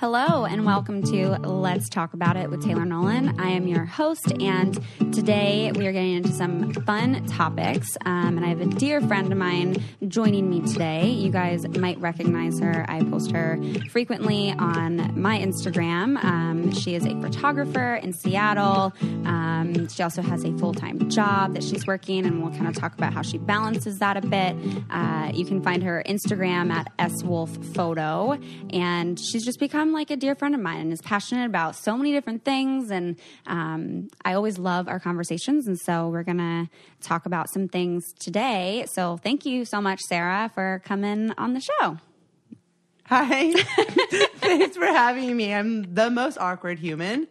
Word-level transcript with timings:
Hello, 0.00 0.44
and 0.44 0.64
welcome 0.64 1.02
to 1.02 1.30
Let's 1.38 1.88
Talk 1.88 2.14
About 2.14 2.36
It 2.36 2.48
with 2.48 2.64
Taylor 2.64 2.84
Nolan. 2.84 3.40
I 3.40 3.48
am 3.48 3.66
your 3.66 3.84
host, 3.84 4.30
and 4.40 4.80
today 5.12 5.72
we 5.74 5.88
are 5.88 5.92
getting 5.92 6.14
into 6.14 6.30
some 6.30 6.72
fun 6.72 7.26
topics. 7.26 7.96
Um, 8.06 8.36
and 8.36 8.46
I 8.46 8.48
have 8.50 8.60
a 8.60 8.66
dear 8.66 9.00
friend 9.00 9.32
of 9.32 9.36
mine 9.36 9.82
joining 10.06 10.48
me 10.48 10.60
today. 10.60 11.08
You 11.08 11.32
guys 11.32 11.66
might 11.76 11.98
recognize 11.98 12.60
her. 12.60 12.86
I 12.88 13.02
post 13.02 13.32
her 13.32 13.60
frequently 13.90 14.52
on 14.52 15.20
my 15.20 15.36
Instagram. 15.40 16.22
Um, 16.22 16.70
she 16.70 16.94
is 16.94 17.04
a 17.04 17.20
photographer 17.20 17.96
in 17.96 18.12
Seattle. 18.12 18.92
Um, 19.24 19.88
she 19.88 20.04
also 20.04 20.22
has 20.22 20.44
a 20.44 20.56
full 20.58 20.74
time 20.74 21.10
job 21.10 21.54
that 21.54 21.64
she's 21.64 21.88
working, 21.88 22.24
and 22.24 22.40
we'll 22.40 22.52
kind 22.52 22.68
of 22.68 22.76
talk 22.76 22.94
about 22.94 23.12
how 23.12 23.22
she 23.22 23.36
balances 23.36 23.98
that 23.98 24.16
a 24.16 24.20
bit. 24.20 24.54
Uh, 24.90 25.32
you 25.34 25.44
can 25.44 25.60
find 25.60 25.82
her 25.82 26.04
Instagram 26.06 26.70
at 26.70 26.86
swolfphoto, 27.10 28.40
and 28.72 29.18
she's 29.18 29.44
just 29.44 29.58
become 29.58 29.87
like 29.92 30.10
a 30.10 30.16
dear 30.16 30.34
friend 30.34 30.54
of 30.54 30.60
mine 30.60 30.80
and 30.80 30.92
is 30.92 31.00
passionate 31.02 31.46
about 31.46 31.76
so 31.76 31.96
many 31.96 32.12
different 32.12 32.44
things. 32.44 32.90
And 32.90 33.16
um, 33.46 34.08
I 34.24 34.34
always 34.34 34.58
love 34.58 34.88
our 34.88 35.00
conversations, 35.00 35.66
and 35.66 35.78
so 35.78 36.08
we're 36.08 36.22
gonna 36.24 36.68
talk 37.00 37.26
about 37.26 37.50
some 37.50 37.68
things 37.68 38.12
today. 38.18 38.84
So 38.88 39.16
thank 39.16 39.44
you 39.46 39.64
so 39.64 39.80
much, 39.80 40.00
Sarah, 40.02 40.50
for 40.54 40.82
coming 40.84 41.32
on 41.38 41.54
the 41.54 41.60
show. 41.60 41.98
Hi. 43.06 43.52
Thanks 44.36 44.76
for 44.76 44.84
having 44.84 45.34
me. 45.34 45.54
I'm 45.54 45.94
the 45.94 46.10
most 46.10 46.36
awkward 46.36 46.78
human. 46.78 47.26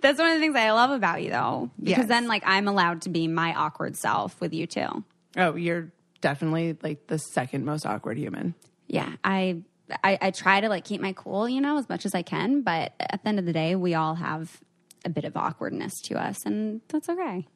That's 0.00 0.18
one 0.18 0.28
of 0.28 0.34
the 0.34 0.40
things 0.40 0.54
I 0.54 0.70
love 0.70 0.90
about 0.90 1.22
you, 1.22 1.30
though, 1.30 1.70
because 1.82 1.98
Yes. 2.00 2.08
then 2.08 2.28
like 2.28 2.42
I'm 2.46 2.68
allowed 2.68 3.02
to 3.02 3.08
be 3.08 3.26
my 3.26 3.54
awkward 3.54 3.96
self 3.96 4.40
with 4.40 4.52
you 4.54 4.66
too. 4.68 5.02
Oh, 5.36 5.56
you're 5.56 5.90
definitely 6.20 6.76
like 6.82 7.08
the 7.08 7.18
second 7.18 7.64
most 7.64 7.86
awkward 7.86 8.18
human. 8.18 8.54
Yeah, 8.86 9.10
I, 9.24 9.62
I 10.02 10.18
I 10.20 10.30
try 10.30 10.60
to 10.60 10.68
like 10.68 10.84
keep 10.84 11.00
my 11.00 11.12
cool, 11.12 11.48
you 11.48 11.60
know, 11.60 11.78
as 11.78 11.88
much 11.88 12.06
as 12.06 12.14
I 12.14 12.22
can, 12.22 12.62
but 12.62 12.92
at 13.00 13.22
the 13.22 13.28
end 13.28 13.38
of 13.38 13.44
the 13.46 13.52
day, 13.52 13.74
we 13.76 13.94
all 13.94 14.14
have 14.14 14.60
a 15.04 15.10
bit 15.10 15.24
of 15.24 15.36
awkwardness 15.36 15.92
to 16.04 16.14
us, 16.14 16.44
and 16.46 16.80
that's 16.88 17.08
okay. 17.08 17.46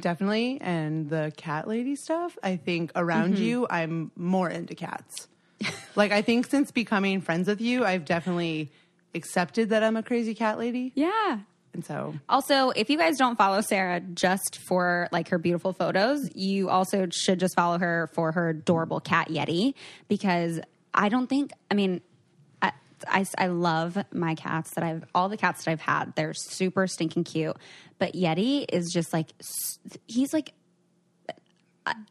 Definitely. 0.00 0.58
And 0.60 1.08
the 1.08 1.32
cat 1.36 1.68
lady 1.68 1.94
stuff, 1.96 2.36
I 2.42 2.56
think 2.56 2.90
around 2.96 3.34
Mm-hmm. 3.34 3.42
you, 3.44 3.66
I'm 3.70 4.10
more 4.16 4.50
into 4.50 4.74
cats. 4.74 5.28
like, 5.94 6.10
I 6.10 6.20
think 6.22 6.46
since 6.46 6.72
becoming 6.72 7.20
friends 7.20 7.46
with 7.46 7.60
you, 7.60 7.84
I've 7.84 8.04
definitely 8.04 8.72
accepted 9.14 9.70
that 9.70 9.84
I'm 9.84 9.96
a 9.96 10.02
crazy 10.02 10.34
cat 10.34 10.58
lady. 10.58 10.90
Yeah. 10.96 11.38
And 11.74 11.84
so, 11.84 12.14
Also, 12.28 12.70
if 12.70 12.88
you 12.90 12.96
guys 12.98 13.16
don't 13.18 13.36
follow 13.36 13.60
Sarah 13.60 14.00
just 14.00 14.58
for 14.68 15.08
like 15.12 15.28
her 15.28 15.38
beautiful 15.38 15.72
photos, 15.72 16.28
you 16.34 16.70
also 16.70 17.06
should 17.12 17.38
just 17.40 17.54
follow 17.54 17.78
her 17.78 18.10
for 18.14 18.32
her 18.32 18.48
adorable 18.50 19.00
cat 19.00 19.28
Yeti 19.28 19.74
because 20.08 20.60
I 20.94 21.08
don't 21.08 21.26
think, 21.26 21.52
I 21.70 21.74
mean, 21.74 22.00
I, 22.62 22.72
I, 23.06 23.26
I 23.36 23.46
love 23.48 23.98
my 24.12 24.34
cats 24.36 24.70
that 24.74 24.84
I've, 24.84 25.04
all 25.14 25.28
the 25.28 25.36
cats 25.36 25.64
that 25.64 25.70
I've 25.72 25.80
had, 25.80 26.14
they're 26.14 26.34
super 26.34 26.86
stinking 26.86 27.24
cute. 27.24 27.56
But 27.98 28.14
Yeti 28.14 28.64
is 28.72 28.90
just 28.92 29.12
like, 29.12 29.30
he's 30.06 30.32
like 30.32 30.52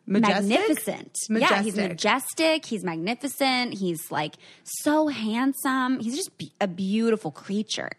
majestic. 0.06 0.50
magnificent. 0.50 1.17
Yeah, 1.30 1.61
he's 1.64 1.76
Majestic. 1.76 1.89
majestic. 1.89 2.66
He's 2.66 2.84
magnificent. 2.84 3.73
He's 3.76 4.11
like 4.11 4.36
so 4.64 5.08
handsome. 5.08 6.00
He's 6.00 6.16
just 6.16 6.38
be- 6.38 6.54
a 6.61 6.67
beautiful 6.67 7.31
creature. 7.31 7.92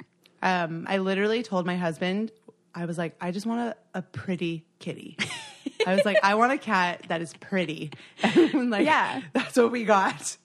Um, 0.42 0.86
I 0.88 0.98
literally 0.98 1.42
told 1.42 1.66
my 1.66 1.76
husband, 1.76 2.30
I 2.74 2.84
was 2.84 2.98
like, 2.98 3.16
I 3.20 3.30
just 3.30 3.46
want 3.46 3.60
a, 3.94 3.98
a 3.98 4.02
pretty 4.02 4.64
kitty. 4.78 5.16
I 5.86 5.94
was 5.94 6.04
like, 6.04 6.18
I 6.22 6.34
want 6.34 6.52
a 6.52 6.58
cat 6.58 7.02
that 7.08 7.22
is 7.22 7.32
pretty. 7.34 7.90
And 8.22 8.70
like, 8.70 8.84
Yeah. 8.84 9.22
that's 9.32 9.56
what 9.56 9.72
we 9.72 9.84
got. 9.84 10.36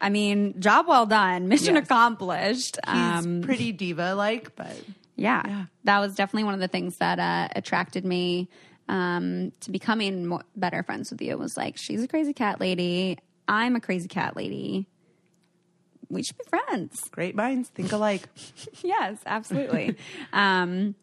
I 0.00 0.10
mean, 0.10 0.60
job 0.60 0.86
well 0.88 1.06
done, 1.06 1.48
mission 1.54 1.74
Yes. 1.74 1.84
accomplished. 1.84 2.78
He's 2.86 2.94
Um, 2.94 3.42
pretty 3.42 3.72
diva 3.72 4.14
like, 4.14 4.54
but 4.56 4.80
yeah, 5.16 5.42
yeah. 5.46 5.64
that 5.84 5.98
was 5.98 6.14
definitely 6.14 6.44
one 6.44 6.54
of 6.54 6.60
the 6.60 6.68
things 6.68 6.96
that 6.98 7.18
uh, 7.18 7.48
attracted 7.56 8.04
me 8.04 8.48
um, 8.88 9.52
to 9.60 9.70
becoming 9.70 10.26
more, 10.26 10.42
better 10.56 10.82
friends 10.82 11.10
with 11.10 11.20
you. 11.20 11.36
Was 11.36 11.56
like, 11.56 11.76
she's 11.76 12.02
a 12.02 12.08
crazy 12.08 12.32
cat 12.32 12.60
lady. 12.60 13.18
I'm 13.48 13.74
a 13.76 13.80
crazy 13.80 14.08
cat 14.08 14.36
lady. 14.36 14.86
We 16.10 16.22
should 16.22 16.38
be 16.38 16.44
friends. 16.48 17.00
great 17.10 17.34
minds 17.34 17.68
think 17.68 17.92
alike. 17.92 18.28
yes, 18.82 19.18
absolutely. 19.26 19.96
um, 20.32 20.94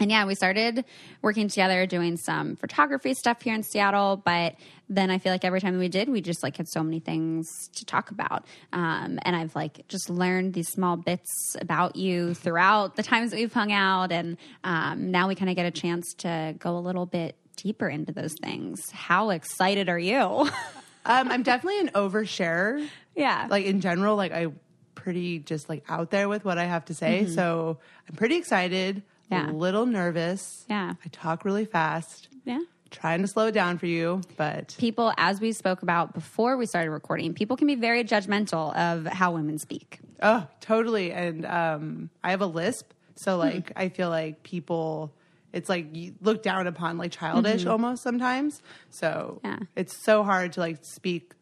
and 0.00 0.10
yeah, 0.10 0.24
we 0.26 0.34
started 0.34 0.84
working 1.22 1.48
together 1.48 1.86
doing 1.86 2.16
some 2.16 2.56
photography 2.56 3.14
stuff 3.14 3.42
here 3.42 3.54
in 3.54 3.62
Seattle. 3.62 4.16
But 4.16 4.56
then 4.88 5.10
I 5.10 5.18
feel 5.18 5.32
like 5.32 5.44
every 5.44 5.60
time 5.60 5.78
we 5.78 5.88
did, 5.88 6.08
we 6.08 6.20
just 6.20 6.42
like 6.42 6.56
had 6.56 6.68
so 6.68 6.82
many 6.82 6.98
things 6.98 7.68
to 7.76 7.84
talk 7.84 8.10
about. 8.10 8.44
Um, 8.72 9.18
and 9.22 9.36
I've 9.36 9.54
like 9.54 9.86
just 9.88 10.10
learned 10.10 10.52
these 10.52 10.68
small 10.68 10.96
bits 10.96 11.56
about 11.60 11.94
you 11.96 12.34
throughout 12.34 12.96
the 12.96 13.02
times 13.02 13.30
that 13.30 13.36
we've 13.36 13.52
hung 13.52 13.72
out. 13.72 14.10
And 14.10 14.36
um, 14.64 15.10
now 15.10 15.28
we 15.28 15.36
kind 15.36 15.48
of 15.48 15.56
get 15.56 15.66
a 15.66 15.70
chance 15.70 16.12
to 16.18 16.54
go 16.58 16.76
a 16.76 16.80
little 16.80 17.06
bit 17.06 17.36
deeper 17.56 17.88
into 17.88 18.12
those 18.12 18.34
things. 18.42 18.90
How 18.90 19.30
excited 19.30 19.88
are 19.88 19.98
you? 19.98 20.48
Um, 21.06 21.30
I'm 21.30 21.42
definitely 21.42 21.80
an 21.80 21.90
oversharer. 21.90 22.88
yeah. 23.14 23.46
Like 23.50 23.66
in 23.66 23.82
general, 23.82 24.16
like 24.16 24.32
I 24.32 24.46
pretty 24.94 25.38
just 25.38 25.68
like 25.68 25.84
out 25.86 26.10
there 26.10 26.30
with 26.30 26.46
what 26.46 26.56
I 26.56 26.64
have 26.64 26.86
to 26.86 26.94
say. 26.94 27.26
So 27.26 27.78
I'm 28.08 28.16
pretty 28.16 28.36
excited, 28.36 29.02
Yeah. 29.30 29.50
a 29.50 29.52
little 29.52 29.86
nervous. 29.86 30.64
Yeah. 30.68 30.94
I 31.04 31.08
talk 31.08 31.44
really 31.44 31.64
fast, 31.64 32.28
yeah. 32.44 32.60
trying 32.90 33.22
to 33.22 33.26
slow 33.26 33.46
it 33.46 33.52
down 33.52 33.78
for 33.78 33.86
you, 33.86 34.20
but 34.36 34.76
people, 34.78 35.12
as 35.16 35.40
we 35.40 35.52
spoke 35.52 35.82
about 35.82 36.14
before 36.14 36.56
we 36.56 36.66
started 36.66 36.90
recording, 36.90 37.34
people 37.34 37.56
can 37.56 37.66
be 37.66 37.74
very 37.74 38.04
judgmental 38.04 38.74
of 38.76 39.06
how 39.06 39.32
women 39.32 39.58
speak. 39.58 40.00
oh, 40.22 40.46
totally. 40.60 41.12
And 41.12 41.44
um, 41.46 42.10
I 42.22 42.30
have 42.30 42.40
a 42.42 42.46
lisp, 42.46 42.92
so 43.16 43.34
hmm. 43.34 43.40
like 43.40 43.72
I 43.76 43.88
feel 43.88 44.08
like 44.10 44.42
people. 44.42 45.12
It's 45.52 45.68
like 45.68 45.94
you 45.94 46.14
look 46.20 46.42
down 46.42 46.66
upon 46.66 46.98
like 46.98 47.12
childish 47.12 47.60
mm-hmm. 47.60 47.70
almost 47.70 48.02
sometimes. 48.02 48.60
So 48.90 49.40
Yeah. 49.44 49.60
it's 49.76 50.04
so 50.04 50.24
hard 50.24 50.54
to 50.54 50.60
like 50.60 50.78
speak 50.84 51.32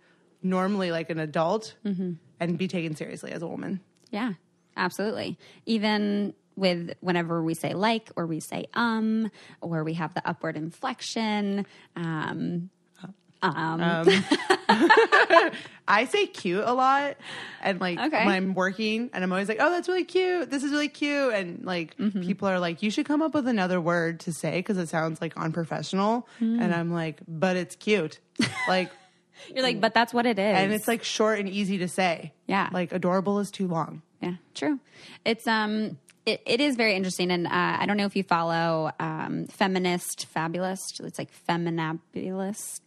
normally 0.42 0.90
like 0.90 1.08
an 1.08 1.18
adult 1.18 1.74
mm-hmm. 1.82 2.12
and 2.38 2.58
be 2.58 2.68
taken 2.68 2.94
seriously 2.94 3.32
as 3.32 3.40
a 3.40 3.46
woman. 3.46 3.80
Yeah, 4.10 4.34
absolutely. 4.76 5.38
Even 5.64 6.34
with 6.56 6.92
whenever 7.00 7.42
we 7.42 7.54
say 7.54 7.74
like 7.74 8.10
or 8.16 8.26
we 8.26 8.40
say 8.40 8.66
um 8.74 9.30
or 9.60 9.84
we 9.84 9.94
have 9.94 10.14
the 10.14 10.26
upward 10.28 10.56
inflection. 10.56 11.66
Um, 11.96 12.70
I 15.88 16.04
say 16.08 16.26
cute 16.28 16.62
a 16.64 16.72
lot, 16.72 17.16
and 17.60 17.80
like 17.80 17.98
Okay. 17.98 18.24
when 18.24 18.34
I'm 18.34 18.54
working, 18.54 19.10
and 19.12 19.24
I'm 19.24 19.32
always 19.32 19.48
like, 19.48 19.58
"Oh, 19.60 19.70
that's 19.70 19.88
really 19.88 20.04
cute. 20.04 20.50
This 20.50 20.62
is 20.62 20.70
really 20.70 20.88
cute." 20.88 21.34
And 21.34 21.64
like 21.64 21.96
Mm-hmm. 21.96 22.22
people 22.22 22.48
are 22.48 22.60
like, 22.60 22.82
"You 22.82 22.90
should 22.90 23.06
come 23.06 23.20
up 23.22 23.34
with 23.34 23.48
another 23.48 23.80
word 23.80 24.20
to 24.20 24.32
say 24.32 24.58
because 24.60 24.78
it 24.78 24.88
sounds 24.88 25.20
like 25.20 25.36
unprofessional." 25.36 26.28
Mm. 26.40 26.60
And 26.62 26.74
I'm 26.74 26.92
like, 26.92 27.20
"But 27.26 27.56
it's 27.56 27.74
cute." 27.76 28.20
like, 28.68 28.90
you're 29.54 29.64
like, 29.64 29.80
but 29.80 29.92
that's 29.92 30.14
what 30.14 30.24
it 30.26 30.38
is. 30.38 30.56
and 30.56 30.72
it's 30.72 30.86
like 30.88 31.02
short 31.02 31.38
and 31.40 31.48
easy 31.48 31.78
to 31.78 31.88
say. 31.88 32.32
Yeah. 32.46 32.68
like 32.72 32.92
adorable 32.92 33.38
is 33.40 33.50
too 33.50 33.66
long. 33.66 34.02
Yeah, 34.20 34.34
true. 34.54 34.78
It's 35.24 35.46
um, 35.48 35.98
it, 36.24 36.40
it 36.46 36.60
is 36.60 36.76
very 36.76 36.94
interesting, 36.94 37.32
and 37.32 37.48
uh, 37.48 37.50
I 37.52 37.84
don't 37.86 37.96
know 37.96 38.06
if 38.06 38.14
you 38.14 38.22
follow 38.22 38.92
um, 39.00 39.46
feminist 39.46 40.26
fabulist. 40.26 41.00
It's 41.00 41.18
like 41.18 41.32
feministabulous. 41.32 42.80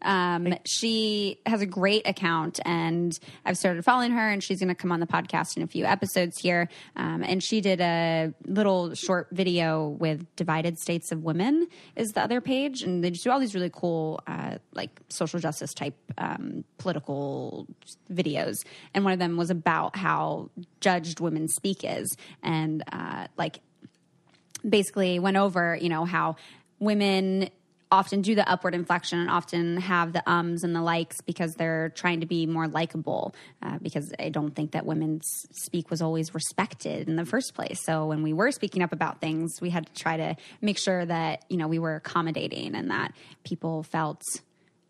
Um, 0.00 0.54
she 0.64 1.38
has 1.44 1.60
a 1.60 1.66
great 1.66 2.06
account, 2.06 2.60
and 2.64 3.18
I've 3.44 3.58
started 3.58 3.84
following 3.84 4.12
her, 4.12 4.30
and 4.30 4.42
she's 4.42 4.58
going 4.58 4.68
to 4.68 4.74
come 4.74 4.90
on 4.90 5.00
the 5.00 5.06
podcast 5.06 5.58
in 5.58 5.62
a 5.62 5.66
few 5.66 5.84
episodes 5.84 6.38
here. 6.38 6.70
Um, 6.96 7.22
and 7.22 7.42
she 7.42 7.60
did 7.60 7.82
a 7.82 8.32
little 8.46 8.94
short 8.94 9.28
video 9.32 9.88
with 9.88 10.24
"Divided 10.36 10.78
States 10.78 11.12
of 11.12 11.22
Women" 11.22 11.66
is 11.94 12.12
the 12.12 12.22
other 12.22 12.40
page, 12.40 12.82
and 12.82 13.04
they 13.04 13.10
just 13.10 13.22
do 13.22 13.30
all 13.30 13.40
these 13.40 13.54
really 13.54 13.70
cool, 13.70 14.20
uh, 14.26 14.56
like 14.72 14.98
social 15.10 15.40
justice 15.40 15.74
type 15.74 15.96
um, 16.16 16.64
political 16.78 17.66
videos. 18.10 18.64
And 18.94 19.04
one 19.04 19.12
of 19.12 19.18
them 19.18 19.36
was 19.36 19.50
about 19.50 19.94
how 19.94 20.48
judged 20.80 21.20
women 21.20 21.48
speak 21.48 21.84
is, 21.84 22.16
and 22.42 22.77
uh, 22.90 23.26
like 23.36 23.60
basically 24.68 25.18
went 25.18 25.36
over, 25.36 25.76
you 25.80 25.88
know, 25.88 26.04
how 26.04 26.36
women 26.78 27.50
often 27.90 28.20
do 28.20 28.34
the 28.34 28.48
upward 28.48 28.74
inflection 28.74 29.18
and 29.18 29.30
often 29.30 29.78
have 29.78 30.12
the 30.12 30.22
ums 30.30 30.62
and 30.62 30.74
the 30.74 30.82
likes 30.82 31.20
because 31.22 31.54
they're 31.54 31.88
trying 31.90 32.20
to 32.20 32.26
be 32.26 32.46
more 32.46 32.68
likable. 32.68 33.34
Uh, 33.62 33.78
because 33.80 34.12
I 34.18 34.28
don't 34.28 34.54
think 34.54 34.72
that 34.72 34.84
women's 34.84 35.24
speak 35.52 35.90
was 35.90 36.02
always 36.02 36.34
respected 36.34 37.08
in 37.08 37.16
the 37.16 37.24
first 37.24 37.54
place. 37.54 37.82
So 37.84 38.06
when 38.06 38.22
we 38.22 38.32
were 38.32 38.50
speaking 38.50 38.82
up 38.82 38.92
about 38.92 39.20
things, 39.20 39.60
we 39.60 39.70
had 39.70 39.86
to 39.86 39.92
try 39.94 40.16
to 40.16 40.36
make 40.60 40.78
sure 40.78 41.04
that 41.06 41.44
you 41.48 41.56
know 41.56 41.68
we 41.68 41.78
were 41.78 41.96
accommodating 41.96 42.74
and 42.74 42.90
that 42.90 43.12
people 43.44 43.82
felt 43.82 44.22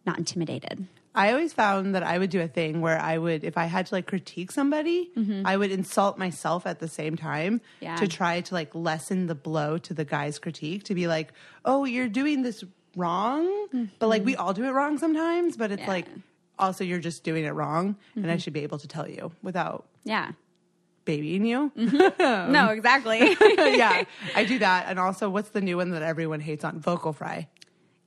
not 0.05 0.19
intimidated. 0.19 0.87
I 1.15 1.33
always 1.33 1.53
found 1.53 1.95
that 1.95 2.03
I 2.03 2.19
would 2.19 2.31
do 2.31 2.41
a 2.41 2.47
thing 2.49 2.81
where 2.81 2.99
I 3.01 3.19
would, 3.19 3.43
if 3.43 3.59
I 3.59 3.65
had 3.65 3.87
to 3.87 3.95
like 3.95 4.07
critique 4.07 4.53
somebody, 4.53 5.11
I 5.45 5.57
would 5.57 5.71
insult 5.73 6.17
myself 6.19 6.67
at 6.67 6.79
the 6.79 6.89
same 6.89 7.17
time 7.17 7.61
Mm-hmm. 7.61 7.85
Yeah. 7.85 7.97
to 7.97 8.07
try 8.09 8.41
to 8.41 8.55
like 8.55 8.75
lessen 8.75 9.27
the 9.27 9.35
blow 9.35 9.79
to 9.79 9.95
the 9.95 10.05
guy's 10.05 10.39
critique 10.39 10.85
to 10.85 10.95
be 10.95 11.07
like, 11.09 11.33
oh, 11.65 11.85
you're 11.85 12.09
doing 12.09 12.43
this 12.43 12.63
wrong. 12.97 13.69
But 13.99 14.09
like 14.09 14.25
we 14.25 14.37
all 14.37 14.53
do 14.53 14.65
it 14.65 14.71
wrong 14.71 14.99
sometimes, 14.99 15.57
but 15.57 15.71
it's 15.73 15.83
Mm-hmm. 15.83 15.91
Yeah. 15.91 15.95
like 15.95 16.07
also 16.59 16.85
you're 16.85 16.99
just 17.01 17.25
doing 17.25 17.45
it 17.45 17.51
wrong. 17.53 17.97
And 18.15 18.31
I 18.31 18.37
should 18.37 18.53
be 18.53 18.61
able 18.63 18.79
to 18.79 18.89
tell 18.89 19.09
you 19.09 19.33
without 19.43 19.87
Yeah. 20.05 20.33
babying 21.05 21.45
you. 21.47 21.73
no, 22.19 22.69
exactly. 22.71 23.35
yeah, 23.41 24.05
I 24.37 24.45
do 24.45 24.59
that. 24.61 24.87
And 24.89 24.99
also, 24.99 25.29
what's 25.31 25.51
the 25.51 25.61
new 25.61 25.77
one 25.79 25.91
that 25.91 26.03
everyone 26.03 26.41
hates 26.41 26.65
on 26.65 26.81
vocal 26.81 27.13
fry? 27.13 27.49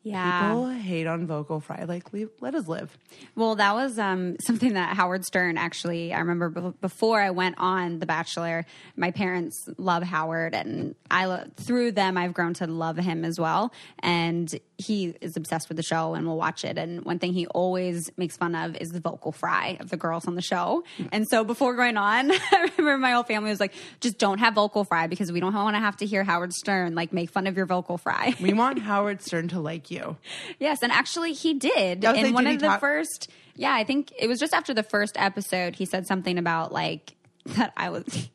Yeah. 0.03 0.50
People 0.50 0.69
hate 0.69 1.06
on 1.07 1.27
vocal 1.27 1.59
fry. 1.59 1.83
Like, 1.88 2.12
leave, 2.12 2.30
let 2.39 2.56
us 2.56 2.68
live. 2.68 2.98
Well, 3.36 3.56
that 3.56 3.74
was 3.75 4.00
um, 4.00 4.38
something 4.42 4.74
that 4.74 4.95
Howard 4.95 5.25
Stern 5.25 5.57
actually. 5.57 6.13
I 6.13 6.19
remember 6.19 6.50
b- 6.50 6.77
before 6.81 7.21
I 7.21 7.30
went 7.31 7.56
on 7.59 8.00
The 8.00 8.06
Bachelor, 8.06 8.65
my 8.95 9.12
parents 9.12 9.68
love 9.77 10.03
Howard, 10.03 10.56
and 10.56 10.95
I 11.09 11.25
lo- 11.25 11.44
through 11.56 11.92
them 11.92 12.18
I've 12.18 12.33
grown 12.33 12.53
to 12.56 12.68
love 12.68 12.98
him 12.98 13.24
as 13.24 13.39
well. 13.39 13.71
And 14.00 14.53
he 14.81 15.16
is 15.22 15.38
obsessed 15.38 15.69
with 15.69 15.78
the 15.78 15.83
show 15.83 16.13
and 16.13 16.28
will 16.28 16.38
watch 16.38 16.66
it. 16.66 16.78
And 16.78 17.06
one 17.06 17.19
thing 17.19 17.33
he 17.33 17.48
always 17.48 18.12
makes 18.18 18.38
fun 18.38 18.56
of 18.56 18.75
is 18.78 18.89
the 18.92 19.00
vocal 19.00 19.31
fry 19.31 19.78
of 19.80 19.89
the 19.89 19.98
girls 19.98 20.28
on 20.28 20.36
the 20.36 20.42
show. 20.42 20.83
And 21.12 21.28
so 21.28 21.44
before 21.44 21.75
going 21.75 21.98
on, 21.98 22.31
I 22.51 22.69
remember 22.78 22.98
my 22.98 23.12
whole 23.12 23.24
family 23.24 23.50
was 23.50 23.60
like, 23.60 23.74
"Just 24.00 24.18
don't 24.18 24.39
have 24.39 24.56
vocal 24.56 24.83
fry 24.83 25.07
because 25.07 25.31
we 25.31 25.39
don't 25.39 25.54
want 25.54 25.75
to 25.75 25.80
have 25.80 25.98
to 25.98 26.06
hear 26.06 26.24
Howard 26.24 26.54
Stern 26.54 26.95
like 26.95 27.13
make 27.13 27.30
fun 27.30 27.48
of 27.48 27.56
your 27.56 27.66
vocal 27.66 27.98
fry." 27.98 28.36
We 28.42 28.54
want 28.62 28.80
Howard 28.80 29.22
Stern 29.22 29.48
to 29.50 29.60
like 29.60 29.92
you. 29.92 30.18
Yes, 30.60 30.83
and 30.83 30.92
actually 30.92 31.33
he 31.33 31.54
did. 31.54 32.04
In 32.04 32.24
like, 32.24 32.33
one 32.33 32.44
did 32.45 32.56
of 32.56 32.62
the 32.62 32.68
talk- 32.68 32.80
first 32.80 33.30
yeah, 33.56 33.74
I 33.74 33.83
think 33.83 34.12
it 34.18 34.28
was 34.28 34.39
just 34.39 34.54
after 34.54 34.74
the 34.74 34.83
first 34.83 35.16
episode 35.18 35.75
he 35.75 35.86
said 35.86 36.07
something 36.07 36.38
about 36.38 36.72
like 36.72 37.16
that 37.45 37.74
I 37.75 37.89
was 37.89 38.30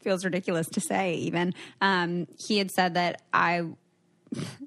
feels 0.00 0.24
ridiculous 0.24 0.68
to 0.68 0.80
say 0.80 1.14
even. 1.14 1.54
Um 1.80 2.26
he 2.46 2.58
had 2.58 2.70
said 2.70 2.94
that 2.94 3.22
I 3.32 3.62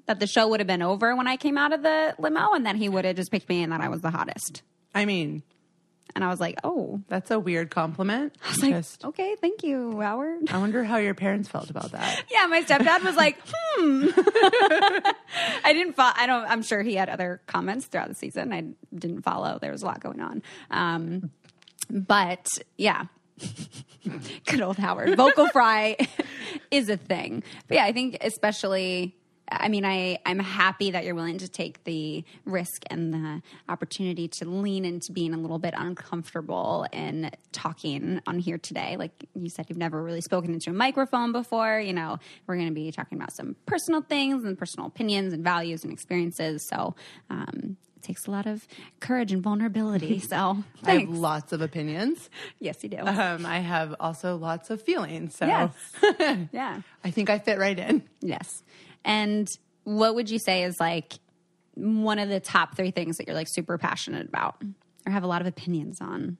that 0.06 0.20
the 0.20 0.26
show 0.26 0.48
would 0.48 0.60
have 0.60 0.66
been 0.66 0.82
over 0.82 1.14
when 1.16 1.26
I 1.26 1.36
came 1.36 1.58
out 1.58 1.72
of 1.72 1.82
the 1.82 2.14
limo 2.18 2.52
and 2.52 2.66
that 2.66 2.76
he 2.76 2.88
would 2.88 3.04
have 3.04 3.16
just 3.16 3.30
picked 3.30 3.48
me 3.48 3.62
and 3.62 3.72
that 3.72 3.80
I 3.80 3.88
was 3.88 4.00
the 4.00 4.10
hottest. 4.10 4.62
I 4.94 5.04
mean, 5.04 5.42
And 6.14 6.24
I 6.24 6.28
was 6.28 6.40
like, 6.40 6.58
"Oh." 6.64 7.00
that's 7.08 7.30
a 7.30 7.38
weird 7.38 7.70
compliment. 7.70 8.34
I 8.44 8.48
was 8.48 8.62
like, 8.62 8.72
Just- 8.74 9.04
"Okay, 9.04 9.36
thank 9.40 9.62
you, 9.62 10.00
Howard." 10.00 10.50
I 10.50 10.58
wonder 10.58 10.82
how 10.82 10.96
your 10.96 11.14
parents 11.14 11.48
felt 11.48 11.68
about 11.70 11.92
that. 11.92 12.24
Yeah, 12.30 12.46
my 12.46 12.62
stepdad 12.62 13.04
was 13.04 13.14
like, 13.14 13.36
"Hmm." 13.46 14.08
I 15.64 15.72
didn't 15.72 15.94
follow. 15.94 16.14
I 16.16 16.26
don't. 16.26 16.44
I'm 16.50 16.62
sure 16.62 16.82
he 16.82 16.94
had 16.94 17.08
other 17.08 17.40
comments 17.46 17.86
throughout 17.86 18.08
the 18.08 18.14
season. 18.14 18.52
I 18.52 18.64
didn't 18.94 19.22
follow. 19.22 19.58
There 19.60 19.70
was 19.70 19.82
a 19.82 19.86
lot 19.86 20.00
going 20.00 20.20
on. 20.20 20.42
Um, 20.70 21.30
but 21.90 22.48
yeah, 22.76 23.04
good 24.46 24.60
old 24.62 24.78
Howard. 24.78 25.16
Vocal 25.16 25.48
fry 25.48 25.96
is 26.70 26.88
a 26.88 26.96
thing. 26.96 27.42
But 27.68 27.76
yeah, 27.76 27.84
I 27.84 27.92
think 27.92 28.16
especially. 28.22 29.14
I 29.50 29.68
mean, 29.68 29.84
I, 29.84 30.18
I'm 30.26 30.38
happy 30.38 30.90
that 30.90 31.04
you're 31.04 31.14
willing 31.14 31.38
to 31.38 31.48
take 31.48 31.84
the 31.84 32.24
risk 32.44 32.82
and 32.90 33.12
the 33.12 33.42
opportunity 33.68 34.28
to 34.28 34.44
lean 34.44 34.84
into 34.84 35.12
being 35.12 35.32
a 35.34 35.38
little 35.38 35.58
bit 35.58 35.74
uncomfortable 35.76 36.86
and 36.92 37.34
talking 37.52 38.20
on 38.26 38.38
here 38.38 38.58
today. 38.58 38.96
Like 38.98 39.12
you 39.34 39.48
said, 39.48 39.66
you've 39.68 39.78
never 39.78 40.02
really 40.02 40.20
spoken 40.20 40.52
into 40.52 40.70
a 40.70 40.74
microphone 40.74 41.32
before. 41.32 41.80
You 41.80 41.92
know, 41.92 42.18
we're 42.46 42.56
going 42.56 42.68
to 42.68 42.74
be 42.74 42.90
talking 42.92 43.18
about 43.18 43.32
some 43.32 43.56
personal 43.66 44.02
things 44.02 44.44
and 44.44 44.58
personal 44.58 44.86
opinions 44.86 45.32
and 45.32 45.42
values 45.42 45.84
and 45.84 45.92
experiences. 45.92 46.66
So 46.66 46.94
um, 47.30 47.76
it 47.96 48.02
takes 48.02 48.26
a 48.26 48.30
lot 48.30 48.46
of 48.46 48.66
courage 49.00 49.32
and 49.32 49.42
vulnerability. 49.42 50.18
So 50.28 50.62
I 50.84 50.92
have 51.00 51.08
lots 51.08 51.52
of 51.52 51.62
opinions. 51.62 52.28
yes, 52.58 52.82
you 52.82 52.90
do. 52.90 52.98
Um, 52.98 53.46
I 53.46 53.60
have 53.60 53.94
also 53.98 54.36
lots 54.36 54.68
of 54.70 54.82
feelings. 54.82 55.36
So 55.36 55.46
Yes. 55.46 55.72
yeah. 56.52 56.82
I 57.02 57.10
think 57.10 57.30
I 57.30 57.38
fit 57.38 57.58
right 57.58 57.78
in. 57.78 58.02
Yes. 58.20 58.62
And 59.08 59.48
what 59.84 60.14
would 60.14 60.28
you 60.30 60.38
say 60.38 60.62
is 60.64 60.78
like 60.78 61.14
one 61.74 62.18
of 62.18 62.28
the 62.28 62.40
top 62.40 62.76
three 62.76 62.90
things 62.90 63.16
that 63.16 63.26
you're 63.26 63.34
like 63.34 63.48
super 63.48 63.78
passionate 63.78 64.28
about 64.28 64.62
or 65.06 65.10
have 65.12 65.22
a 65.24 65.26
lot 65.26 65.40
of 65.40 65.46
opinions 65.46 66.00
on? 66.00 66.36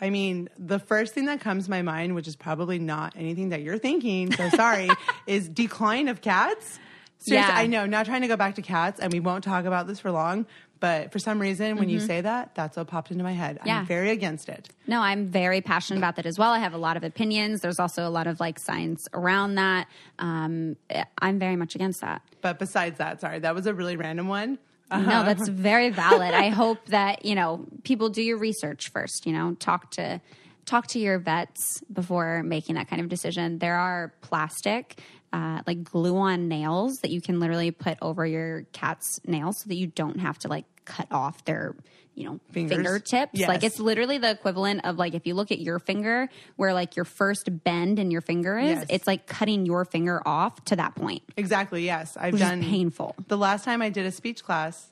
I 0.00 0.08
mean, 0.08 0.48
the 0.58 0.78
first 0.78 1.12
thing 1.12 1.26
that 1.26 1.40
comes 1.40 1.64
to 1.66 1.70
my 1.70 1.82
mind, 1.82 2.14
which 2.14 2.26
is 2.26 2.36
probably 2.36 2.78
not 2.78 3.12
anything 3.16 3.50
that 3.50 3.60
you're 3.60 3.76
thinking, 3.76 4.32
so 4.32 4.48
sorry, 4.48 4.88
is 5.26 5.50
declawing 5.50 6.10
of 6.10 6.22
cats. 6.22 6.78
Seriously, 7.18 7.52
Yeah. 7.52 7.58
I 7.60 7.66
know, 7.66 7.84
not 7.84 8.06
trying 8.06 8.22
to 8.22 8.28
go 8.28 8.38
back 8.38 8.54
to 8.54 8.62
cats, 8.62 8.98
and 8.98 9.12
we 9.12 9.20
won't 9.20 9.44
talk 9.44 9.66
about 9.66 9.86
this 9.86 10.00
for 10.00 10.10
long, 10.10 10.46
but 10.80 11.12
for 11.12 11.18
some 11.18 11.38
reason, 11.38 11.76
when 11.76 11.90
you 11.90 12.00
say 12.00 12.22
that, 12.22 12.54
that's 12.54 12.76
what 12.76 12.86
popped 12.86 13.10
into 13.10 13.22
my 13.22 13.32
head. 13.32 13.58
Mm-hmm. 13.58 13.68
Yeah. 13.68 13.80
I'm 13.80 13.86
very 13.86 14.10
against 14.10 14.48
it. 14.48 14.70
No, 14.86 15.00
I'm 15.00 15.28
very 15.28 15.60
passionate 15.60 15.98
about 15.98 16.16
that 16.16 16.26
as 16.26 16.38
well. 16.38 16.50
I 16.50 16.58
have 16.58 16.72
a 16.72 16.78
lot 16.78 16.96
of 16.96 17.04
opinions. 17.04 17.60
There's 17.60 17.78
also 17.78 18.06
a 18.06 18.10
lot 18.10 18.26
of 18.26 18.40
like 18.40 18.58
science 18.58 19.06
around 19.12 19.56
that. 19.56 19.86
Um, 20.18 20.76
I'm 21.20 21.38
very 21.38 21.56
much 21.56 21.74
against 21.74 22.00
that. 22.00 22.22
But 22.40 22.58
besides 22.58 22.98
that, 22.98 23.20
sorry, 23.20 23.40
that 23.40 23.54
was 23.54 23.66
a 23.66 23.74
really 23.74 23.96
random 23.96 24.28
one. 24.28 24.58
No, 24.90 25.22
that's 25.22 25.48
very 25.48 25.90
valid. 25.90 26.34
I 26.34 26.48
hope 26.62 26.84
that, 26.86 27.24
you 27.24 27.34
know, 27.34 27.64
people 27.84 28.08
do 28.08 28.22
your 28.22 28.38
research 28.38 28.90
first, 28.90 29.24
you 29.24 29.32
know, 29.32 29.54
talk 29.54 29.90
to 29.92 30.20
talk 30.66 30.86
to 30.86 30.98
your 30.98 31.18
vets 31.18 31.82
before 31.92 32.42
making 32.42 32.76
that 32.76 32.88
kind 32.88 33.02
of 33.02 33.08
decision. 33.08 33.58
There 33.58 33.76
are 33.76 34.12
plastic 34.20 35.00
uh, 35.32 35.62
like 35.66 35.84
glue 35.84 36.16
on 36.16 36.48
nails 36.48 37.00
that 37.00 37.10
you 37.10 37.20
can 37.20 37.38
literally 37.40 37.70
put 37.70 37.96
over 38.02 38.26
your 38.26 38.62
cat's 38.72 39.20
nails 39.26 39.60
so 39.60 39.68
that 39.68 39.76
you 39.76 39.86
don't 39.86 40.18
have 40.20 40.38
to 40.38 40.48
like 40.48 40.64
cut 40.84 41.06
off 41.10 41.44
their 41.44 41.76
you 42.16 42.24
know 42.24 42.40
Fingers. 42.50 42.76
fingertips 42.76 43.40
like 43.40 43.62
it's 43.62 43.78
literally 43.78 44.18
the 44.18 44.28
equivalent 44.30 44.84
of 44.84 44.96
like 44.98 45.14
if 45.14 45.26
you 45.28 45.34
look 45.34 45.52
at 45.52 45.60
your 45.60 45.78
finger 45.78 46.28
where 46.56 46.74
like 46.74 46.96
your 46.96 47.04
first 47.04 47.48
bend 47.62 48.00
in 48.00 48.10
your 48.10 48.20
finger 48.20 48.58
is 48.58 48.70
Yes. 48.70 48.86
it's 48.90 49.06
like 49.06 49.26
cutting 49.28 49.64
your 49.64 49.84
finger 49.84 50.20
off 50.26 50.64
to 50.64 50.76
that 50.76 50.96
point 50.96 51.22
Exactly, 51.36 51.84
yes. 51.84 52.16
I've 52.20 52.36
done 52.36 52.62
painful 52.62 53.14
The 53.28 53.38
last 53.38 53.64
time 53.64 53.80
I 53.82 53.90
did 53.90 54.04
a 54.06 54.10
speech 54.10 54.42
class, 54.42 54.88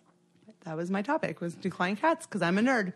that 0.64 0.76
was 0.76 0.90
my 0.90 1.02
topic 1.02 1.40
was 1.40 1.56
declawing 1.56 1.98
cats 1.98 2.26
because 2.26 2.42
I'm 2.42 2.56
a 2.58 2.62
nerd, 2.62 2.92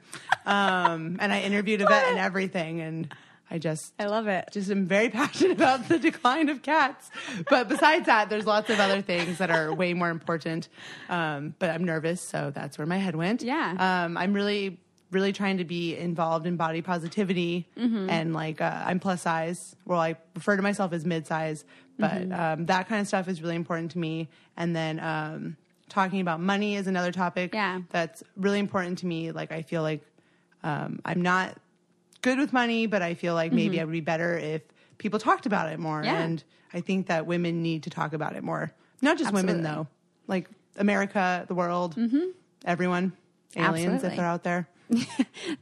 um, 0.47 1.17
and 1.21 1.33
I 1.33 1.41
interviewed 1.43 1.81
a 1.81 1.87
vet 1.87 2.05
and 2.11 2.19
everything, 2.29 2.81
and 2.81 3.13
I 3.55 3.59
just 3.59 3.93
i 3.99 4.07
love 4.07 4.29
it 4.29 4.49
just 4.51 4.71
am 4.71 4.87
very 4.87 5.09
passionate 5.21 5.53
about 5.53 5.87
the 5.89 5.99
declawing 5.99 6.51
of 6.51 6.63
cats. 6.63 7.11
But 7.51 7.69
besides 7.69 8.07
that, 8.07 8.31
there's 8.31 8.47
lots 8.47 8.71
of 8.71 8.81
other 8.81 9.03
things 9.03 9.37
that 9.39 9.51
are 9.51 9.75
way 9.75 9.93
more 9.95 10.09
important. 10.11 10.69
Um, 11.11 11.55
but 11.59 11.69
I'm 11.69 11.85
nervous, 11.85 12.21
so 12.23 12.51
that's 12.55 12.79
where 12.79 12.87
my 12.87 12.97
head 12.99 13.15
went. 13.15 13.43
Yeah. 13.43 14.05
Um, 14.05 14.17
I'm 14.17 14.33
really, 14.33 14.79
really 15.11 15.33
trying 15.35 15.59
to 15.59 15.65
be 15.65 15.95
involved 15.97 16.47
in 16.47 16.57
body 16.57 16.81
positivity 16.83 17.69
Mm-hmm. 17.79 18.09
and 18.09 18.33
like 18.33 18.61
uh, 18.63 18.83
I'm 18.87 18.99
plus 18.99 19.21
size. 19.23 19.77
Well, 19.85 20.01
I 20.01 20.17
refer 20.35 20.57
to 20.57 20.63
myself 20.63 20.93
as 20.95 21.05
mid 21.05 21.27
size, 21.27 21.65
but 21.99 22.11
Mm-hmm. 22.13 22.41
um, 22.41 22.67
that 22.67 22.89
kind 22.89 23.01
of 23.03 23.07
stuff 23.09 23.29
is 23.29 23.43
really 23.43 23.57
important 23.57 23.91
to 23.93 23.99
me. 23.99 24.29
And 24.57 24.75
then 24.75 24.99
um, 25.01 25.57
talking 25.91 26.21
about 26.23 26.41
money 26.41 26.77
is 26.77 26.87
another 26.87 27.13
topic 27.13 27.53
Yeah. 27.53 27.83
that's 27.91 28.23
really 28.37 28.59
important 28.61 28.99
to 29.01 29.07
me. 29.07 29.31
Like 29.33 29.53
I 29.53 29.61
feel 29.61 29.83
like 29.83 30.01
um, 30.65 31.01
I'm 31.05 31.21
not 31.21 31.59
good 32.23 32.39
with 32.39 32.53
money, 32.53 32.87
but 32.87 33.03
I 33.03 33.15
feel 33.15 33.35
like 33.35 33.53
maybe 33.53 33.81
I 33.81 33.85
would 33.85 33.93
be 33.93 34.01
better 34.01 34.39
if 34.39 34.63
people 34.99 35.19
talked 35.19 35.47
about 35.47 35.71
it 35.73 35.79
more. 35.79 35.99
Mm-hmm. 35.99 36.07
Yeah. 36.07 36.23
And 36.23 36.45
I 36.73 36.81
think 36.81 37.09
that 37.09 37.27
women 37.27 37.63
need 37.63 37.83
to 37.85 37.91
talk 37.91 38.13
about 38.13 38.35
it 38.35 38.43
more. 38.43 38.73
Not 39.03 39.19
just 39.19 39.33
women 39.33 39.57
Absolutely. 39.57 39.69
Mm-hmm. 39.69 39.79
though, 39.83 39.89
like 40.29 40.49
America, 40.77 41.45
the 41.49 41.55
world, 41.55 41.99
everyone, 42.65 43.13
aliens 43.57 43.95
Absolutely. 43.95 44.09
if 44.09 44.17
they're 44.17 44.27
out 44.27 44.45
there. 44.45 44.69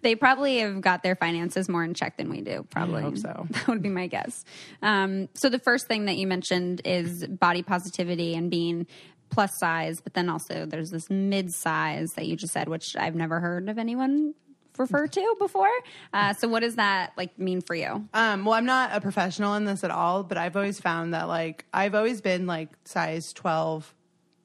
They 0.03 0.15
probably 0.15 0.59
have 0.59 0.81
got 0.81 1.03
their 1.03 1.15
finances 1.15 1.69
more 1.69 1.85
in 1.85 1.95
check 1.95 2.17
than 2.17 2.31
we 2.31 2.41
do. 2.41 2.67
Probably, 2.71 3.03
hope 3.03 3.19
so. 3.19 3.47
That 3.51 3.69
would 3.69 3.83
be 3.83 3.89
my 3.89 4.07
guess. 4.07 4.45
Um, 4.83 5.29
so 5.35 5.49
the 5.49 5.59
first 5.59 5.87
thing 5.87 6.07
that 6.07 6.17
you 6.17 6.27
mentioned 6.27 6.81
is 6.85 7.27
body 7.27 7.63
positivity 7.63 8.35
and 8.35 8.51
being 8.51 8.87
plus 9.29 9.51
size, 9.59 10.01
but 10.01 10.15
then 10.15 10.29
also 10.29 10.67
there's 10.67 10.91
this 10.91 11.09
mid 11.11 11.53
size 11.53 12.11
that 12.17 12.27
you 12.27 12.37
just 12.37 12.53
said, 12.53 12.69
which 12.69 12.97
I've 12.97 13.15
never 13.15 13.41
heard 13.41 13.69
of 13.69 13.79
anyone 13.79 14.35
refer 14.81 15.07
to 15.07 15.37
before. 15.39 15.71
Uh, 16.13 16.33
so 16.35 16.49
what 16.49 16.61
does 16.61 16.77
that 16.77 17.13
like 17.17 17.39
mean 17.39 17.61
for 17.61 17.75
you? 17.75 18.09
Um, 18.15 18.45
well, 18.45 18.55
I'm 18.55 18.65
not 18.67 18.91
a 18.93 19.01
professional 19.01 19.55
in 19.55 19.65
this 19.65 19.85
at 19.85 19.91
all, 19.91 20.23
but 20.25 20.39
I've 20.39 20.57
always 20.57 20.81
found 20.81 21.15
that 21.15 21.29
like 21.29 21.65
I've 21.73 21.95
always 21.95 22.21
been 22.21 22.47
like 22.47 22.71
size 22.85 23.33
12 23.33 23.95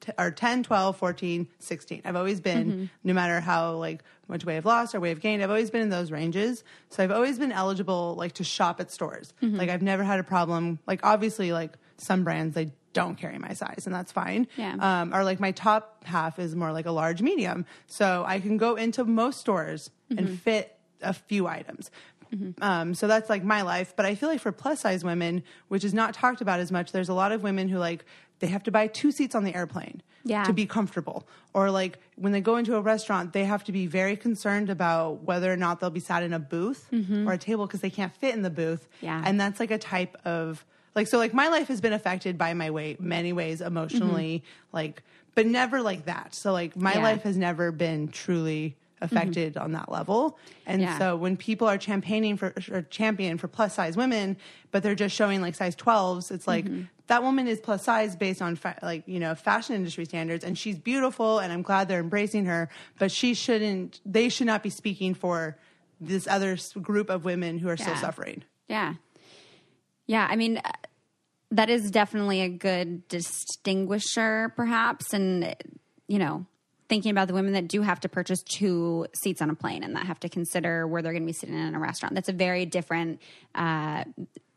t- 0.01 0.11
or 0.19 0.31
10, 0.31 0.63
12, 0.63 0.97
14, 0.97 1.47
16. 1.59 2.01
I've 2.05 2.15
always 2.15 2.39
been, 2.41 2.89
no 3.03 3.13
matter 3.13 3.39
how 3.39 3.73
like 3.75 4.03
much 4.27 4.45
weight 4.45 4.57
I've 4.57 4.65
lost 4.65 4.93
or 4.93 4.99
weight 4.99 5.11
I've 5.11 5.21
gained, 5.21 5.41
I've 5.43 5.49
always 5.49 5.69
been 5.71 5.81
in 5.81 5.89
those 5.89 6.11
ranges. 6.11 6.63
So 6.89 7.03
I've 7.03 7.11
always 7.11 7.39
been 7.39 7.51
eligible 7.51 8.15
like 8.15 8.33
to 8.33 8.43
shop 8.43 8.79
at 8.79 8.91
stores. 8.91 9.33
Like 9.41 9.69
I've 9.69 9.81
never 9.81 10.03
had 10.03 10.19
a 10.19 10.23
problem. 10.23 10.79
Like 10.87 10.99
obviously 11.03 11.51
like 11.51 11.73
some 11.97 12.23
brands, 12.23 12.55
they 12.55 12.71
don't 12.95 13.15
carry 13.15 13.37
my 13.37 13.53
size 13.53 13.83
and 13.85 13.93
that's 13.93 14.11
fine. 14.11 14.47
Yeah. 14.57 14.75
Um, 14.79 15.13
or 15.13 15.23
like 15.23 15.39
my 15.39 15.51
top 15.51 16.03
half 16.05 16.39
is 16.39 16.55
more 16.55 16.71
like 16.71 16.87
a 16.87 16.91
large 16.91 17.21
medium. 17.21 17.65
So 17.85 18.23
I 18.25 18.39
can 18.39 18.57
go 18.57 18.75
into 18.75 19.03
most 19.05 19.39
stores 19.39 19.91
and 20.09 20.39
fit 20.39 20.65
a 21.01 21.13
few 21.13 21.45
items. 21.47 21.91
Um, 22.61 22.93
so 22.95 23.07
that's 23.07 23.29
like 23.29 23.43
my 23.43 23.61
life. 23.61 23.93
But 23.95 24.05
I 24.05 24.15
feel 24.15 24.27
like 24.29 24.41
for 24.41 24.51
plus 24.51 24.81
size 24.81 25.03
women, 25.03 25.43
which 25.67 25.83
is 25.83 25.93
not 25.93 26.13
talked 26.13 26.41
about 26.41 26.59
as 26.59 26.71
much, 26.71 26.91
there's 26.91 27.07
a 27.09 27.13
lot 27.13 27.31
of 27.31 27.43
women 27.43 27.69
who 27.69 27.77
like 27.77 28.03
they 28.39 28.47
have 28.47 28.63
to 28.63 28.71
buy 28.71 28.87
two 28.87 29.11
seats 29.11 29.35
on 29.35 29.43
the 29.45 29.55
airplane 29.55 30.01
Yeah. 30.25 30.43
to 30.43 30.51
be 30.51 30.65
comfortable. 30.65 31.27
Or 31.53 31.71
like 31.71 31.99
when 32.17 32.33
they 32.33 32.41
go 32.41 32.57
into 32.57 32.75
a 32.75 32.81
restaurant, 32.81 33.31
they 33.31 33.45
have 33.45 33.63
to 33.65 33.71
be 33.71 33.87
very 33.87 34.17
concerned 34.17 34.69
about 34.69 35.23
whether 35.23 35.51
or 35.51 35.55
not 35.57 35.79
they'll 35.79 35.89
be 35.89 36.01
sat 36.01 36.23
in 36.23 36.33
a 36.33 36.39
booth 36.39 36.89
or 37.25 37.31
a 37.33 37.37
table 37.37 37.65
because 37.67 37.79
they 37.81 37.89
can't 37.89 38.13
fit 38.13 38.33
in 38.35 38.41
the 38.41 38.49
booth. 38.49 38.87
Yeah. 39.01 39.21
And 39.25 39.39
that's 39.39 39.59
like 39.61 39.71
a 39.71 39.77
type 39.77 40.17
of 40.25 40.65
like 40.95 41.07
so 41.07 41.17
like 41.17 41.33
my 41.33 41.49
life 41.49 41.67
has 41.67 41.81
been 41.81 41.93
affected 41.93 42.37
by 42.37 42.53
my 42.53 42.71
weight 42.71 42.99
many 42.99 43.33
ways 43.33 43.61
emotionally 43.61 44.39
mm-hmm. 44.39 44.75
like 44.75 45.03
but 45.35 45.45
never 45.45 45.81
like 45.81 46.05
that 46.05 46.33
so 46.33 46.51
like 46.51 46.75
my 46.75 46.93
Yeah. 46.93 47.03
life 47.03 47.23
has 47.23 47.37
never 47.37 47.71
been 47.71 48.07
truly 48.07 48.75
mm-hmm. 49.01 49.15
affected 49.15 49.57
on 49.57 49.73
that 49.73 49.91
level. 49.91 50.37
And 50.65 50.81
Yeah. 50.81 50.97
so 50.97 51.15
when 51.15 51.37
people 51.37 51.67
are 51.67 51.77
championing 51.77 52.37
for 52.37 52.53
or 52.71 52.81
champion 52.83 53.37
for 53.37 53.47
plus 53.47 53.73
size 53.73 53.97
women, 53.97 54.37
but 54.71 54.83
they're 54.83 54.95
just 54.95 55.15
showing 55.15 55.41
like 55.41 55.55
size 55.55 55.75
12s, 55.75 56.31
it's 56.31 56.47
like 56.47 56.65
mm-hmm. 56.65 56.83
that 57.07 57.23
woman 57.23 57.47
is 57.47 57.59
plus 57.59 57.83
size 57.83 58.15
based 58.15 58.41
on 58.41 58.55
fa- 58.55 58.79
like, 58.81 59.03
you 59.07 59.19
know, 59.19 59.35
fashion 59.35 59.75
industry 59.75 60.05
standards 60.05 60.43
and 60.43 60.57
she's 60.57 60.77
beautiful 60.77 61.39
and 61.39 61.51
I'm 61.51 61.61
glad 61.61 61.87
they're 61.87 61.99
embracing 61.99 62.45
her, 62.45 62.69
but 62.97 63.11
she 63.11 63.33
shouldn't 63.33 63.99
they 64.05 64.29
should 64.29 64.47
not 64.47 64.63
be 64.63 64.69
speaking 64.69 65.13
for 65.13 65.57
this 66.01 66.27
other 66.27 66.57
group 66.81 67.09
of 67.09 67.25
women 67.25 67.57
who 67.59 67.69
are 67.69 67.77
still 67.77 67.95
suffering. 67.95 68.43
Yeah. 68.67 68.95
Yeah. 70.07 70.27
I 70.29 70.35
mean, 70.35 70.62
that 71.51 71.69
is 71.69 71.89
definitely 71.91 72.41
a 72.41 72.50
good 72.50 73.07
distinguisher, 73.07 74.53
perhaps. 74.55 75.13
And, 75.13 75.55
you 76.07 76.19
know, 76.19 76.45
thinking 76.89 77.12
about 77.12 77.27
the 77.27 77.33
women 77.33 77.53
that 77.53 77.67
do 77.67 77.81
have 77.81 78.00
to 78.01 78.09
purchase 78.09 78.41
two 78.43 79.07
seats 79.15 79.41
on 79.41 79.50
a 79.50 79.55
plane 79.55 79.83
and 79.83 79.95
that 79.95 80.05
have 80.05 80.19
to 80.19 80.29
consider 80.29 80.88
where 80.88 81.01
they're 81.01 81.13
going 81.13 81.24
to 81.24 81.27
be 81.27 81.33
sitting 81.33 81.57
in 81.57 81.75
a 81.75 81.79
restaurant. 81.79 82.15
That's 82.15 82.29
a 82.29 82.33
very 82.33 82.65
different 82.65 83.21
uh, 83.55 84.03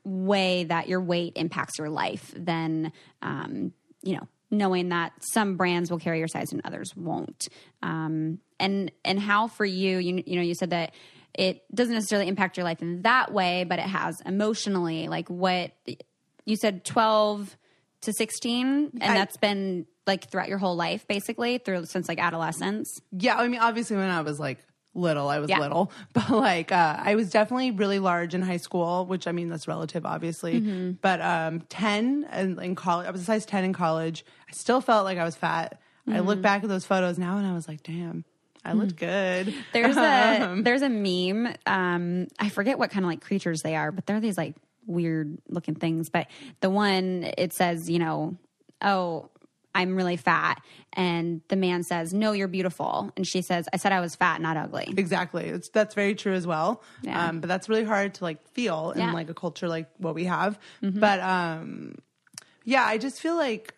way 0.05 0.65
that 0.65 0.89
your 0.89 1.01
weight 1.01 1.35
impacts 1.37 1.79
your 1.79 1.89
life 1.89 2.33
than, 2.37 2.93
um, 3.23 3.73
you 4.03 4.17
know, 4.17 4.29
knowing 4.51 4.89
that 4.91 5.13
some 5.33 5.57
brands 5.57 5.91
will 5.91 5.99
carry 5.99 6.19
your 6.19 6.29
size 6.29 6.53
and 6.53 6.63
others 6.65 6.95
won't. 6.97 7.49
Um, 7.83 8.41
and 8.59 8.91
and 9.05 9.21
how 9.21 9.47
for 9.49 9.65
you, 9.65 9.99
you 9.99 10.23
you 10.27 10.37
know, 10.37 10.43
you 10.43 10.55
said 10.55 10.71
that 10.71 10.95
it 11.39 11.63
doesn't 11.75 11.95
necessarily 11.95 12.27
impact 12.29 12.57
your 12.57 12.65
life 12.65 12.83
in 12.83 13.03
that 13.03 13.33
way, 13.33 13.65
but 13.65 13.79
it 13.79 13.87
has 13.87 14.21
emotionally. 14.27 15.09
Like 15.09 15.29
what 15.29 15.71
you 16.45 16.57
said, 16.57 16.85
twelve 16.85 17.57
to 18.03 18.13
sixteen, 18.13 18.91
and 19.01 19.13
I- 19.13 19.15
that's 19.15 19.37
been 19.37 19.87
like 20.07 20.31
throughout 20.31 20.49
your 20.49 20.59
whole 20.59 20.75
life, 20.77 21.07
basically 21.07 21.59
through 21.59 21.87
since 21.87 22.09
like 22.09 22.19
adolescence. 22.19 23.01
Yeah, 23.13 23.37
I 23.37 23.47
mean, 23.49 23.61
obviously, 23.61 23.97
when 23.97 24.11
I 24.11 24.23
was 24.23 24.41
like 24.41 24.59
little, 24.95 25.29
I 25.29 25.39
was 25.39 25.49
Yeah. 25.51 25.61
little, 25.61 25.93
but 26.13 26.31
like 26.31 26.73
uh, 26.73 26.97
I 26.99 27.15
was 27.15 27.31
definitely 27.31 27.71
really 27.71 27.99
large 28.01 28.35
in 28.35 28.43
high 28.43 28.57
school, 28.57 29.07
which 29.07 29.27
I 29.29 29.33
mean, 29.33 29.49
that's 29.49 29.69
relative, 29.69 30.05
obviously. 30.07 30.61
Mm-hmm. 30.61 30.91
But 31.03 31.21
um, 31.21 31.61
10 31.69 32.27
and 32.31 32.59
in 32.61 32.75
college, 32.75 33.07
I 33.07 33.11
was 33.11 33.21
a 33.21 33.25
size 33.25 33.47
10 33.47 33.65
in 33.65 33.73
college. 33.73 34.25
I 34.49 34.53
still 34.55 34.81
felt 34.81 35.05
like 35.05 35.19
I 35.19 35.25
was 35.25 35.37
fat. 35.37 35.79
I 36.07 36.11
Mm-hmm. 36.13 36.27
look 36.27 36.41
back 36.43 36.63
at 36.65 36.69
those 36.71 36.87
photos 36.87 37.19
now 37.19 37.37
and 37.37 37.47
I 37.47 37.53
was 37.53 37.69
like, 37.69 37.83
damn, 37.83 38.25
I 38.69 38.73
looked 38.75 38.97
good. 38.97 39.55
There's 39.73 39.97
a 39.97 40.43
Um, 40.51 40.63
there's 40.63 40.83
a 40.83 40.89
meme. 40.89 41.55
Um, 41.67 42.29
I 42.39 42.49
forget 42.49 42.79
what 42.79 42.91
kind 42.91 43.05
of 43.05 43.09
like 43.11 43.21
creatures 43.21 43.63
they 43.63 43.75
are, 43.77 43.91
but 43.93 44.07
they're 44.07 44.21
these 44.21 44.37
like 44.39 44.55
weird 44.87 45.39
looking 45.49 45.75
things. 45.75 46.09
But 46.11 46.27
the 46.61 46.71
one 46.71 47.31
it 47.39 47.53
says, 47.53 47.89
you 47.91 47.99
know, 47.99 48.37
oh, 48.83 49.31
I'm 49.75 49.95
really 49.95 50.17
fat, 50.17 50.61
and 50.95 51.41
the 51.49 51.55
man 51.57 51.83
says, 51.85 52.13
no, 52.13 52.33
you're 52.33 52.49
beautiful, 52.49 53.13
and 53.17 53.25
she 53.27 53.43
says, 53.43 53.69
I 53.73 53.77
said 53.77 53.93
I 53.93 54.01
was 54.01 54.17
fat, 54.17 54.41
not 54.41 54.57
ugly. 54.57 54.93
Exactly. 54.97 55.45
It's, 55.45 55.69
that's 55.69 55.95
very 55.95 56.15
true 56.17 56.33
as 56.35 56.47
well. 56.49 56.83
Yeah. 57.03 57.29
Um, 57.29 57.41
but 57.41 57.49
that's 57.49 57.69
really 57.69 57.85
hard 57.85 58.15
to 58.15 58.25
like 58.25 58.45
feel 58.49 58.91
in 58.93 59.01
Yeah. 59.01 59.13
like 59.13 59.31
a 59.31 59.35
culture 59.35 59.69
like 59.69 59.89
what 59.99 60.15
we 60.17 60.25
have. 60.25 60.59
But 60.83 61.21
um, 61.21 61.97
yeah, 62.65 62.83
I 62.85 62.99
just 62.99 63.21
feel 63.21 63.37
like 63.37 63.75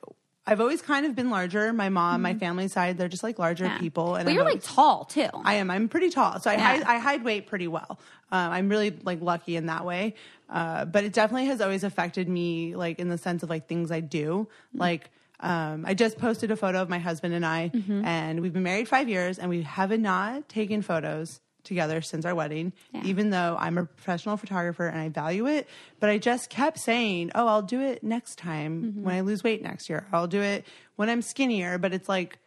I've 0.51 0.61
always 0.61 0.83
kind 0.83 1.07
of 1.07 1.15
been 1.15 1.31
larger. 1.31 1.73
My 1.73 1.89
mom, 1.89 2.23
my 2.23 2.35
family 2.35 2.69
side, 2.69 2.99
they're 2.99 3.09
just 3.09 3.23
like 3.23 3.39
larger 3.39 3.67
Yeah. 3.67 3.79
people. 3.79 4.17
And 4.17 4.25
but 4.25 4.31
I've 4.31 4.35
you're 4.37 4.45
like 4.45 4.63
tall 4.63 5.05
too. 5.05 5.29
I 5.45 5.55
am. 5.55 5.71
I'm 5.71 5.89
pretty 5.89 6.11
tall, 6.11 6.41
so 6.41 6.51
I 6.51 6.55
Yeah. 6.55 6.61
hide, 6.61 6.83
I 6.83 6.99
hide 6.99 7.25
weight 7.25 7.47
pretty 7.47 7.69
well. 7.69 7.99
Um, 8.33 8.51
I'm 8.53 8.69
really 8.69 8.91
like 9.03 9.21
lucky 9.23 9.57
in 9.57 9.67
that 9.67 9.85
way. 9.87 10.15
Uh, 10.49 10.85
but 10.85 11.05
it 11.05 11.13
definitely 11.13 11.47
has 11.47 11.61
always 11.61 11.85
affected 11.85 12.29
me, 12.29 12.75
like 12.75 12.99
in 12.99 13.09
the 13.09 13.19
sense 13.19 13.43
of 13.45 13.49
like 13.51 13.69
things 13.69 13.91
I 13.93 14.01
do. 14.01 14.49
Like 14.75 15.11
um, 15.39 15.85
I 15.87 15.95
just 15.95 16.19
posted 16.19 16.51
a 16.51 16.57
photo 16.57 16.83
of 16.83 16.89
my 16.91 16.99
husband 16.99 17.33
and 17.33 17.47
I, 17.47 17.71
Mm-hmm. 17.73 18.05
and 18.05 18.41
we've 18.43 18.53
been 18.53 18.63
married 18.65 18.89
five 18.89 19.09
years, 19.09 19.39
and 19.39 19.49
we 19.49 19.63
have 19.63 19.91
not 19.99 20.49
taken 20.49 20.83
photos 20.83 21.41
together 21.65 22.01
since 22.03 22.25
our 22.25 22.35
wedding. 22.35 22.73
Yeah. 22.93 23.03
Even 23.05 23.31
though 23.31 23.57
I'm 23.59 23.79
a 23.79 23.85
professional 23.87 24.37
photographer 24.37 24.87
and 24.87 24.99
I 25.01 25.09
value 25.09 25.47
it, 25.47 25.69
but 25.99 26.11
I 26.11 26.19
just 26.19 26.51
kept 26.51 26.79
saying, 26.79 27.31
"Oh, 27.35 27.47
I'll 27.47 27.63
do 27.63 27.81
it 27.81 28.03
next 28.03 28.37
time 28.39 28.83
Mm-hmm. 28.83 29.03
when 29.03 29.15
I 29.15 29.21
lose 29.21 29.43
weight 29.45 29.63
next 29.63 29.89
year. 29.89 30.07
I'll 30.13 30.27
do 30.29 30.41
it 30.43 30.67
when 30.97 31.09
I'm 31.11 31.23
skinnier." 31.23 31.79
But 31.79 31.93
it's 31.93 32.09
like 32.09 32.39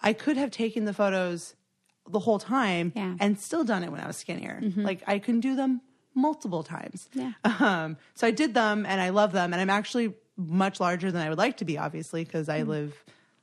I 0.00 0.12
could 0.12 0.36
have 0.36 0.50
taken 0.50 0.84
the 0.84 0.92
photos 0.94 1.54
the 2.10 2.18
whole 2.18 2.38
time 2.40 2.92
Yeah. 2.96 3.14
and 3.20 3.38
still 3.38 3.62
done 3.64 3.84
it 3.84 3.92
when 3.92 4.00
I 4.00 4.06
was 4.06 4.16
skinnier. 4.16 4.60
Like 4.76 5.02
I 5.06 5.18
can 5.20 5.38
do 5.40 5.54
them 5.54 5.80
multiple 6.14 6.62
times. 6.62 7.08
Yeah. 7.14 7.32
Um, 7.44 7.96
so 8.14 8.26
I 8.26 8.32
did 8.32 8.54
them 8.54 8.84
and 8.86 9.00
I 9.00 9.10
love 9.10 9.32
them. 9.32 9.52
And 9.52 9.60
I'm 9.62 9.70
actually 9.70 10.12
much 10.36 10.80
larger 10.80 11.12
than 11.12 11.22
I 11.22 11.28
would 11.28 11.38
like 11.38 11.58
to 11.58 11.64
be, 11.64 11.78
obviously, 11.78 12.24
because 12.24 12.48
I 12.48 12.62
live 12.62 12.92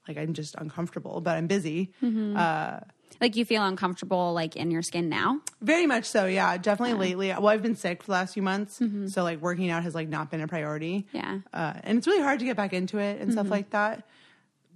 like 0.08 0.18
I'm 0.18 0.34
just 0.34 0.56
uncomfortable, 0.56 1.22
but 1.22 1.38
I'm 1.38 1.48
busy. 1.48 1.94
Uh, 2.04 2.80
like 3.22 3.36
you 3.36 3.46
feel 3.46 3.64
uncomfortable 3.64 4.34
like 4.34 4.56
in 4.56 4.72
your 4.72 4.82
skin 4.82 5.10
now. 5.10 5.40
very 5.62 5.86
much 5.86 6.06
so. 6.06 6.26
Yeah, 6.26 6.58
definitely 6.58 6.96
lately. 6.96 7.30
Well, 7.30 7.48
I've 7.48 7.62
been 7.62 7.76
sick 7.76 8.04
for 8.04 8.08
the 8.08 8.12
last 8.14 8.34
few 8.34 8.44
months. 8.44 8.80
Mm-hmm. 8.80 9.08
So 9.08 9.24
like 9.24 9.42
working 9.42 9.70
out 9.70 9.84
has 9.84 9.96
like 9.96 10.10
not 10.10 10.32
been 10.32 10.42
a 10.42 10.48
priority. 10.48 11.08
Yeah. 11.12 11.40
Uh, 11.54 11.74
and 11.84 11.98
it's 11.98 12.08
really 12.08 12.22
hard 12.22 12.40
to 12.40 12.46
get 12.46 12.58
back 12.58 12.74
into 12.74 12.98
it 13.00 13.22
and 13.22 13.32
stuff 13.32 13.46
mm-hmm. 13.46 13.52
like 13.52 13.70
that. 13.72 14.08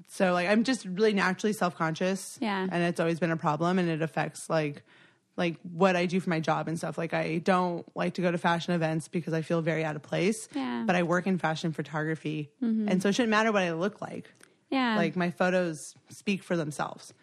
So 0.09 0.33
like 0.33 0.47
I'm 0.47 0.63
just 0.63 0.85
really 0.85 1.13
naturally 1.13 1.53
self 1.53 1.75
conscious. 1.75 2.37
Yeah. 2.41 2.67
And 2.69 2.83
it's 2.83 2.99
always 2.99 3.19
been 3.19 3.31
a 3.31 3.37
problem 3.37 3.79
and 3.79 3.89
it 3.89 4.01
affects 4.01 4.49
like 4.49 4.83
like 5.35 5.57
what 5.63 5.95
I 5.95 6.05
do 6.05 6.19
for 6.19 6.29
my 6.29 6.39
job 6.39 6.67
and 6.67 6.77
stuff. 6.77 6.97
Like 6.97 7.13
I 7.13 7.39
don't 7.39 7.85
like 7.95 8.15
to 8.15 8.21
go 8.21 8.31
to 8.31 8.37
fashion 8.37 8.73
events 8.73 9.07
because 9.07 9.33
I 9.33 9.41
feel 9.41 9.61
very 9.61 9.83
out 9.83 9.95
of 9.95 10.03
place. 10.03 10.47
Yeah. 10.53 10.83
But 10.85 10.95
I 10.95 11.03
work 11.03 11.25
in 11.25 11.37
fashion 11.37 11.71
photography. 11.73 12.51
Mm-hmm. 12.61 12.89
And 12.89 13.01
so 13.01 13.09
it 13.09 13.15
shouldn't 13.15 13.31
matter 13.31 13.51
what 13.51 13.63
I 13.63 13.73
look 13.73 14.01
like. 14.01 14.31
Yeah. 14.69 14.95
Like 14.97 15.15
my 15.15 15.31
photos 15.31 15.95
speak 16.09 16.43
for 16.43 16.55
themselves. 16.55 17.13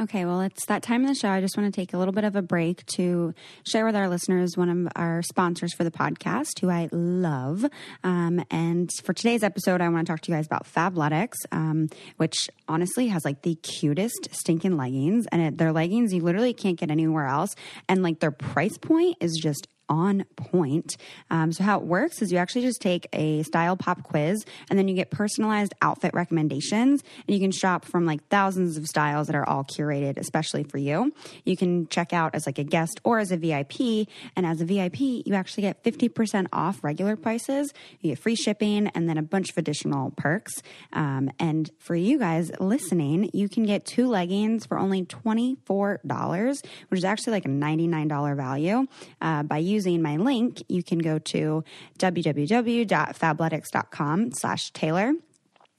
Okay, 0.00 0.24
well, 0.24 0.40
it's 0.40 0.64
that 0.64 0.82
time 0.82 1.02
in 1.02 1.08
the 1.08 1.14
show. 1.14 1.28
I 1.28 1.42
just 1.42 1.58
want 1.58 1.70
to 1.70 1.78
take 1.78 1.92
a 1.92 1.98
little 1.98 2.14
bit 2.14 2.24
of 2.24 2.34
a 2.34 2.40
break 2.40 2.86
to 2.94 3.34
share 3.66 3.84
with 3.84 3.94
our 3.94 4.08
listeners 4.08 4.56
one 4.56 4.70
of 4.70 4.92
our 4.96 5.20
sponsors 5.20 5.74
for 5.74 5.84
the 5.84 5.90
podcast, 5.90 6.58
who 6.58 6.70
I 6.70 6.88
love. 6.90 7.66
Um, 8.02 8.42
and 8.50 8.90
for 9.04 9.12
today's 9.12 9.42
episode, 9.42 9.82
I 9.82 9.90
want 9.90 10.06
to 10.06 10.10
talk 10.10 10.22
to 10.22 10.32
you 10.32 10.38
guys 10.38 10.46
about 10.46 10.64
Fabletics, 10.64 11.36
um, 11.52 11.90
which 12.16 12.48
honestly 12.66 13.08
has 13.08 13.26
like 13.26 13.42
the 13.42 13.56
cutest 13.56 14.30
stinking 14.32 14.78
leggings. 14.78 15.26
And 15.30 15.42
it, 15.42 15.58
their 15.58 15.70
leggings 15.70 16.14
you 16.14 16.22
literally 16.22 16.54
can't 16.54 16.78
get 16.78 16.90
anywhere 16.90 17.26
else. 17.26 17.54
And 17.86 18.02
like 18.02 18.20
their 18.20 18.30
price 18.30 18.78
point 18.78 19.18
is 19.20 19.38
just 19.38 19.68
on 19.90 20.24
point. 20.36 20.96
Um, 21.30 21.52
so, 21.52 21.64
how 21.64 21.78
it 21.78 21.84
works 21.84 22.22
is 22.22 22.32
you 22.32 22.38
actually 22.38 22.62
just 22.62 22.80
take 22.80 23.08
a 23.12 23.42
style 23.42 23.76
pop 23.76 24.04
quiz 24.04 24.46
and 24.70 24.78
then 24.78 24.88
you 24.88 24.94
get 24.94 25.10
personalized 25.10 25.74
outfit 25.82 26.14
recommendations. 26.14 27.02
And 27.26 27.34
you 27.34 27.40
can 27.40 27.50
shop 27.50 27.84
from 27.84 28.06
like 28.06 28.26
thousands 28.28 28.76
of 28.76 28.86
styles 28.86 29.26
that 29.26 29.36
are 29.36 29.46
all 29.46 29.64
curated, 29.64 30.16
especially 30.16 30.62
for 30.62 30.78
you. 30.78 31.12
You 31.44 31.56
can 31.56 31.88
check 31.88 32.12
out 32.12 32.34
as 32.34 32.46
like 32.46 32.58
a 32.58 32.64
guest 32.64 33.00
or 33.04 33.18
as 33.18 33.32
a 33.32 33.36
VIP. 33.36 34.08
And 34.36 34.46
as 34.46 34.60
a 34.60 34.64
VIP, 34.64 35.00
you 35.00 35.34
actually 35.34 35.62
get 35.62 35.82
50% 35.82 36.46
off 36.52 36.82
regular 36.84 37.16
prices. 37.16 37.72
You 38.00 38.12
get 38.12 38.18
free 38.18 38.36
shipping 38.36 38.86
and 38.88 39.08
then 39.08 39.18
a 39.18 39.22
bunch 39.22 39.50
of 39.50 39.58
additional 39.58 40.12
perks. 40.16 40.62
Um, 40.92 41.30
and 41.38 41.70
for 41.78 41.96
you 41.96 42.18
guys 42.18 42.52
listening, 42.60 43.30
you 43.32 43.48
can 43.48 43.64
get 43.64 43.84
two 43.84 44.08
leggings 44.08 44.66
for 44.66 44.78
only 44.78 45.04
$24, 45.04 46.62
which 46.88 46.98
is 46.98 47.04
actually 47.04 47.32
like 47.32 47.44
a 47.44 47.48
$99 47.48 48.36
value 48.36 48.86
uh, 49.20 49.42
by 49.42 49.58
using 49.58 49.79
my 50.02 50.16
link, 50.16 50.62
you 50.68 50.82
can 50.82 50.98
go 50.98 51.18
to 51.18 51.62
www.fabletics.com 51.98 54.32
slash 54.32 54.70
Taylor 54.72 55.12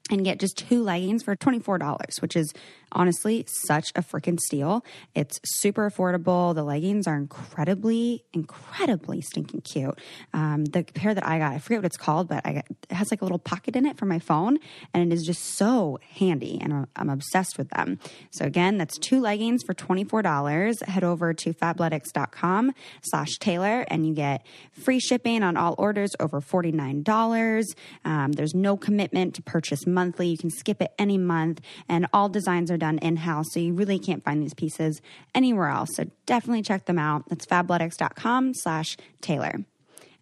and 0.10 0.26
get 0.26 0.40
just 0.40 0.58
two 0.58 0.82
leggings 0.84 1.22
for 1.24 1.36
$24, 1.36 2.22
which 2.22 2.36
is 2.36 2.54
honestly 2.92 3.46
such 3.48 3.92
a 3.96 4.02
freaking 4.02 4.40
steal. 4.40 4.84
It's 5.16 5.40
super 5.44 5.90
affordable. 5.90 6.54
The 6.56 6.64
leggings 6.64 7.08
are 7.08 7.16
incredibly, 7.16 8.24
incredibly 8.34 9.22
stinking 9.22 9.62
cute. 9.62 10.00
Um, 10.34 10.66
the 10.66 10.84
pair 10.84 11.14
that 11.14 11.26
I 11.26 11.40
got, 11.40 11.54
I 11.54 11.60
forget 11.60 11.80
what 11.80 11.86
it's 11.86 11.98
called, 11.98 12.28
but 12.28 12.42
I 12.46 12.54
got, 12.54 12.66
it 12.90 12.96
has 12.96 13.12
like 13.12 13.22
a 13.22 13.26
little 13.26 13.40
pocket 13.40 13.76
in 13.76 13.86
it 13.86 13.98
for 13.98 14.06
my 14.06 14.20
phone, 14.20 14.58
and 14.94 15.12
it 15.12 15.16
is 15.16 15.24
just 15.24 15.56
so 15.58 16.00
handy, 16.16 16.60
and 16.62 16.74
I'm- 16.74 17.10
obsessed 17.12 17.58
with 17.58 17.70
them. 17.72 18.00
So 18.32 18.46
again, 18.46 18.78
that's 18.78 18.98
two 18.98 19.20
leggings 19.20 19.64
for 19.64 19.74
$24. 19.74 20.82
Head 20.88 21.04
over 21.04 21.34
to 21.34 21.54
fabletics.com 21.54 22.72
slash 23.04 23.38
Taylor, 23.40 23.86
and 23.90 24.08
you 24.08 24.14
get 24.14 24.46
free 24.72 25.00
shipping 25.00 25.44
on 25.44 25.58
all 25.58 25.76
orders 25.78 26.12
over 26.20 26.42
$49. 26.42 27.76
Um, 28.06 28.32
there's 28.32 28.56
no 28.56 28.78
commitment 28.78 29.36
to 29.36 29.42
purchase 29.42 29.86
monthly. 29.86 30.28
You 30.28 30.38
can 30.38 30.50
skip 30.50 30.82
it 30.82 30.94
any 30.98 31.18
month, 31.18 31.62
and 31.90 32.08
all 32.14 32.30
designs 32.30 32.72
are 32.72 32.78
done 32.82 32.98
in 32.98 33.16
house, 33.16 33.46
so 33.54 33.62
you 33.62 33.74
really 33.74 34.00
can't 34.00 34.24
find 34.24 34.42
these 34.42 34.54
pieces 34.54 35.02
anywhere 35.34 35.70
else. 35.70 35.92
So 35.96 36.06
definitely 36.26 36.64
check 36.64 36.86
them 36.86 37.00
out. 37.00 37.30
That's 37.30 37.46
fabletics.com 37.46 38.56
slash 38.56 38.98
Taylor. 39.22 39.64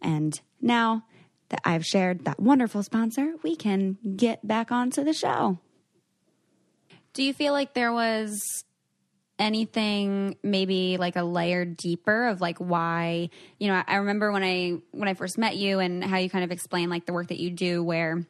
And 0.01 0.39
now 0.61 1.05
that 1.49 1.61
I've 1.65 1.85
shared 1.85 2.25
that 2.25 2.39
wonderful 2.39 2.83
sponsor, 2.83 3.33
we 3.41 3.55
can 3.55 3.97
get 4.15 4.45
back 4.47 4.71
onto 4.71 5.03
the 5.03 5.13
show. 5.13 5.57
Do 7.13 7.23
you 7.23 7.33
feel 7.33 7.53
like 7.53 7.73
there 7.73 7.91
was 7.91 8.63
anything 9.39 10.37
maybe 10.43 10.97
like 10.97 11.15
a 11.15 11.23
layer 11.23 11.63
deeper 11.63 12.27
of 12.27 12.41
like 12.41 12.57
why 12.57 13.29
you 13.57 13.69
know 13.69 13.83
i 13.87 13.95
remember 13.95 14.33
when 14.33 14.43
i 14.43 14.73
when 14.91 15.07
i 15.07 15.13
first 15.13 15.37
met 15.37 15.55
you 15.55 15.79
and 15.79 16.03
how 16.03 16.17
you 16.17 16.29
kind 16.29 16.43
of 16.43 16.51
explained 16.51 16.91
like 16.91 17.05
the 17.05 17.13
work 17.13 17.29
that 17.29 17.39
you 17.39 17.49
do 17.49 17.81
where 17.81 18.25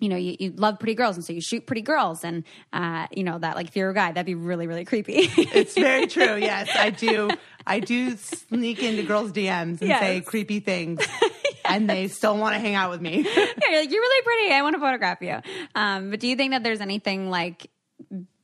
you 0.00 0.08
know, 0.08 0.16
you, 0.16 0.36
you 0.38 0.52
love 0.56 0.78
pretty 0.78 0.94
girls, 0.94 1.16
and 1.16 1.24
so 1.24 1.32
you 1.32 1.40
shoot 1.40 1.66
pretty 1.66 1.82
girls, 1.82 2.24
and 2.24 2.44
uh, 2.72 3.06
you 3.10 3.24
know 3.24 3.38
that 3.38 3.56
like 3.56 3.68
if 3.68 3.76
you're 3.76 3.90
a 3.90 3.94
guy, 3.94 4.12
that'd 4.12 4.26
be 4.26 4.34
really 4.34 4.66
really 4.66 4.84
creepy. 4.84 5.28
It's 5.36 5.74
very 5.74 6.06
true. 6.16 6.36
Yes, 6.36 6.68
I 6.74 6.90
do. 6.90 7.30
I 7.66 7.80
do 7.80 8.16
sneak 8.16 8.82
into 8.82 9.02
girls' 9.02 9.32
DMs 9.32 9.80
and 9.80 9.88
Yes. 9.88 10.00
say 10.00 10.20
creepy 10.22 10.60
things, 10.60 11.00
and 11.64 11.88
they 11.90 12.08
still 12.08 12.36
want 12.38 12.54
to 12.54 12.58
hang 12.60 12.74
out 12.74 12.90
with 12.90 13.00
me. 13.00 13.26
Yeah, 13.60 13.70
you're 13.70 13.80
like, 13.80 13.90
you're 13.90 14.00
really 14.00 14.22
pretty. 14.22 14.54
I 14.54 14.62
want 14.62 14.74
to 14.76 14.80
photograph 14.80 15.18
you. 15.20 15.36
Um, 15.74 16.10
but 16.10 16.20
do 16.20 16.28
you 16.28 16.36
think 16.36 16.52
that 16.52 16.62
there's 16.62 16.80
anything 16.80 17.28
like 17.28 17.70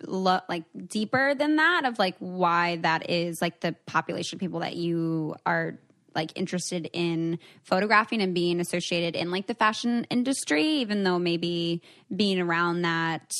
lo- 0.07 0.41
like 0.49 0.65
deeper 0.87 1.35
than 1.35 1.57
that 1.57 1.85
of 1.85 1.99
like 1.99 2.17
why 2.19 2.77
that 2.77 3.09
is 3.09 3.41
like 3.41 3.61
the 3.61 3.73
population 3.87 4.37
of 4.37 4.41
people 4.41 4.61
that 4.61 4.77
you 4.77 5.37
are 5.47 5.79
like 6.15 6.33
interested 6.37 6.89
in 6.93 7.39
photographing 7.63 8.21
and 8.23 8.35
being 8.35 8.61
associated 8.61 9.17
in 9.17 9.31
like 9.31 9.47
the 9.47 9.55
fashion 9.55 10.07
industry, 10.11 10.65
even 10.65 11.05
though 11.05 11.19
maybe 11.19 11.83
being 12.15 12.41
around 12.41 12.83
that 12.83 13.31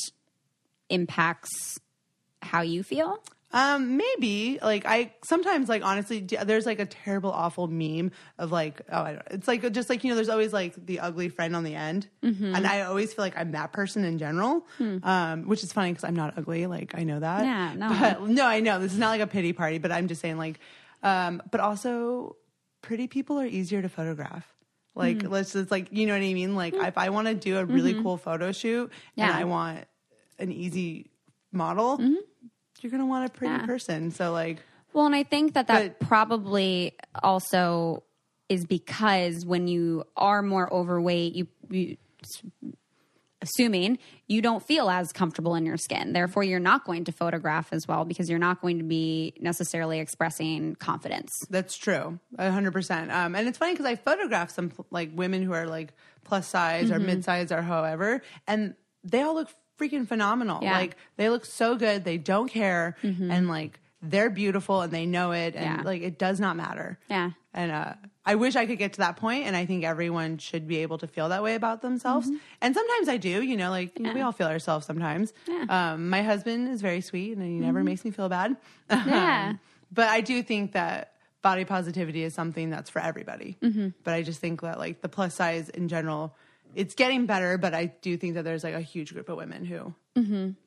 impacts 0.89 1.79
how 2.41 2.61
you 2.61 2.83
feel? 2.83 3.19
Um, 3.51 3.95
maybe 3.95 4.59
like 4.61 4.85
I 4.85 5.13
sometimes 5.23 5.69
like 5.69 5.81
honestly, 5.81 6.19
there's 6.19 6.65
like 6.65 6.79
a 6.79 6.85
terrible, 6.85 7.31
awful 7.31 7.67
meme 7.67 8.11
of 8.37 8.51
like 8.51 8.81
oh, 8.91 9.01
I 9.01 9.13
don't, 9.13 9.23
it's 9.31 9.47
like 9.47 9.71
just 9.71 9.89
like 9.89 10.03
you 10.03 10.09
know, 10.09 10.15
there's 10.15 10.27
always 10.27 10.51
like 10.51 10.73
the 10.85 10.99
ugly 10.99 11.29
friend 11.29 11.55
on 11.55 11.63
the 11.63 11.73
end, 11.73 12.09
Mm-hmm. 12.21 12.53
and 12.53 12.67
I 12.67 12.81
always 12.81 13.13
feel 13.13 13.23
like 13.23 13.37
I'm 13.37 13.53
that 13.53 13.71
person 13.71 14.03
in 14.03 14.17
general, 14.17 14.67
um, 15.03 15.47
which 15.47 15.63
is 15.63 15.71
funny 15.71 15.91
because 15.91 16.03
I'm 16.03 16.15
not 16.17 16.37
ugly. 16.37 16.67
Like 16.67 16.95
I 16.97 17.03
know 17.03 17.19
that. 17.21 17.39
Hmm. 17.39 17.45
Yeah, 17.45 17.73
no. 17.77 18.15
but, 18.19 18.27
no, 18.29 18.45
I 18.45 18.59
know 18.59 18.79
this 18.79 18.91
is 18.91 18.99
not 18.99 19.09
like 19.09 19.21
a 19.21 19.27
pity 19.27 19.53
party, 19.53 19.77
but 19.77 19.89
I'm 19.91 20.09
just 20.09 20.19
saying 20.19 20.37
like, 20.37 20.59
um, 21.01 21.41
but 21.49 21.61
also 21.61 22.35
pretty 22.85 23.07
people 23.07 23.39
are 23.39 23.45
easier 23.59 23.81
to 23.81 23.89
photograph. 23.89 24.45
Like 24.93 25.23
Hmm. 25.23 25.31
let's 25.35 25.51
just 25.53 25.71
like 25.71 25.87
you 25.91 26.05
know 26.07 26.13
what 26.13 26.21
I 26.23 26.33
mean. 26.33 26.55
Like 26.55 26.73
if 26.73 26.97
I 26.97 27.09
want 27.09 27.27
to 27.27 27.33
do 27.35 27.57
a 27.57 27.65
really 27.65 27.93
cool 28.01 28.17
photo 28.17 28.51
shoot 28.51 28.91
and 29.17 29.29
Mm-hmm. 29.29 29.39
I 29.39 29.43
want 29.43 29.85
an 30.39 30.51
easy 30.51 31.09
model, 31.51 31.99
you're 32.81 32.91
gonna 32.91 33.05
want 33.05 33.25
a 33.25 33.29
pretty 33.29 33.53
Mm-hmm. 33.53 33.61
Yeah. 33.61 33.65
person. 33.73 34.11
So 34.11 34.31
like, 34.31 34.59
Well, 34.93 35.05
and 35.05 35.15
I 35.15 35.23
think 35.23 35.53
that 35.55 35.67
that 35.67 35.99
But- 35.99 36.07
probably 36.07 36.93
also 37.23 38.03
is 38.47 38.65
because 38.65 39.45
when 39.45 39.67
you 39.67 40.03
are 40.15 40.41
more 40.43 40.71
overweight, 40.71 41.33
you, 41.33 41.47
you 41.69 41.97
assuming 43.45 43.97
you 44.27 44.41
don't 44.41 44.61
feel 44.65 44.89
as 44.89 45.11
comfortable 45.13 45.55
in 45.55 45.65
your 45.65 45.77
skin. 45.77 46.13
Therefore, 46.13 46.43
you're 46.43 46.59
not 46.59 46.83
going 46.83 47.05
to 47.05 47.11
photograph 47.11 47.71
as 47.71 47.87
well 47.87 48.03
because 48.05 48.29
you're 48.29 48.39
not 48.39 48.61
going 48.61 48.77
to 48.79 48.83
be 48.83 49.33
necessarily 49.39 49.99
expressing 49.99 50.75
confidence. 50.75 51.31
that's 51.49 51.77
true, 51.77 52.19
a 52.37 52.51
hundred 52.51 52.71
percent. 52.73 53.11
Um, 53.11 53.35
and 53.35 53.47
it's 53.47 53.57
funny 53.57 53.73
because 53.73 53.85
I 53.85 53.95
photograph 53.95 54.49
some 54.51 54.71
like 54.91 55.11
women 55.13 55.41
who 55.43 55.53
are 55.53 55.67
like 55.67 55.93
plus 56.23 56.47
size 56.47 56.85
Mm-hmm. 56.89 56.93
or 56.93 56.99
mid 56.99 57.23
size 57.23 57.51
or 57.51 57.61
however, 57.61 58.21
and 58.47 58.73
they 59.03 59.21
all 59.21 59.35
look 59.35 59.49
freaking 59.79 60.07
phenomenal. 60.07 60.59
Yeah. 60.61 60.71
Mm-hmm. 60.71 60.79
Like 60.81 60.97
they 61.17 61.29
look 61.29 61.45
so 61.45 61.75
good. 61.75 62.03
They 62.03 62.17
don't 62.17 62.49
care, 62.49 62.95
and 63.03 63.47
like 63.47 63.79
they're 64.09 64.29
beautiful 64.29 64.81
and 64.81 64.91
they 64.91 65.05
know 65.05 65.31
it, 65.31 65.55
and 65.55 65.65
Yeah. 65.65 65.81
like 65.83 66.01
it 66.01 66.17
does 66.19 66.39
not 66.39 66.55
matter. 66.55 66.97
Yeah. 67.09 67.31
And 67.53 67.71
uh, 67.71 67.93
I 68.25 68.35
wish 68.35 68.55
I 68.55 68.65
could 68.65 68.77
get 68.77 68.93
to 68.93 68.99
that 68.99 69.15
point, 69.17 69.45
and 69.47 69.55
I 69.55 69.65
think 69.65 69.83
everyone 69.85 70.37
should 70.39 70.67
be 70.67 70.77
able 70.77 70.97
to 70.97 71.07
feel 71.07 71.29
that 71.29 71.41
way 71.43 71.55
about 71.55 71.81
themselves. 71.81 72.29
And 72.61 72.75
sometimes 72.75 73.07
I 73.07 73.17
do, 73.17 73.41
you 73.41 73.55
know, 73.55 73.69
like 73.69 73.97
know, 73.99 74.13
we 74.13 74.21
all 74.21 74.31
feel 74.33 74.47
ourselves 74.47 74.85
sometimes. 74.85 75.33
Yeah. 75.47 75.65
Um, 75.93 76.09
my 76.09 76.21
husband 76.21 76.67
is 76.69 76.81
very 76.81 77.01
sweet, 77.01 77.37
and 77.37 77.41
he 77.45 77.59
never 77.59 77.83
makes 77.83 78.03
me 78.03 78.11
feel 78.11 78.29
bad. 78.29 78.57
Yeah. 78.89 79.49
Um, 79.51 79.59
but 79.91 80.09
I 80.09 80.21
do 80.21 80.41
think 80.43 80.73
that 80.73 81.13
body 81.41 81.63
positivity 81.63 82.23
is 82.23 82.33
something 82.33 82.69
that's 82.71 82.89
for 82.89 82.99
everybody. 82.99 83.55
Hmm. 83.61 83.89
But 84.03 84.15
I 84.15 84.23
just 84.23 84.41
think 84.41 84.61
that 84.61 84.79
like 84.79 85.01
the 85.01 85.07
plus 85.09 85.35
size 85.35 85.69
in 85.69 85.87
general, 85.87 86.35
it's 86.73 86.95
getting 86.95 87.27
better. 87.27 87.57
But 87.57 87.73
I 87.75 87.85
do 88.01 88.17
think 88.17 88.33
that 88.33 88.43
there's 88.43 88.63
like 88.63 88.73
a 88.73 88.81
huge 88.81 89.13
group 89.13 89.29
of 89.29 89.37
women 89.37 89.63
who 89.63 89.93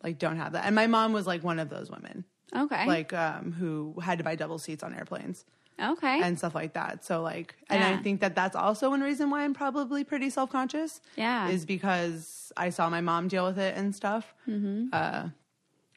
like 0.02 0.18
don't 0.18 0.36
have 0.36 0.52
that. 0.52 0.64
And 0.64 0.74
my 0.74 0.86
mom 0.86 1.12
was 1.12 1.26
like 1.26 1.42
one 1.42 1.58
of 1.58 1.68
those 1.68 1.90
women, 1.90 2.24
Okay. 2.54 2.86
like 2.86 3.12
um, 3.12 3.52
who 3.52 3.94
had 4.00 4.18
to 4.18 4.24
buy 4.24 4.34
double 4.34 4.58
seats 4.58 4.82
on 4.82 4.94
airplanes 4.94 5.44
okay. 5.80 6.20
and 6.22 6.38
stuff 6.38 6.54
like 6.54 6.74
that. 6.74 7.04
So 7.04 7.22
like, 7.22 7.54
and 7.68 7.80
Yeah. 7.80 7.90
I 7.90 8.02
think 8.02 8.20
that 8.20 8.34
that's 8.34 8.56
also 8.56 8.90
one 8.90 9.00
reason 9.00 9.30
why 9.30 9.44
I'm 9.44 9.54
probably 9.54 10.04
pretty 10.04 10.30
self 10.30 10.50
conscious. 10.50 11.00
Yeah. 11.16 11.48
is 11.48 11.64
because 11.64 12.52
I 12.56 12.70
saw 12.70 12.88
my 12.88 13.00
mom 13.00 13.28
deal 13.28 13.46
with 13.46 13.58
it 13.58 13.76
and 13.76 13.94
stuff. 13.94 14.34
Mm-hmm. 14.48 14.88
Uh, 14.92 15.28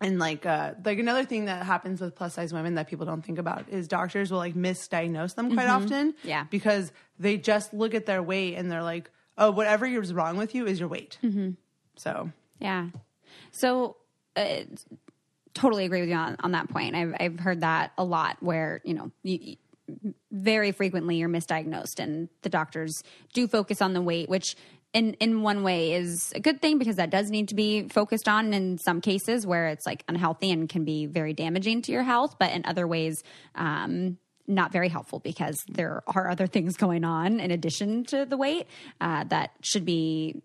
and 0.02 0.18
like, 0.18 0.46
uh, 0.46 0.74
like 0.84 0.98
another 0.98 1.24
thing 1.24 1.46
that 1.46 1.64
happens 1.66 2.02
with 2.02 2.16
plus 2.16 2.34
size 2.34 2.52
women 2.54 2.76
that 2.76 2.88
people 2.88 3.06
don't 3.06 3.24
think 3.24 3.38
about 3.38 3.70
is 3.70 3.88
doctors 3.88 4.32
will 4.32 4.40
like 4.40 4.56
misdiagnose 4.56 5.36
them 5.36 5.54
quite 5.54 5.68
often. 5.68 6.14
Mm-hmm. 6.14 6.28
Yeah. 6.28 6.46
because 6.50 6.92
they 7.20 7.38
just 7.38 7.74
look 7.74 7.94
at 7.94 8.06
their 8.08 8.24
weight 8.24 8.56
and 8.56 8.72
they're 8.72 8.84
like, 8.84 9.10
oh, 9.38 9.52
whatever 9.52 9.86
is 9.86 10.14
wrong 10.14 10.38
with 10.38 10.54
you 10.56 10.66
is 10.66 10.80
your 10.80 10.90
weight. 10.90 11.18
Mm-hmm. 11.24 11.52
So 11.96 12.32
Yeah. 12.60 12.88
So, 13.52 13.98
uh, 14.36 14.62
totally 15.54 15.86
agree 15.86 16.02
with 16.02 16.10
you 16.10 16.16
on, 16.16 16.38
on 16.40 16.52
that 16.52 16.70
point. 16.70 16.96
I've, 16.96 17.14
I've 17.20 17.40
heard 17.40 17.62
that 17.62 17.92
a 17.98 18.04
lot 18.04 18.38
where, 18.42 18.82
you 18.84 18.94
know, 18.94 19.12
you, 19.24 19.58
very 20.32 20.72
frequently 20.72 21.18
you're 21.18 21.30
misdiagnosed 21.30 22.00
and 22.00 22.30
the 22.44 22.50
doctors 22.50 23.04
do 23.34 23.48
focus 23.48 23.82
on 23.82 23.94
the 23.94 24.02
weight, 24.02 24.30
which 24.30 24.56
in, 24.94 25.14
in 25.16 25.42
one 25.42 25.64
way 25.64 25.94
is 25.94 26.32
a 26.36 26.40
good 26.40 26.62
thing 26.62 26.78
because 26.78 26.98
that 26.98 27.10
does 27.10 27.30
need 27.30 27.50
to 27.50 27.56
be 27.56 27.88
focused 27.90 28.28
on 28.28 28.54
in 28.54 28.78
some 28.78 29.02
cases 29.02 29.46
where 29.46 29.68
it's 29.68 29.86
like 29.86 30.04
unhealthy 30.08 30.52
and 30.52 30.68
can 30.70 30.84
be 30.84 31.06
very 31.06 31.34
damaging 31.34 31.82
to 31.84 31.92
your 31.92 32.04
health. 32.04 32.36
But 32.40 32.52
in 32.52 32.66
other 32.66 32.88
ways, 32.88 33.24
um, 33.56 34.18
not 34.48 34.72
very 34.72 34.90
helpful 34.90 35.20
because 35.20 35.64
there 35.70 36.04
are 36.08 36.30
other 36.30 36.48
things 36.48 36.76
going 36.76 37.04
on 37.06 37.40
in 37.40 37.52
addition 37.52 38.04
to 38.06 38.26
the 38.26 38.38
weight 38.38 38.68
uh, 39.00 39.24
that 39.26 39.52
should 39.62 39.86
be 39.86 40.42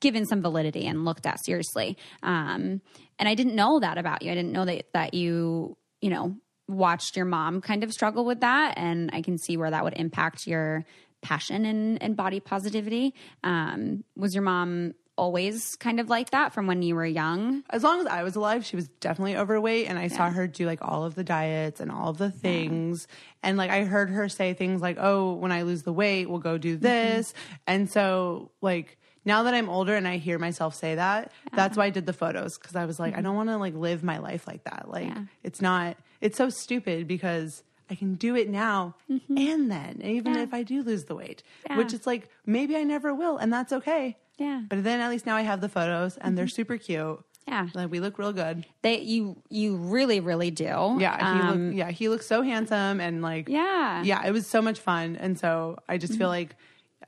given 0.00 0.26
some 0.26 0.42
validity 0.42 0.86
and 0.86 1.04
looked 1.04 1.26
at 1.26 1.42
seriously. 1.44 1.96
Um, 2.22 2.80
and 3.20 3.28
I 3.28 3.34
didn't 3.36 3.54
know 3.54 3.78
that 3.78 3.98
about 3.98 4.22
you. 4.22 4.32
I 4.32 4.34
didn't 4.34 4.52
know 4.52 4.64
that 4.64 4.86
that 4.94 5.14
you 5.14 5.76
you 6.00 6.10
know 6.10 6.34
watched 6.66 7.16
your 7.16 7.26
mom 7.26 7.60
kind 7.60 7.84
of 7.84 7.92
struggle 7.92 8.24
with 8.24 8.40
that, 8.40 8.74
and 8.76 9.10
I 9.12 9.22
can 9.22 9.38
see 9.38 9.56
where 9.56 9.70
that 9.70 9.84
would 9.84 9.94
impact 9.96 10.46
your 10.46 10.84
passion 11.22 11.66
and, 11.66 12.02
and 12.02 12.16
body 12.16 12.40
positivity. 12.40 13.14
Um, 13.44 14.04
was 14.16 14.34
your 14.34 14.42
mom 14.42 14.94
always 15.16 15.76
kind 15.76 16.00
of 16.00 16.08
like 16.08 16.30
that 16.30 16.54
from 16.54 16.66
when 16.66 16.80
you 16.80 16.94
were 16.94 17.04
young? 17.04 17.62
as 17.68 17.82
long 17.82 18.00
as 18.00 18.06
I 18.06 18.22
was 18.22 18.36
alive, 18.36 18.64
she 18.64 18.74
was 18.74 18.88
definitely 19.00 19.36
overweight, 19.36 19.86
and 19.86 19.98
I 19.98 20.08
saw 20.08 20.30
her 20.30 20.46
do 20.46 20.64
like 20.64 20.78
all 20.80 21.04
of 21.04 21.14
the 21.14 21.24
diets 21.24 21.80
and 21.80 21.92
all 21.92 22.08
of 22.08 22.16
the 22.16 22.30
things. 22.30 23.06
And 23.42 23.58
like 23.58 23.70
I 23.70 23.84
heard 23.84 24.08
her 24.08 24.30
say 24.30 24.54
things 24.54 24.80
like, 24.80 24.96
"Oh, 24.98 25.34
when 25.34 25.52
I 25.52 25.62
lose 25.62 25.82
the 25.82 25.92
weight, 25.92 26.30
we'll 26.30 26.38
go 26.38 26.56
do 26.56 26.76
this." 26.76 27.34
And 27.66 27.90
so 27.90 28.52
like 28.62 28.98
now 29.24 29.42
that 29.44 29.54
I'm 29.54 29.68
older 29.68 29.94
and 29.94 30.06
I 30.08 30.16
hear 30.16 30.38
myself 30.38 30.74
say 30.74 30.94
that, 30.94 31.32
that's 31.52 31.72
uh-huh. 31.72 31.82
why 31.82 31.86
I 31.86 31.90
did 31.90 32.06
the 32.06 32.12
photos 32.12 32.58
because 32.58 32.76
I 32.76 32.86
was 32.86 32.98
like, 32.98 33.12
I 33.12 33.16
mm-hmm. 33.16 33.24
don't 33.24 33.36
want 33.36 33.48
to 33.50 33.56
like 33.58 33.74
live 33.74 34.02
my 34.02 34.18
life 34.18 34.46
like 34.46 34.64
that. 34.64 34.86
Like 34.88 35.08
Yeah. 35.08 35.24
it's 35.42 35.60
not. 35.60 35.96
It's 36.20 36.36
so 36.36 36.48
stupid 36.50 37.06
because. 37.06 37.62
I 37.92 37.96
can 37.96 38.14
do 38.14 38.36
it 38.36 38.48
now 38.48 38.94
mm-hmm. 39.10 39.36
and 39.36 39.68
then, 39.68 40.00
even 40.04 40.34
Yeah. 40.34 40.42
if 40.42 40.54
I 40.54 40.62
do 40.62 40.84
lose 40.84 41.06
the 41.06 41.16
weight, 41.16 41.42
Yeah. 41.68 41.76
which 41.76 41.92
it's 41.92 42.06
like 42.06 42.28
maybe 42.46 42.76
I 42.76 42.84
never 42.84 43.12
will, 43.12 43.36
and 43.36 43.52
that's 43.52 43.72
okay. 43.72 44.16
Yeah. 44.38 44.62
But 44.68 44.84
then 44.84 45.00
at 45.00 45.10
least 45.10 45.26
now 45.26 45.34
I 45.34 45.42
have 45.42 45.60
the 45.60 45.68
photos 45.68 46.16
and 46.16 46.38
they're 46.38 46.46
mm-hmm. 46.46 46.54
super 46.54 46.78
cute. 46.78 47.18
Yeah, 47.48 47.66
Like 47.74 47.90
we 47.90 47.98
look 47.98 48.16
real 48.16 48.32
good. 48.32 48.64
they 48.82 49.00
you 49.00 49.42
you 49.48 49.76
really 49.76 50.20
really 50.20 50.52
do. 50.52 50.98
Yeah, 51.00 51.16
he 51.16 51.40
Um, 51.40 51.66
look, 51.70 51.76
yeah, 51.76 51.90
he 51.90 52.08
looks 52.08 52.26
so 52.28 52.42
handsome 52.42 53.00
and 53.00 53.22
like 53.22 53.48
yeah, 53.48 54.04
yeah, 54.04 54.24
it 54.24 54.30
was 54.30 54.46
so 54.46 54.62
much 54.62 54.78
fun. 54.78 55.16
And 55.16 55.36
so 55.36 55.78
I 55.88 55.98
just 55.98 56.16
feel 56.16 56.28
like 56.28 56.54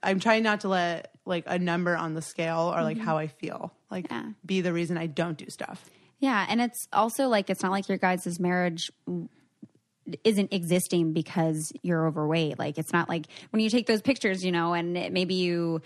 I'm 0.02 0.18
trying 0.18 0.42
not 0.42 0.62
to 0.62 0.68
let 0.68 1.11
like 1.24 1.44
a 1.46 1.58
number 1.58 1.96
on 1.96 2.14
the 2.14 2.22
scale 2.22 2.72
or 2.74 2.82
like 2.82 2.98
how 2.98 3.12
mm-hmm. 3.12 3.24
I 3.24 3.26
feel 3.28 3.72
like 3.90 4.06
Yeah. 4.10 4.30
be 4.44 4.60
the 4.60 4.72
reason 4.72 4.96
I 4.98 5.06
don't 5.06 5.36
do 5.36 5.48
stuff. 5.48 5.88
Yeah, 6.18 6.46
and 6.48 6.60
it's 6.60 6.86
also 6.92 7.28
like 7.28 7.50
it's 7.50 7.62
not 7.62 7.72
like 7.72 7.88
your 7.88 7.98
guys' 7.98 8.38
marriage 8.38 8.90
isn't 10.24 10.52
existing 10.52 11.12
because 11.12 11.72
you're 11.82 12.06
overweight. 12.06 12.58
Like 12.58 12.78
it's 12.78 12.92
not 12.92 13.08
like 13.08 13.26
when 13.50 13.60
you 13.60 13.70
take 13.70 13.86
those 13.86 14.02
pictures, 14.02 14.44
you 14.44 14.52
know, 14.52 14.72
and 14.72 14.96
it, 14.96 15.12
maybe 15.12 15.34
you 15.34 15.80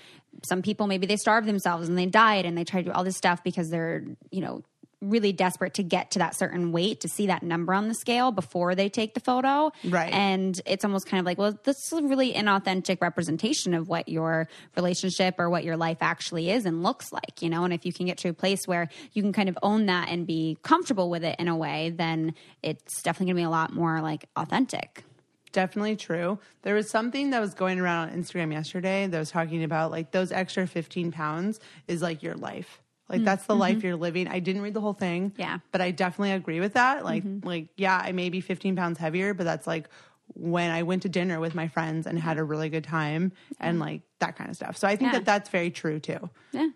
some 0.44 0.62
people 0.62 0.86
maybe 0.86 1.06
they 1.06 1.16
starve 1.16 1.46
themselves 1.46 1.88
and 1.88 1.96
they 1.98 2.06
diet 2.06 2.44
and 2.46 2.56
they 2.56 2.64
try 2.64 2.82
to 2.82 2.90
do 2.90 2.92
all 2.92 3.04
this 3.04 3.16
stuff 3.16 3.42
because 3.44 3.70
they're, 3.70 4.04
you 4.30 4.40
know, 4.40 4.62
really 5.02 5.32
desperate 5.32 5.74
to 5.74 5.82
get 5.82 6.10
to 6.12 6.18
that 6.18 6.34
certain 6.34 6.72
weight 6.72 7.00
to 7.00 7.08
see 7.08 7.26
that 7.26 7.42
number 7.42 7.74
on 7.74 7.88
the 7.88 7.94
scale 7.94 8.32
before 8.32 8.74
they 8.74 8.88
take 8.88 9.14
the 9.14 9.20
photo. 9.20 9.70
Right. 9.84 10.12
And 10.12 10.58
it's 10.64 10.84
almost 10.84 11.06
kind 11.06 11.20
of 11.20 11.26
like, 11.26 11.38
well, 11.38 11.58
this 11.64 11.76
is 11.76 11.92
a 11.92 12.02
really 12.02 12.32
inauthentic 12.32 13.00
representation 13.00 13.74
of 13.74 13.88
what 13.88 14.08
your 14.08 14.48
relationship 14.74 15.34
or 15.38 15.50
what 15.50 15.64
your 15.64 15.76
life 15.76 15.98
actually 16.00 16.50
is 16.50 16.64
and 16.64 16.82
looks 16.82 17.12
like, 17.12 17.42
you 17.42 17.50
know? 17.50 17.64
And 17.64 17.74
if 17.74 17.84
you 17.84 17.92
can 17.92 18.06
get 18.06 18.18
to 18.18 18.28
a 18.28 18.34
place 18.34 18.66
where 18.66 18.88
you 19.12 19.22
can 19.22 19.32
kind 19.32 19.48
of 19.48 19.58
own 19.62 19.86
that 19.86 20.08
and 20.08 20.26
be 20.26 20.56
comfortable 20.62 21.10
with 21.10 21.24
it 21.24 21.36
in 21.38 21.48
a 21.48 21.56
way, 21.56 21.92
then 21.94 22.34
it's 22.62 23.02
definitely 23.02 23.32
gonna 23.32 23.40
be 23.40 23.44
a 23.44 23.50
lot 23.50 23.74
more 23.74 24.00
like 24.00 24.24
authentic. 24.34 25.04
Definitely 25.52 25.96
true. 25.96 26.38
There 26.62 26.74
was 26.74 26.90
something 26.90 27.30
that 27.30 27.40
was 27.40 27.54
going 27.54 27.80
around 27.80 28.10
on 28.10 28.18
Instagram 28.18 28.52
yesterday 28.52 29.06
that 29.06 29.18
was 29.18 29.30
talking 29.30 29.62
about 29.62 29.90
like 29.90 30.10
those 30.10 30.32
extra 30.32 30.66
15 30.66 31.12
pounds 31.12 31.60
is 31.86 32.02
like 32.02 32.22
your 32.22 32.34
life. 32.34 32.82
Like 33.08 33.22
that's 33.24 33.46
the 33.46 33.54
life 33.54 33.82
you're 33.84 33.96
living. 33.96 34.26
I 34.28 34.40
didn't 34.40 34.62
read 34.62 34.74
the 34.74 34.80
whole 34.80 34.92
thing. 34.94 35.32
Yeah. 35.36 35.58
But 35.72 35.80
I 35.80 35.90
definitely 35.92 36.32
agree 36.32 36.60
with 36.60 36.74
that. 36.74 37.04
Like 37.04 37.22
like 37.44 37.68
yeah, 37.76 37.96
I 38.02 38.12
may 38.12 38.30
be 38.30 38.40
15 38.40 38.74
pounds 38.76 38.98
heavier, 38.98 39.32
but 39.34 39.44
that's 39.44 39.66
like 39.66 39.88
when 40.34 40.70
I 40.72 40.82
went 40.82 41.02
to 41.02 41.08
dinner 41.08 41.38
with 41.38 41.54
my 41.54 41.68
friends 41.68 42.06
and 42.06 42.18
had 42.18 42.36
a 42.38 42.42
really 42.44 42.68
good 42.68 42.82
time 42.84 43.32
and 43.60 43.78
like 43.78 44.02
that 44.18 44.36
kind 44.36 44.50
of 44.50 44.56
stuff. 44.56 44.76
So 44.76 44.88
I 44.88 44.96
think 44.96 45.12
Yeah. 45.12 45.18
that 45.20 45.24
that's 45.24 45.48
very 45.50 45.70
true 45.70 46.00
too. 46.00 46.30
Yeah. 46.52 46.68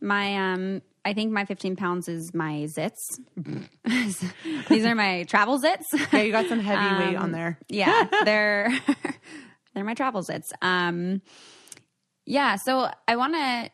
my 0.00 0.52
um 0.52 0.80
I 1.06 1.12
think 1.12 1.32
my 1.32 1.44
15 1.44 1.76
pounds 1.76 2.08
is 2.08 2.32
my 2.32 2.66
zits. 2.66 3.20
These 4.68 4.84
are 4.86 4.94
my 4.94 5.24
travel 5.24 5.60
zits. 5.60 5.82
Yeah, 6.12 6.22
you 6.22 6.32
got 6.32 6.46
some 6.48 6.60
heavy 6.60 6.82
Um, 6.86 6.98
weight 6.98 7.16
on 7.16 7.30
there. 7.30 7.58
yeah, 7.68 8.08
they're 8.24 8.72
they're 9.74 9.84
my 9.84 9.92
travel 9.94 10.22
zits. 10.22 10.50
Um, 10.62 11.20
yeah, 12.24 12.56
so 12.56 12.90
I 13.06 13.16
want 13.16 13.34
to 13.34 13.70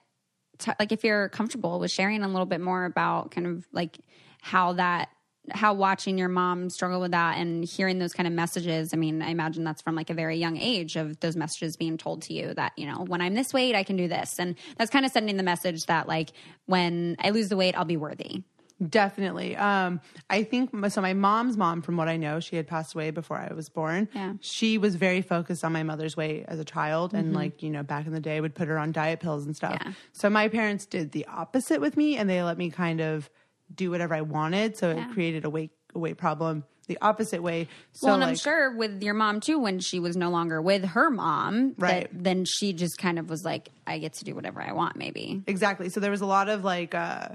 like 0.78 0.92
if 0.92 1.04
you're 1.04 1.28
comfortable 1.28 1.80
with 1.80 1.90
sharing 1.90 2.22
a 2.22 2.28
little 2.28 2.46
bit 2.46 2.60
more 2.60 2.84
about 2.84 3.30
kind 3.30 3.46
of 3.46 3.66
like 3.72 3.98
how 4.40 4.74
that 4.74 5.08
how 5.50 5.74
watching 5.74 6.18
your 6.18 6.28
mom 6.28 6.70
struggle 6.70 7.00
with 7.00 7.12
that 7.12 7.38
and 7.38 7.64
hearing 7.64 7.98
those 7.98 8.12
kind 8.12 8.26
of 8.26 8.32
messages. 8.32 8.92
I 8.92 8.96
mean, 8.96 9.22
I 9.22 9.30
imagine 9.30 9.64
that's 9.64 9.82
from 9.82 9.94
like 9.94 10.10
a 10.10 10.14
very 10.14 10.36
young 10.36 10.56
age 10.56 10.96
of 10.96 11.18
those 11.20 11.36
messages 11.36 11.76
being 11.76 11.96
told 11.96 12.22
to 12.22 12.34
you 12.34 12.54
that, 12.54 12.72
you 12.76 12.86
know, 12.86 13.04
when 13.04 13.20
I'm 13.20 13.34
this 13.34 13.52
weight, 13.52 13.74
I 13.74 13.82
can 13.82 13.96
do 13.96 14.06
this. 14.06 14.38
And 14.38 14.56
that's 14.76 14.90
kind 14.90 15.04
of 15.04 15.12
sending 15.12 15.36
the 15.36 15.42
message 15.42 15.86
that 15.86 16.06
like 16.06 16.30
when 16.66 17.16
I 17.18 17.30
lose 17.30 17.48
the 17.48 17.56
weight, 17.56 17.76
I'll 17.76 17.84
be 17.84 17.96
worthy. 17.96 18.42
Definitely. 18.88 19.56
Um, 19.56 20.00
I 20.30 20.42
think 20.42 20.70
so. 20.88 21.00
My 21.02 21.12
mom's 21.12 21.56
mom, 21.56 21.82
from 21.82 21.96
what 21.96 22.08
I 22.08 22.16
know, 22.16 22.40
she 22.40 22.56
had 22.56 22.66
passed 22.66 22.94
away 22.94 23.10
before 23.10 23.36
I 23.36 23.52
was 23.52 23.68
born. 23.68 24.08
Yeah. 24.14 24.34
She 24.40 24.78
was 24.78 24.94
very 24.96 25.20
focused 25.22 25.64
on 25.64 25.72
my 25.72 25.82
mother's 25.82 26.16
weight 26.16 26.44
as 26.48 26.58
a 26.58 26.64
child, 26.64 27.12
and 27.12 27.34
like 27.34 27.62
you 27.62 27.70
know, 27.70 27.82
back 27.82 28.06
in 28.06 28.12
the 28.12 28.20
day, 28.20 28.40
would 28.40 28.54
put 28.54 28.68
her 28.68 28.78
on 28.78 28.92
diet 28.92 29.20
pills 29.20 29.44
and 29.44 29.54
stuff. 29.54 29.78
Yeah. 29.84 29.92
So 30.12 30.30
my 30.30 30.48
parents 30.48 30.86
did 30.86 31.12
the 31.12 31.26
opposite 31.26 31.80
with 31.80 31.96
me, 31.96 32.16
and 32.16 32.28
they 32.28 32.42
let 32.42 32.56
me 32.56 32.70
kind 32.70 33.00
of 33.00 33.28
do 33.74 33.90
whatever 33.90 34.14
I 34.14 34.22
wanted. 34.22 34.76
So 34.76 34.90
Yeah. 34.90 35.08
it 35.08 35.12
created 35.12 35.44
a 35.44 35.50
weight 35.50 35.72
a 35.94 35.98
weight 35.98 36.16
problem 36.16 36.62
the 36.86 36.96
opposite 37.02 37.42
way. 37.42 37.68
So 37.92 38.06
well, 38.08 38.14
and 38.16 38.24
I'm 38.24 38.34
sure 38.36 38.76
with 38.76 39.02
your 39.02 39.14
mom 39.14 39.40
too, 39.40 39.58
when 39.60 39.78
she 39.80 40.00
was 40.00 40.16
no 40.16 40.30
longer 40.30 40.60
with 40.62 40.84
her 40.84 41.08
mom, 41.10 41.74
that 41.78 41.82
Right. 41.82 42.08
then 42.12 42.44
she 42.44 42.72
just 42.72 42.96
kind 42.98 43.18
of 43.18 43.28
was 43.30 43.44
like, 43.44 43.68
I 43.86 43.98
get 43.98 44.14
to 44.14 44.24
do 44.24 44.34
whatever 44.34 44.60
I 44.62 44.72
want, 44.72 44.96
maybe. 44.96 45.42
Exactly. 45.46 45.88
So 45.88 46.00
there 46.00 46.10
was 46.10 46.20
a 46.20 46.26
lot 46.26 46.48
of 46.48 46.64
like, 46.64 46.94
uh, 46.94 47.28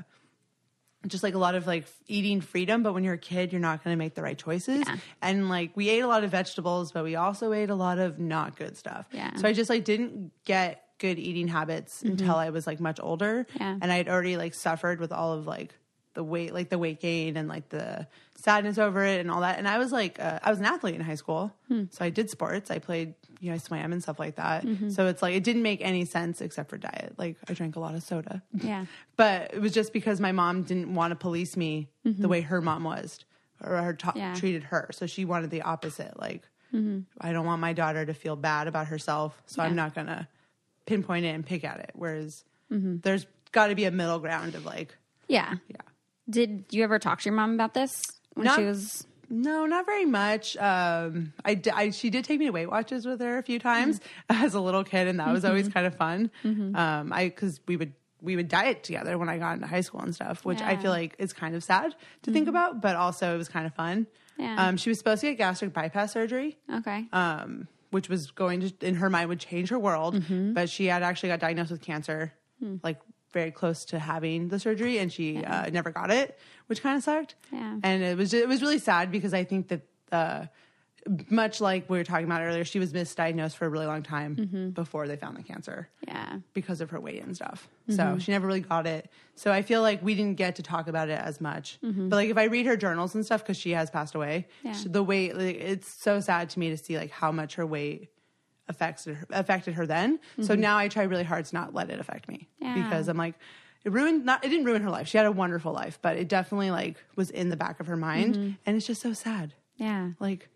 just 1.08 1.24
like 1.24 1.34
a 1.34 1.38
lot 1.38 1.56
of 1.56 1.68
like 1.68 1.86
eating 2.08 2.42
freedom, 2.42 2.84
but 2.84 2.94
when 2.94 3.04
you're 3.04 3.16
a 3.16 3.18
kid, 3.18 3.52
you're 3.52 3.62
not 3.62 3.84
going 3.84 3.94
to 3.94 3.98
make 3.98 4.16
the 4.16 4.22
right 4.22 4.38
choices. 4.38 4.84
Yeah. 4.88 4.98
And 5.22 5.50
like 5.50 5.72
we 5.76 5.90
ate 5.90 6.02
a 6.02 6.08
lot 6.08 6.24
of 6.24 6.32
vegetables, 6.32 6.92
but 6.92 7.04
we 7.04 7.16
also 7.16 7.54
ate 7.54 7.70
a 7.70 7.76
lot 7.76 7.98
of 7.98 8.20
not 8.20 8.56
good 8.56 8.78
stuff. 8.78 9.08
Yeah. 9.12 9.36
So 9.36 9.48
I 9.48 9.54
just 9.54 9.70
like 9.70 9.86
didn't 9.86 10.32
get 10.46 10.82
good 10.98 11.20
eating 11.20 11.48
habits 11.48 12.02
until 12.04 12.36
I 12.36 12.50
was 12.52 12.66
like 12.66 12.80
much 12.80 13.00
older. 13.02 13.46
Mm-hmm. 13.50 13.64
Yeah. 13.64 13.78
And 13.82 13.92
I'd 13.92 14.08
already 14.08 14.38
like 14.38 14.54
suffered 14.54 15.00
with 15.00 15.12
all 15.12 15.34
of 15.34 15.46
like 15.46 15.76
the 16.14 16.24
weight, 16.24 16.54
like 16.54 16.70
the 16.70 16.78
weight 16.78 17.02
gain 17.02 17.36
and 17.36 17.50
like 17.50 17.68
the 17.70 18.08
sadness 18.36 18.78
over 18.78 19.04
it 19.04 19.20
and 19.20 19.30
all 19.30 19.42
that. 19.42 19.58
And 19.58 19.68
I 19.68 19.78
was 19.78 19.92
like, 19.92 20.20
uh, 20.20 20.40
I 20.42 20.50
was 20.50 20.60
an 20.60 20.66
athlete 20.66 20.96
in 20.96 21.02
high 21.02 21.16
school. 21.16 21.54
Hmm. 21.68 21.84
So 21.90 22.06
I 22.06 22.10
did 22.10 22.30
sports. 22.30 22.72
I 22.72 22.80
played, 22.80 23.16
you 23.40 23.50
know, 23.50 23.56
I 23.56 23.58
swam 23.58 23.92
and 23.92 24.02
stuff 24.02 24.20
like 24.20 24.36
that. 24.36 24.66
Mm-hmm. 24.66 24.90
So 24.90 25.08
it's 25.08 25.22
like, 25.22 25.36
it 25.36 25.44
didn't 25.44 25.62
make 25.64 25.82
any 25.82 26.06
sense 26.06 26.42
except 26.42 26.70
for 26.70 26.78
diet. 26.78 27.14
Like 27.18 27.38
I 27.50 27.54
drank 27.54 27.76
a 27.76 27.80
lot 27.80 27.96
of 27.96 28.04
soda. 28.04 28.42
Yeah. 28.54 28.86
But 29.18 29.54
it 29.54 29.62
was 29.62 29.72
just 29.74 29.94
because 29.94 30.20
my 30.20 30.32
mom 30.32 30.64
didn't 30.64 30.94
want 30.94 31.12
to 31.12 31.16
police 31.16 31.56
me 31.56 31.90
the 32.04 32.28
way 32.28 32.42
her 32.42 32.62
mom 32.62 32.84
was 32.84 33.20
or 33.64 33.78
her 33.78 33.94
ta- 33.94 34.10
Mm-hmm. 34.12 34.18
Yeah. 34.20 34.36
treated 34.36 34.64
her. 34.64 34.90
So 34.92 35.06
she 35.06 35.24
wanted 35.26 35.50
the 35.52 35.62
opposite. 35.62 36.20
Like, 36.20 36.44
I 37.22 37.32
don't 37.32 37.46
want 37.46 37.62
my 37.62 37.72
daughter 37.72 38.06
to 38.06 38.14
feel 38.14 38.36
bad 38.36 38.68
about 38.68 38.88
herself. 38.88 39.42
So 39.46 39.62
I'm 39.62 39.70
Mm-hmm. 39.70 39.76
Not 39.78 39.96
going 39.96 40.08
to 40.08 40.28
pinpoint 40.86 41.26
it 41.26 41.30
and 41.30 41.46
pick 41.46 41.64
at 41.64 41.80
it. 41.80 41.92
Whereas 41.94 42.44
Mm-hmm. 42.72 42.98
there's 43.04 43.26
got 43.52 43.68
to 43.68 43.76
be 43.76 43.86
a 43.86 43.92
middle 43.92 44.20
ground 44.20 44.56
of 44.56 44.66
like, 44.66 44.98
Yeah. 45.28 45.54
yeah. 45.70 45.78
Did 46.30 46.66
you 46.72 46.84
ever 46.84 46.98
talk 47.00 47.22
to 47.22 47.26
your 47.30 47.36
mom 47.36 47.54
about 47.54 47.74
this 47.76 48.02
when 48.34 48.46
Not- 48.46 48.58
she 48.58 48.66
was? 48.66 49.06
No, 49.30 49.66
not 49.66 49.86
very 49.86 50.06
much. 50.06 50.56
Um, 50.58 51.34
I, 51.44 51.60
I 51.74 51.90
she 51.92 52.10
did 52.10 52.26
take 52.26 52.40
me 52.40 52.46
to 52.46 52.52
Weight 52.52 52.70
Watchers 52.70 53.06
with 53.06 53.20
her 53.22 53.38
a 53.38 53.44
few 53.44 53.60
times 53.60 54.00
Mm-hmm. 54.30 54.44
as 54.46 54.54
a 54.54 54.60
little 54.60 54.84
kid, 54.84 55.08
and 55.08 55.20
that 55.20 55.32
was 55.32 55.46
always 55.46 55.68
kind 55.70 55.86
of 55.88 55.96
fun. 55.96 56.32
Um, 56.44 57.12
I 57.14 57.26
because 57.26 57.60
we 57.68 57.78
would 57.78 57.94
we 58.22 58.36
would 58.36 58.48
diet 58.48 58.84
together 58.84 59.18
when 59.18 59.30
I 59.30 59.38
got 59.38 59.54
into 59.56 59.68
high 59.68 59.82
school 59.82 60.02
and 60.02 60.14
stuff, 60.16 60.46
which 60.46 60.62
I 60.62 60.78
feel 60.78 60.92
like 60.92 61.16
is 61.20 61.32
kind 61.34 61.56
of 61.56 61.64
sad 61.64 61.96
to 62.24 62.32
think 62.32 62.48
about, 62.48 62.82
but 62.82 62.96
also 62.96 63.36
it 63.36 63.38
was 63.38 63.50
kind 63.50 63.66
of 63.68 63.74
fun. 63.76 64.08
Yeah. 64.38 64.68
Um, 64.68 64.78
she 64.78 64.90
was 64.90 64.98
supposed 64.98 65.22
to 65.22 65.28
get 65.28 65.38
gastric 65.38 65.74
bypass 65.74 66.12
surgery, 66.14 66.58
Okay. 66.74 67.06
um, 67.14 67.68
which 67.92 68.10
was 68.10 68.32
going 68.32 68.62
to 68.62 68.74
in 68.88 68.96
her 68.96 69.10
mind 69.10 69.30
would 69.30 69.40
change 69.40 69.70
her 69.70 69.78
world, 69.80 70.16
Mm-hmm. 70.16 70.54
but 70.54 70.70
she 70.70 70.86
had 70.88 71.04
actually 71.04 71.30
got 71.30 71.40
diagnosed 71.40 71.72
with 71.72 71.82
cancer, 71.82 72.34
Hmm. 72.60 72.78
like 72.84 73.00
very 73.36 73.52
close 73.52 73.86
to 73.92 74.00
having 74.00 74.48
the 74.48 74.58
surgery, 74.60 74.98
and 74.98 75.12
she 75.14 75.44
uh, 75.44 75.70
never 75.70 75.92
got 75.92 76.10
it, 76.10 76.40
which 76.68 76.82
kind 76.82 76.98
of 76.98 77.04
sucked 77.04 77.36
Yeah. 77.52 77.78
and 77.84 78.02
it 78.02 78.18
was 78.18 78.34
it 78.34 78.48
was 78.48 78.60
really 78.64 78.80
sad 78.80 79.12
because 79.12 79.34
I 79.36 79.44
think 79.44 79.68
that 79.72 79.82
uh, 80.12 80.46
much 81.30 81.62
like 81.62 81.88
we 81.88 81.98
were 82.00 82.04
talking 82.04 82.26
about 82.26 82.42
earlier, 82.42 82.64
she 82.66 82.80
was 82.80 82.92
misdiagnosed 82.92 83.56
for 83.58 83.66
a 83.66 83.70
really 83.70 83.86
long 83.86 84.02
time 84.02 84.36
Mm-hmm. 84.36 84.70
before 84.70 85.08
they 85.08 85.16
found 85.18 85.38
the 85.38 85.44
cancer 85.44 85.88
yeah. 86.08 86.38
because 86.54 86.82
of 86.82 86.90
her 86.90 87.00
weight 87.00 87.22
and 87.22 87.36
stuff. 87.36 87.68
Mm-hmm. 87.88 87.96
So 87.98 88.18
she 88.20 88.32
never 88.32 88.48
really 88.48 88.62
got 88.62 88.88
it. 88.88 89.12
So 89.36 89.52
I 89.52 89.62
feel 89.62 89.82
like 89.84 90.02
we 90.02 90.16
didn't 90.16 90.38
get 90.38 90.56
to 90.56 90.64
talk 90.64 90.88
about 90.88 91.10
it 91.10 91.20
as 91.20 91.40
much. 91.40 91.78
Mm-hmm. 91.84 92.10
But 92.10 92.16
like 92.16 92.30
if 92.32 92.38
I 92.38 92.46
read 92.46 92.66
her 92.66 92.76
journals 92.76 93.14
and 93.14 93.24
stuff 93.24 93.44
because 93.44 93.58
she 93.58 93.72
has 93.72 93.90
passed 93.92 94.16
away, 94.16 94.48
Yeah. 94.64 94.74
she- 94.74 94.90
the 94.90 95.04
weight 95.04 95.38
like, 95.38 95.58
it's 95.58 95.88
so 95.88 96.20
sad 96.22 96.50
to 96.52 96.60
me 96.60 96.70
to 96.72 96.78
see 96.78 96.98
like 96.98 97.12
how 97.12 97.32
much 97.32 97.56
her 97.56 97.68
weight 97.68 98.10
affected 98.68 99.16
her, 99.16 99.26
affected 99.32 99.74
her 99.76 99.86
then. 99.86 100.20
So 100.42 100.56
now 100.56 100.78
I 100.78 100.88
try 100.88 101.04
really 101.04 101.24
hard 101.24 101.46
to 101.46 101.54
not 101.56 101.74
let 101.74 101.90
it 101.90 102.00
affect 102.00 102.28
me 102.28 102.48
Mm-hmm. 102.62 102.78
Yeah. 102.78 102.84
because 102.84 103.08
I'm 103.08 103.18
like 103.18 103.36
it 103.84 103.92
ruined 103.92 104.26
not 104.26 104.44
it 104.44 104.50
didn't 104.50 104.66
ruin 104.66 104.82
her 104.82 104.90
life. 104.90 105.08
She 105.08 105.18
had 105.18 105.26
a 105.28 105.32
wonderful 105.32 105.72
life, 105.74 106.00
but 106.02 106.18
it 106.18 106.28
definitely 106.28 106.72
like 106.72 106.98
was 107.16 107.30
in 107.30 107.50
the 107.50 107.58
back 107.58 107.80
of 107.80 107.88
her 107.88 107.98
mind 107.98 108.36
Mm-hmm. 108.36 108.52
and 108.66 108.76
it's 108.78 108.88
just 108.88 109.02
so 109.02 109.14
sad. 109.14 109.54
Yeah. 109.78 110.12
Like 110.20 110.50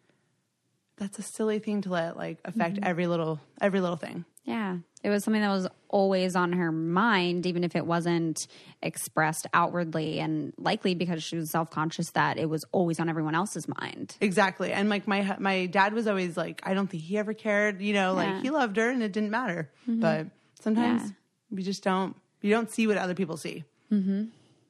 that's 0.98 1.18
a 1.20 1.22
silly 1.22 1.60
thing 1.60 1.82
to 1.82 1.90
let 1.90 2.18
like 2.18 2.40
affect 2.46 2.76
Mm-hmm. 2.76 2.84
every 2.90 3.08
little 3.08 3.40
every 3.62 3.80
little 3.82 3.96
thing. 3.98 4.26
Yeah. 4.44 4.78
It 5.02 5.10
was 5.10 5.24
something 5.24 5.42
that 5.42 5.50
was 5.50 5.68
always 5.88 6.36
on 6.36 6.52
her 6.54 6.72
mind, 6.72 7.46
even 7.46 7.64
if 7.64 7.74
it 7.76 7.86
wasn't 7.86 8.48
expressed 8.82 9.48
outwardly, 9.54 10.20
and 10.20 10.54
likely 10.58 10.94
because 10.94 11.24
she 11.24 11.38
was 11.38 11.50
self 11.52 11.70
conscious 11.70 12.12
that 12.12 12.38
it 12.38 12.50
was 12.50 12.66
always 12.74 13.00
on 13.00 13.08
everyone 13.10 13.34
else's 13.36 13.66
mind. 13.68 14.18
Exactly. 14.20 14.72
And 14.74 14.90
like 14.90 15.08
my 15.08 15.38
my 15.40 15.68
dad 15.68 15.94
was 15.94 16.06
always 16.08 16.36
like, 16.36 16.62
I 16.66 16.74
don't 16.74 16.88
think 16.88 17.04
he 17.04 17.18
ever 17.18 17.34
cared. 17.34 17.82
You 17.82 17.94
know, 17.94 18.16
Yeah. 18.18 18.24
Mm-hmm. 18.26 18.34
like 18.36 18.44
he 18.44 18.50
loved 18.50 18.76
her 18.78 18.90
and 18.90 19.02
it 19.02 19.14
didn't 19.14 19.32
matter. 19.32 19.72
But 19.88 20.28
sometimes 20.62 21.04
Yeah. 21.04 21.10
we 21.52 21.64
just 21.64 21.84
don't 21.84 22.16
you 22.42 22.50
don't 22.52 22.70
see 22.70 22.86
what 22.88 22.98
other 22.98 23.16
people 23.16 23.38
see. 23.38 23.64
Mm-hmm. 23.92 24.26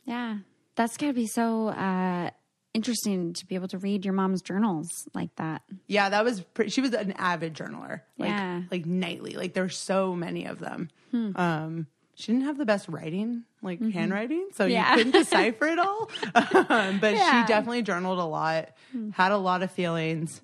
Yeah. 0.05 0.37
That's 0.75 0.95
got 0.97 1.07
to 1.07 1.13
be 1.13 1.27
so 1.27 1.67
uh, 1.69 2.29
interesting 2.73 3.33
to 3.33 3.45
be 3.45 3.55
able 3.55 3.67
to 3.69 3.77
read 3.77 4.05
your 4.05 4.13
mom's 4.13 4.41
journals 4.41 5.07
like 5.13 5.35
that. 5.37 5.61
Yeah, 5.87 6.09
that 6.09 6.23
was 6.23 6.41
pretty, 6.41 6.69
she 6.71 6.81
was 6.81 6.93
an 6.93 7.13
avid 7.13 7.53
journaler. 7.53 8.01
Like 8.17 8.29
Yeah. 8.29 8.59
Hmm. 8.61 8.65
like 8.71 8.85
nightly. 8.85 9.33
Like 9.33 9.53
there 9.53 9.63
were 9.63 9.69
so 9.69 10.15
many 10.15 10.45
of 10.45 10.59
them. 10.59 10.89
Um 11.13 11.87
she 12.15 12.33
didn't 12.33 12.47
have 12.47 12.57
the 12.57 12.65
best 12.65 12.89
writing, 12.89 13.43
like 13.61 13.79
handwriting, 13.81 14.49
so 14.53 14.65
Mm-hmm. 14.65 14.71
Yeah. 14.73 14.91
you 14.91 14.97
couldn't 14.97 15.11
decipher 15.13 15.67
it 15.67 15.79
all. 15.79 16.09
um, 16.69 16.99
but 16.99 17.13
Yeah. 17.15 17.31
Hmm. 17.31 17.41
she 17.41 17.47
definitely 17.47 17.81
journaled 17.81 18.19
a 18.19 18.25
lot, 18.25 18.69
had 19.13 19.31
a 19.31 19.37
lot 19.37 19.63
of 19.63 19.71
feelings. 19.71 20.41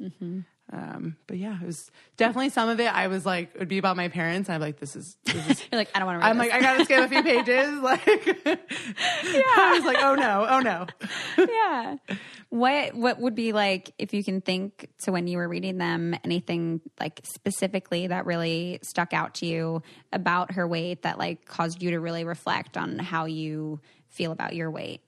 Um, 0.73 1.15
but 1.27 1.37
yeah, 1.37 1.57
it 1.61 1.65
was 1.65 1.91
definitely 2.17 2.49
some 2.49 2.69
of 2.69 2.79
it. 2.79 2.87
I 2.87 3.07
was 3.07 3.25
like, 3.25 3.53
it 3.53 3.59
would 3.59 3.67
be 3.67 3.77
about 3.77 3.95
my 3.95 4.07
parents. 4.07 4.49
I'm 4.49 4.59
like, 4.59 4.79
this 4.79 4.95
is, 4.95 5.15
this 5.25 5.49
is 5.49 5.63
You're 5.71 5.79
like, 5.79 5.89
I 5.93 5.99
don't 5.99 6.07
want 6.07 6.21
to 6.21 6.25
read 6.25 6.29
I'm 6.31 6.37
this. 6.37 6.47
like, 6.49 6.55
I 6.55 6.61
gotta 6.61 6.85
skip 6.85 7.05
a 7.05 7.07
few 7.07 7.23
pages. 7.45 7.79
Like, 7.79 8.05
yeah. 8.45 9.43
I 9.57 9.73
was 9.75 9.85
like, 9.85 9.97
oh 10.01 10.15
no, 10.15 10.45
oh 10.49 10.59
no. 10.59 10.87
yeah. 11.37 11.97
What 12.49 12.95
what 12.95 13.19
would 13.19 13.35
be 13.35 13.51
like 13.53 13.91
if 13.99 14.13
you 14.13 14.23
can 14.23 14.41
think 14.41 14.89
to 15.03 15.11
when 15.11 15.27
you 15.27 15.37
were 15.37 15.47
reading 15.47 15.77
them 15.77 16.15
anything 16.23 16.81
like 16.99 17.21
specifically 17.23 18.07
that 18.07 18.25
really 18.25 18.79
stuck 18.81 19.13
out 19.13 19.35
to 19.35 19.45
you 19.45 19.83
about 20.13 20.53
her 20.53 20.67
weight 20.67 21.03
that 21.03 21.19
like 21.19 21.45
caused 21.45 21.81
you 21.83 21.91
to 21.91 21.99
really 21.99 22.23
reflect 22.23 22.77
on 22.77 22.97
how 22.97 23.25
you 23.25 23.79
feel 24.09 24.31
about 24.31 24.55
your 24.55 24.71
weight? 24.71 25.01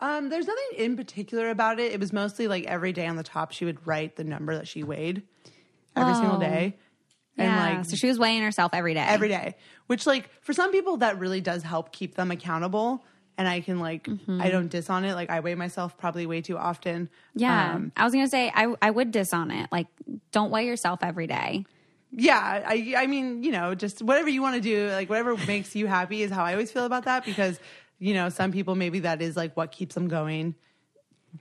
Um, 0.00 0.28
there's 0.28 0.46
nothing 0.46 0.78
in 0.78 0.96
particular 0.96 1.48
about 1.50 1.80
it. 1.80 1.92
It 1.92 2.00
was 2.00 2.12
mostly 2.12 2.48
like 2.48 2.64
every 2.66 2.92
day 2.92 3.06
on 3.06 3.16
the 3.16 3.22
top, 3.22 3.52
she 3.52 3.64
would 3.64 3.86
write 3.86 4.16
the 4.16 4.24
number 4.24 4.54
that 4.54 4.68
she 4.68 4.82
weighed 4.82 5.22
every 5.96 6.14
single 6.14 6.36
Oh. 6.36 6.40
day, 6.40 6.76
Yeah. 7.36 7.44
and 7.44 7.76
like 7.78 7.84
so 7.86 7.96
she 7.96 8.06
was 8.06 8.18
weighing 8.18 8.42
herself 8.42 8.72
every 8.74 8.92
day. 8.94 9.00
every 9.06 9.28
day. 9.28 9.56
Which 9.86 10.06
like 10.06 10.28
for 10.42 10.52
some 10.52 10.70
people 10.72 10.98
that 10.98 11.18
really 11.18 11.40
does 11.40 11.62
help 11.62 11.92
keep 11.92 12.14
them 12.14 12.30
accountable. 12.30 13.04
And 13.38 13.46
I 13.46 13.60
can 13.60 13.80
like 13.80 14.04
Mm-hmm. 14.04 14.40
I 14.40 14.50
don't 14.50 14.68
diss 14.68 14.88
on 14.90 15.04
it. 15.04 15.14
Like 15.14 15.30
I 15.30 15.40
weigh 15.40 15.54
myself 15.54 15.96
probably 15.98 16.26
way 16.26 16.40
too 16.42 16.56
often. 16.58 17.08
Yeah. 17.34 17.74
Um, 17.74 17.92
I 17.96 18.04
was 18.04 18.12
gonna 18.12 18.28
say 18.28 18.50
I 18.54 18.74
I 18.82 18.90
would 18.90 19.10
diss 19.10 19.32
on 19.34 19.50
it. 19.50 19.68
Like 19.72 19.86
don't 20.32 20.50
weigh 20.50 20.66
yourself 20.66 21.00
every 21.02 21.26
day. 21.26 21.64
yeah 22.12 22.62
i 22.66 22.94
i 22.96 23.06
mean 23.08 23.42
you 23.42 23.50
know 23.50 23.74
just 23.74 24.00
whatever 24.00 24.28
you 24.30 24.40
want 24.40 24.54
to 24.54 24.60
do 24.60 24.88
like 24.92 25.10
whatever 25.10 25.36
makes 25.46 25.74
you 25.74 25.86
happy 25.88 26.22
is 26.22 26.30
how 26.30 26.44
i 26.44 26.52
always 26.52 26.70
feel 26.70 26.84
about 26.86 27.04
that 27.04 27.24
because 27.24 27.58
you 27.98 28.14
know 28.14 28.28
some 28.28 28.52
people 28.52 28.74
maybe 28.74 29.00
that 29.00 29.22
is 29.22 29.36
like 29.36 29.56
what 29.56 29.72
keeps 29.72 29.94
them 29.94 30.08
going 30.08 30.54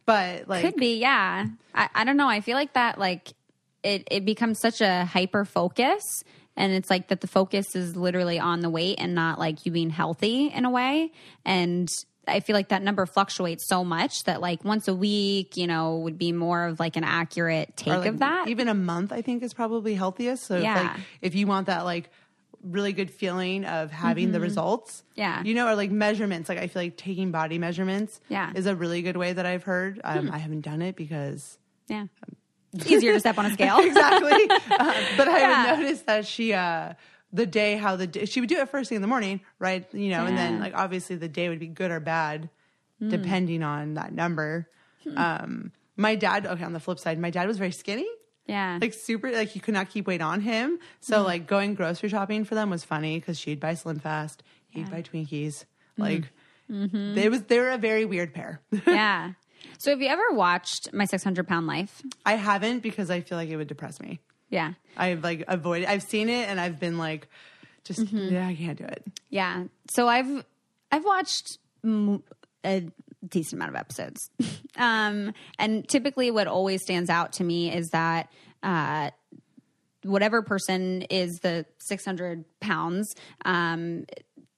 but 0.05 0.47
like 0.49 0.61
Could 0.63 0.75
be, 0.75 0.97
yeah. 0.99 1.45
I, 1.73 1.89
I 1.95 2.03
don't 2.03 2.17
know. 2.17 2.27
I 2.27 2.41
feel 2.41 2.55
like 2.55 2.73
that 2.73 2.99
like 2.99 3.31
it 3.83 4.07
it 4.11 4.25
becomes 4.25 4.59
such 4.59 4.81
a 4.81 5.05
hyper 5.05 5.45
focus 5.45 6.03
and 6.57 6.73
it's 6.73 6.89
like 6.89 7.07
that 7.09 7.21
the 7.21 7.27
focus 7.27 7.75
is 7.75 7.95
literally 7.95 8.39
on 8.39 8.59
the 8.61 8.69
weight 8.69 8.97
and 8.99 9.15
not 9.15 9.39
like 9.39 9.65
you 9.65 9.71
being 9.71 9.89
healthy 9.89 10.47
in 10.47 10.65
a 10.65 10.69
way. 10.69 11.11
And 11.45 11.87
I 12.27 12.39
feel 12.39 12.55
like 12.55 12.69
that 12.69 12.81
number 12.81 13.05
fluctuates 13.05 13.67
so 13.67 13.83
much 13.85 14.23
that 14.25 14.41
like 14.41 14.65
once 14.65 14.87
a 14.87 14.95
week, 14.95 15.55
you 15.57 15.67
know, 15.67 15.97
would 15.99 16.17
be 16.17 16.31
more 16.31 16.65
of 16.65 16.79
like 16.79 16.95
an 16.97 17.03
accurate 17.03 17.77
take 17.77 17.93
like, 17.93 18.05
of 18.07 18.19
that. 18.19 18.47
even 18.49 18.67
a 18.67 18.73
month 18.73 19.11
i 19.13 19.21
think 19.21 19.43
is 19.43 19.53
probably 19.53 19.93
healthiest 19.95 20.45
so 20.45 20.55
if, 20.55 20.63
Yeah. 20.63 20.81
like 20.81 21.01
if 21.21 21.35
you 21.35 21.45
want 21.47 21.67
that 21.67 21.85
like 21.85 22.09
really 22.65 22.93
good 22.93 23.11
feeling 23.11 23.63
of 23.65 23.91
having 23.91 24.31
the 24.31 24.39
results. 24.39 25.03
Mm-hmm. 25.11 25.21
Yeah. 25.21 25.43
You 25.43 25.53
know, 25.53 25.67
or 25.67 25.75
like 25.75 25.91
measurements. 25.91 26.49
Like 26.49 26.57
I 26.57 26.67
feel 26.67 26.81
like 26.81 26.97
taking 26.97 27.31
body 27.31 27.57
measurements 27.59 28.19
Yeah. 28.27 28.49
Hmm. 28.51 28.57
is 28.57 28.65
a 28.65 28.75
really 28.75 29.01
good 29.01 29.17
way 29.17 29.33
that 29.33 29.45
I've 29.45 29.63
heard. 29.63 30.01
Um, 30.03 30.31
I 30.31 30.37
haven't 30.39 30.61
done 30.61 30.81
it 30.81 30.95
because 30.95 31.57
Yeah. 31.87 32.07
It's 32.73 32.87
easier 32.87 33.13
to 33.13 33.19
step 33.19 33.37
on 33.37 33.45
a 33.45 33.51
scale. 33.57 33.77
exactly. 33.79 34.49
uh, 34.49 34.93
but 35.15 35.27
I 35.29 35.39
Yeah. 35.39 35.71
would 35.71 35.81
notice 35.83 36.01
that 36.01 36.25
she, 36.25 36.53
uh, 36.53 36.93
the 37.31 37.45
day, 37.45 37.77
how 37.77 37.95
the 37.95 38.07
day, 38.07 38.25
she 38.25 38.39
would 38.39 38.49
do 38.49 38.57
it 38.59 38.67
first 38.69 38.89
thing 38.89 38.95
in 38.97 39.01
the 39.01 39.07
morning, 39.07 39.41
right? 39.59 39.85
You 39.93 40.09
know, 40.09 40.25
and 40.25 40.37
then 40.37 40.55
Hmm. 40.55 40.61
like 40.61 40.73
obviously 40.75 41.15
the 41.17 41.27
day 41.29 41.47
would 41.49 41.59
be 41.59 41.67
good 41.67 41.91
or 41.91 41.99
bad 41.99 42.49
depending 43.09 43.61
on 43.61 43.93
that 43.95 44.13
number. 44.13 44.67
Um, 45.15 45.71
my 45.97 46.15
dad, 46.15 46.45
okay, 46.47 46.63
on 46.63 46.73
the 46.73 46.79
flip 46.79 46.97
side, 46.97 47.19
my 47.19 47.29
dad 47.29 47.47
was 47.47 47.57
very 47.57 47.71
skinny, 47.71 48.07
Yeah. 48.47 48.77
like 48.81 48.93
super, 48.93 49.31
like 49.31 49.55
you 49.55 49.61
could 49.61 49.73
not 49.73 49.89
keep 49.89 50.05
weight 50.07 50.21
on 50.21 50.41
him. 50.41 50.79
So 51.01 51.23
like 51.23 51.47
going 51.47 51.73
grocery 51.75 52.09
shopping 52.09 52.43
for 52.45 52.53
them 52.55 52.69
was 52.69 52.83
funny 52.83 53.19
because 53.19 53.39
she'd 53.39 53.59
buy 53.59 53.73
Slim 53.73 53.99
Fast, 53.99 54.43
he'd 54.69 54.89
buy 54.91 55.01
Twinkies. 55.01 55.65
Like 55.97 56.25
they 56.69 57.29
was, 57.29 57.43
they 57.43 57.59
were 57.59 57.71
a 57.71 57.77
very 57.77 58.05
weird 58.05 58.33
pair. 58.33 58.61
yeah. 58.87 59.31
So 59.79 59.91
have 59.91 60.01
you 60.01 60.07
ever 60.07 60.23
watched 60.31 60.93
My 60.93 61.05
600 61.05 61.47
Pound 61.47 61.67
Life? 61.67 62.01
I 62.25 62.35
haven't 62.35 62.79
because 62.79 63.09
I 63.09 63.21
feel 63.21 63.37
like 63.37 63.49
it 63.49 63.57
would 63.57 63.67
depress 63.67 63.99
me. 63.99 64.19
Yeah. 64.49 64.73
I've 64.95 65.23
like 65.23 65.43
avoided. 65.47 65.87
I've 65.87 66.03
seen 66.03 66.29
it 66.29 66.47
and 66.49 66.59
I've 66.59 66.79
been 66.79 66.97
like, 66.97 67.27
just 67.83 67.99
Mm-hmm. 68.01 68.33
yeah, 68.33 68.47
I 68.47 68.55
can't 68.55 68.77
do 68.77 68.83
it. 68.85 69.03
Yeah. 69.29 69.65
So 69.91 70.07
I've 70.07 70.45
I've 70.91 71.05
watched 71.05 71.57
mm, 71.85 72.21
a 72.65 72.83
decent 73.29 73.61
amount 73.61 73.71
of 73.71 73.75
episodes, 73.75 74.29
um, 74.77 75.33
and 75.59 75.87
typically 75.87 76.31
what 76.31 76.47
always 76.47 76.81
stands 76.81 77.09
out 77.09 77.33
to 77.33 77.43
me 77.43 77.73
is 77.73 77.89
that. 77.89 78.29
Uh, 78.63 79.11
Whatever 80.03 80.43
person 80.43 81.01
is 81.01 81.39
the 81.39 81.65
600 81.79 82.45
pounds 82.59 83.15
um, 83.43 84.05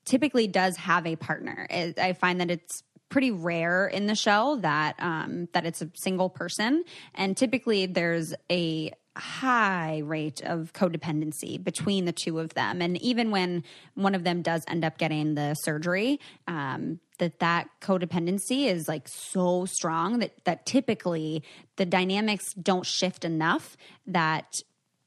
typically 0.04 0.46
does 0.48 0.76
have 0.76 1.08
a 1.08 1.16
partner. 1.16 1.66
I 1.72 2.12
find 2.20 2.42
that 2.42 2.52
it's 2.52 2.84
pretty 3.10 3.32
rare 3.32 3.88
in 3.88 4.08
the 4.08 4.16
show 4.16 4.58
that 4.62 4.96
um, 5.00 5.48
that 5.54 5.66
it's 5.66 5.82
a 5.82 5.90
single 5.96 6.30
person, 6.30 6.84
and 7.16 7.36
typically 7.38 7.86
there's 7.86 8.34
a 8.52 8.92
high 9.18 10.00
rate 10.06 10.42
of 10.42 10.74
codependency 10.74 11.62
between 11.64 12.06
the 12.06 12.12
two 12.12 12.40
of 12.40 12.54
them. 12.54 12.82
And 12.82 13.02
even 13.02 13.32
when 13.32 13.64
one 13.96 14.16
of 14.16 14.24
them 14.24 14.42
does 14.42 14.64
end 14.68 14.84
up 14.86 14.98
getting 14.98 15.36
the 15.36 15.54
surgery, 15.56 16.20
um, 16.48 17.00
that 17.20 17.40
that 17.40 17.70
codependency 17.82 18.68
is 18.68 18.88
like 18.88 19.08
so 19.08 19.66
strong 19.66 20.20
that 20.20 20.32
that 20.46 20.66
typically 20.66 21.44
the 21.78 21.86
dynamics 21.86 22.54
don't 22.54 22.86
shift 22.86 23.26
enough 23.26 23.76
that 24.06 24.54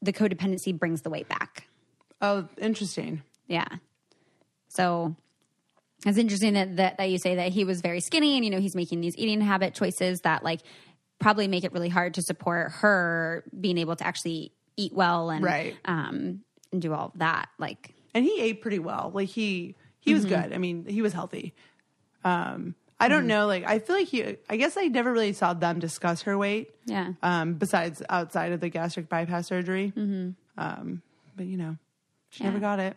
the 0.03 0.13
codependency 0.13 0.77
brings 0.77 1.03
the 1.03 1.11
weight 1.11 1.29
back. 1.29 1.69
Oh, 2.21 2.49
interesting. 2.59 3.23
Yeah. 3.47 3.69
So 4.69 5.17
it's 6.07 6.19
interesting 6.19 6.55
that, 6.55 6.77
that 6.77 6.97
that 6.97 7.11
you 7.11 7.19
say 7.19 7.37
that 7.37 7.53
he 7.53 7.65
was 7.65 7.81
very 7.81 8.01
skinny 8.01 8.37
and 8.37 8.45
you 8.45 8.51
know 8.51 8.61
he's 8.61 8.75
making 8.75 9.01
these 9.01 9.17
eating 9.17 9.41
habit 9.41 9.75
choices 9.75 10.21
that 10.21 10.43
like 10.43 10.61
probably 11.21 11.47
make 11.47 11.63
it 11.65 11.73
really 11.73 11.89
hard 11.89 12.15
to 12.15 12.23
support 12.23 12.73
her 12.73 13.45
being 13.61 13.79
able 13.79 13.95
to 13.95 14.05
actually 14.07 14.53
eat 14.77 14.93
well 14.93 15.31
and 15.31 15.45
Right. 15.45 15.77
um 15.85 16.41
and 16.73 16.81
do 16.83 16.93
all 16.93 17.07
of 17.13 17.19
that. 17.21 17.49
Like 17.59 17.95
And 18.15 18.25
he 18.25 18.41
ate 18.41 18.61
pretty 18.63 18.79
well. 18.81 19.11
Like 19.15 19.29
he 19.29 19.77
he 20.01 20.15
was 20.15 20.25
Mm-hmm. 20.27 20.43
good. 20.43 20.53
I 20.55 20.59
mean, 20.59 20.87
he 20.87 21.03
was 21.03 21.13
healthy. 21.13 21.55
Um, 22.25 22.75
I 22.99 23.09
don't 23.09 23.27
know. 23.27 23.47
Like 23.47 23.65
I 23.67 23.79
feel 23.79 23.97
like 23.97 24.09
he. 24.09 24.37
I 24.49 24.57
guess 24.57 24.77
I 24.77 24.89
never 24.89 25.11
really 25.13 25.33
saw 25.33 25.55
them 25.55 25.79
discuss 25.79 26.23
her 26.23 26.37
weight. 26.37 26.71
yeah. 26.85 27.13
Um, 27.23 27.55
besides 27.55 28.03
outside 28.11 28.53
of 28.53 28.61
the 28.61 28.69
gastric 28.69 29.09
bypass 29.09 29.47
surgery. 29.47 29.93
Mm-hmm. 29.97 30.31
Um, 30.59 31.01
but 31.37 31.47
you 31.47 31.57
know, 31.57 31.77
she 32.31 32.45
never 32.45 32.59
got 32.59 32.79
it. 32.81 32.97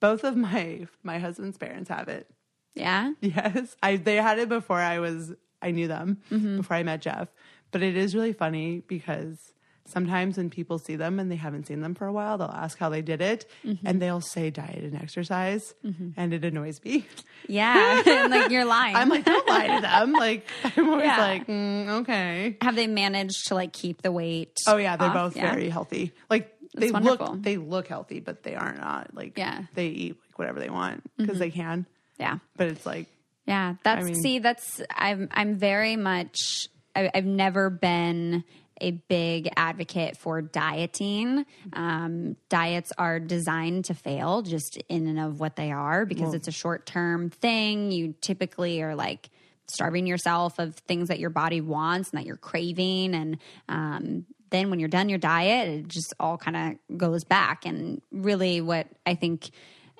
Both 0.00 0.24
of 0.24 0.36
my 0.36 0.86
my 1.02 1.18
husband's 1.18 1.56
parents 1.56 1.88
have 1.88 2.08
it. 2.08 2.28
Yeah. 2.74 3.12
Yes, 3.20 3.76
I 3.82 3.96
they 3.96 4.16
had 4.16 4.38
it 4.38 4.48
before 4.48 4.78
I 4.80 4.98
was 4.98 5.32
I 5.62 5.70
knew 5.70 5.88
them 5.88 6.18
Mm-hmm. 6.30 6.56
before 6.58 6.76
I 6.76 6.82
met 6.82 7.00
Jeff. 7.02 7.28
But 7.70 7.82
it 7.82 7.96
is 7.96 8.14
really 8.14 8.32
funny 8.34 8.82
because 8.86 9.38
sometimes 9.86 10.36
when 10.36 10.48
people 10.50 10.78
see 10.78 10.94
them 10.96 11.18
and 11.18 11.30
they 11.30 11.36
haven't 11.36 11.66
seen 11.66 11.80
them 11.80 11.94
for 11.94 12.06
a 12.06 12.12
while, 12.12 12.38
they'll 12.38 12.48
ask 12.48 12.78
how 12.78 12.88
they 12.88 13.02
did 13.02 13.20
it, 13.20 13.46
Mm-hmm. 13.64 13.86
and 13.86 14.00
they'll 14.02 14.20
say 14.20 14.50
diet 14.50 14.84
and 14.84 14.94
exercise, 14.94 15.74
and 16.16 16.32
it 16.34 16.44
annoys 16.44 16.82
me. 16.84 17.06
Yeah. 17.48 18.02
and 18.06 18.30
like 18.30 18.50
you're 18.50 18.64
lying. 18.64 18.94
I'm 18.96 19.08
like, 19.08 19.24
don't 19.24 19.48
lie 19.48 19.66
to 19.76 19.80
them. 19.82 20.12
Like 20.12 20.46
I'm 20.76 20.88
always 20.88 21.06
Yeah. 21.06 21.18
like, 21.18 21.46
mm, 21.46 21.88
okay. 22.02 22.56
have 22.62 22.76
they 22.76 22.86
managed 22.86 23.48
to 23.48 23.54
like 23.54 23.72
keep 23.72 24.02
the 24.02 24.12
weight? 24.12 24.56
Oh 24.68 24.76
yeah, 24.76 24.96
they're 24.96 25.08
off? 25.08 25.14
both 25.14 25.36
Yeah. 25.36 25.50
very 25.50 25.68
healthy. 25.68 26.12
Like 26.30 26.54
they 26.76 26.90
wonderful. 26.90 27.32
look 27.34 27.42
they 27.42 27.56
look 27.56 27.88
healthy, 27.88 28.20
but 28.20 28.42
they 28.44 28.54
are 28.54 28.74
not. 28.74 29.14
Like 29.14 29.36
Yeah. 29.36 29.54
Mm-hmm. 29.54 29.64
they 29.74 29.86
eat 29.88 30.16
like 30.28 30.38
whatever 30.38 30.60
they 30.60 30.70
want 30.70 31.02
because 31.16 31.38
they 31.38 31.50
can. 31.50 31.86
Yeah. 32.18 32.38
But 32.56 32.68
it's 32.68 32.86
like 32.86 33.08
Yeah, 33.46 33.74
that's 33.82 34.06
mean- 34.06 34.14
see, 34.14 34.38
that's 34.38 34.82
I'm 34.90 35.28
I'm 35.32 35.56
very 35.56 35.96
much 35.96 36.68
I, 36.94 37.10
I've 37.14 37.24
never 37.24 37.70
been 37.70 38.44
a 38.80 38.90
big 38.90 39.48
advocate 39.56 40.16
for 40.16 40.42
dieting. 40.42 41.46
Um, 41.72 42.36
diets 42.48 42.92
are 42.98 43.20
designed 43.20 43.84
to 43.86 43.94
fail 43.94 44.42
just 44.42 44.76
in 44.88 45.06
and 45.06 45.20
of 45.20 45.38
what 45.38 45.54
they 45.54 45.70
are 45.70 46.04
because 46.04 46.34
it's 46.34 46.48
a 46.48 46.52
short 46.52 46.84
term 46.84 47.30
thing. 47.30 47.92
You 47.92 48.14
typically 48.20 48.82
are 48.82 48.96
like 48.96 49.30
starving 49.66 50.06
yourself 50.06 50.58
of 50.58 50.74
things 50.74 51.08
that 51.08 51.18
your 51.18 51.30
body 51.30 51.60
wants 51.60 52.10
and 52.10 52.18
that 52.18 52.26
you're 52.26 52.36
craving 52.36 53.14
and 53.14 53.38
um, 53.68 54.26
then 54.50 54.70
when 54.70 54.78
you're 54.78 54.88
done 54.88 55.08
your 55.08 55.18
diet 55.18 55.68
it 55.68 55.88
just 55.88 56.12
all 56.20 56.36
kind 56.36 56.78
of 56.90 56.98
goes 56.98 57.24
back 57.24 57.64
and 57.64 58.02
really 58.10 58.60
what 58.60 58.86
i 59.06 59.14
think 59.14 59.50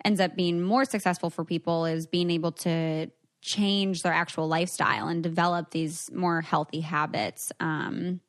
ends 0.05 0.21
up 0.21 0.37
being 0.37 0.61
more 0.61 0.85
successful 0.85 1.31
for 1.31 1.45
people 1.45 1.87
is 1.87 2.07
being 2.07 2.31
able 2.31 2.53
to 2.53 3.09
change 3.43 4.03
their 4.03 4.13
actual 4.13 4.49
lifestyle 4.49 5.09
and 5.09 5.23
develop 5.23 5.71
these 5.71 6.11
more 6.13 6.41
healthy 6.41 6.81
habits. 6.81 7.53
Um, 7.61 8.21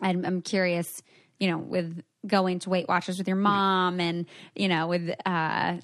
I'm, 0.00 0.24
I'm 0.24 0.42
curious, 0.42 1.02
you 1.38 1.50
know, 1.50 1.58
with 1.58 2.02
going 2.26 2.58
to 2.60 2.70
Weight 2.70 2.88
Watchers 2.88 3.18
with 3.18 3.28
your 3.28 3.36
mom 3.36 4.00
and, 4.00 4.26
you 4.56 4.68
know, 4.68 4.88
with 4.88 5.14
uh, 5.24 5.76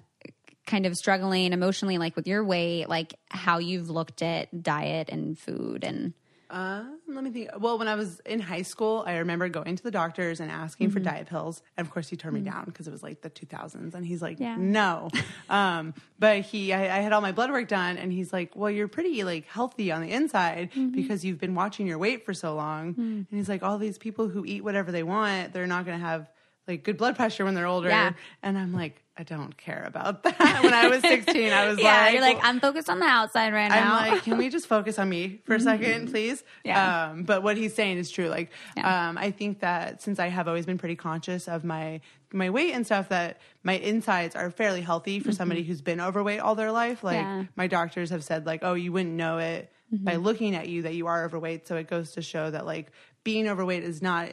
kind 0.66 0.86
of 0.86 0.96
struggling 0.96 1.52
emotionally, 1.52 1.98
like 1.98 2.16
with 2.16 2.26
your 2.26 2.42
weight, 2.42 2.88
like 2.88 3.14
how 3.28 3.58
you've 3.58 3.90
looked 3.90 4.22
at 4.22 4.62
diet 4.62 5.08
and 5.10 5.38
food 5.38 5.84
and. 5.84 6.14
Uh, 6.54 6.84
let 7.08 7.24
me 7.24 7.30
think. 7.30 7.50
Well, 7.58 7.78
when 7.78 7.88
I 7.88 7.96
was 7.96 8.20
in 8.20 8.38
high 8.38 8.62
school, 8.62 9.02
I 9.06 9.16
remember 9.16 9.48
going 9.48 9.74
to 9.74 9.82
the 9.82 9.90
doctors 9.90 10.38
and 10.38 10.52
asking 10.52 10.90
for 10.90 11.00
diet 11.00 11.26
pills. 11.26 11.62
And 11.76 11.84
of 11.84 11.92
course, 11.92 12.08
he 12.08 12.16
turned 12.16 12.34
me 12.34 12.42
down 12.42 12.66
because 12.66 12.86
it 12.86 12.92
was 12.92 13.02
like 13.02 13.22
the 13.22 13.30
2000s. 13.30 13.92
And 13.92 14.06
he's 14.06 14.22
like, 14.22 14.38
Yeah. 14.38 14.54
no. 14.56 15.10
um, 15.50 15.94
but 16.20 16.42
he, 16.42 16.72
I, 16.72 16.98
I 16.98 17.00
had 17.00 17.12
all 17.12 17.20
my 17.20 17.32
blood 17.32 17.50
work 17.50 17.66
done. 17.66 17.96
And 17.96 18.12
he's 18.12 18.32
like, 18.32 18.54
well, 18.54 18.70
you're 18.70 18.86
pretty 18.86 19.24
like 19.24 19.46
healthy 19.46 19.90
on 19.90 20.00
the 20.00 20.12
inside 20.12 20.70
because 20.92 21.24
you've 21.24 21.40
been 21.40 21.56
watching 21.56 21.86
your 21.88 21.98
weight 21.98 22.24
for 22.24 22.32
so 22.32 22.54
long. 22.54 22.94
And 22.96 23.26
he's 23.30 23.48
like, 23.48 23.64
all 23.64 23.76
these 23.76 23.98
people 23.98 24.28
who 24.28 24.44
eat 24.44 24.62
whatever 24.62 24.92
they 24.92 25.02
want, 25.02 25.52
they're 25.52 25.66
not 25.66 25.84
going 25.84 25.98
to 25.98 26.06
have 26.06 26.30
like 26.68 26.84
good 26.84 26.96
blood 26.96 27.16
pressure 27.16 27.44
when 27.44 27.54
they're 27.54 27.66
older. 27.66 27.88
Yeah. 27.88 28.12
And 28.42 28.56
I'm 28.56 28.72
like, 28.72 29.02
I 29.16 29.22
don't 29.22 29.56
care 29.56 29.84
about 29.86 30.24
that. 30.24 30.38
when 30.64 30.74
I 30.74 30.88
was 30.88 31.00
16, 31.02 31.52
I 31.52 31.68
was 31.68 31.78
Yeah, 31.78 32.00
like, 32.02 32.12
you're 32.14 32.20
like, 32.22 32.38
I'm 32.42 32.58
focused 32.58 32.90
on 32.90 32.98
the 32.98 33.06
outside 33.06 33.52
right 33.52 33.68
now. 33.68 33.94
I'm 33.96 34.10
like, 34.12 34.22
can 34.24 34.36
we 34.38 34.48
just 34.48 34.66
focus 34.66 34.98
on 34.98 35.08
me 35.08 35.40
for 35.44 35.54
a 35.54 35.60
second, 35.60 36.10
please? 36.10 36.40
Mm-hmm. 36.40 36.68
Yeah. 36.68 37.10
Um, 37.10 37.22
but 37.22 37.44
what 37.44 37.56
he's 37.56 37.74
saying 37.74 37.98
is 37.98 38.10
true. 38.10 38.28
Like, 38.28 38.50
Yeah. 38.76 39.08
um, 39.10 39.16
I 39.16 39.30
think 39.30 39.60
that 39.60 40.02
since 40.02 40.18
I 40.18 40.26
have 40.28 40.48
always 40.48 40.66
been 40.66 40.78
pretty 40.78 40.96
conscious 40.96 41.46
of 41.48 41.62
my 41.64 42.00
my 42.32 42.50
weight 42.50 42.72
and 42.74 42.84
stuff, 42.84 43.10
that 43.10 43.38
my 43.62 43.74
insides 43.74 44.34
are 44.34 44.50
fairly 44.50 44.80
healthy 44.80 45.20
for 45.20 45.30
somebody 45.30 45.62
who's 45.62 45.80
been 45.80 46.00
overweight 46.00 46.40
all 46.40 46.56
their 46.56 46.72
life. 46.72 47.04
Like, 47.04 47.18
Mm-hmm. 47.24 47.38
Yeah. 47.42 47.46
my 47.54 47.68
doctors 47.68 48.10
have 48.10 48.24
said, 48.24 48.44
like, 48.46 48.60
oh, 48.64 48.74
you 48.74 48.90
wouldn't 48.92 49.14
know 49.14 49.38
it 49.38 49.70
Mm-hmm. 49.94 50.04
by 50.06 50.16
looking 50.16 50.56
at 50.56 50.66
you 50.68 50.82
that 50.82 50.94
you 50.94 51.06
are 51.06 51.24
overweight. 51.24 51.68
So 51.68 51.76
it 51.76 51.86
goes 51.88 52.12
to 52.12 52.22
show 52.22 52.50
that 52.50 52.64
like 52.66 52.90
being 53.22 53.46
overweight 53.46 53.84
is 53.84 54.00
not 54.02 54.32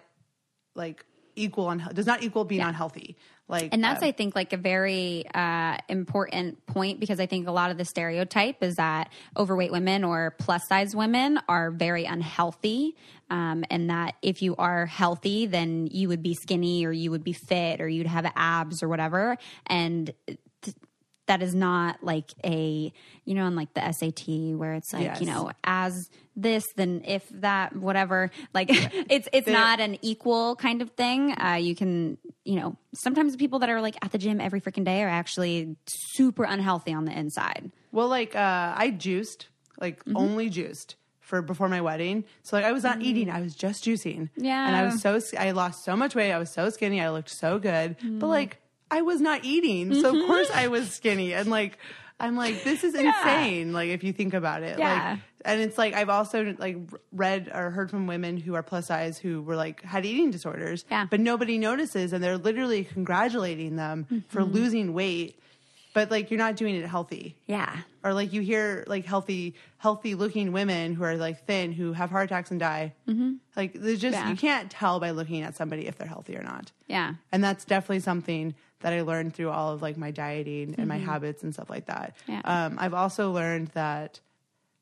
like 0.76 1.06
equal 1.36 1.68
on 1.68 1.88
does 1.94 2.06
not 2.08 2.24
equal 2.24 2.46
being 2.46 2.62
Yeah. 2.62 2.70
unhealthy. 2.70 3.18
Like, 3.52 3.70
And 3.74 3.84
that's, 3.84 4.02
I 4.02 4.12
think, 4.12 4.34
like 4.34 4.54
a 4.54 4.58
very 4.58 5.26
uh, 5.34 5.78
important 5.90 6.66
point 6.66 7.00
because 7.00 7.20
I 7.20 7.26
think 7.26 7.48
a 7.48 7.52
lot 7.52 7.70
of 7.70 7.78
the 7.78 7.86
stereotype 7.86 8.64
is 8.64 8.76
that 8.76 9.12
overweight 9.38 9.72
women 9.72 10.04
or 10.04 10.36
plus 10.40 10.68
size 10.68 10.96
women 10.96 11.40
are 11.50 11.70
very 11.70 12.06
unhealthy. 12.06 12.96
Um, 13.30 13.64
and 13.70 13.90
that 13.90 14.16
if 14.22 14.42
you 14.42 14.56
are 14.58 14.86
healthy, 14.86 15.46
then 15.46 15.88
you 15.88 16.10
would 16.10 16.22
be 16.22 16.34
skinny 16.34 16.86
or 16.86 16.92
you 16.92 17.12
would 17.12 17.24
be 17.24 17.34
fit 17.34 17.80
or 17.80 17.88
you'd 17.88 18.08
have 18.08 18.30
abs 18.36 18.84
or 18.84 18.90
whatever. 18.90 19.38
And 19.68 20.14
that 21.32 21.42
is 21.42 21.56
not 21.56 22.04
like 22.04 22.30
a, 22.44 22.92
you 23.24 23.34
know, 23.34 23.46
on 23.46 23.56
like 23.56 23.74
the 23.74 23.92
SAT 23.92 24.28
where 24.60 24.74
it's 24.74 24.92
like, 24.92 25.04
Yes. 25.04 25.22
you 25.22 25.28
know, 25.28 25.52
as 25.64 26.10
this, 26.36 26.66
then 26.76 27.04
if 27.06 27.24
that, 27.30 27.74
whatever. 27.76 28.32
Like 28.54 28.68
it's 29.10 29.30
it's 29.32 29.48
not 29.48 29.80
an 29.80 29.98
equal 30.02 30.58
kind 30.58 30.82
of 30.82 30.90
thing. 30.92 31.32
Uh, 31.40 31.54
you 31.60 31.74
can, 31.76 32.18
you 32.44 32.56
know, 32.60 32.76
sometimes 32.94 33.32
the 33.32 33.38
people 33.38 33.60
that 33.60 33.70
are 33.70 33.80
like 33.82 33.96
at 34.04 34.12
the 34.12 34.18
gym 34.18 34.42
every 34.42 34.60
freaking 34.60 34.84
day 34.84 35.02
are 35.04 35.10
actually 35.10 35.78
super 35.88 36.44
unhealthy 36.44 36.94
on 36.94 37.06
the 37.06 37.18
inside. 37.18 37.72
Well, 37.94 38.10
like 38.10 38.36
uh, 38.36 38.74
I 38.76 38.90
juiced, 38.92 39.48
like 39.80 40.04
Mm-hmm. 40.04 40.18
only 40.18 40.50
juiced 40.50 40.96
for 41.22 41.42
before 41.42 41.70
my 41.70 41.80
wedding. 41.80 42.26
So 42.44 42.58
like 42.58 42.66
I 42.66 42.72
was 42.74 42.84
not 42.84 43.02
eating; 43.02 43.30
I 43.30 43.40
was 43.42 43.56
just 43.56 43.86
juicing. 43.86 44.24
Mm. 44.24 44.30
Yeah. 44.38 44.68
and 44.68 44.76
I 44.76 44.84
was 44.84 45.00
so 45.02 45.18
I 45.40 45.52
lost 45.52 45.86
so 45.86 45.96
much 45.96 46.14
weight. 46.14 46.34
I 46.34 46.38
was 46.40 46.52
so 46.52 46.70
skinny. 46.70 47.00
I 47.02 47.10
looked 47.10 47.30
so 47.30 47.58
good, 47.58 47.98
Mm. 48.00 48.20
but 48.20 48.28
like 48.28 48.58
I 48.92 49.02
was 49.02 49.22
not 49.22 49.44
eating. 49.46 49.94
So 49.96 50.12
Mm-hmm. 50.12 50.22
of 50.22 50.28
course 50.28 50.52
I 50.54 50.68
was 50.68 50.92
skinny. 50.92 51.34
And 51.34 51.50
like, 51.50 51.78
I'm 52.20 52.36
like, 52.36 52.64
this 52.64 52.84
is 52.84 52.94
insane. 52.94 53.74
Like 53.74 53.90
if 53.90 54.04
you 54.04 54.14
think 54.14 54.34
about 54.36 54.62
it. 54.64 54.78
Yeah. 54.78 55.12
Like, 55.12 55.20
and 55.44 55.60
it's 55.62 55.76
like, 55.78 55.96
I've 55.96 56.10
also 56.10 56.54
like 56.60 56.78
read 57.12 57.50
or 57.52 57.72
heard 57.72 57.90
from 57.90 58.06
women 58.06 58.38
who 58.38 58.54
are 58.54 58.62
plus 58.62 58.86
size 58.88 59.18
who 59.18 59.42
were 59.42 59.56
like, 59.56 59.82
had 59.82 60.06
eating 60.06 60.30
disorders. 60.30 60.86
Yeah. 60.92 61.08
But 61.10 61.20
nobody 61.20 61.58
notices 61.58 62.14
and 62.14 62.24
they're 62.24 62.38
literally 62.38 62.84
congratulating 62.84 63.76
them 63.76 64.06
for 64.30 64.42
Mm-hmm. 64.42 64.54
losing 64.54 64.94
weight. 64.94 65.40
But 65.94 66.10
like, 66.12 66.32
you're 66.32 66.38
not 66.38 66.56
doing 66.58 66.76
it 66.76 66.86
healthy 66.86 67.36
Yeah. 67.48 67.76
or 68.04 68.14
like 68.14 68.32
you 68.34 68.42
hear 68.42 68.84
like 68.88 69.06
healthy 69.06 69.56
healthy 69.78 70.14
looking 70.16 70.52
women 70.54 70.94
who 70.94 71.04
are 71.04 71.16
like 71.18 71.46
thin 71.48 71.72
who 71.74 71.92
have 71.94 72.12
heart 72.12 72.26
attacks 72.26 72.52
and 72.52 72.60
die 72.60 72.94
mm-hmm. 73.08 73.34
like 73.56 73.74
there's 73.74 74.00
just 74.00 74.14
Yeah. 74.16 74.30
you 74.30 74.36
can't 74.36 74.70
tell 74.72 75.00
by 75.00 75.10
looking 75.12 75.42
at 75.42 75.56
somebody 75.56 75.88
if 75.88 75.98
they're 75.98 76.08
healthy 76.08 76.38
or 76.38 76.44
not 76.44 76.72
Yeah. 76.88 77.16
and 77.32 77.44
that's 77.44 77.66
definitely 77.66 78.00
something 78.02 78.54
that 78.82 78.94
i 78.94 79.02
learned 79.02 79.34
through 79.34 79.50
all 79.50 79.72
of 79.74 79.82
like 79.82 79.98
my 79.98 80.12
dieting 80.12 80.76
and 80.78 80.88
my 80.88 80.98
habits 80.98 81.44
and 81.44 81.54
stuff 81.54 81.70
like 81.70 81.86
that 81.88 82.16
Yeah. 82.28 82.42
um, 82.44 82.78
i've 82.80 82.94
also 82.94 83.32
learned 83.32 83.70
that 83.70 84.20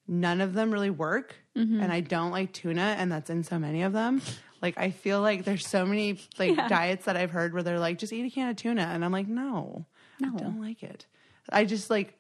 none 0.08 0.42
of 0.42 0.54
them 0.54 0.72
really 0.72 0.90
work 0.90 1.36
and 1.56 1.92
i 1.92 2.00
don't 2.00 2.32
like 2.32 2.54
tuna 2.54 2.96
and 2.98 3.12
that's 3.12 3.30
in 3.30 3.44
so 3.44 3.60
many 3.60 3.82
of 3.84 3.92
them 3.94 4.22
like 4.62 4.78
i 4.78 4.92
feel 4.92 5.20
like 5.22 5.44
there's 5.44 5.68
so 5.68 5.86
many 5.86 6.18
like 6.38 6.56
Yeah. 6.56 6.68
diets 6.70 7.06
that 7.06 7.18
i've 7.18 7.32
heard 7.32 7.54
where 7.54 7.64
they're 7.64 7.80
like 7.80 7.98
just 8.00 8.14
eat 8.14 8.26
a 8.26 8.30
can 8.30 8.50
of 8.50 8.56
tuna 8.56 8.82
and 8.84 9.04
i'm 9.04 9.12
like 9.12 9.28
no 9.28 9.86
No. 10.22 10.32
I 10.36 10.38
don't 10.38 10.62
like 10.62 10.84
it. 10.84 11.06
I 11.50 11.66
just 11.66 11.90
like 11.90 12.14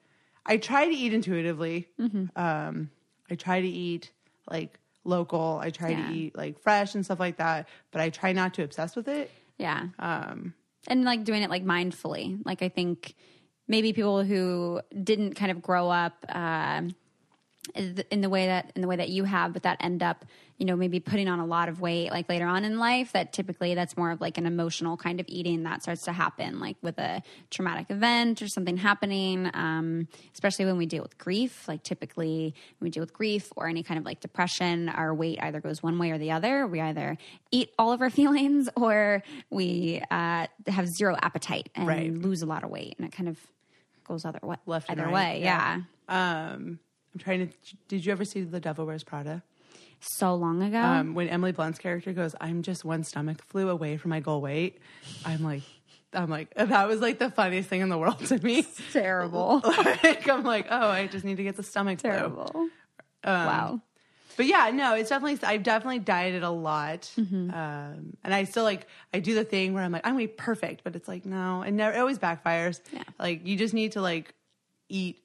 I 0.45 0.55
try 0.57 0.85
to 0.87 0.91
eat 0.95 1.13
intuitively. 1.13 1.87
Mm-hmm. 1.99 2.25
Um, 2.41 2.89
I 3.29 3.35
try 3.35 3.59
to 3.61 3.67
eat 3.67 4.11
like 4.49 4.79
local. 5.03 5.59
I 5.61 5.69
try 5.69 5.89
Yeah. 5.89 6.07
to 6.07 6.13
eat 6.13 6.35
like 6.37 6.59
fresh 6.59 6.95
and 6.95 7.03
stuff 7.05 7.19
like 7.19 7.37
that. 7.37 7.67
But 7.91 8.01
I 8.01 8.09
try 8.09 8.31
not 8.31 8.53
to 8.55 8.63
obsess 8.63 8.95
with 8.95 9.07
it. 9.09 9.29
Yeah. 9.57 9.87
Um, 9.99 10.53
and 10.89 11.03
like 11.03 11.23
doing 11.23 11.43
it 11.43 11.49
like 11.49 11.63
mindfully. 11.63 12.39
Like 12.45 12.61
I 12.61 12.69
think 12.69 13.15
maybe 13.67 13.93
people 13.93 14.23
who 14.23 14.81
didn't 15.03 15.35
kind 15.35 15.51
of 15.51 15.61
grow 15.61 15.89
up 15.89 16.25
uh, 16.27 16.81
in 17.75 18.21
the 18.21 18.29
way 18.29 18.47
that 18.47 18.71
in 18.75 18.81
the 18.81 18.87
way 18.87 18.95
that 18.95 19.09
you 19.09 19.23
have, 19.23 19.53
but 19.53 19.63
that 19.63 19.77
end 19.79 20.01
up, 20.03 20.25
you 20.57 20.65
know, 20.65 20.75
maybe 20.75 20.99
putting 20.99 21.27
on 21.27 21.39
a 21.39 21.45
lot 21.45 21.69
of 21.69 21.79
weight 21.81 22.11
like 22.11 22.27
later 22.29 22.45
on 22.45 22.65
in 22.65 22.77
life. 22.79 23.11
That 23.13 23.31
typically 23.33 23.75
that's 23.75 23.95
more 23.95 24.11
of 24.11 24.19
like 24.21 24.37
an 24.37 24.45
emotional 24.45 24.97
kind 24.97 25.19
of 25.19 25.25
eating 25.29 25.63
that 25.63 25.83
starts 25.83 26.03
to 26.03 26.11
happen, 26.11 26.59
like 26.59 26.77
with 26.81 26.97
a 26.99 27.21
traumatic 27.49 27.87
event 27.89 28.41
or 28.41 28.47
something 28.47 28.77
happening. 28.77 29.49
Um, 29.53 30.07
especially 30.33 30.65
when 30.65 30.77
we 30.77 30.85
deal 30.85 31.03
with 31.03 31.17
grief. 31.17 31.67
Like 31.67 31.83
typically 31.83 32.53
when 32.79 32.87
we 32.87 32.89
deal 32.89 33.01
with 33.01 33.13
grief 33.13 33.51
or 33.55 33.67
any 33.67 33.83
kind 33.83 33.97
of 33.97 34.05
like 34.05 34.19
depression, 34.19 34.89
our 34.89 35.13
weight 35.13 35.39
either 35.41 35.61
goes 35.61 35.81
one 35.81 35.97
way 35.99 36.11
or 36.11 36.17
the 36.17 36.31
other. 36.31 36.67
We 36.67 36.81
either 36.81 37.17
eat 37.51 37.71
all 37.79 37.91
of 37.93 38.01
our 38.01 38.09
feelings 38.19 38.69
or 38.75 39.23
we 39.49 40.01
uh, 40.11 40.47
have 40.67 40.87
zero 40.87 41.15
appetite 41.21 41.69
and 41.75 41.87
Right. 41.87 42.13
lose 42.13 42.41
a 42.41 42.45
lot 42.45 42.63
of 42.63 42.69
weight, 42.69 42.95
and 42.97 43.07
it 43.07 43.11
kind 43.11 43.29
of 43.29 43.37
goes 44.03 44.25
other 44.25 44.39
way. 44.43 44.55
Left 44.65 44.89
either 44.89 45.05
right, 45.05 45.13
way, 45.13 45.41
yeah. 45.43 45.81
yeah. 46.09 46.51
um, 46.53 46.79
I'm 47.13 47.19
trying 47.19 47.47
to. 47.47 47.53
Did 47.87 48.05
you 48.05 48.11
ever 48.11 48.25
see 48.25 48.41
The 48.41 48.59
Devil 48.59 48.85
Wears 48.85 49.03
Prada? 49.03 49.43
So 50.01 50.33
long 50.35 50.61
ago. 50.63 50.79
Um, 50.79 51.13
when 51.13 51.27
Emily 51.27 51.51
Blunt's 51.51 51.79
character 51.79 52.13
goes, 52.13 52.33
"I'm 52.39 52.61
just 52.61 52.85
one 52.85 53.03
stomach 53.03 53.43
flu 53.43 53.69
away 53.69 53.97
from 53.97 54.09
my 54.09 54.19
goal 54.21 54.39
weight," 54.41 54.79
I'm 55.25 55.43
like, 55.43 55.63
I'm 56.13 56.29
like, 56.29 56.53
that 56.55 56.87
was 56.87 57.01
like 57.01 57.19
the 57.19 57.29
funniest 57.29 57.67
thing 57.69 57.81
in 57.81 57.89
the 57.89 57.97
world 57.97 58.19
to 58.27 58.37
me. 58.43 58.65
terrible. 58.93 59.61
like, 60.03 60.29
I'm 60.29 60.43
like, 60.43 60.67
oh, 60.69 60.87
I 60.89 61.07
just 61.07 61.25
need 61.25 61.37
to 61.37 61.43
get 61.43 61.57
the 61.57 61.63
stomach 61.63 61.99
flu. 61.99 62.11
terrible. 62.11 62.51
Um, 62.55 62.69
wow. 63.45 63.81
But 64.37 64.45
yeah, 64.45 64.71
no, 64.73 64.95
it's 64.95 65.09
definitely 65.09 65.37
I've 65.45 65.63
definitely 65.63 65.99
dieted 65.99 66.43
a 66.43 66.49
lot, 66.49 67.01
Mm-hmm. 67.17 67.51
um, 67.53 68.13
and 68.23 68.33
I 68.33 68.45
still 68.45 68.63
like 68.63 68.87
I 69.13 69.19
do 69.19 69.35
the 69.35 69.43
thing 69.43 69.73
where 69.73 69.83
I'm 69.83 69.91
like 69.91 70.05
I'm 70.07 70.13
gonna 70.13 70.23
be 70.23 70.27
perfect, 70.27 70.85
but 70.85 70.95
it's 70.95 71.09
like 71.09 71.25
no, 71.25 71.61
it 71.63 71.71
never 71.71 71.93
it 71.97 71.99
always 71.99 72.17
backfires. 72.19 72.79
Yeah. 72.93 73.03
Like 73.19 73.45
you 73.45 73.57
just 73.57 73.73
need 73.73 73.91
to 73.93 74.01
like 74.01 74.33
eat 74.87 75.19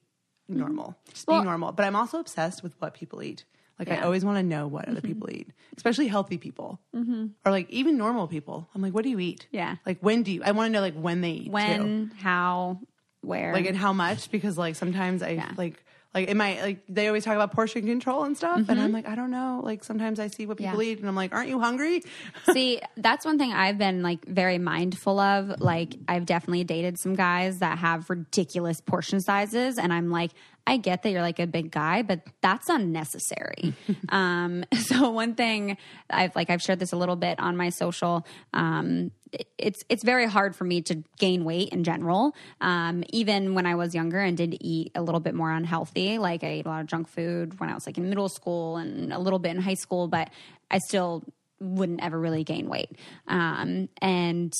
normal, 0.49 0.97
just 1.13 1.27
Well- 1.27 1.41
be 1.41 1.45
normal. 1.47 1.73
But 1.73 1.87
I'm 1.87 1.97
also 1.97 2.19
obsessed 2.19 2.63
with 2.63 2.75
what 2.81 2.95
people 2.95 3.23
eat. 3.23 3.45
Like 3.79 3.91
I 3.91 4.03
always 4.03 4.25
want 4.25 4.39
to 4.39 4.45
know 4.45 4.69
what 4.69 4.89
other 4.89 5.01
people 5.01 5.29
eat, 5.33 5.49
especially 5.77 6.07
healthy 6.07 6.39
people, 6.39 6.81
mm-hmm. 6.95 7.27
or 7.45 7.51
like 7.51 7.69
even 7.71 7.97
normal 7.99 8.29
people. 8.29 8.69
I'm 8.73 8.81
like, 8.81 8.95
what 8.95 9.03
do 9.03 9.11
you 9.11 9.19
eat? 9.19 9.49
Yeah. 9.51 9.77
Like 9.85 9.99
when 10.01 10.23
do 10.23 10.31
you? 10.31 10.45
I 10.45 10.53
want 10.53 10.69
to 10.69 10.73
know 10.73 10.81
like 10.81 10.95
when 10.95 11.23
they 11.23 11.33
eat. 11.33 11.45
too 11.47 11.51
When, 11.51 12.13
how, 12.21 12.79
where? 13.23 13.53
like 13.53 13.67
and 13.67 13.77
how 13.77 13.93
much 13.93 14.31
because 14.31 14.57
like 14.57 14.77
sometimes 14.77 15.25
I 15.25 15.31
Yeah. 15.31 15.51
like 15.57 15.84
like 16.15 16.29
in 16.29 16.37
my 16.37 16.61
like 16.63 16.79
they 16.89 17.09
always 17.09 17.25
talk 17.25 17.35
about 17.35 17.53
portion 17.53 17.85
control 17.87 18.23
and 18.25 18.37
stuff 18.37 18.69
and 18.69 18.81
I'm 18.81 18.93
like 18.93 19.09
I 19.09 19.15
don't 19.17 19.31
know 19.33 19.61
like 19.65 19.83
sometimes 19.83 20.21
I 20.21 20.29
see 20.29 20.47
what 20.47 20.59
people 20.59 20.73
Mm-hmm. 20.75 20.81
Yeah. 20.83 20.87
eat 20.93 20.99
and 21.01 21.09
I'm 21.09 21.17
like 21.17 21.35
aren't 21.35 21.49
you 21.49 21.61
hungry 21.61 22.03
See, 22.53 22.81
that's 22.97 23.25
one 23.25 23.39
thing 23.39 23.53
I've 23.53 23.79
been 23.79 24.03
like 24.03 24.25
very 24.27 24.59
mindful 24.59 25.19
of. 25.19 25.61
Like, 25.61 25.97
I've 26.07 26.27
definitely 26.27 26.63
dated 26.65 26.99
some 26.99 27.15
guys 27.15 27.59
that 27.61 27.79
have 27.79 28.09
ridiculous 28.11 28.81
portion 28.81 29.21
sizes, 29.21 29.79
and 29.79 29.93
I'm 29.93 30.11
like, 30.11 30.31
I 30.67 30.79
get 30.79 31.03
that 31.03 31.11
you're 31.11 31.23
like 31.23 31.39
a 31.39 31.47
big 31.47 31.71
guy, 31.71 32.03
but 32.03 32.21
that's 32.41 32.69
unnecessary. 32.69 33.75
um, 34.09 34.65
so 34.75 35.11
one 35.11 35.35
thing 35.35 35.77
I've 36.11 36.35
like 36.35 36.51
I've 36.51 36.63
shared 36.63 36.79
this 36.79 36.93
a 36.93 36.97
little 36.97 37.17
bit 37.17 37.39
on 37.39 37.57
my 37.57 37.71
social. 37.71 38.27
Um, 38.53 39.11
it's 39.59 39.83
it's 39.89 40.05
very 40.05 40.27
hard 40.27 40.55
for 40.55 40.65
me 40.65 40.81
to 40.83 41.03
gain 41.19 41.45
weight 41.45 41.71
in 41.71 41.85
general. 41.85 42.35
Um, 42.61 43.05
even 43.11 43.55
when 43.55 43.67
I 43.67 43.75
was 43.75 43.95
younger 43.95 44.21
and 44.21 44.37
did 44.37 44.57
eat 44.61 44.93
a 44.95 45.03
little 45.03 45.21
bit 45.21 45.35
more 45.35 45.51
unhealthy, 45.51 46.19
like 46.19 46.45
I 46.45 46.49
ate 46.49 46.67
a 46.67 46.69
lot 46.69 46.81
of 46.81 46.87
junk 46.87 47.09
food 47.09 47.61
when 47.61 47.69
I 47.69 47.75
was 47.75 47.87
like 47.87 47.99
in 47.99 48.09
middle 48.09 48.29
school 48.29 48.77
and 48.77 49.13
a 49.13 49.19
little 49.19 49.39
bit 49.39 49.51
in 49.51 49.61
high 49.61 49.75
school, 49.75 50.09
but 50.09 50.31
I 50.71 50.79
still 50.79 51.25
wouldn't 51.61 52.03
ever 52.03 52.19
really 52.19 52.45
gain 52.45 52.69
weight. 52.69 52.91
Um, 53.27 53.89
and 54.01 54.53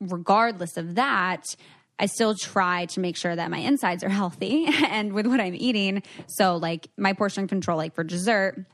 regardless 0.00 0.76
of 0.76 0.96
that, 0.96 1.44
I 1.98 2.06
still 2.06 2.34
try 2.34 2.86
to 2.86 3.00
make 3.00 3.16
sure 3.16 3.34
that 3.34 3.50
my 3.50 3.58
insides 3.58 4.02
are 4.02 4.08
healthy 4.08 4.66
and 4.88 5.12
with 5.12 5.26
what 5.26 5.40
I'm 5.40 5.54
eating. 5.54 6.02
So, 6.26 6.56
like 6.56 6.88
my 6.96 7.12
portion 7.12 7.46
control, 7.48 7.76
like 7.76 7.94
for 7.94 8.04
dessert, 8.04 8.64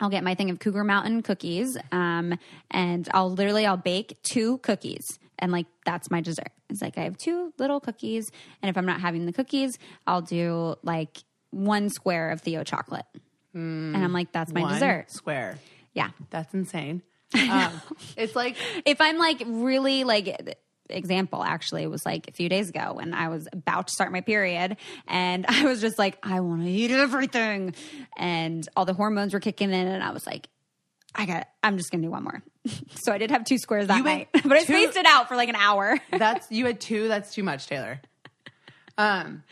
I'll 0.00 0.10
get 0.10 0.24
my 0.24 0.34
thing 0.34 0.50
of 0.50 0.58
Cougar 0.58 0.84
Mountain 0.84 1.22
cookies, 1.22 1.76
um, 1.92 2.38
and 2.70 3.08
I'll 3.12 3.30
literally 3.30 3.66
I'll 3.66 3.76
bake 3.76 4.16
two 4.22 4.58
cookies, 4.58 5.06
and 5.38 5.52
like 5.52 5.66
that's 5.84 6.10
my 6.10 6.20
dessert. 6.20 6.52
It's 6.70 6.80
like 6.80 6.96
I 6.96 7.02
have 7.02 7.18
two 7.18 7.52
little 7.58 7.80
cookies, 7.80 8.30
and 8.62 8.70
if 8.70 8.78
I'm 8.78 8.86
not 8.86 9.00
having 9.00 9.26
the 9.26 9.32
cookies, 9.32 9.78
I'll 10.06 10.22
do 10.22 10.76
like 10.82 11.18
one 11.50 11.90
square 11.90 12.30
of 12.30 12.40
Theo 12.40 12.64
chocolate, 12.64 13.04
and 13.52 13.96
I'm 13.96 14.12
like 14.12 14.32
that's 14.32 14.52
my 14.52 14.62
One 14.62 14.74
dessert. 14.74 15.10
square 15.10 15.58
Yeah, 15.92 16.10
that's 16.30 16.54
insane 16.54 17.02
um, 17.50 17.80
it's 18.16 18.34
like 18.34 18.56
if 18.84 19.00
I'm 19.00 19.16
like 19.18 19.42
really 19.46 20.04
like 20.04 20.56
example 20.90 21.42
actually 21.42 21.86
was 21.86 22.04
like 22.04 22.28
a 22.28 22.32
few 22.32 22.48
days 22.48 22.68
ago 22.68 22.92
when 22.94 23.14
I 23.14 23.28
was 23.28 23.48
about 23.52 23.88
to 23.88 23.92
start 23.92 24.12
my 24.12 24.20
period 24.20 24.76
and 25.06 25.46
I 25.48 25.64
was 25.64 25.80
just 25.80 25.98
like 25.98 26.18
I 26.22 26.40
want 26.40 26.62
to 26.64 26.70
eat 26.70 26.90
everything 26.90 27.74
and 28.16 28.68
all 28.76 28.84
the 28.84 28.94
hormones 28.94 29.32
were 29.32 29.40
kicking 29.40 29.70
in 29.70 29.86
and 29.86 30.02
I 30.02 30.10
was 30.12 30.26
like 30.26 30.48
I 31.14 31.26
got 31.26 31.48
I'm 31.62 31.76
just 31.76 31.90
going 31.90 32.02
to 32.02 32.06
do 32.06 32.12
one 32.12 32.22
more. 32.24 32.42
so 33.02 33.12
I 33.12 33.18
did 33.18 33.30
have 33.30 33.44
two 33.44 33.58
squares 33.58 33.88
that 33.88 34.04
night. 34.04 34.28
But 34.44 34.52
I 34.52 34.58
two- 34.60 34.74
spaced 34.74 34.96
it 34.96 35.06
out 35.06 35.28
for 35.28 35.36
like 35.36 35.48
an 35.48 35.56
hour. 35.56 35.98
that's 36.12 36.50
you 36.50 36.66
had 36.66 36.80
two 36.80 37.08
that's 37.08 37.34
too 37.34 37.42
much 37.42 37.66
Taylor 37.66 38.00
um 38.98 39.42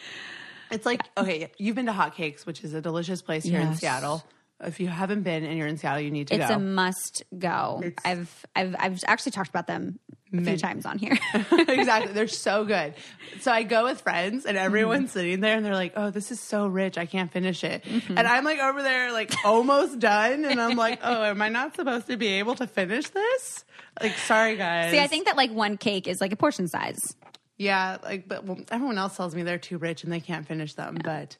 it's 0.70 0.84
like 0.84 1.00
okay 1.16 1.50
you've 1.58 1.74
been 1.76 1.86
to 1.86 1.92
Hot 1.92 2.14
Cakes 2.14 2.44
which 2.44 2.62
is 2.64 2.74
a 2.74 2.80
delicious 2.80 3.22
place 3.22 3.44
here 3.44 3.60
in 3.60 3.74
Seattle 3.74 4.24
if 4.60 4.80
you 4.80 4.88
haven't 4.88 5.22
been 5.22 5.44
and 5.44 5.56
you're 5.56 5.66
in 5.68 5.76
Seattle 5.76 6.00
you 6.00 6.10
need 6.10 6.28
to 6.28 6.36
go. 6.36 6.42
It's 6.42 6.50
go 6.50 6.56
a 6.56 6.58
must 6.58 7.22
go. 7.38 7.80
It's- 7.84 8.02
I've 8.04 8.46
I've 8.56 8.76
I've 8.78 9.00
actually 9.06 9.32
talked 9.32 9.50
about 9.50 9.66
them 9.66 9.98
a 10.32 10.42
few 10.42 10.58
times 10.58 10.84
on 10.84 10.98
here. 10.98 11.16
exactly. 11.52 12.12
They're 12.12 12.28
so 12.28 12.64
good. 12.64 12.94
So 13.40 13.50
I 13.50 13.62
go 13.62 13.84
with 13.84 14.00
friends 14.02 14.44
and 14.44 14.58
everyone's 14.58 15.08
Mm-hmm. 15.10 15.18
sitting 15.18 15.40
there 15.40 15.56
and 15.56 15.64
they're 15.64 15.74
like, 15.74 15.94
oh, 15.96 16.10
this 16.10 16.30
is 16.30 16.38
so 16.40 16.66
rich. 16.66 16.98
I 16.98 17.06
can't 17.06 17.32
finish 17.32 17.64
it. 17.64 17.84
And 18.08 18.18
I'm 18.20 18.44
like 18.44 18.58
over 18.58 18.82
there, 18.82 19.10
like 19.12 19.32
almost 19.44 19.98
done. 20.00 20.44
And 20.44 20.60
I'm 20.60 20.76
like, 20.76 21.00
oh, 21.02 21.22
am 21.22 21.40
I 21.40 21.48
not 21.48 21.76
supposed 21.76 22.08
to 22.08 22.16
be 22.18 22.26
able 22.40 22.54
to 22.56 22.66
finish 22.66 23.08
this? 23.08 23.64
Like, 24.02 24.18
sorry, 24.18 24.56
guys. 24.56 24.90
See, 24.90 24.98
I 25.00 25.06
think 25.06 25.26
that 25.26 25.36
like 25.36 25.50
one 25.50 25.78
cake 25.78 26.06
is 26.06 26.20
like 26.20 26.32
a 26.32 26.36
portion 26.36 26.68
size. 26.68 27.16
Yeah. 27.56 27.96
Like, 28.02 28.28
but 28.28 28.44
well, 28.44 28.58
everyone 28.70 28.98
else 28.98 29.16
tells 29.16 29.34
me 29.34 29.44
they're 29.44 29.56
too 29.58 29.78
rich 29.78 30.04
and 30.04 30.12
they 30.12 30.20
can't 30.20 30.46
finish 30.46 30.74
them. 30.74 30.98
But 31.02 31.38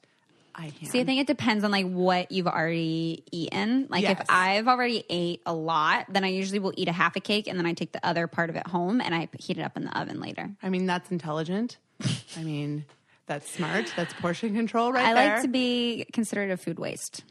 I 0.60 0.70
can. 0.70 0.88
See, 0.88 1.00
I 1.00 1.04
think 1.04 1.20
it 1.20 1.26
depends 1.28 1.62
on 1.62 1.70
like 1.70 1.86
what 1.86 2.32
you've 2.32 2.48
already 2.48 3.22
eaten. 3.30 3.86
Like 3.88 4.02
Yes. 4.02 4.18
if 4.20 4.26
I've 4.28 4.66
already 4.66 5.04
ate 5.08 5.40
a 5.46 5.54
lot, 5.54 6.06
then 6.08 6.24
I 6.24 6.28
usually 6.28 6.58
will 6.58 6.72
eat 6.76 6.88
a 6.88 6.92
half 6.92 7.14
a 7.14 7.20
cake 7.20 7.46
and 7.46 7.56
then 7.58 7.64
I 7.64 7.74
take 7.74 7.92
the 7.92 8.04
other 8.04 8.26
part 8.26 8.50
of 8.50 8.56
it 8.56 8.66
home 8.66 9.00
and 9.00 9.14
I 9.14 9.28
heat 9.38 9.56
it 9.58 9.62
up 9.62 9.76
in 9.76 9.84
the 9.84 9.96
oven 9.98 10.20
later. 10.20 10.50
I 10.62 10.68
mean, 10.68 10.84
that's 10.86 11.10
intelligent. 11.12 11.76
I 12.36 12.42
mean, 12.42 12.84
that's 13.26 13.48
smart. 13.50 13.92
That's 13.96 14.12
portion 14.14 14.54
control 14.54 14.92
right 14.92 15.04
I 15.06 15.14
there. 15.14 15.32
like 15.34 15.42
to 15.42 15.48
be 15.48 16.06
considered 16.12 16.50
a 16.50 16.56
food 16.56 16.78
waste. 16.80 17.22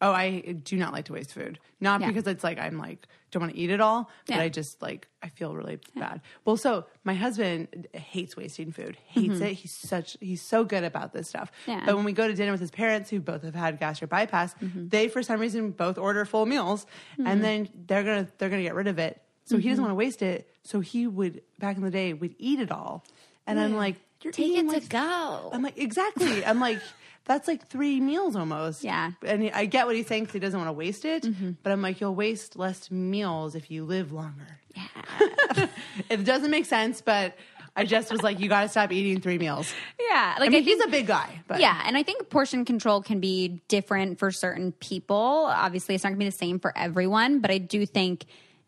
Oh, 0.00 0.12
I 0.12 0.40
do 0.62 0.76
not 0.76 0.92
like 0.92 1.06
to 1.06 1.12
waste 1.14 1.32
food. 1.34 1.58
Not 1.80 2.00
Yeah. 2.00 2.06
because 2.08 2.28
it's 2.28 2.44
like 2.44 2.58
I'm 2.60 2.78
like 2.78 3.08
don't 3.30 3.42
want 3.42 3.52
to 3.54 3.58
eat 3.58 3.70
it 3.70 3.80
all, 3.80 4.10
but 4.26 4.36
Yeah. 4.36 4.42
I 4.42 4.48
just 4.48 4.80
like 4.82 5.08
I 5.22 5.28
feel 5.28 5.54
really 5.54 5.78
bad. 5.96 6.20
Well, 6.44 6.56
so 6.56 6.86
my 7.04 7.14
husband 7.14 7.86
hates 7.92 8.36
wasting 8.36 8.72
food. 8.72 8.96
Hates 9.06 9.40
it. 9.40 9.52
He's 9.54 9.72
such 9.72 10.16
he's 10.20 10.40
so 10.42 10.64
good 10.64 10.84
about 10.84 11.12
this 11.12 11.28
stuff. 11.28 11.50
Mm-hmm. 11.62 11.70
Yeah. 11.70 11.82
But 11.86 11.96
when 11.96 12.04
we 12.04 12.12
go 12.12 12.26
to 12.28 12.34
dinner 12.34 12.52
with 12.52 12.60
his 12.60 12.70
parents 12.70 13.10
who 13.10 13.20
both 13.20 13.42
have 13.42 13.54
had 13.54 13.78
gastric 13.80 14.10
bypass, 14.10 14.54
Mm-hmm. 14.54 14.88
they 14.88 15.08
for 15.08 15.22
some 15.22 15.40
reason 15.40 15.70
both 15.72 15.98
order 15.98 16.24
full 16.24 16.46
meals 16.46 16.86
and 17.24 17.42
then 17.44 17.68
they're 17.86 18.04
going 18.04 18.26
to 18.26 18.32
they're 18.38 18.48
going 18.48 18.62
to 18.62 18.68
get 18.68 18.74
rid 18.74 18.86
of 18.86 18.98
it. 18.98 19.20
So 19.44 19.56
he 19.56 19.62
Mm-hmm. 19.62 19.68
doesn't 19.70 19.84
want 19.84 19.90
to 19.92 19.96
waste 19.96 20.22
it. 20.22 20.50
So 20.62 20.80
he 20.80 21.06
would 21.06 21.42
back 21.58 21.76
in 21.76 21.82
the 21.82 21.90
day 21.90 22.12
would 22.12 22.34
eat 22.38 22.60
it 22.60 22.70
all. 22.70 23.04
And 23.46 23.58
I'm 23.58 23.74
like, 23.76 23.96
Take 24.20 24.36
it 24.58 24.68
to 24.68 24.80
go. 24.88 25.50
I'm 25.52 25.62
like, 25.62 25.78
exactly. 25.78 26.44
I'm 26.44 26.58
like, 26.60 26.80
that's 27.28 27.46
like 27.46 27.68
three 27.68 28.00
meals 28.00 28.34
almost. 28.34 28.82
Yeah. 28.82 29.12
And 29.24 29.50
I 29.54 29.66
get 29.66 29.86
what 29.86 29.94
he's 29.94 30.06
saying 30.08 30.24
because 30.24 30.32
he 30.34 30.40
doesn't 30.40 30.58
want 30.58 30.68
to 30.68 30.72
waste 30.72 31.04
it. 31.04 31.22
Mm-hmm. 31.22 31.52
But 31.62 31.70
I'm 31.72 31.82
like, 31.82 32.00
you'll 32.00 32.14
waste 32.14 32.56
less 32.56 32.90
meals 32.90 33.54
if 33.54 33.70
you 33.70 33.84
live 33.84 34.10
longer. 34.12 34.58
Yeah. 34.74 35.66
It 36.10 36.24
doesn't 36.24 36.50
make 36.50 36.64
sense, 36.64 37.00
but 37.00 37.36
I 37.76 37.84
just 37.84 38.10
was 38.10 38.22
like, 38.22 38.40
you 38.40 38.48
got 38.48 38.62
to 38.62 38.68
stop 38.68 38.90
eating 38.92 39.20
three 39.20 39.38
meals. 39.38 39.72
yeah. 40.00 40.36
Like 40.38 40.48
I 40.48 40.50
mean, 40.50 40.64
think- 40.64 40.76
he's 40.78 40.84
a 40.84 40.88
big 40.88 41.06
guy, 41.06 41.42
but 41.46 41.60
Yeah, 41.60 41.80
and 41.86 41.96
I 41.96 42.02
think 42.02 42.28
portion 42.30 42.64
control 42.64 43.02
can 43.02 43.20
be 43.20 43.60
different 43.68 44.18
for 44.18 44.30
certain 44.30 44.72
people. 44.72 45.16
Obviously, 45.16 45.94
it's 45.94 46.02
not 46.02 46.10
going 46.10 46.18
to 46.20 46.24
be 46.24 46.30
the 46.30 46.36
same 46.36 46.58
for 46.58 46.76
everyone, 46.76 47.38
but 47.40 47.50
I 47.52 47.58
do 47.58 47.84
think 47.86 48.24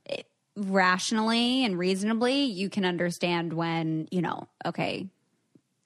it, 0.07 0.27
rationally 0.57 1.65
and 1.65 1.79
reasonably, 1.79 2.43
you 2.45 2.69
can 2.71 2.85
understand 2.85 3.53
when, 3.53 4.07
you 4.13 4.23
know, 4.23 4.47
okay, 4.65 5.09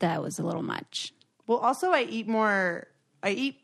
that 0.01 0.23
was 0.23 0.39
a 0.39 0.43
little 0.43 0.63
much. 0.63 1.14
Well, 1.47 1.59
also 1.59 1.91
I 1.93 2.03
eat 2.03 2.29
more. 2.29 2.87
I 3.23 3.31
eat 3.31 3.57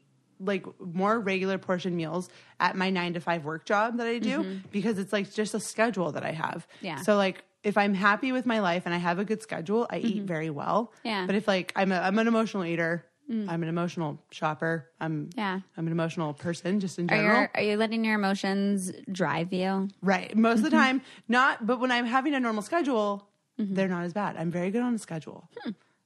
like 0.43 0.64
more 0.81 1.18
regular 1.20 1.59
portion 1.59 1.95
meals 1.97 2.31
at 2.59 2.74
my 2.74 2.89
nine 2.89 3.12
to 3.12 3.20
five 3.20 3.45
work 3.45 3.66
job 3.66 3.99
that 3.99 4.07
I 4.07 4.18
do 4.18 4.61
because 4.72 4.99
it's 4.99 5.12
like 5.12 5.31
just 5.33 5.53
a 5.55 5.61
schedule 5.61 6.12
that 6.12 6.24
I 6.24 6.33
have. 6.33 6.66
Mm-hmm. 6.76 6.87
Yeah. 6.87 7.03
So 7.03 7.16
like 7.16 7.45
if 7.62 7.76
I'm 7.76 7.93
happy 7.93 8.33
with 8.33 8.47
my 8.47 8.61
life 8.61 8.85
and 8.87 8.95
I 8.95 8.99
have 8.99 9.18
a 9.18 9.24
good 9.26 9.43
schedule, 9.43 9.87
I 9.91 9.99
eat 9.99 10.22
very 10.22 10.49
well. 10.49 10.93
Mm-hmm. 11.01 11.09
Yeah. 11.09 11.24
Mm. 11.24 11.26
But 11.26 11.37
if 11.37 11.47
like 11.47 11.72
I'm 11.76 11.93
a, 11.93 11.97
I'm 11.99 12.18
an 12.18 12.26
emotional 12.26 12.64
eater, 12.64 13.05
I'm 13.28 13.62
an 13.62 13.68
emotional 13.68 14.18
shopper. 14.33 14.89
I'm 14.99 15.31
Yeah. 15.37 15.61
I'm 15.76 15.87
an 15.87 15.93
emotional 15.93 16.33
person 16.33 16.81
just 16.81 16.99
in 16.99 17.05
Are 17.11 17.16
general. 17.16 17.41
you 17.43 17.49
are 17.55 17.62
you 17.62 17.76
letting 17.76 18.05
your 18.05 18.14
emotions 18.16 18.91
drive 19.12 19.53
you? 19.53 19.89
Right. 20.03 20.35
Most 20.37 20.59
of 20.59 20.62
the 20.64 20.70
Mm-hmm. 20.70 20.76
time, 20.78 21.03
not. 21.28 21.64
But 21.66 21.81
when 21.81 21.93
I'm 21.93 22.07
having 22.07 22.35
a 22.35 22.41
normal 22.41 22.62
schedule, 22.62 23.28
they're 23.59 23.89
not 23.89 24.05
as 24.05 24.14
bad. 24.14 24.37
I'm 24.39 24.51
very 24.51 24.70
good 24.70 24.81
on 24.83 24.95
a 24.95 24.99
schedule. 24.99 25.49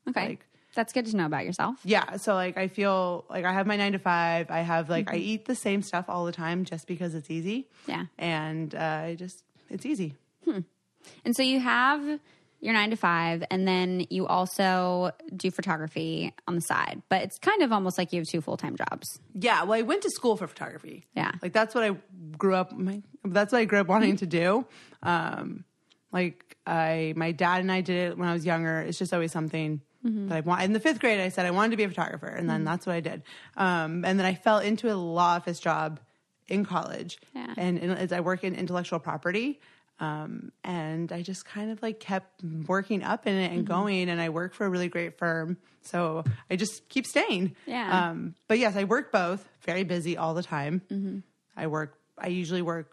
Okay, 0.09 0.27
Like- 0.31 0.47
that's 0.75 0.93
good 0.93 1.07
to 1.07 1.17
know 1.17 1.27
about 1.27 1.45
yourself. 1.45 1.77
Yeah. 1.85 2.17
So 2.17 2.35
like 2.35 2.57
I 2.57 2.69
feel 2.69 3.25
like 3.31 3.45
I 3.45 3.53
have 3.53 3.67
my 3.67 3.77
nine 3.77 3.93
to 3.93 3.99
five. 3.99 4.51
I 4.51 4.61
have 4.61 4.89
like 4.91 5.07
Mm-hmm. 5.07 5.15
I 5.15 5.19
eat 5.19 5.45
the 5.47 5.55
same 5.55 5.83
stuff 5.83 6.07
all 6.09 6.25
the 6.25 6.33
time 6.33 6.65
just 6.65 6.87
because 6.87 7.15
it's 7.15 7.31
easy. 7.31 7.69
Yeah. 7.87 8.07
And 8.19 8.75
uh, 8.75 8.79
I 8.79 9.15
just 9.19 9.43
it's 9.71 9.87
easy. 9.87 10.15
Hmm. 10.45 10.61
And 11.25 11.37
so 11.37 11.43
you 11.43 11.61
have 11.61 12.21
your 12.61 12.73
nine 12.73 12.89
to 12.91 12.97
five, 12.97 13.45
and 13.51 13.69
then 13.69 14.07
you 14.09 14.27
also 14.27 15.11
do 15.37 15.51
photography 15.51 16.33
on 16.49 16.55
the 16.55 16.63
side. 16.63 17.03
But 17.11 17.23
it's 17.23 17.39
kind 17.39 17.61
of 17.63 17.73
almost 17.73 17.99
like 17.99 18.13
you 18.15 18.21
have 18.21 18.29
two 18.29 18.41
full 18.41 18.57
time 18.57 18.77
jobs. 18.77 19.21
Yeah. 19.35 19.65
Well, 19.65 19.79
I 19.79 19.83
went 19.83 20.03
to 20.03 20.11
school 20.11 20.37
for 20.39 20.47
photography. 20.47 21.05
Yeah. 21.15 21.33
Like 21.43 21.53
that's 21.53 21.75
what 21.75 21.85
I 21.85 21.97
grew 22.39 22.55
up. 22.55 22.73
My, 22.73 23.03
that's 23.23 23.53
what 23.53 23.59
I 23.59 23.65
grew 23.67 23.81
up 23.81 23.89
wanting 23.89 24.17
to 24.17 24.27
do. 24.27 24.67
Um, 25.03 25.65
like 26.11 26.57
I, 26.67 27.13
my 27.17 27.33
dad 27.33 27.61
and 27.61 27.71
I 27.71 27.83
did 27.83 27.97
it 28.13 28.19
when 28.19 28.29
I 28.29 28.33
was 28.33 28.47
younger. 28.47 28.81
It's 28.81 28.99
just 28.99 29.13
always 29.13 29.33
something 29.33 29.83
that 30.05 30.37
I 30.37 30.41
want. 30.41 30.63
In 30.63 30.73
the 30.75 30.81
fifth 30.81 31.01
grade, 31.01 31.19
I 31.21 31.31
said 31.31 31.47
I 31.47 31.51
wanted 31.51 31.71
to 31.71 31.77
be 31.77 31.85
a 31.85 31.89
photographer, 31.89 32.27
and 32.27 32.49
then 32.49 32.63
that's 32.65 32.87
what 32.87 32.95
I 32.95 33.01
did. 33.01 33.23
Um, 33.57 34.05
and 34.05 34.19
then 34.19 34.27
I 34.27 34.35
fell 34.35 34.59
into 34.59 34.93
a 34.93 34.95
law 34.95 35.35
office 35.37 35.59
job 35.61 35.99
in 36.47 36.65
college, 36.67 37.19
Yeah. 37.35 37.55
and, 37.57 37.79
and 37.79 37.93
as 37.93 38.13
I 38.13 38.21
work 38.21 38.45
in 38.45 38.55
intellectual 38.55 38.99
property. 38.99 39.61
Um, 40.01 40.51
and 40.65 41.13
I 41.13 41.23
just 41.23 41.45
kind 41.47 41.71
of 41.71 41.81
like 41.81 42.01
kept 42.01 42.43
working 42.67 43.05
up 43.05 43.27
in 43.29 43.35
it 43.35 43.53
and 43.53 43.65
going, 43.65 44.11
and 44.11 44.21
I 44.21 44.29
work 44.29 44.53
for 44.53 44.67
a 44.67 44.69
really 44.69 44.89
great 44.89 45.19
firm, 45.19 45.57
so 45.83 46.25
I 46.51 46.57
just 46.57 46.89
keep 46.89 47.07
staying. 47.07 47.55
Yeah. 47.65 48.09
Um, 48.11 48.35
but 48.49 48.59
yes, 48.59 48.75
I 48.77 48.85
work 48.85 49.13
both. 49.13 49.49
Very 49.63 49.85
busy 49.85 50.17
all 50.17 50.35
the 50.35 50.43
time. 50.43 50.83
Mm-hmm. 50.91 51.19
I 51.57 51.69
work. 51.69 51.97
I 52.19 52.27
usually 52.27 52.61
work 52.61 52.91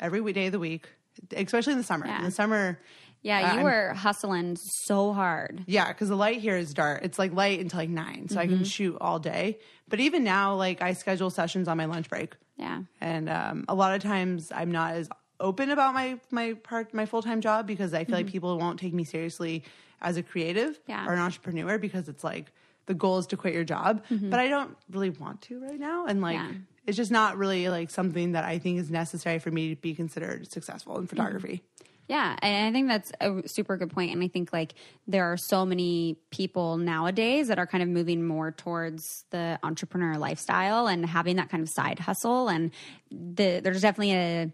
every 0.00 0.20
week- 0.20 0.36
of 0.38 0.50
the 0.52 0.58
week, 0.58 0.88
especially 1.34 1.72
in 1.74 1.78
the 1.78 1.84
summer. 1.84 2.06
Yeah. 2.06 2.18
In 2.18 2.24
the 2.24 2.30
summer, 2.32 2.80
Yeah, 3.22 3.40
you 3.40 3.46
I'm- 3.58 3.62
were 3.64 3.92
hustling 3.94 4.56
so 4.86 5.12
hard. 5.12 5.64
yeah, 5.66 5.88
because 5.88 6.08
the 6.08 6.16
light 6.16 6.40
here 6.40 6.56
is 6.56 6.72
dark. 6.72 7.00
It's 7.04 7.18
like 7.18 7.32
light 7.32 7.60
until 7.60 7.78
like 7.80 7.90
nine, 7.90 8.28
so 8.28 8.38
I 8.40 8.46
Mm-hmm. 8.46 8.56
can 8.56 8.64
shoot 8.64 8.96
all 9.00 9.18
day. 9.18 9.58
But 9.88 10.00
even 10.00 10.24
now, 10.24 10.54
like 10.54 10.80
I 10.82 10.94
schedule 10.94 11.30
sessions 11.30 11.68
on 11.68 11.76
my 11.76 11.84
lunch 11.86 12.08
break, 12.08 12.34
Yeah. 12.56 12.82
and 13.00 13.28
um, 13.28 13.64
a 13.68 13.74
lot 13.74 13.94
of 13.94 14.02
times 14.02 14.50
I'm 14.54 14.70
not 14.70 14.92
as 14.94 15.08
open 15.38 15.70
about 15.70 15.94
my 15.94 16.18
my 16.30 16.54
part 16.54 16.92
my 16.94 17.06
full 17.06 17.22
time 17.22 17.40
job 17.40 17.66
because 17.66 17.92
I 17.94 18.04
feel 18.04 18.14
like 18.16 18.26
people 18.28 18.56
won't 18.58 18.78
take 18.78 18.92
me 18.94 19.04
seriously 19.04 19.64
as 20.00 20.16
a 20.16 20.22
creative 20.22 20.70
Mm-hmm. 20.80 20.90
Yeah. 20.90 21.06
or 21.06 21.12
an 21.12 21.18
entrepreneur 21.18 21.76
because 21.78 22.08
it's 22.08 22.24
like 22.24 22.52
the 22.86 22.94
goal 22.94 23.18
is 23.18 23.26
to 23.28 23.36
quit 23.36 23.52
your 23.54 23.64
job, 23.64 24.02
but 24.10 24.40
I 24.40 24.48
don't 24.48 24.76
really 24.90 25.10
want 25.10 25.42
to 25.42 25.60
right 25.60 25.78
now, 25.78 26.06
and 26.06 26.20
like. 26.22 26.38
Mm-hmm. 26.38 26.52
Yeah. 26.52 26.58
It's 26.86 26.96
just 26.96 27.10
not 27.12 27.36
really 27.36 27.68
like 27.68 27.88
something 27.90 28.32
that 28.32 28.42
I 28.42 28.58
think 28.58 28.80
is 28.80 28.90
necessary 28.90 29.38
for 29.38 29.50
me 29.50 29.74
to 29.74 29.80
be 29.80 29.94
considered 29.94 30.50
successful 30.50 30.98
in 30.98 31.06
photography. 31.06 31.62
Yeah, 32.10 32.34
and 32.42 32.66
I 32.66 32.72
think 32.72 32.88
that's 32.88 33.12
a 33.20 33.46
super 33.46 33.76
good 33.76 33.90
point. 33.90 34.12
And 34.12 34.20
I 34.20 34.26
think 34.26 34.52
like 34.52 34.74
there 35.06 35.26
are 35.26 35.36
so 35.36 35.64
many 35.64 36.16
people 36.32 36.76
nowadays 36.76 37.46
that 37.46 37.60
are 37.60 37.68
kind 37.68 37.84
of 37.84 37.88
moving 37.88 38.26
more 38.26 38.50
towards 38.50 39.24
the 39.30 39.60
entrepreneur 39.62 40.18
lifestyle 40.18 40.88
and 40.88 41.06
having 41.06 41.36
that 41.36 41.50
kind 41.50 41.62
of 41.62 41.68
side 41.68 42.00
hustle. 42.00 42.48
And 42.48 42.72
the, 43.12 43.60
there's 43.62 43.82
definitely 43.82 44.14
a 44.14 44.52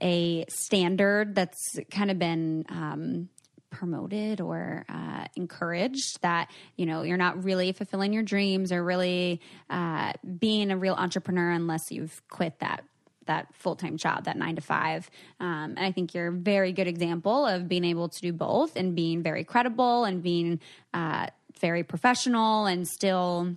a 0.00 0.46
standard 0.48 1.34
that's 1.34 1.78
kind 1.90 2.10
of 2.10 2.18
been 2.18 2.64
um, 2.70 3.28
promoted 3.68 4.40
or 4.40 4.86
uh, 4.88 5.26
encouraged 5.36 6.22
that 6.22 6.50
you 6.76 6.86
know 6.86 7.02
you're 7.02 7.18
not 7.18 7.44
really 7.44 7.72
fulfilling 7.72 8.14
your 8.14 8.22
dreams 8.22 8.72
or 8.72 8.82
really 8.82 9.42
uh, 9.68 10.14
being 10.38 10.70
a 10.70 10.76
real 10.78 10.94
entrepreneur 10.94 11.50
unless 11.50 11.90
you've 11.90 12.22
quit 12.30 12.58
that 12.60 12.82
that 13.28 13.46
full-time 13.54 13.96
job 13.96 14.24
that 14.24 14.36
nine 14.36 14.56
to 14.56 14.60
five 14.60 15.08
um, 15.38 15.74
and 15.76 15.80
i 15.80 15.92
think 15.92 16.12
you're 16.12 16.28
a 16.28 16.32
very 16.32 16.72
good 16.72 16.88
example 16.88 17.46
of 17.46 17.68
being 17.68 17.84
able 17.84 18.08
to 18.08 18.20
do 18.20 18.32
both 18.32 18.76
and 18.76 18.94
being 18.96 19.22
very 19.22 19.44
credible 19.44 20.04
and 20.04 20.22
being 20.22 20.60
uh, 20.92 21.26
very 21.60 21.84
professional 21.84 22.66
and 22.66 22.88
still 22.88 23.56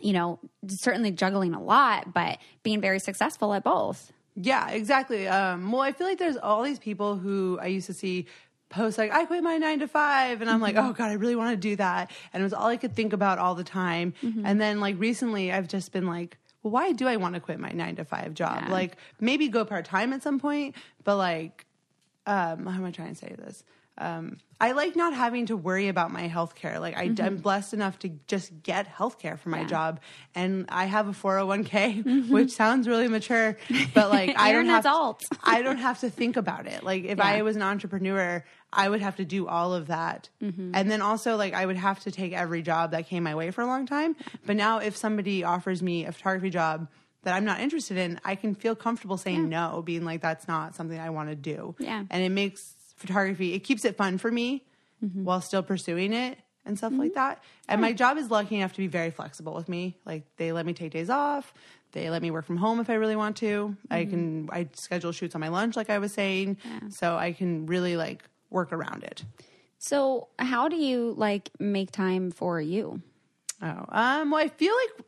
you 0.00 0.12
know 0.12 0.38
certainly 0.68 1.10
juggling 1.10 1.54
a 1.54 1.62
lot 1.62 2.12
but 2.12 2.38
being 2.62 2.80
very 2.80 2.98
successful 2.98 3.54
at 3.54 3.64
both 3.64 4.12
Yeah, 4.36 4.68
exactly. 4.70 5.26
Um, 5.26 5.72
well, 5.72 5.80
I 5.80 5.92
feel 5.92 6.06
like 6.06 6.18
there's 6.18 6.36
all 6.36 6.62
these 6.62 6.78
people 6.78 7.16
who 7.16 7.58
I 7.60 7.68
used 7.68 7.86
to 7.86 7.94
see 7.94 8.26
post 8.68 8.98
like, 8.98 9.12
I 9.12 9.24
quit 9.24 9.42
my 9.42 9.56
nine 9.56 9.78
to 9.78 9.88
five. 9.88 10.42
And 10.42 10.50
I'm 10.50 10.60
like, 10.60 10.76
oh 10.76 10.92
God, 10.92 11.08
I 11.08 11.14
really 11.14 11.36
want 11.36 11.52
to 11.52 11.56
do 11.56 11.76
that. 11.76 12.10
And 12.32 12.42
it 12.42 12.44
was 12.44 12.52
all 12.52 12.66
I 12.66 12.76
could 12.76 12.94
think 12.94 13.14
about 13.14 13.38
all 13.38 13.54
the 13.54 13.64
time. 13.64 14.12
And 14.44 14.60
then 14.60 14.80
like 14.80 14.98
recently 14.98 15.50
I've 15.52 15.68
just 15.68 15.90
been 15.92 16.06
like, 16.06 16.36
well, 16.66 16.72
why 16.72 16.92
do 16.92 17.06
I 17.06 17.16
want 17.16 17.34
to 17.34 17.40
quit 17.40 17.60
my 17.60 17.70
nine 17.70 17.94
to 17.96 18.04
five 18.04 18.34
job? 18.34 18.62
Yeah. 18.62 18.72
Like 18.72 18.96
maybe 19.20 19.46
go 19.46 19.64
part 19.64 19.84
time 19.84 20.12
at 20.12 20.22
some 20.22 20.40
point, 20.40 20.74
but 21.04 21.16
like, 21.16 21.64
um, 22.26 22.66
how 22.66 22.78
am 22.78 22.84
I 22.84 22.90
trying 22.90 23.10
to 23.10 23.14
say 23.14 23.34
this? 23.38 23.62
Um, 23.98 24.38
I 24.60 24.72
like 24.72 24.96
not 24.96 25.12
having 25.14 25.46
to 25.46 25.56
worry 25.56 25.88
about 25.88 26.10
my 26.10 26.28
health 26.28 26.54
care. 26.54 26.80
Like 26.80 26.96
I, 26.96 27.12
I'm 27.22 27.36
blessed 27.38 27.74
enough 27.74 27.98
to 28.00 28.08
just 28.26 28.62
get 28.62 28.86
health 28.86 29.18
care 29.18 29.36
for 29.36 29.48
my 29.50 29.60
Yeah. 29.60 29.66
job, 29.66 30.00
and 30.34 30.64
I 30.70 30.84
have 30.86 31.08
a 31.08 31.12
401k, 31.12 32.28
which 32.30 32.52
sounds 32.52 32.88
really 32.88 33.08
mature, 33.08 33.56
but 33.94 34.10
like 34.10 34.34
I 34.36 34.52
don't 34.52 34.62
an 34.62 34.66
have 34.68 34.84
adult. 34.84 35.22
I 35.44 35.62
don't 35.62 35.78
have 35.78 36.00
to 36.00 36.10
think 36.10 36.36
about 36.36 36.66
it. 36.66 36.84
Like 36.84 37.04
if 37.04 37.18
Yeah. 37.18 37.24
I 37.24 37.42
was 37.42 37.56
an 37.56 37.62
entrepreneur, 37.62 38.44
I 38.72 38.88
would 38.88 39.00
have 39.00 39.16
to 39.16 39.24
do 39.24 39.46
all 39.46 39.74
of 39.74 39.88
that, 39.88 40.28
Mm-hmm. 40.42 40.72
and 40.74 40.90
then 40.90 41.02
also 41.02 41.36
like 41.36 41.54
I 41.54 41.64
would 41.66 41.76
have 41.76 42.00
to 42.00 42.10
take 42.10 42.32
every 42.32 42.62
job 42.62 42.90
that 42.92 43.06
came 43.08 43.22
my 43.22 43.34
way 43.34 43.50
for 43.50 43.60
a 43.62 43.66
long 43.66 43.86
time. 43.86 44.16
But 44.46 44.56
now, 44.56 44.78
if 44.78 44.96
somebody 44.96 45.44
offers 45.44 45.82
me 45.82 46.04
a 46.06 46.12
photography 46.12 46.50
job. 46.50 46.88
That 47.22 47.34
I'm 47.34 47.44
not 47.44 47.58
interested 47.58 47.96
in, 47.96 48.20
I 48.24 48.36
can 48.36 48.54
feel 48.54 48.76
comfortable 48.76 49.16
saying 49.16 49.48
no, 49.48 49.82
being 49.84 50.04
like, 50.04 50.20
that's 50.20 50.46
not 50.46 50.76
something 50.76 50.96
I 50.96 51.10
want 51.10 51.28
to 51.28 51.34
do. 51.34 51.74
Yeah. 51.80 52.04
And 52.08 52.22
it 52.22 52.28
makes 52.28 52.75
photography, 52.96 53.54
it 53.54 53.60
keeps 53.60 53.84
it 53.84 53.96
fun 53.96 54.18
for 54.18 54.30
me 54.30 54.64
Mm-hmm. 55.04 55.24
while 55.24 55.42
still 55.42 55.62
pursuing 55.62 56.14
it 56.14 56.38
and 56.64 56.78
stuff 56.78 56.94
like 56.96 57.12
that. 57.14 57.42
And 57.68 57.82
my 57.82 57.92
job 57.92 58.16
is 58.16 58.30
lucky 58.30 58.56
enough 58.56 58.72
to 58.72 58.78
be 58.78 58.86
very 58.86 59.10
flexible 59.10 59.52
with 59.52 59.68
me. 59.68 59.94
Like 60.06 60.22
they 60.38 60.52
let 60.52 60.64
me 60.64 60.72
take 60.72 60.92
days 60.92 61.10
off. 61.10 61.52
They 61.92 62.08
let 62.08 62.22
me 62.22 62.30
work 62.30 62.46
from 62.46 62.56
home 62.56 62.80
if 62.80 62.88
I 62.88 62.94
really 62.94 63.14
want 63.14 63.36
to. 63.36 63.76
I 63.90 64.00
Mm-hmm. 64.06 64.10
can 64.10 64.48
I 64.50 64.68
schedule 64.72 65.12
shoots 65.12 65.34
on 65.34 65.42
my 65.42 65.48
lunch 65.48 65.76
like 65.76 65.90
I 65.90 65.98
was 65.98 66.12
saying. 66.14 66.56
So 66.88 67.14
I 67.14 67.32
can 67.32 67.66
really 67.66 67.98
like 67.98 68.24
work 68.48 68.72
around 68.72 69.04
it. 69.04 69.22
so 69.78 70.28
how 70.38 70.68
do 70.68 70.76
you 70.76 71.12
like 71.18 71.50
make 71.60 71.90
time 71.92 72.30
for 72.30 72.58
you 72.58 73.02
Oh. 73.62 73.84
Um 73.90 74.30
well 74.30 74.40
I 74.42 74.48
feel 74.48 74.74
like 74.74 75.04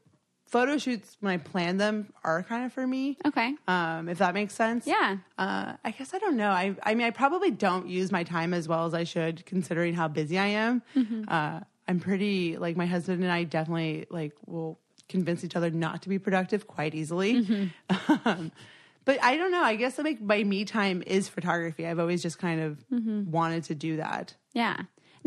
photo 0.49 0.79
shoots 0.79 1.17
when 1.21 1.33
I 1.33 1.37
plan 1.37 1.77
them 1.77 2.13
are 2.25 2.43
kind 2.43 2.65
of 2.67 2.73
for 2.73 2.87
me. 2.87 3.17
okay 3.27 3.55
Um, 3.69 4.09
if 4.09 4.19
that 4.19 4.35
makes 4.35 4.55
sense. 4.55 4.87
yeah 4.87 5.19
Uh, 5.39 5.75
I 5.85 5.91
guess 5.93 6.15
I 6.15 6.19
don't 6.19 6.37
know. 6.37 6.51
I, 6.51 6.75
I 6.83 6.95
mean, 6.95 7.07
I 7.07 7.11
probably 7.11 7.51
don't 7.51 7.87
use 7.89 8.11
my 8.11 8.25
time 8.25 8.53
as 8.55 8.67
well 8.67 8.87
as 8.87 8.95
I 8.95 9.05
should, 9.05 9.45
considering 9.47 9.95
how 9.95 10.09
busy 10.09 10.39
I 10.39 10.47
am. 10.47 10.83
Uh, 11.29 11.61
I'm 11.87 12.01
pretty 12.01 12.57
like 12.59 12.77
my 12.77 12.87
husband 12.87 13.23
and 13.23 13.31
I 13.33 13.45
definitely 13.45 14.07
like 14.11 14.33
will 14.47 14.79
convince 15.09 15.43
each 15.45 15.57
other 15.57 15.71
not 15.71 16.03
to 16.03 16.09
be 16.09 16.19
productive 16.19 16.67
quite 16.67 16.95
easily. 16.95 17.47
um, 18.25 18.53
but 19.05 19.23
I 19.23 19.37
don't 19.39 19.51
know. 19.51 19.63
I 19.63 19.77
guess 19.77 19.97
like 19.99 20.21
my 20.21 20.43
me 20.45 20.65
time 20.67 21.03
is 21.07 21.29
photography. 21.29 21.87
I've 21.87 21.99
always 21.99 22.23
just 22.23 22.39
kind 22.39 22.61
of 22.61 22.85
wanted 23.31 23.65
to 23.65 23.75
do 23.75 23.97
that. 23.97 24.35
Yeah. 24.53 24.77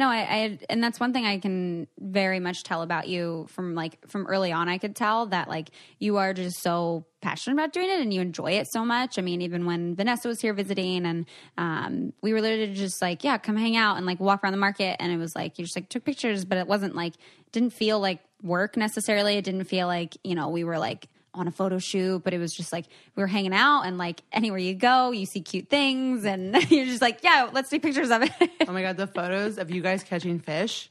No, 0.01 0.09
I, 0.09 0.17
I 0.17 0.57
and 0.67 0.83
that's 0.83 0.99
one 0.99 1.13
thing 1.13 1.27
I 1.27 1.37
can 1.37 1.85
very 1.99 2.39
much 2.39 2.63
tell 2.63 2.81
about 2.81 3.07
you 3.07 3.45
from 3.51 3.75
like 3.75 3.99
from 4.07 4.25
early 4.25 4.51
on. 4.51 4.67
I 4.67 4.79
could 4.79 4.95
tell 4.95 5.27
that 5.27 5.47
like 5.47 5.69
you 5.99 6.17
are 6.17 6.33
just 6.33 6.59
so 6.63 7.05
passionate 7.21 7.53
about 7.53 7.71
doing 7.71 7.87
it 7.87 7.99
and 7.99 8.11
you 8.11 8.19
enjoy 8.19 8.53
it 8.53 8.65
so 8.71 8.83
much. 8.83 9.19
I 9.19 9.21
mean, 9.21 9.43
even 9.43 9.67
when 9.67 9.95
Vanessa 9.95 10.27
was 10.27 10.41
here 10.41 10.55
visiting 10.55 11.05
and 11.05 11.27
um, 11.59 12.13
we 12.23 12.33
were 12.33 12.41
literally 12.41 12.73
just 12.73 12.99
like, 12.99 13.23
yeah, 13.23 13.37
come 13.37 13.55
hang 13.55 13.77
out 13.77 13.97
and 13.97 14.07
like 14.07 14.19
walk 14.19 14.43
around 14.43 14.53
the 14.53 14.57
market, 14.57 14.95
and 14.99 15.11
it 15.11 15.17
was 15.17 15.35
like 15.35 15.59
you 15.59 15.65
just 15.65 15.77
like 15.77 15.87
took 15.87 16.03
pictures, 16.03 16.45
but 16.45 16.57
it 16.57 16.65
wasn't 16.65 16.95
like 16.95 17.13
didn't 17.51 17.73
feel 17.73 17.99
like 17.99 18.21
work 18.41 18.75
necessarily. 18.75 19.37
It 19.37 19.45
didn't 19.45 19.65
feel 19.65 19.85
like 19.85 20.17
you 20.23 20.33
know 20.33 20.49
we 20.49 20.63
were 20.63 20.79
like 20.79 21.09
on 21.33 21.47
a 21.47 21.51
photo 21.51 21.79
shoot, 21.79 22.23
but 22.23 22.33
it 22.33 22.37
was 22.39 22.53
just 22.53 22.71
like 22.73 22.85
we 23.15 23.21
were 23.21 23.27
hanging 23.27 23.53
out 23.53 23.83
and 23.83 23.97
like 23.97 24.21
anywhere 24.31 24.59
you 24.59 24.73
go, 24.73 25.11
you 25.11 25.25
see 25.25 25.41
cute 25.41 25.69
things 25.69 26.25
and 26.25 26.55
you're 26.71 26.85
just 26.85 27.01
like, 27.01 27.19
yeah, 27.23 27.49
let's 27.51 27.69
take 27.69 27.81
pictures 27.81 28.11
of 28.11 28.23
it. 28.23 28.31
Oh 28.67 28.73
my 28.73 28.81
god, 28.81 28.97
the 28.97 29.07
photos 29.07 29.57
of 29.57 29.71
you 29.71 29.81
guys 29.81 30.03
catching 30.03 30.39
fish, 30.39 30.89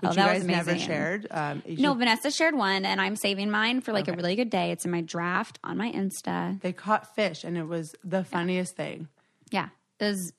which 0.00 0.10
Oh, 0.10 0.12
you 0.12 0.16
guys 0.16 0.38
was 0.40 0.46
never 0.46 0.78
shared. 0.78 1.26
Um, 1.30 1.62
no, 1.66 1.92
should- 1.92 1.98
Vanessa 1.98 2.30
shared 2.30 2.54
one 2.54 2.84
and 2.84 3.00
I'm 3.00 3.16
saving 3.16 3.50
mine 3.50 3.80
for 3.80 3.92
like 3.92 4.08
a 4.08 4.12
really 4.12 4.36
good 4.36 4.50
day. 4.50 4.70
It's 4.72 4.84
in 4.84 4.90
my 4.90 5.00
draft 5.00 5.58
on 5.64 5.76
my 5.76 5.90
Insta. 5.90 6.60
they 6.60 6.72
caught 6.72 7.14
fish, 7.14 7.44
and 7.44 7.56
it 7.58 7.64
was 7.64 7.94
the 8.04 8.24
funniest 8.24 8.76
thing. 8.76 9.08
Yeah. 9.50 9.68
It 10.00 10.04
was 10.04 10.32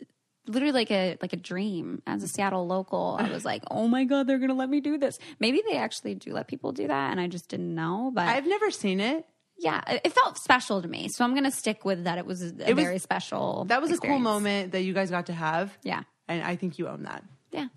literally 0.47 0.71
like 0.71 0.89
a 0.89 1.17
like 1.21 1.33
a 1.33 1.37
dream 1.37 2.01
as 2.07 2.23
a 2.23 2.27
Seattle 2.27 2.65
local. 2.65 3.17
I 3.19 3.29
was 3.29 3.43
like, 3.45 3.63
"Oh 3.69 3.87
my 3.87 4.05
god, 4.05 4.25
they're 4.25 4.37
going 4.39 4.49
to 4.49 4.55
let 4.55 4.69
me 4.69 4.79
do 4.79 4.97
this." 4.97 5.19
Maybe 5.39 5.61
they 5.69 5.77
actually 5.77 6.15
do 6.15 6.31
let 6.33 6.47
people 6.47 6.71
do 6.71 6.87
that 6.87 7.11
and 7.11 7.19
I 7.19 7.27
just 7.27 7.49
didn't 7.49 7.75
know, 7.75 8.09
but 8.13 8.27
I've 8.27 8.47
never 8.47 8.71
seen 8.71 8.99
it. 9.01 9.25
Yeah, 9.60 9.82
it 10.03 10.12
felt 10.14 10.38
special 10.38 10.82
to 10.82 10.88
me. 10.88 11.07
So 11.10 11.24
I'm 11.24 11.32
going 11.32 11.43
to 11.43 11.51
stick 11.51 11.86
with 11.86 12.05
that 12.05 12.18
it 12.18 12.26
was 12.26 12.41
a 12.41 12.47
It 12.70 12.76
was- 12.76 12.84
very 12.86 12.99
special. 12.99 13.66
That 13.66 13.82
was 13.82 13.91
a 13.91 13.97
cool 13.97 14.20
moment 14.20 14.72
that 14.72 14.82
you 14.82 14.93
guys 14.93 15.10
got 15.10 15.26
to 15.28 15.34
have. 15.34 15.78
Yeah. 15.84 16.03
and 16.28 16.43
I 16.43 16.55
think 16.55 16.78
you 16.80 16.88
own 16.88 17.03
that. 17.03 17.24
Yeah. 17.51 17.68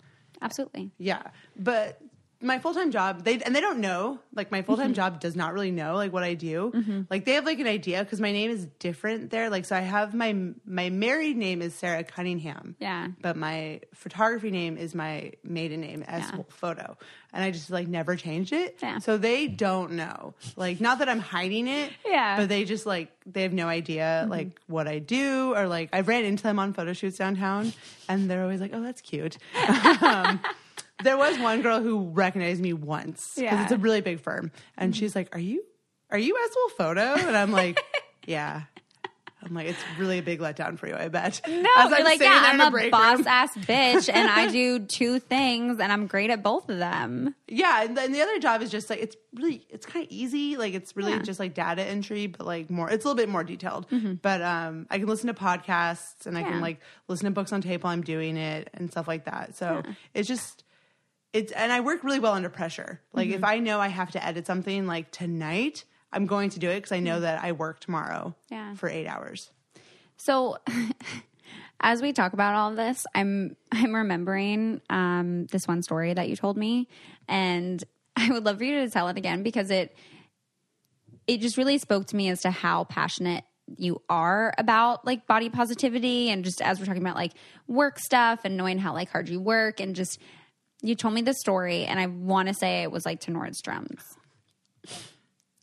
Absolutely. 0.41 0.91
Yeah, 0.99 1.22
but 1.57 2.01
my 2.43 2.59
full 2.59 2.74
time 2.74 2.90
job, 2.90 3.24
they 3.24 3.40
and 3.40 3.55
they 3.55 3.61
don't 3.61 3.78
know. 3.80 4.18
Like 4.34 4.51
my 4.51 4.62
full 4.62 4.76
time 4.76 4.86
Mm-hmm. 4.88 4.95
job 4.95 5.20
does 5.20 5.36
not 5.36 5.53
really 5.55 5.70
know 5.70 5.95
like 5.95 6.12
what 6.12 6.22
I 6.22 6.34
do. 6.34 7.05
Like 7.11 7.24
they 7.24 7.32
have 7.34 7.45
like 7.47 7.59
an 7.61 7.66
idea 7.66 8.03
because 8.03 8.20
my 8.20 8.32
name 8.32 8.51
is 8.51 8.66
different 8.78 9.30
there. 9.30 9.49
Like 9.51 9.64
so, 9.64 9.76
I 9.76 9.80
have 9.80 10.14
my 10.14 10.34
my 10.66 10.90
married 10.90 11.36
name 11.36 11.62
is 11.62 11.74
Sarah 11.74 12.05
Cunningham. 12.05 12.76
Yeah. 12.80 13.09
but 13.20 13.36
my 13.36 13.80
photography 13.95 14.51
name 14.51 14.76
is 14.76 14.95
my 14.95 15.32
maiden 15.45 15.80
name 15.80 16.03
as 16.03 16.22
Yeah. 16.22 16.43
photo, 16.49 16.97
and 17.32 17.45
I 17.45 17.51
just 17.51 17.70
like 17.70 17.88
never 17.88 18.16
changed 18.16 18.53
it. 18.53 18.78
Yeah. 18.82 18.99
So 18.99 19.16
they 19.18 19.47
don't 19.47 19.93
know. 19.93 20.34
Like 20.57 20.80
not 20.80 20.99
that 20.99 21.09
I'm 21.09 21.20
hiding 21.20 21.68
it. 21.68 21.93
Yeah. 22.07 22.36
but 22.38 22.49
they 22.49 22.64
just 22.64 22.86
like 22.86 23.11
they 23.26 23.43
have 23.43 23.53
no 23.53 23.68
idea 23.68 24.26
like 24.28 24.59
what 24.66 24.88
I 24.88 24.99
do 24.99 25.55
or 25.55 25.68
like 25.68 25.90
I've 25.93 26.09
ran 26.09 26.24
into 26.24 26.43
them 26.43 26.59
on 26.59 26.72
photo 26.72 26.93
shoots 26.93 27.18
downtown, 27.18 27.72
and 28.09 28.28
they're 28.30 28.43
always 28.43 28.61
like, 28.61 28.72
"Oh, 28.74 28.82
that's 28.82 29.01
cute." 29.01 29.38
um, 30.03 30.40
there 31.03 31.16
was 31.16 31.38
one 31.38 31.62
girl 31.62 31.80
who 31.80 32.11
recognized 32.11 32.61
me 32.61 32.72
once 32.72 33.32
because 33.36 33.43
Yeah. 33.53 33.62
it's 33.62 33.72
a 33.72 33.78
really 33.78 34.01
big 34.01 34.20
firm, 34.20 34.51
and 34.76 34.95
she's 34.97 35.14
like, 35.16 35.34
"Are 35.34 35.40
you, 35.40 35.64
are 36.11 36.18
you 36.18 36.36
Eswell 36.36 36.68
Photo?" 36.76 37.26
And 37.26 37.36
I'm 37.36 37.53
like, 37.53 37.80
"Yeah." 38.26 38.62
I'm 39.45 39.55
like, 39.55 39.66
it's 39.66 39.78
really 39.99 40.18
a 40.18 40.22
big 40.22 40.38
letdown 40.38 40.78
for 40.78 40.86
you, 40.86 40.95
I 40.95 41.09
bet. 41.09 41.40
No, 41.49 41.53
As 41.76 41.90
you're 41.90 41.99
I'm 41.99 42.05
like, 42.05 42.20
yeah, 42.20 42.43
I'm 42.47 42.61
a, 42.61 42.70
break 42.70 42.93
boss 42.93 43.18
room. 43.18 43.26
ass 43.26 43.53
bitch 43.57 44.09
and 44.09 44.28
I 44.30 44.47
do 44.47 44.78
two 44.86 45.18
things 45.18 45.80
and 45.80 45.90
I'm 45.93 46.07
great 46.07 46.30
at 46.30 46.45
both 46.45 46.68
of 46.70 46.78
them. 46.78 47.34
Yeah, 47.49 47.82
and 47.82 47.97
the 48.14 48.22
other 48.22 48.38
job 48.38 48.62
is 48.62 48.70
just 48.70 48.88
like 48.88 49.01
it's 49.01 49.16
really 49.34 49.66
it's 49.68 49.84
kind 49.84 50.05
of 50.07 50.12
easy. 50.12 50.57
Like 50.57 50.74
it's 50.74 50.95
really 50.97 51.11
Yeah. 51.11 51.16
Mm-hmm. 51.16 51.24
just 51.24 51.40
like 51.40 51.55
data 51.55 51.82
entry, 51.82 52.28
but 52.28 52.47
like 52.47 52.70
more. 52.70 52.88
It's 52.88 53.05
a 53.05 53.09
little 53.09 53.16
bit 53.16 53.28
more 53.28 53.43
detailed. 53.43 53.88
But 54.22 54.43
um, 54.43 54.86
I 54.90 54.99
can 55.01 55.09
listen 55.09 55.26
to 55.26 55.34
podcasts 55.34 56.24
and 56.26 56.38
I 56.38 56.45
can 56.45 56.61
like 56.61 56.78
listen 57.09 57.24
to 57.24 57.32
books 57.32 57.53
on 57.53 57.62
tape 57.62 57.82
while 57.82 57.93
I'm 57.93 58.03
doing 58.03 58.36
it 58.36 58.70
and 58.74 58.93
stuff 58.93 59.09
like 59.09 59.24
that. 59.24 59.57
So 59.57 59.82
it's 60.14 60.28
just 60.28 60.62
it's 61.33 61.53
and 61.53 61.72
I 61.72 61.80
work 61.80 62.05
really 62.05 62.18
well 62.20 62.35
under 62.35 62.49
pressure. 62.51 63.01
Like 63.12 63.28
Mm-hmm. 63.28 63.37
if 63.37 63.45
I 63.45 63.59
know 63.59 63.80
I 63.80 63.89
have 63.89 64.11
to 64.12 64.24
edit 64.24 64.47
something 64.47 64.87
like 64.87 65.11
tonight, 65.11 65.85
I'm 66.12 66.26
going 66.26 66.51
to 66.51 66.59
do 66.59 66.68
it 66.68 66.76
because 66.76 66.93
I 66.93 67.01
know 67.01 67.20
that 67.20 67.43
I 67.43 67.53
work 67.53 67.80
tomorrow. 67.80 68.35
Mm-hmm. 68.51 68.55
Yeah. 68.55 68.74
for 68.74 68.89
eight 68.89 69.07
hours. 69.07 69.51
So 70.16 70.59
as 71.80 72.01
we 72.03 72.12
talk 72.12 72.33
about 72.33 72.55
all 72.55 72.70
of 72.70 72.76
this, 72.76 73.07
I'm 73.14 73.57
I'm 73.72 73.95
remembering 73.95 74.80
um, 74.91 75.47
this 75.47 75.66
one 75.66 75.83
story 75.83 76.12
that 76.14 76.28
you 76.28 76.37
told 76.37 76.57
me, 76.57 76.89
and 77.28 77.83
I 78.16 78.30
would 78.30 78.45
love 78.45 78.59
for 78.59 78.64
you 78.64 78.85
to 78.85 78.91
tell 78.91 79.09
it 79.09 79.16
again 79.16 79.43
because 79.43 79.70
it 79.70 79.97
it 81.26 81.41
just 81.41 81.57
really 81.57 81.78
spoke 81.78 82.07
to 82.09 82.16
me 82.16 82.28
as 82.28 82.41
to 82.43 82.51
how 82.51 82.85
passionate 82.85 83.45
you 83.78 84.03
are 84.09 84.53
about 84.59 85.07
like 85.07 85.26
body 85.26 85.49
positivity 85.49 86.28
and 86.30 86.45
just 86.45 86.61
as 86.61 86.78
we're 86.78 86.85
talking 86.85 87.01
about 87.01 87.14
like 87.14 87.33
work 87.68 87.99
stuff 87.99 88.41
and 88.45 88.57
knowing 88.57 88.76
how 88.76 88.93
like 88.93 89.09
hard 89.09 89.28
you 89.28 89.41
work 89.41 89.80
and 89.80 89.95
just 89.95 90.18
you 90.83 90.95
told 90.95 91.14
me 91.14 91.22
the 91.22 91.35
story 91.35 91.85
and 91.85 91.99
I 91.99 92.07
want 92.07 92.49
to 92.49 92.55
say 92.55 92.83
it 92.83 92.91
was 92.91 93.07
like 93.07 93.20
to 93.20 93.30
Nordstrom's. 93.30 94.16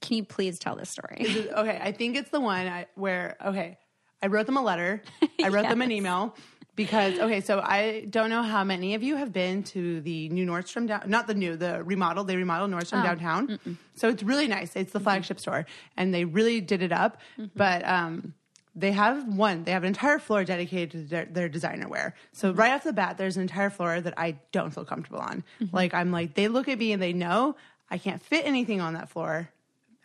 Can 0.01 0.17
you 0.17 0.23
please 0.23 0.57
tell 0.59 0.75
this 0.75 0.89
story? 0.89 1.47
okay, 1.51 1.79
I 1.81 1.91
think 1.91 2.15
it's 2.15 2.29
the 2.29 2.39
one 2.39 2.67
I, 2.67 2.87
where 2.95 3.35
okay, 3.45 3.77
I 4.21 4.27
wrote 4.27 4.45
them 4.45 4.57
a 4.57 4.61
letter. 4.61 5.01
I 5.43 5.49
wrote 5.49 5.67
them 5.67 5.81
an 5.81 5.91
email 5.91 6.35
because 6.75 7.19
okay, 7.19 7.41
so 7.41 7.59
I 7.59 8.05
don't 8.09 8.29
know 8.29 8.41
how 8.41 8.63
many 8.63 8.95
of 8.95 9.03
you 9.03 9.17
have 9.17 9.33
been 9.33 9.63
to 9.63 9.99
the 10.01 10.29
new 10.29 10.45
Nordstrom 10.45 10.87
down, 10.87 11.03
not 11.07 11.27
the 11.27 11.33
new, 11.33 11.57
the 11.57 11.83
remodeled. 11.83 12.27
They 12.27 12.37
remodeled 12.37 12.71
Nordstrom 12.71 13.03
downtown, 13.03 13.77
so 13.95 14.07
it's 14.07 14.23
really 14.23 14.47
nice. 14.47 14.75
It's 14.75 14.93
the 14.93 15.01
flagship 15.01 15.39
store, 15.41 15.65
and 15.97 16.13
they 16.13 16.23
really 16.23 16.61
did 16.61 16.81
it 16.81 16.93
up. 16.93 17.17
But 17.55 17.85
um, 17.85 18.33
they 18.75 18.91
have 18.91 19.27
one. 19.27 19.63
They 19.63 19.71
have 19.71 19.83
an 19.83 19.87
entire 19.87 20.19
floor 20.19 20.43
dedicated 20.43 20.91
to 20.91 20.97
their, 20.99 21.25
their 21.25 21.49
designer 21.49 21.87
wear. 21.87 22.15
So 22.31 22.49
mm-hmm. 22.49 22.59
right 22.59 22.71
off 22.71 22.83
the 22.83 22.93
bat, 22.93 23.17
there's 23.17 23.35
an 23.35 23.41
entire 23.41 23.69
floor 23.69 23.99
that 23.99 24.13
I 24.17 24.37
don't 24.51 24.71
feel 24.71 24.85
comfortable 24.85 25.19
on. 25.19 25.43
Mm-hmm. 25.61 25.75
Like 25.75 25.93
I'm 25.93 26.11
like 26.11 26.35
they 26.35 26.47
look 26.47 26.67
at 26.67 26.77
me 26.77 26.91
and 26.91 27.01
they 27.01 27.13
know 27.13 27.55
I 27.89 27.97
can't 27.97 28.21
fit 28.21 28.45
anything 28.45 28.81
on 28.81 28.93
that 28.93 29.09
floor 29.09 29.49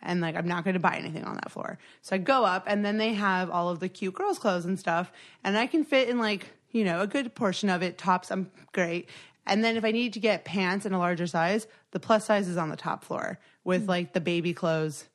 and 0.05 0.21
like 0.21 0.35
I'm 0.35 0.47
not 0.47 0.63
going 0.63 0.75
to 0.75 0.79
buy 0.79 0.95
anything 0.95 1.23
on 1.23 1.35
that 1.35 1.51
floor. 1.51 1.77
So 2.01 2.15
I 2.15 2.19
go 2.19 2.45
up, 2.45 2.65
and 2.67 2.85
then 2.85 2.97
they 2.97 3.13
have 3.13 3.49
all 3.49 3.69
of 3.69 3.79
the 3.79 3.89
cute 3.89 4.13
girls' 4.13 4.39
clothes 4.39 4.65
and 4.65 4.79
stuff, 4.79 5.11
and 5.43 5.57
I 5.57 5.67
can 5.67 5.83
fit 5.83 6.07
in 6.07 6.17
like 6.17 6.47
you 6.71 6.85
know 6.85 7.01
a 7.01 7.07
good 7.07 7.35
portion 7.35 7.69
of 7.69 7.81
it. 7.81 7.97
Tops, 7.97 8.31
I'm 8.31 8.51
great. 8.71 9.09
And 9.47 9.63
then 9.63 9.77
if 9.77 9.83
I 9.83 9.91
need 9.91 10.13
to 10.13 10.19
get 10.19 10.43
pants 10.43 10.87
in 10.87 10.93
a 10.93 10.97
larger 10.97 11.27
size, 11.27 11.67
the 11.91 11.99
plus 11.99 12.25
size 12.25 12.47
is 12.47 12.57
on 12.57 12.69
the 12.69 12.75
top 12.75 13.03
floor 13.03 13.39
with 13.63 13.85
mm. 13.85 13.89
like 13.89 14.13
the 14.13 14.21
baby 14.21 14.53
clothes 14.53 15.05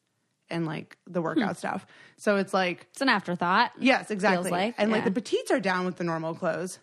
and 0.51 0.67
like 0.67 0.97
the 1.07 1.21
hmm. 1.21 1.25
workout 1.25 1.57
stuff. 1.57 1.87
So 2.17 2.37
it's 2.37 2.53
like 2.53 2.87
It's 2.91 3.01
an 3.01 3.09
afterthought. 3.09 3.73
Yes, 3.79 4.11
exactly. 4.11 4.51
like, 4.51 4.75
and 4.79 4.91
like 4.91 5.01
yeah. 5.01 5.07
the 5.07 5.11
petites 5.13 5.51
are 5.51 5.61
down 5.61 5.87
with 5.87 5.97
the 5.97 6.05
normal 6.05 6.35
clothes. 6.35 6.79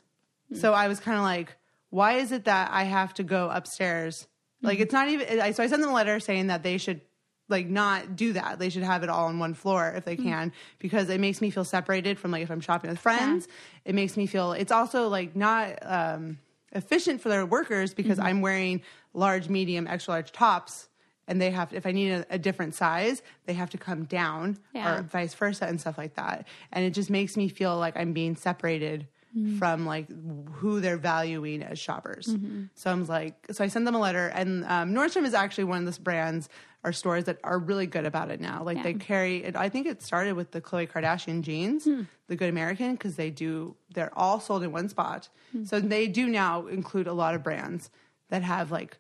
Hmm. 0.49 0.55
So 0.55 0.73
I 0.73 0.87
was 0.87 0.99
kind 0.99 1.17
of 1.17 1.23
like, 1.23 1.55
why 1.89 2.13
is 2.13 2.31
it 2.31 2.45
that 2.45 2.69
I 2.71 2.83
have 2.83 3.13
to 3.15 3.23
go 3.23 3.49
upstairs? 3.49 4.27
Like 4.61 4.77
hmm. 4.77 4.83
it's 4.83 4.93
not 4.93 5.09
even. 5.09 5.39
I, 5.39 5.51
so 5.51 5.63
I 5.63 5.67
sent 5.67 5.81
them 5.81 5.91
a 5.91 5.93
letter 5.93 6.19
saying 6.19 6.47
that 6.47 6.63
they 6.63 6.77
should 6.77 7.01
like 7.49 7.67
not 7.67 8.15
do 8.15 8.33
that. 8.33 8.59
They 8.59 8.69
should 8.69 8.83
have 8.83 9.03
it 9.03 9.09
all 9.09 9.27
on 9.27 9.39
one 9.39 9.53
floor 9.53 9.93
if 9.95 10.05
they 10.05 10.15
can 10.15 10.51
because 10.79 11.09
it 11.09 11.19
makes 11.19 11.41
me 11.41 11.49
feel 11.49 11.63
separated 11.63 12.19
from 12.19 12.31
like 12.31 12.43
if 12.43 12.49
I'm 12.49 12.61
shopping 12.61 12.89
with 12.89 12.99
friends. 12.99 13.47
It 13.85 13.95
makes 13.95 14.17
me 14.17 14.25
feel. 14.25 14.53
It's 14.53 14.71
also 14.71 15.07
like 15.07 15.35
not 15.35 15.79
um, 15.81 16.39
efficient 16.73 17.21
for 17.21 17.29
their 17.29 17.45
workers 17.45 17.93
because 17.93 18.17
mm-hmm. 18.17 18.27
I'm 18.27 18.41
wearing 18.41 18.81
large, 19.13 19.49
medium, 19.49 19.87
extra 19.87 20.15
large 20.15 20.31
tops. 20.31 20.86
And 21.27 21.41
they 21.41 21.51
have, 21.51 21.73
if 21.73 21.85
I 21.85 21.91
need 21.91 22.11
a, 22.11 22.25
a 22.29 22.39
different 22.39 22.73
size, 22.73 23.21
they 23.45 23.53
have 23.53 23.69
to 23.71 23.77
come 23.77 24.05
down 24.05 24.57
Yeah. 24.73 24.99
or 24.99 25.01
vice 25.01 25.33
versa 25.33 25.65
and 25.65 25.79
stuff 25.79 25.97
like 25.97 26.15
that. 26.15 26.47
And 26.71 26.85
it 26.85 26.91
just 26.91 27.09
makes 27.09 27.35
me 27.35 27.49
feel 27.49 27.77
like 27.77 27.97
I'm 27.97 28.13
being 28.13 28.35
separated 28.35 29.07
mm-hmm. 29.37 29.57
from 29.57 29.85
like 29.85 30.07
who 30.53 30.79
they're 30.79 30.97
valuing 30.97 31.63
as 31.63 31.79
shoppers. 31.79 32.27
Mm-hmm. 32.27 32.65
So 32.75 32.91
I'm 32.91 33.05
like, 33.05 33.35
so 33.51 33.63
I 33.63 33.67
sent 33.67 33.85
them 33.85 33.95
a 33.95 33.99
letter, 33.99 34.27
and 34.27 34.65
um, 34.65 34.93
Nordstrom 34.93 35.25
is 35.25 35.33
actually 35.33 35.65
one 35.65 35.79
of 35.79 35.85
those 35.85 35.97
brands 35.97 36.49
or 36.83 36.93
stores 36.93 37.25
that 37.25 37.39
are 37.43 37.59
really 37.59 37.87
good 37.87 38.05
about 38.05 38.31
it 38.31 38.39
now. 38.39 38.63
Like 38.63 38.81
they 38.83 38.93
carry 38.93 39.43
it. 39.43 39.55
I 39.55 39.69
think 39.69 39.87
it 39.87 40.01
started 40.01 40.33
with 40.33 40.51
the 40.51 40.61
Khloe 40.61 40.89
Kardashian 40.89 41.41
jeans, 41.41 41.85
hmm. 41.85 42.03
the 42.27 42.35
Good 42.35 42.49
American, 42.49 42.93
because 42.93 43.15
they 43.15 43.29
do. 43.29 43.75
They're 43.93 44.17
all 44.17 44.39
sold 44.39 44.63
in 44.63 44.71
one 44.71 44.89
spot. 44.89 45.29
Hmm. 45.51 45.65
So 45.65 45.79
they 45.79 46.07
do 46.07 46.27
now 46.27 46.67
include 46.67 47.07
a 47.07 47.13
lot 47.13 47.35
of 47.35 47.43
brands 47.43 47.89
that 48.29 48.43
have 48.43 48.71
like 48.71 48.97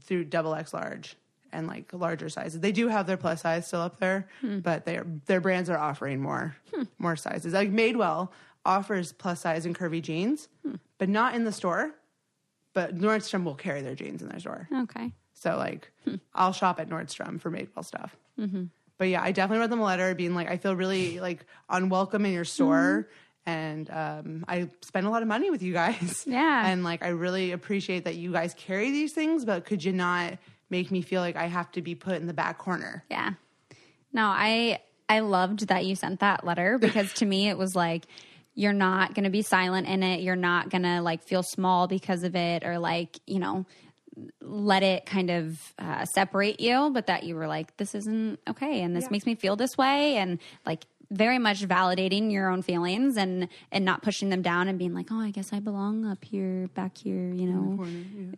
through 0.00 0.24
double 0.24 0.54
X 0.54 0.72
large 0.72 1.16
and 1.52 1.66
like 1.66 1.92
larger 1.92 2.28
sizes. 2.28 2.60
They 2.60 2.72
do 2.72 2.88
have 2.88 3.06
their 3.06 3.16
plus 3.16 3.42
size 3.42 3.66
still 3.66 3.80
up 3.80 3.98
there, 3.98 4.28
hmm. 4.40 4.60
but 4.60 4.84
their 4.84 5.06
their 5.26 5.40
brands 5.40 5.70
are 5.70 5.78
offering 5.78 6.20
more 6.20 6.56
hmm. 6.74 6.84
more 6.98 7.16
sizes. 7.16 7.52
Like 7.52 7.72
Madewell 7.72 8.30
offers 8.64 9.12
plus 9.12 9.40
size 9.40 9.66
and 9.66 9.76
curvy 9.76 10.02
jeans, 10.02 10.48
hmm. 10.62 10.76
but 10.98 11.08
not 11.08 11.34
in 11.34 11.44
the 11.44 11.52
store. 11.52 11.92
But 12.74 12.96
Nordstrom 12.96 13.44
will 13.44 13.54
carry 13.54 13.82
their 13.82 13.94
jeans 13.94 14.22
in 14.22 14.28
their 14.28 14.38
store. 14.38 14.66
Okay. 14.74 15.12
So 15.34 15.56
like, 15.56 15.90
I'll 16.34 16.52
shop 16.52 16.80
at 16.80 16.88
Nordstrom 16.88 17.40
for 17.40 17.50
Madewell 17.50 17.84
stuff. 17.84 18.16
Mm-hmm. 18.38 18.64
But 18.96 19.08
yeah, 19.08 19.22
I 19.22 19.32
definitely 19.32 19.60
wrote 19.60 19.70
them 19.70 19.80
a 19.80 19.84
letter 19.84 20.14
being 20.14 20.34
like, 20.34 20.48
I 20.48 20.56
feel 20.56 20.76
really 20.76 21.18
like 21.20 21.44
unwelcome 21.68 22.24
in 22.24 22.32
your 22.32 22.44
store. 22.44 23.08
Mm-hmm. 23.08 23.18
And 23.44 23.90
um, 23.90 24.44
I 24.46 24.68
spend 24.82 25.06
a 25.06 25.10
lot 25.10 25.22
of 25.22 25.28
money 25.28 25.50
with 25.50 25.62
you 25.62 25.72
guys. 25.72 26.24
Yeah. 26.28 26.66
And 26.72 26.84
like, 26.84 27.02
I 27.04 27.08
really 27.08 27.50
appreciate 27.50 28.04
that 28.04 28.14
you 28.14 28.30
guys 28.30 28.54
carry 28.54 28.92
these 28.92 29.12
things, 29.12 29.44
but 29.44 29.64
could 29.64 29.82
you 29.82 29.92
not 29.92 30.38
make 30.72 30.90
me 30.90 31.02
feel 31.02 31.20
like 31.20 31.36
I 31.36 31.46
have 31.46 31.70
to 31.72 31.82
be 31.82 31.94
put 31.94 32.14
in 32.16 32.26
the 32.26 32.34
back 32.34 32.58
corner? 32.58 33.04
Yeah. 33.08 33.34
No, 34.12 34.24
I 34.24 34.80
I 35.08 35.20
loved 35.20 35.68
that 35.68 35.84
you 35.84 35.94
sent 35.94 36.18
that 36.20 36.44
letter 36.44 36.78
because 36.86 37.12
to 37.14 37.26
me 37.26 37.48
it 37.48 37.56
was 37.56 37.76
like 37.76 38.04
you're 38.54 38.72
not 38.72 39.14
going 39.14 39.24
to 39.24 39.30
be 39.30 39.40
silent 39.42 39.86
in 39.86 40.02
it. 40.02 40.20
You're 40.20 40.36
not 40.36 40.68
going 40.68 40.82
to 40.82 41.00
like 41.00 41.22
feel 41.22 41.42
small 41.42 41.86
because 41.88 42.22
of 42.22 42.36
it 42.36 42.64
or 42.64 42.78
like, 42.78 43.18
you 43.26 43.38
know, 43.38 43.64
let 44.42 44.82
it 44.82 45.06
kind 45.06 45.30
of 45.30 45.72
uh, 45.78 46.04
separate 46.04 46.60
you, 46.60 46.90
but 46.92 47.06
that 47.06 47.22
you 47.24 47.34
were 47.34 47.46
like, 47.46 47.74
this 47.78 47.94
isn't 47.94 48.38
okay. 48.46 48.82
And 48.82 48.94
this 48.94 49.04
Yeah. 49.04 49.08
makes 49.12 49.24
me 49.24 49.36
feel 49.36 49.56
this 49.56 49.78
way. 49.78 50.16
And 50.16 50.38
like, 50.66 50.84
very 51.10 51.38
much 51.38 51.62
validating 51.66 52.32
your 52.32 52.48
own 52.48 52.62
feelings 52.62 53.18
and 53.18 53.48
and 53.70 53.84
not 53.84 54.02
pushing 54.02 54.30
them 54.30 54.40
down 54.40 54.66
and 54.66 54.78
being 54.78 54.94
like 54.94 55.08
oh 55.12 55.20
i 55.20 55.30
guess 55.30 55.52
i 55.52 55.60
belong 55.60 56.06
up 56.06 56.24
here 56.24 56.68
back 56.68 56.96
here 56.96 57.30
you 57.34 57.46
know 57.46 57.76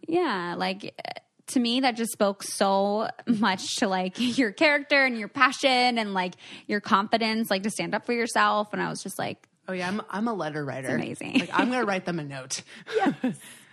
yeah 0.08 0.56
like 0.58 0.92
uh, 1.06 1.20
to 1.48 1.60
me 1.60 1.80
that 1.80 1.96
just 1.96 2.12
spoke 2.12 2.42
so 2.42 3.08
much 3.26 3.76
to 3.76 3.88
like 3.88 4.14
your 4.38 4.50
character 4.52 5.04
and 5.04 5.18
your 5.18 5.28
passion 5.28 5.98
and 5.98 6.14
like 6.14 6.34
your 6.66 6.80
confidence 6.80 7.50
like 7.50 7.62
to 7.64 7.70
stand 7.70 7.94
up 7.94 8.06
for 8.06 8.12
yourself 8.12 8.72
and 8.72 8.80
i 8.82 8.88
was 8.88 9.02
just 9.02 9.18
like 9.18 9.48
Oh 9.66 9.72
yeah, 9.72 9.88
I'm 9.88 10.02
I'm 10.10 10.28
a 10.28 10.34
letter 10.34 10.62
writer. 10.62 10.94
amazing. 10.94 11.38
Like 11.38 11.48
I'm 11.52 11.70
gonna 11.70 11.86
write 11.86 12.04
them 12.04 12.18
a 12.18 12.22
note. 12.24 12.60
Yeah. 12.98 13.12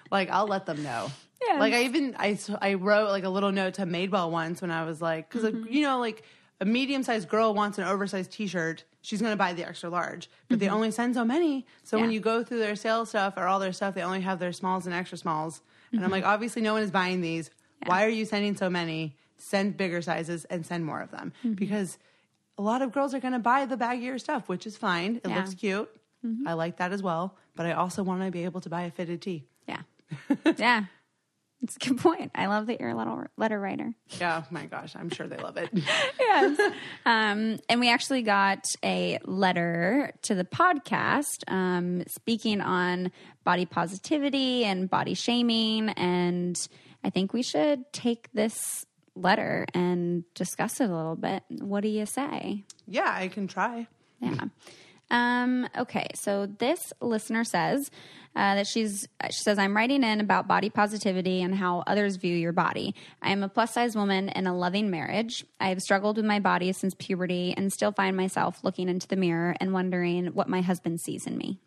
like 0.09 0.29
I'll 0.29 0.47
let 0.47 0.65
them 0.65 0.81
know. 0.83 1.11
Yeah. 1.45 1.59
Like 1.59 1.73
I 1.73 1.83
even 1.83 2.15
I, 2.17 2.39
I 2.61 2.75
wrote 2.75 3.09
like 3.09 3.25
a 3.25 3.29
little 3.29 3.51
note 3.51 3.73
to 3.73 3.85
Madewell 3.85 4.31
once 4.31 4.61
when 4.61 4.71
I 4.71 4.85
was 4.85 5.01
like 5.01 5.29
because 5.29 5.51
Mm-hmm. 5.51 5.67
you 5.69 5.81
know 5.81 5.99
like 5.99 6.23
a 6.61 6.65
medium 6.65 7.03
sized 7.03 7.27
girl 7.27 7.53
wants 7.53 7.77
an 7.77 7.83
oversized 7.83 8.31
T-shirt, 8.31 8.85
she's 9.01 9.21
gonna 9.21 9.35
buy 9.35 9.51
the 9.51 9.65
extra 9.67 9.89
large, 9.89 10.29
but 10.47 10.59
they 10.59 10.69
only 10.69 10.91
send 10.91 11.13
so 11.13 11.25
many. 11.25 11.65
So 11.83 11.97
when 11.97 12.05
Mm-hmm. 12.05 12.13
You 12.13 12.19
go 12.21 12.43
through 12.45 12.59
their 12.59 12.77
sales 12.77 13.09
stuff 13.09 13.33
or 13.35 13.45
all 13.47 13.59
their 13.59 13.73
stuff, 13.73 13.93
they 13.93 14.01
only 14.03 14.21
have 14.21 14.39
their 14.39 14.53
smalls 14.53 14.85
and 14.85 14.95
extra 14.95 15.17
smalls. 15.17 15.59
And 15.91 15.99
Mm-hmm. 15.99 16.05
I'm 16.05 16.11
like, 16.11 16.23
obviously 16.23 16.61
no 16.61 16.71
one 16.71 16.83
is 16.83 16.91
buying 16.91 17.19
these. 17.19 17.49
Why 17.85 18.05
are 18.05 18.09
you 18.09 18.25
sending 18.25 18.55
so 18.55 18.69
many? 18.69 19.15
Send 19.37 19.75
bigger 19.77 20.01
sizes 20.01 20.45
and 20.45 20.65
send 20.65 20.85
more 20.85 21.01
of 21.01 21.11
them 21.11 21.33
Mm-hmm. 21.39 21.53
because 21.53 21.97
a 22.57 22.61
lot 22.61 22.81
of 22.81 22.91
girls 22.91 23.13
are 23.13 23.19
going 23.19 23.33
to 23.33 23.39
buy 23.39 23.65
the 23.65 23.75
baggier 23.77 24.19
stuff, 24.19 24.47
which 24.47 24.67
is 24.67 24.77
fine. 24.77 25.15
It 25.23 25.29
Yeah. 25.29 25.37
looks 25.37 25.53
cute. 25.55 25.89
I 26.45 26.53
like 26.53 26.77
that 26.77 26.91
as 26.91 27.01
well. 27.01 27.35
But 27.55 27.65
I 27.65 27.71
also 27.71 28.03
want 28.03 28.23
to 28.23 28.29
be 28.29 28.43
able 28.43 28.61
to 28.61 28.69
buy 28.69 28.83
a 28.83 28.91
fitted 28.91 29.21
tee. 29.21 29.45
yeah 29.67 29.81
yeah 30.57 30.85
it's 31.63 31.75
a 31.75 31.79
good 31.79 31.97
point 31.99 32.31
i 32.35 32.47
love 32.47 32.65
that 32.67 32.79
you're 32.81 32.89
a 32.89 32.95
letter, 32.95 33.29
letter 33.37 33.59
writer 33.59 33.93
Yeah, 34.19 34.43
my 34.51 34.65
gosh, 34.65 34.95
I'm 34.95 35.09
sure 35.09 35.27
they 35.27 35.37
love 35.37 35.57
it. 35.57 35.69
yes. 36.19 36.59
Um, 37.05 37.59
and 37.69 37.79
we 37.79 37.89
actually 37.89 38.21
got 38.23 38.65
a 38.83 39.19
letter 39.25 40.11
to 40.23 40.35
the 40.35 40.43
podcast 40.43 41.43
um, 41.47 42.03
speaking 42.07 42.61
on 42.61 43.11
body 43.43 43.65
positivity 43.65 44.65
and 44.65 44.89
body 44.89 45.13
shaming. 45.13 45.89
And 45.89 46.59
I 47.03 47.09
think 47.09 47.33
we 47.33 47.41
should 47.43 47.91
take 47.93 48.29
this 48.33 48.85
letter 49.15 49.65
and 49.73 50.23
discuss 50.35 50.79
it 50.79 50.89
a 50.89 50.95
little 50.95 51.15
bit. 51.15 51.43
What 51.49 51.81
do 51.81 51.89
you 51.89 52.05
say? 52.05 52.63
yeah, 52.87 53.13
I 53.13 53.27
can 53.27 53.47
try. 53.47 53.87
Yeah. 54.19 54.45
Um, 55.09 55.67
okay, 55.77 56.07
so 56.15 56.45
this 56.45 56.79
listener 57.01 57.43
says 57.43 57.91
uh, 58.33 58.55
that 58.55 58.65
she's 58.65 59.05
she 59.25 59.41
says 59.43 59.59
I'm 59.59 59.75
writing 59.75 60.03
in 60.03 60.21
about 60.21 60.47
body 60.47 60.69
positivity 60.69 61.41
and 61.41 61.53
how 61.53 61.83
others 61.85 62.15
view 62.15 62.33
your 62.33 62.53
body. 62.53 62.95
I 63.21 63.31
am 63.31 63.43
a 63.43 63.49
plus 63.49 63.73
size 63.73 63.93
woman 63.93 64.29
in 64.29 64.47
a 64.47 64.55
loving 64.55 64.89
marriage. 64.89 65.43
I 65.59 65.67
have 65.67 65.81
struggled 65.81 66.15
with 66.15 66.25
my 66.25 66.39
body 66.39 66.71
since 66.71 66.93
puberty 66.97 67.53
and 67.57 67.73
still 67.73 67.91
find 67.91 68.15
myself 68.15 68.63
looking 68.63 68.87
into 68.87 69.05
the 69.05 69.17
mirror 69.17 69.53
and 69.59 69.73
wondering 69.73 70.27
what 70.27 70.47
my 70.47 70.61
husband 70.61 71.01
sees 71.01 71.27
in 71.27 71.37
me. 71.37 71.59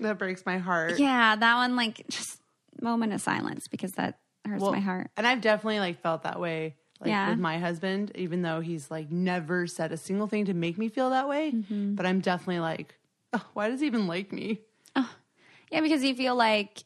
That 0.00 0.18
breaks 0.18 0.44
my 0.44 0.58
heart. 0.58 0.98
Yeah, 0.98 1.36
that 1.36 1.54
one 1.56 1.76
like 1.76 2.06
just 2.08 2.42
moment 2.82 3.12
of 3.12 3.20
silence 3.20 3.68
because 3.68 3.92
that 3.92 4.18
hurts 4.44 4.62
Well, 4.62 4.72
my 4.72 4.80
heart. 4.80 5.10
And 5.16 5.26
I've 5.26 5.40
definitely 5.40 5.80
like 5.80 6.00
felt 6.00 6.22
that 6.24 6.40
way 6.40 6.76
like 7.00 7.08
Yeah. 7.10 7.30
with 7.30 7.38
my 7.38 7.58
husband, 7.58 8.12
even 8.14 8.42
though 8.42 8.60
he's 8.60 8.90
like 8.90 9.10
never 9.10 9.66
said 9.66 9.92
a 9.92 9.96
single 9.96 10.26
thing 10.26 10.46
to 10.46 10.54
make 10.54 10.78
me 10.78 10.88
feel 10.88 11.10
that 11.10 11.28
way. 11.28 11.52
Mm-hmm. 11.52 11.94
But 11.94 12.06
I'm 12.06 12.20
definitely 12.20 12.60
like, 12.60 12.94
oh, 13.32 13.44
why 13.54 13.68
does 13.68 13.80
he 13.80 13.86
even 13.86 14.06
like 14.06 14.32
me? 14.32 14.60
Oh. 14.94 15.10
Yeah, 15.70 15.80
because 15.80 16.02
you 16.04 16.14
feel 16.14 16.34
like 16.36 16.84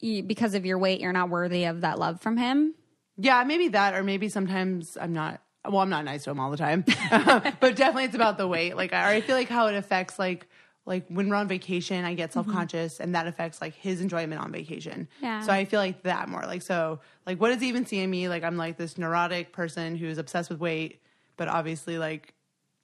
you, 0.00 0.22
because 0.22 0.54
of 0.54 0.66
your 0.66 0.78
weight, 0.78 1.00
you're 1.00 1.12
not 1.12 1.30
worthy 1.30 1.64
of 1.64 1.80
that 1.80 1.98
love 1.98 2.20
from 2.20 2.36
him. 2.36 2.74
Yeah, 3.16 3.42
maybe 3.44 3.68
that, 3.68 3.94
or 3.94 4.02
maybe 4.04 4.28
sometimes 4.28 4.98
I'm 5.00 5.12
not. 5.14 5.40
Well, 5.66 5.80
I'm 5.80 5.88
not 5.90 6.04
nice 6.04 6.22
to 6.24 6.30
him 6.30 6.38
all 6.38 6.50
the 6.52 6.56
time, 6.56 6.84
but 7.10 7.74
definitely 7.74 8.04
it's 8.04 8.14
about 8.14 8.38
the 8.38 8.46
weight. 8.46 8.76
Like, 8.76 8.92
I, 8.92 9.16
I 9.16 9.20
feel 9.22 9.34
like 9.34 9.48
how 9.48 9.66
it 9.66 9.74
affects 9.74 10.16
like 10.16 10.46
like 10.86 11.04
when 11.08 11.28
we're 11.28 11.36
on 11.36 11.48
vacation, 11.48 12.04
I 12.04 12.14
get 12.14 12.30
mm-hmm. 12.30 12.34
self 12.34 12.48
conscious, 12.48 13.00
and 13.00 13.14
that 13.14 13.26
affects 13.26 13.60
like 13.60 13.74
his 13.74 14.00
enjoyment 14.00 14.40
on 14.40 14.52
vacation. 14.52 15.08
Yeah. 15.20 15.42
So 15.42 15.52
I 15.52 15.64
feel 15.64 15.80
like 15.80 16.04
that 16.04 16.28
more. 16.28 16.42
Like, 16.42 16.62
so 16.62 17.00
like, 17.26 17.40
what 17.40 17.50
does 17.50 17.60
he 17.60 17.68
even 17.68 17.84
see 17.84 17.98
in 17.98 18.08
me? 18.08 18.28
Like, 18.28 18.44
I'm 18.44 18.56
like 18.56 18.76
this 18.78 18.96
neurotic 18.96 19.52
person 19.52 19.96
who's 19.96 20.16
obsessed 20.18 20.48
with 20.48 20.60
weight, 20.60 21.02
but 21.36 21.48
obviously 21.48 21.98
like. 21.98 22.32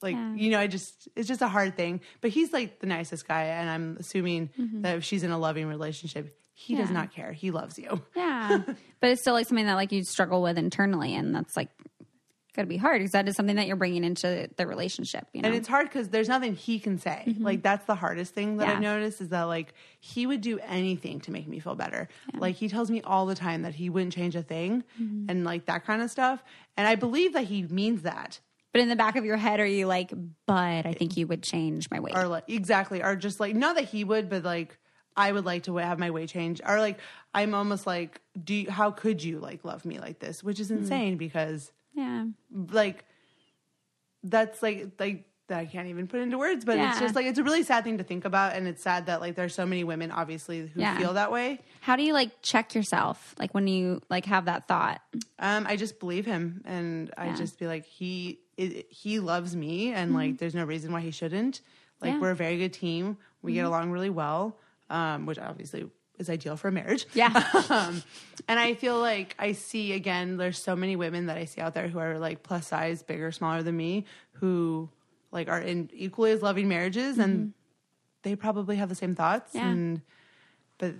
Like 0.02 0.16
Yeah. 0.16 0.34
you 0.34 0.50
know, 0.50 0.58
I 0.58 0.66
just 0.66 1.06
it's 1.14 1.28
just 1.28 1.42
a 1.42 1.46
hard 1.46 1.76
thing. 1.76 2.00
But 2.20 2.32
he's 2.32 2.52
like 2.52 2.80
the 2.80 2.88
nicest 2.88 3.28
guy, 3.28 3.44
and 3.44 3.70
I'm 3.70 3.96
assuming 4.00 4.50
mm-hmm. 4.58 4.82
that 4.82 4.96
if 4.96 5.04
she's 5.04 5.22
in 5.22 5.30
a 5.30 5.38
loving 5.38 5.68
relationship, 5.68 6.36
he 6.54 6.74
does 6.74 6.90
not 6.90 7.12
care. 7.12 7.32
He 7.32 7.50
loves 7.50 7.78
you. 7.78 8.02
Yeah. 8.14 8.62
but 9.00 9.10
it's 9.10 9.20
still 9.20 9.34
like 9.34 9.46
something 9.46 9.66
that 9.66 9.74
like 9.74 9.92
you 9.92 10.04
struggle 10.04 10.42
with 10.42 10.58
internally 10.58 11.14
and 11.14 11.34
that's 11.34 11.56
like 11.56 11.68
got 12.54 12.62
to 12.62 12.68
be 12.68 12.76
hard 12.76 12.98
because 13.00 13.12
that 13.12 13.26
is 13.28 13.34
something 13.36 13.56
that 13.56 13.66
you're 13.66 13.76
bringing 13.76 14.04
into 14.04 14.48
the 14.56 14.66
relationship, 14.66 15.26
you 15.32 15.40
know. 15.42 15.48
And 15.48 15.56
it's 15.56 15.68
hard 15.68 15.86
because 15.86 16.08
there's 16.10 16.28
nothing 16.28 16.54
he 16.54 16.78
can 16.78 16.98
say. 16.98 17.34
Like 17.38 17.62
that's 17.62 17.86
the 17.86 17.94
hardest 17.94 18.34
thing 18.34 18.58
that 18.58 18.68
Mm-hmm. 18.68 18.82
Yeah. 18.82 18.92
I've 18.92 18.98
noticed 19.00 19.20
is 19.20 19.28
that 19.30 19.44
like 19.44 19.74
he 20.00 20.26
would 20.26 20.40
do 20.40 20.58
anything 20.60 21.20
to 21.22 21.30
make 21.30 21.46
me 21.48 21.58
feel 21.60 21.74
better. 21.74 22.08
Like 22.34 22.56
he 22.56 22.68
tells 22.68 22.90
me 22.90 23.00
all 23.02 23.26
the 23.26 23.34
time 23.34 23.62
that 23.62 23.74
he 23.74 23.88
wouldn't 23.90 24.12
change 24.12 24.36
a 24.36 24.42
thing 24.42 24.84
Mm-hmm. 25.00 25.26
and 25.30 25.44
like 25.44 25.66
that 25.66 25.84
kind 25.86 26.02
of 26.02 26.10
stuff. 26.10 26.42
And 26.76 26.86
I 26.86 26.94
believe 26.94 27.32
that 27.34 27.44
he 27.44 27.62
means 27.64 28.02
that. 28.02 28.40
but 28.72 28.80
in 28.80 28.88
the 28.88 28.96
back 28.96 29.16
of 29.16 29.24
your 29.24 29.36
head 29.36 29.60
are 29.60 29.66
you 29.66 29.86
like, 29.86 30.12
"But 30.46 30.86
I 30.86 30.92
think 30.94 31.16
you 31.16 31.26
would 31.26 31.42
change 31.42 31.90
my 31.90 32.00
weight." 32.00 32.16
Or 32.16 32.26
like 32.26 32.44
exactly. 32.48 33.02
Or 33.02 33.16
just 33.16 33.40
like 33.40 33.54
not 33.54 33.76
that 33.76 33.84
he 33.84 34.04
would, 34.04 34.28
but 34.30 34.44
like 34.44 34.78
I 35.16 35.30
would 35.32 35.44
like 35.44 35.64
to 35.64 35.76
have 35.76 35.98
my 35.98 36.10
weight 36.10 36.30
changed. 36.30 36.62
Or 36.66 36.80
like 36.80 36.98
I'm 37.34 37.54
almost 37.54 37.86
like, 37.86 38.20
do 38.42 38.54
you, 38.54 38.70
how 38.70 38.90
could 38.90 39.22
you 39.22 39.38
like 39.40 39.64
love 39.64 39.84
me 39.84 39.98
like 39.98 40.18
this? 40.20 40.42
Which 40.42 40.58
is 40.60 40.70
Mm. 40.70 40.78
insane 40.78 41.16
because 41.18 41.70
yeah. 41.94 42.26
like 42.70 43.04
that's 44.24 44.62
like 44.62 44.90
like 44.98 45.24
I 45.50 45.66
can't 45.66 45.88
even 45.88 46.06
put 46.06 46.20
into 46.20 46.38
words, 46.38 46.64
but 46.64 46.78
it's 46.78 46.98
just 46.98 47.14
like 47.14 47.26
it's 47.26 47.38
a 47.38 47.42
really 47.44 47.62
sad 47.62 47.84
thing 47.84 47.98
to 47.98 48.04
think 48.04 48.24
about, 48.24 48.54
and 48.54 48.66
it's 48.66 48.82
sad 48.82 49.06
that 49.06 49.20
like 49.20 49.34
there's 49.34 49.54
so 49.54 49.66
many 49.66 49.84
women 49.84 50.10
obviously 50.10 50.66
who 50.66 50.80
Yeah. 50.80 50.96
feel 50.96 51.12
that 51.14 51.30
way. 51.30 51.60
How 51.82 51.96
do 51.96 52.02
you 52.04 52.14
like 52.14 52.30
check 52.40 52.74
yourself 52.74 53.34
like 53.38 53.52
when 53.52 53.66
you 53.66 54.00
like 54.08 54.24
have 54.26 54.46
that 54.46 54.66
thought? 54.68 55.02
Um, 55.38 55.66
I 55.68 55.76
just 55.76 55.98
believe 56.00 56.24
him, 56.24 56.62
and 56.64 57.12
I 57.18 57.32
just 57.34 57.58
be 57.58 57.66
like 57.66 57.84
he 57.84 58.38
it, 58.56 58.86
he 58.90 59.18
loves 59.20 59.54
me, 59.54 59.92
and 59.92 60.14
like 60.14 60.38
there's 60.38 60.54
no 60.54 60.64
reason 60.64 60.92
why 60.92 61.00
he 61.00 61.10
shouldn't. 61.10 61.60
Like 62.00 62.12
Yeah. 62.14 62.20
we're 62.20 62.30
a 62.30 62.36
very 62.36 62.56
good 62.58 62.72
team, 62.72 63.18
we 63.42 63.52
get 63.52 63.64
along 63.66 63.90
really 63.90 64.10
well, 64.10 64.58
um, 64.90 65.26
which 65.26 65.38
obviously 65.38 65.88
is 66.18 66.28
ideal 66.30 66.56
for 66.56 66.68
a 66.68 66.72
marriage. 66.72 67.06
Yeah. 67.14 67.28
um, 67.70 68.02
and 68.48 68.58
I 68.60 68.74
feel 68.74 68.98
like 69.00 69.34
I 69.38 69.52
see 69.52 69.92
again, 69.92 70.36
there's 70.36 70.58
so 70.58 70.76
many 70.76 70.96
women 70.96 71.26
that 71.26 71.36
I 71.38 71.44
see 71.46 71.60
out 71.60 71.74
there 71.74 71.88
who 71.88 71.98
are 71.98 72.18
like 72.18 72.42
plus 72.42 72.66
size, 72.68 73.02
bigger, 73.02 73.32
smaller 73.32 73.62
than 73.62 73.76
me, 73.76 74.04
who 74.32 74.88
like 75.30 75.48
are 75.48 75.60
in 75.60 75.90
equally 75.94 76.30
as 76.32 76.42
loving 76.42 76.68
marriages, 76.68 77.18
and 77.18 77.52
they 78.22 78.36
probably 78.36 78.76
have 78.76 78.88
the 78.88 78.94
same 78.94 79.14
thoughts. 79.14 79.54
Yeah. 79.54 79.68
And 79.68 80.00
but 80.78 80.94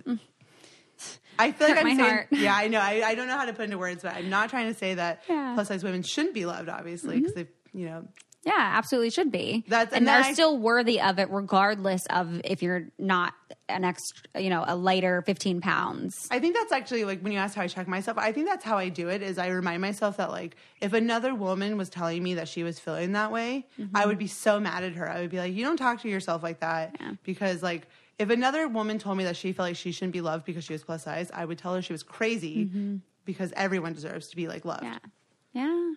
I 1.37 1.51
feel 1.51 1.67
like 1.67 1.77
Hurt 1.77 1.85
I'm 1.85 1.97
saying, 1.97 1.99
heart. 2.09 2.27
yeah, 2.31 2.55
I 2.55 2.67
know. 2.67 2.79
I, 2.79 3.01
I 3.05 3.15
don't 3.15 3.27
know 3.27 3.37
how 3.37 3.45
to 3.45 3.53
put 3.53 3.65
into 3.65 3.77
words, 3.77 4.03
but 4.03 4.15
I'm 4.15 4.29
not 4.29 4.49
trying 4.49 4.71
to 4.71 4.77
say 4.77 4.93
that 4.95 5.23
Yeah. 5.27 5.35
Mm-hmm. 5.35 5.53
plus 5.55 5.67
size 5.67 5.83
women 5.83 6.03
shouldn't 6.03 6.33
be 6.33 6.45
loved, 6.45 6.69
obviously, 6.69 7.19
because 7.19 7.33
they, 7.33 7.47
you 7.73 7.85
know, 7.87 8.07
Yeah, 8.45 8.53
absolutely 8.57 9.09
should 9.09 9.31
be. 9.31 9.63
That's- 9.67 9.89
and 9.89 9.97
and 9.99 10.07
they're 10.07 10.29
I- 10.29 10.33
still 10.33 10.57
worthy 10.57 11.01
of 11.01 11.17
it 11.19 11.29
regardless 11.31 12.05
of 12.07 12.39
if 12.43 12.61
you're 12.61 12.87
not 12.99 13.33
an 13.69 13.83
extra, 13.83 14.41
you 14.41 14.49
know, 14.49 14.63
a 14.67 14.75
lighter 14.75 15.21
15 15.21 15.61
pounds. 15.61 16.27
I 16.31 16.39
think 16.39 16.55
that's 16.55 16.71
actually 16.71 17.05
like 17.05 17.21
when 17.21 17.31
you 17.31 17.39
ask 17.39 17.55
how 17.55 17.61
I 17.61 17.67
check 17.67 17.87
myself, 17.87 18.17
I 18.17 18.31
think 18.31 18.47
that's 18.47 18.63
how 18.63 18.77
I 18.77 18.89
do 18.89 19.09
it 19.09 19.21
is 19.21 19.37
I 19.37 19.47
remind 19.47 19.81
myself 19.81 20.17
that 20.17 20.31
like 20.31 20.55
if 20.81 20.93
another 20.93 21.33
woman 21.33 21.77
was 21.77 21.89
telling 21.89 22.21
me 22.21 22.33
that 22.35 22.47
she 22.47 22.63
was 22.63 22.79
feeling 22.79 23.13
that 23.13 23.31
way, 23.31 23.65
I 23.77 23.81
mm-hmm. 23.81 24.07
would 24.09 24.17
be 24.17 24.27
so 24.27 24.59
mad 24.59 24.83
at 24.83 24.93
her. 24.93 25.09
I 25.09 25.21
would 25.21 25.29
be 25.29 25.37
like, 25.37 25.53
you 25.53 25.63
don't 25.63 25.77
talk 25.77 26.01
to 26.01 26.09
yourself 26.09 26.43
like 26.43 26.59
that 26.59 26.95
Yeah. 26.99 27.13
because 27.23 27.63
like 27.63 27.87
if 28.19 28.29
another 28.29 28.67
woman 28.67 28.99
told 28.99 29.17
me 29.17 29.23
that 29.23 29.35
she 29.35 29.53
felt 29.53 29.69
like 29.69 29.75
she 29.75 29.91
shouldn't 29.91 30.13
be 30.13 30.21
loved 30.21 30.45
because 30.45 30.63
she 30.63 30.73
was 30.73 30.83
plus 30.83 31.03
size, 31.03 31.31
I 31.33 31.45
would 31.45 31.57
tell 31.57 31.73
her 31.73 31.81
she 31.81 31.93
was 31.93 32.03
crazy 32.03 32.65
mm-hmm. 32.65 32.97
because 33.25 33.53
everyone 33.55 33.93
deserves 33.93 34.27
to 34.29 34.35
be 34.35 34.47
like 34.47 34.65
loved. 34.65 34.83
Yeah. 34.83 34.99
Yeah. 35.53 35.93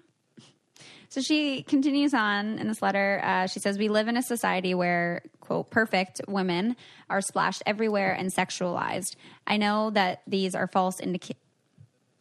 So 1.17 1.23
she 1.23 1.63
continues 1.63 2.13
on 2.13 2.59
in 2.59 2.69
this 2.69 2.83
letter. 2.83 3.23
Uh, 3.25 3.47
she 3.47 3.59
says, 3.59 3.79
We 3.79 3.89
live 3.89 4.07
in 4.07 4.19
a 4.19 4.23
society 4.23 4.75
where, 4.75 5.23
quote, 5.41 5.71
perfect 5.71 6.21
women 6.29 6.77
are 7.09 7.23
splashed 7.23 7.63
everywhere 7.65 8.13
and 8.13 8.31
sexualized. 8.31 9.17
I 9.47 9.57
know 9.57 9.89
that 9.93 10.21
these 10.27 10.55
are 10.55 10.67
false 10.67 11.01
indica- 11.01 11.37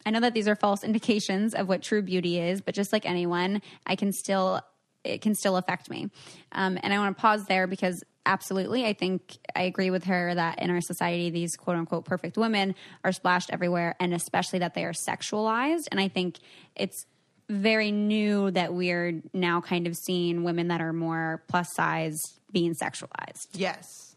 I 0.06 0.12
know 0.12 0.20
that 0.20 0.32
these 0.32 0.48
are 0.48 0.56
false 0.56 0.82
indications 0.82 1.54
of 1.54 1.68
what 1.68 1.82
true 1.82 2.00
beauty 2.00 2.40
is, 2.40 2.62
but 2.62 2.74
just 2.74 2.90
like 2.90 3.04
anyone, 3.04 3.60
I 3.86 3.96
can 3.96 4.12
still 4.12 4.62
it 5.04 5.20
can 5.20 5.34
still 5.34 5.58
affect 5.58 5.90
me. 5.90 6.08
Um, 6.52 6.78
and 6.82 6.90
I 6.94 6.96
want 6.96 7.14
to 7.14 7.20
pause 7.20 7.44
there 7.44 7.66
because 7.66 8.02
absolutely, 8.24 8.86
I 8.86 8.94
think 8.94 9.36
I 9.54 9.64
agree 9.64 9.90
with 9.90 10.04
her 10.04 10.34
that 10.34 10.62
in 10.62 10.70
our 10.70 10.80
society, 10.80 11.28
these 11.28 11.54
quote 11.54 11.76
unquote 11.76 12.06
perfect 12.06 12.38
women 12.38 12.74
are 13.04 13.12
splashed 13.12 13.50
everywhere, 13.52 13.94
and 14.00 14.14
especially 14.14 14.60
that 14.60 14.72
they 14.72 14.86
are 14.86 14.94
sexualized. 14.94 15.84
And 15.90 16.00
I 16.00 16.08
think 16.08 16.38
it's 16.74 17.04
very 17.48 17.92
new 17.92 18.50
that 18.50 18.74
we're 18.74 19.20
now 19.32 19.60
kind 19.60 19.86
of 19.86 19.96
seeing 19.96 20.42
women 20.44 20.68
that 20.68 20.80
are 20.80 20.92
more 20.92 21.42
plus 21.48 21.72
size 21.74 22.38
being 22.52 22.74
sexualized. 22.74 23.48
Yes. 23.52 24.16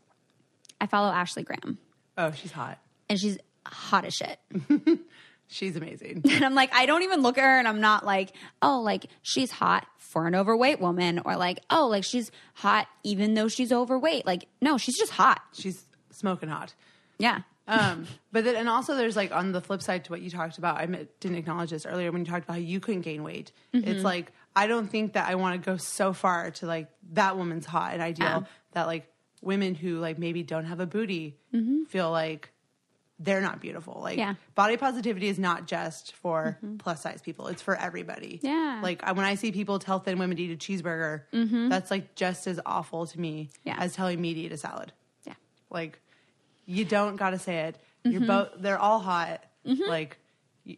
I 0.82 0.88
follow 0.88 1.10
Ashley 1.12 1.44
Graham, 1.44 1.78
Oh, 2.18 2.32
she's 2.32 2.52
hot. 2.52 2.80
and 3.10 3.20
she's 3.20 3.38
hot 3.66 4.06
as 4.06 4.14
shit. 4.14 4.40
She's 5.52 5.76
amazing. 5.76 6.22
And 6.32 6.46
I'm 6.46 6.54
like, 6.54 6.72
I 6.76 6.86
don't 6.86 7.02
even 7.02 7.22
look 7.24 7.40
at 7.40 7.44
her 7.44 7.58
and 7.58 7.68
I'm 7.68 7.82
not 7.82 8.06
like, 8.06 8.34
oh, 8.62 8.82
like 8.82 9.08
she's 9.24 9.50
hot 9.50 9.88
for 9.98 10.28
an 10.28 10.36
overweight 10.36 10.80
woman 10.80 11.20
or 11.26 11.36
like, 11.38 11.60
oh, 11.72 11.88
like 11.88 12.04
she's 12.04 12.30
hot 12.54 12.88
even 13.04 13.34
though 13.34 13.48
she's 13.48 13.72
overweight. 13.72 14.28
Like, 14.28 14.46
no, 14.62 14.78
she's 14.78 14.96
just 14.96 15.12
hot. 15.14 15.42
she's 15.54 15.86
smoking 16.12 16.50
hot. 16.50 16.76
Yeah. 17.18 17.40
Um, 17.70 18.07
but 18.32 18.43
then, 18.43 18.55
and 18.55 18.67
also 18.67 18.95
there's 18.95 19.15
like 19.15 19.32
on 19.32 19.51
the 19.51 19.61
flip 19.61 19.82
side 19.82 20.05
to 20.05 20.11
what 20.11 20.22
you 20.22 20.30
talked 20.30 20.57
about. 20.57 20.78
I 20.78 20.86
didn't 20.86 21.38
acknowledge 21.38 21.70
this 21.70 21.86
earlier 21.86 22.11
when 22.11 22.26
you 22.26 22.32
talked 22.32 22.45
about 22.45 22.53
how 22.53 22.59
you 22.59 22.80
couldn't 22.80 23.01
gain 23.01 23.24
weight. 23.24 23.51
Mm-hmm. 23.74 23.88
It's 23.88 24.03
like 24.03 24.32
I 24.55 24.67
don't 24.67 24.88
think 24.88 25.13
that 25.13 25.30
I 25.30 25.36
want 25.36 25.61
to 25.61 25.65
go 25.72 25.78
so 25.78 26.11
far 26.13 26.51
to 26.51 26.65
like 26.65 26.89
that 27.13 27.38
woman's 27.38 27.65
hot 27.65 27.93
and 27.93 28.01
ideal 28.01 28.26
Yeah. 28.28 28.41
that 28.74 28.88
like 28.88 29.07
women 29.41 29.76
who 29.76 29.99
like 29.99 30.17
maybe 30.17 30.43
don't 30.43 30.65
have 30.65 30.80
a 30.80 30.86
booty 30.86 31.38
mm-hmm. 31.53 31.84
feel 31.84 32.11
like 32.11 32.51
they're 33.22 33.41
not 33.41 33.59
beautiful. 33.59 33.99
Like 34.01 34.17
Yeah. 34.17 34.36
body 34.55 34.78
positivity 34.78 35.28
is 35.28 35.38
not 35.38 35.67
just 35.67 36.15
for 36.15 36.57
mm-hmm. 36.63 36.78
plus 36.78 37.01
size 37.01 37.22
people; 37.22 37.47
it's 37.47 37.61
for 37.61 37.76
everybody. 37.76 38.39
Yeah. 38.41 38.80
Like 38.82 39.05
when 39.05 39.26
I 39.26 39.36
see 39.36 39.51
people 39.51 39.78
tell 39.78 39.99
thin 39.99 40.17
women 40.20 40.38
to 40.38 40.43
eat 40.43 40.51
a 40.51 40.57
cheeseburger, 40.57 41.24
that's 41.70 41.91
like 41.91 42.15
just 42.15 42.47
as 42.47 42.59
awful 42.65 43.05
to 43.07 43.20
me 43.20 43.49
Yeah. 43.63 43.76
as 43.78 43.93
telling 43.93 44.20
me 44.20 44.34
to 44.34 44.39
eat 44.39 44.51
a 44.51 44.57
salad. 44.57 44.93
Yeah. 45.26 45.34
Like, 45.70 45.99
you 46.70 46.86
don't 46.86 47.15
got 47.15 47.32
to 47.32 47.39
say 47.39 47.61
it. 47.67 47.76
Mm-hmm. 48.05 48.11
You're 48.11 48.28
both. 48.28 48.49
They're 48.59 48.78
all 48.80 48.99
hot. 48.99 49.43
Like, 49.65 50.17
y- 50.65 50.78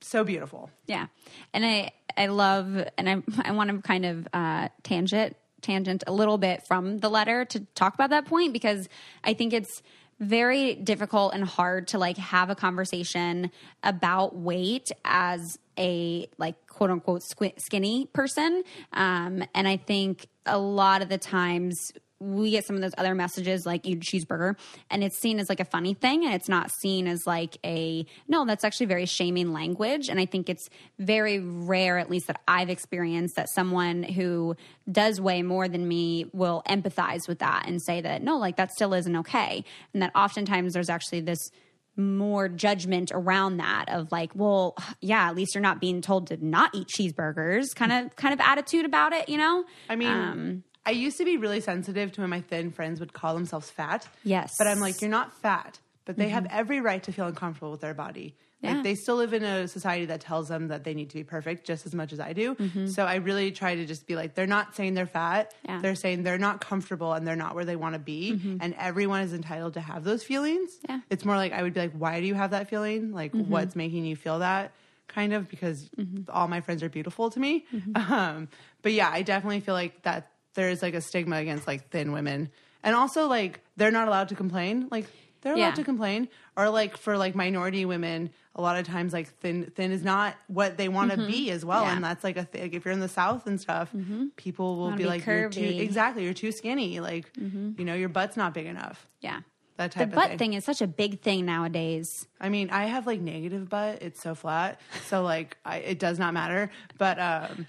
so 0.00 0.22
beautiful. 0.22 0.70
Yeah. 0.86 1.06
And 1.52 1.64
I, 1.64 1.92
I 2.16 2.26
love, 2.26 2.76
and 2.98 3.08
I, 3.08 3.22
I 3.42 3.52
want 3.52 3.70
to 3.70 3.78
kind 3.80 4.04
of 4.04 4.28
uh, 4.32 4.68
tangent, 4.82 5.36
tangent 5.62 6.04
a 6.06 6.12
little 6.12 6.38
bit 6.38 6.66
from 6.66 6.98
the 6.98 7.08
letter 7.08 7.44
to 7.46 7.60
talk 7.74 7.94
about 7.94 8.10
that 8.10 8.26
point 8.26 8.52
because 8.52 8.88
I 9.24 9.34
think 9.34 9.52
it's 9.52 9.82
very 10.20 10.74
difficult 10.74 11.34
and 11.34 11.42
hard 11.44 11.88
to 11.88 11.98
like 11.98 12.16
have 12.18 12.50
a 12.50 12.54
conversation 12.54 13.50
about 13.82 14.36
weight 14.36 14.92
as 15.04 15.58
a 15.78 16.28
like 16.38 16.66
quote 16.66 16.90
unquote 16.90 17.22
squi- 17.22 17.58
skinny 17.60 18.06
person. 18.12 18.62
Um, 18.92 19.42
and 19.54 19.66
I 19.66 19.76
think 19.76 20.28
a 20.46 20.58
lot 20.58 21.02
of 21.02 21.08
the 21.08 21.18
times 21.18 21.92
we 22.24 22.50
get 22.50 22.64
some 22.64 22.76
of 22.76 22.82
those 22.82 22.94
other 22.96 23.14
messages 23.14 23.66
like 23.66 23.86
eat 23.86 23.98
a 23.98 24.00
cheeseburger 24.00 24.56
and 24.90 25.04
it's 25.04 25.18
seen 25.18 25.38
as 25.38 25.48
like 25.48 25.60
a 25.60 25.64
funny 25.64 25.94
thing 25.94 26.24
and 26.24 26.34
it's 26.34 26.48
not 26.48 26.70
seen 26.80 27.06
as 27.06 27.26
like 27.26 27.58
a 27.64 28.06
no 28.28 28.44
that's 28.44 28.64
actually 28.64 28.86
very 28.86 29.06
shaming 29.06 29.52
language 29.52 30.08
and 30.08 30.18
i 30.18 30.24
think 30.26 30.48
it's 30.48 30.68
very 30.98 31.38
rare 31.38 31.98
at 31.98 32.08
least 32.10 32.26
that 32.26 32.40
i've 32.48 32.70
experienced 32.70 33.36
that 33.36 33.48
someone 33.50 34.02
who 34.02 34.56
does 34.90 35.20
weigh 35.20 35.42
more 35.42 35.68
than 35.68 35.86
me 35.86 36.26
will 36.32 36.62
empathize 36.68 37.28
with 37.28 37.40
that 37.40 37.64
and 37.66 37.82
say 37.82 38.00
that 38.00 38.22
no 38.22 38.38
like 38.38 38.56
that 38.56 38.70
still 38.72 38.94
isn't 38.94 39.16
okay 39.16 39.62
and 39.92 40.02
that 40.02 40.10
oftentimes 40.14 40.72
there's 40.72 40.90
actually 40.90 41.20
this 41.20 41.50
more 41.96 42.48
judgment 42.48 43.12
around 43.14 43.58
that 43.58 43.84
of 43.88 44.10
like 44.10 44.30
well 44.34 44.74
yeah 45.00 45.28
at 45.28 45.36
least 45.36 45.54
you're 45.54 45.62
not 45.62 45.80
being 45.80 46.00
told 46.00 46.26
to 46.26 46.36
not 46.44 46.74
eat 46.74 46.88
cheeseburgers 46.88 47.66
kind 47.74 47.92
of 47.92 48.16
kind 48.16 48.34
of 48.34 48.40
attitude 48.40 48.84
about 48.84 49.12
it 49.12 49.28
you 49.28 49.38
know? 49.38 49.64
I 49.88 49.94
mean, 49.96 50.08
Um, 50.08 50.64
I 50.86 50.90
used 50.90 51.18
to 51.18 51.24
be 51.24 51.36
really 51.36 51.60
sensitive 51.60 52.12
to 52.12 52.20
when 52.20 52.30
my 52.30 52.40
thin 52.40 52.70
friends 52.70 53.00
would 53.00 53.12
call 53.12 53.34
themselves 53.34 53.70
fat. 53.70 54.06
Yes. 54.22 54.54
But 54.58 54.66
I'm 54.66 54.80
like, 54.80 55.00
you're 55.00 55.10
not 55.10 55.32
fat. 55.40 55.78
But 56.04 56.16
they 56.16 56.28
have 56.28 56.44
mm-hmm. 56.44 56.58
every 56.58 56.80
right 56.82 57.02
to 57.04 57.12
feel 57.12 57.26
uncomfortable 57.26 57.70
with 57.70 57.80
their 57.80 57.94
body. 57.94 58.34
Yeah. 58.60 58.74
Like 58.74 58.82
they 58.82 58.94
still 58.94 59.16
live 59.16 59.32
in 59.32 59.42
a 59.42 59.68
society 59.68 60.06
that 60.06 60.20
tells 60.20 60.48
them 60.48 60.68
that 60.68 60.84
they 60.84 60.92
need 60.92 61.10
to 61.10 61.14
be 61.14 61.24
perfect 61.24 61.66
just 61.66 61.86
as 61.86 61.94
much 61.94 62.12
as 62.12 62.20
I 62.20 62.34
do. 62.34 62.54
Mm-hmm. 62.54 62.86
So 62.88 63.04
I 63.04 63.16
really 63.16 63.52
try 63.52 63.74
to 63.74 63.86
just 63.86 64.06
be 64.06 64.14
like, 64.14 64.34
they're 64.34 64.46
not 64.46 64.76
saying 64.76 64.92
they're 64.94 65.06
fat. 65.06 65.54
Yeah. 65.64 65.80
They're 65.80 65.94
saying 65.94 66.22
they're 66.22 66.36
not 66.38 66.60
comfortable 66.60 67.14
and 67.14 67.26
they're 67.26 67.36
not 67.36 67.54
where 67.54 67.64
they 67.64 67.76
want 67.76 67.94
to 67.94 67.98
be. 67.98 68.32
Mm-hmm. 68.32 68.56
And 68.60 68.74
everyone 68.78 69.22
is 69.22 69.32
entitled 69.32 69.74
to 69.74 69.80
have 69.80 70.04
those 70.04 70.22
feelings. 70.22 70.70
Yeah. 70.88 71.00
It's 71.08 71.24
more 71.24 71.36
like 71.36 71.52
I 71.52 71.62
would 71.62 71.72
be 71.72 71.80
like, 71.80 71.92
why 71.92 72.20
do 72.20 72.26
you 72.26 72.34
have 72.34 72.50
that 72.50 72.68
feeling? 72.68 73.12
Like, 73.12 73.32
what's 73.32 73.74
making 73.74 74.04
you 74.04 74.16
feel 74.16 74.40
that? 74.40 74.72
Kind 75.08 75.32
of 75.32 75.48
because 75.48 75.88
all 76.28 76.48
my 76.48 76.60
friends 76.60 76.82
are 76.82 76.88
beautiful 76.88 77.30
to 77.30 77.40
me. 77.40 77.64
Um, 77.94 78.48
but 78.82 78.92
yeah, 78.92 79.10
I 79.10 79.22
definitely 79.22 79.60
feel 79.60 79.74
like 79.74 80.02
that 80.02 80.30
there 80.54 80.70
is 80.70 80.82
like 80.82 80.94
a 80.94 81.00
stigma 81.00 81.36
against 81.36 81.66
like 81.66 81.90
thin 81.90 82.12
women. 82.12 82.50
And 82.82 82.94
also 82.94 83.26
like 83.28 83.60
they're 83.76 83.90
not 83.90 84.08
allowed 84.08 84.28
to 84.28 84.34
complain. 84.34 84.88
Like 84.90 85.06
they're 85.40 85.54
allowed 85.54 85.60
Yeah. 85.68 85.74
to 85.74 85.84
complain. 85.84 86.28
Or 86.56 86.70
like 86.70 86.96
for 86.96 87.16
like 87.18 87.34
minority 87.34 87.84
women, 87.84 88.30
a 88.54 88.62
lot 88.62 88.76
of 88.78 88.86
times 88.86 89.12
like 89.12 89.28
thin 89.40 89.72
thin 89.74 89.90
is 89.90 90.02
not 90.04 90.36
what 90.46 90.76
they 90.76 90.88
want 90.88 91.10
to 91.10 91.16
be 91.16 91.50
as 91.50 91.64
well. 91.64 91.80
Mm-hmm. 91.80 91.88
Yeah. 91.88 91.94
And 91.96 92.04
that's 92.04 92.22
like 92.24 92.36
a 92.36 92.44
thing. 92.44 92.62
Like 92.62 92.74
if 92.74 92.84
you're 92.84 92.92
in 92.94 93.00
the 93.00 93.08
South 93.08 93.46
and 93.46 93.60
stuff, 93.60 93.92
people 94.36 94.76
will 94.76 94.90
be, 94.92 94.98
be 94.98 95.04
like, 95.06 95.26
you're 95.26 95.48
too 95.50 95.60
exactly, 95.62 96.24
you're 96.24 96.34
too 96.34 96.52
skinny. 96.52 97.00
Like 97.00 97.30
you 97.36 97.84
know, 97.84 97.94
your 97.94 98.08
butt's 98.08 98.36
not 98.36 98.54
big 98.54 98.66
enough. 98.66 99.06
yeah 99.20 99.40
That 99.76 99.90
the 99.90 99.98
type 99.98 100.08
of 100.10 100.14
butt 100.14 100.28
thing. 100.28 100.38
thing 100.38 100.52
is 100.54 100.64
such 100.64 100.80
a 100.82 100.86
big 100.86 101.20
thing 101.20 101.44
nowadays 101.46 102.28
I 102.40 102.48
mean, 102.48 102.70
I 102.70 102.84
have 102.84 103.06
like 103.06 103.20
negative 103.20 103.68
butt. 103.68 104.02
It's 104.02 104.20
so 104.22 104.34
flat. 104.34 104.80
So 105.06 105.22
like 105.22 105.56
I, 105.64 105.78
it 105.78 105.98
does 105.98 106.18
not 106.18 106.32
matter. 106.34 106.70
But 106.98 107.18
um 107.18 107.66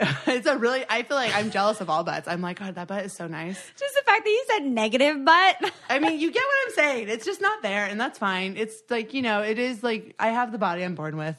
it's 0.26 0.46
a 0.46 0.56
really 0.56 0.84
I 0.88 1.02
feel 1.02 1.16
like 1.16 1.34
I'm 1.34 1.50
jealous 1.50 1.80
of 1.80 1.90
all 1.90 2.04
butts. 2.04 2.28
I'm 2.28 2.40
like, 2.40 2.58
God, 2.58 2.76
that 2.76 2.86
butt 2.88 3.04
is 3.04 3.12
so 3.12 3.26
nice. 3.26 3.56
Just 3.76 3.94
the 3.94 4.02
fact 4.06 4.24
that 4.24 4.30
you 4.30 4.44
said 4.48 4.64
negative 4.64 5.24
butt. 5.24 5.72
I 5.90 5.98
mean, 5.98 6.20
you 6.20 6.30
get 6.30 6.42
what 6.42 6.66
I'm 6.66 6.74
saying. 6.74 7.08
It's 7.08 7.24
just 7.24 7.40
not 7.40 7.62
there, 7.62 7.86
and 7.86 8.00
that's 8.00 8.18
fine. 8.18 8.56
It's 8.56 8.82
like, 8.90 9.12
you 9.14 9.22
know, 9.22 9.42
it 9.42 9.58
is 9.58 9.82
like 9.82 10.14
I 10.18 10.28
have 10.28 10.52
the 10.52 10.58
body 10.58 10.84
I'm 10.84 10.94
born 10.94 11.16
with. 11.16 11.36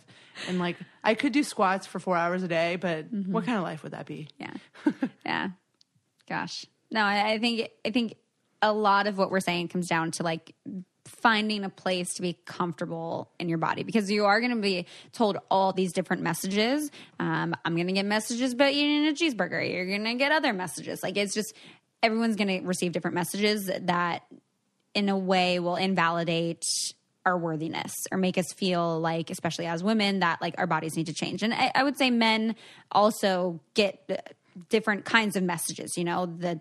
And 0.47 0.59
like 0.59 0.77
I 1.03 1.15
could 1.15 1.33
do 1.33 1.43
squats 1.43 1.85
for 1.85 1.99
four 1.99 2.15
hours 2.15 2.43
a 2.43 2.47
day, 2.47 2.77
but 2.77 3.13
mm-hmm. 3.13 3.31
what 3.31 3.45
kind 3.45 3.57
of 3.57 3.63
life 3.63 3.83
would 3.83 3.93
that 3.93 4.05
be? 4.05 4.27
yeah. 4.37 4.53
Yeah. 5.25 5.49
Gosh. 6.27 6.65
No, 6.91 7.01
I, 7.01 7.33
I 7.33 7.39
think 7.39 7.69
I 7.85 7.91
think 7.91 8.15
a 8.61 8.73
lot 8.73 9.07
of 9.07 9.17
what 9.17 9.31
we're 9.31 9.39
saying 9.39 9.69
comes 9.69 9.87
down 9.87 10.11
to 10.11 10.23
like 10.23 10.53
finding 11.09 11.63
a 11.63 11.69
place 11.69 12.13
to 12.15 12.21
be 12.21 12.37
comfortable 12.45 13.29
in 13.39 13.49
your 13.49 13.57
body 13.57 13.83
because 13.83 14.09
you 14.09 14.25
are 14.25 14.39
going 14.39 14.55
to 14.55 14.61
be 14.61 14.85
told 15.11 15.37
all 15.49 15.73
these 15.73 15.91
different 15.91 16.21
messages. 16.21 16.89
Um, 17.19 17.55
I'm 17.65 17.75
going 17.75 17.87
to 17.87 17.93
get 17.93 18.05
messages 18.05 18.53
about 18.53 18.71
eating 18.71 19.07
a 19.07 19.11
cheeseburger. 19.11 19.71
You're 19.71 19.87
going 19.87 20.05
to 20.05 20.15
get 20.15 20.31
other 20.31 20.53
messages. 20.53 21.03
Like 21.03 21.17
it's 21.17 21.33
just 21.33 21.53
everyone's 22.01 22.35
going 22.35 22.61
to 22.61 22.67
receive 22.67 22.91
different 22.91 23.15
messages 23.15 23.69
that 23.81 24.23
in 24.93 25.09
a 25.09 25.17
way 25.17 25.59
will 25.59 25.75
invalidate 25.75 26.63
our 27.25 27.37
worthiness 27.37 27.93
or 28.11 28.17
make 28.17 28.37
us 28.37 28.53
feel 28.53 28.99
like 28.99 29.29
especially 29.29 29.65
as 29.65 29.83
women 29.83 30.19
that 30.19 30.41
like 30.41 30.55
our 30.57 30.65
bodies 30.65 30.95
need 30.95 31.07
to 31.07 31.13
change 31.13 31.43
and 31.43 31.53
i, 31.53 31.69
I 31.75 31.83
would 31.83 31.97
say 31.97 32.09
men 32.09 32.55
also 32.91 33.59
get 33.73 34.01
uh, 34.09 34.15
different 34.69 35.05
kinds 35.05 35.35
of 35.35 35.43
messages 35.43 35.97
you 35.97 36.05
know 36.05 36.25
the 36.25 36.59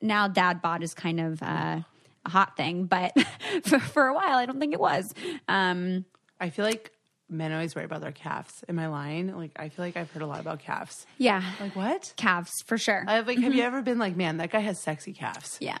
now 0.00 0.26
dad 0.26 0.62
bod 0.62 0.82
is 0.82 0.94
kind 0.94 1.20
of 1.20 1.42
uh, 1.42 1.80
a 2.28 2.30
hot 2.30 2.56
thing 2.56 2.84
but 2.84 3.12
for, 3.64 3.78
for 3.78 4.06
a 4.06 4.14
while 4.14 4.36
i 4.36 4.46
don't 4.46 4.60
think 4.60 4.72
it 4.74 4.80
was 4.80 5.12
um 5.48 6.04
I 6.40 6.50
feel 6.50 6.64
like 6.64 6.92
men 7.28 7.52
always 7.52 7.74
worry 7.74 7.84
about 7.84 8.00
their 8.00 8.12
calves. 8.12 8.64
Am 8.68 8.78
I 8.78 8.86
lying? 8.86 9.36
Like 9.36 9.50
I 9.56 9.68
feel 9.70 9.84
like 9.84 9.96
I've 9.96 10.10
heard 10.12 10.22
a 10.22 10.26
lot 10.26 10.38
about 10.40 10.60
calves. 10.60 11.04
yeah 11.18 11.42
Like 11.60 11.74
what? 11.74 12.12
calves 12.16 12.52
for 12.64 12.78
sure 12.78 13.04
I 13.08 13.14
have 13.16 13.26
like 13.26 13.38
have 13.40 13.54
you 13.54 13.64
ever 13.64 13.82
been 13.82 13.98
like, 13.98 14.14
man, 14.16 14.36
that 14.36 14.50
guy 14.50 14.60
has 14.60 14.80
sexy 14.80 15.12
calves? 15.12 15.58
yeah 15.60 15.78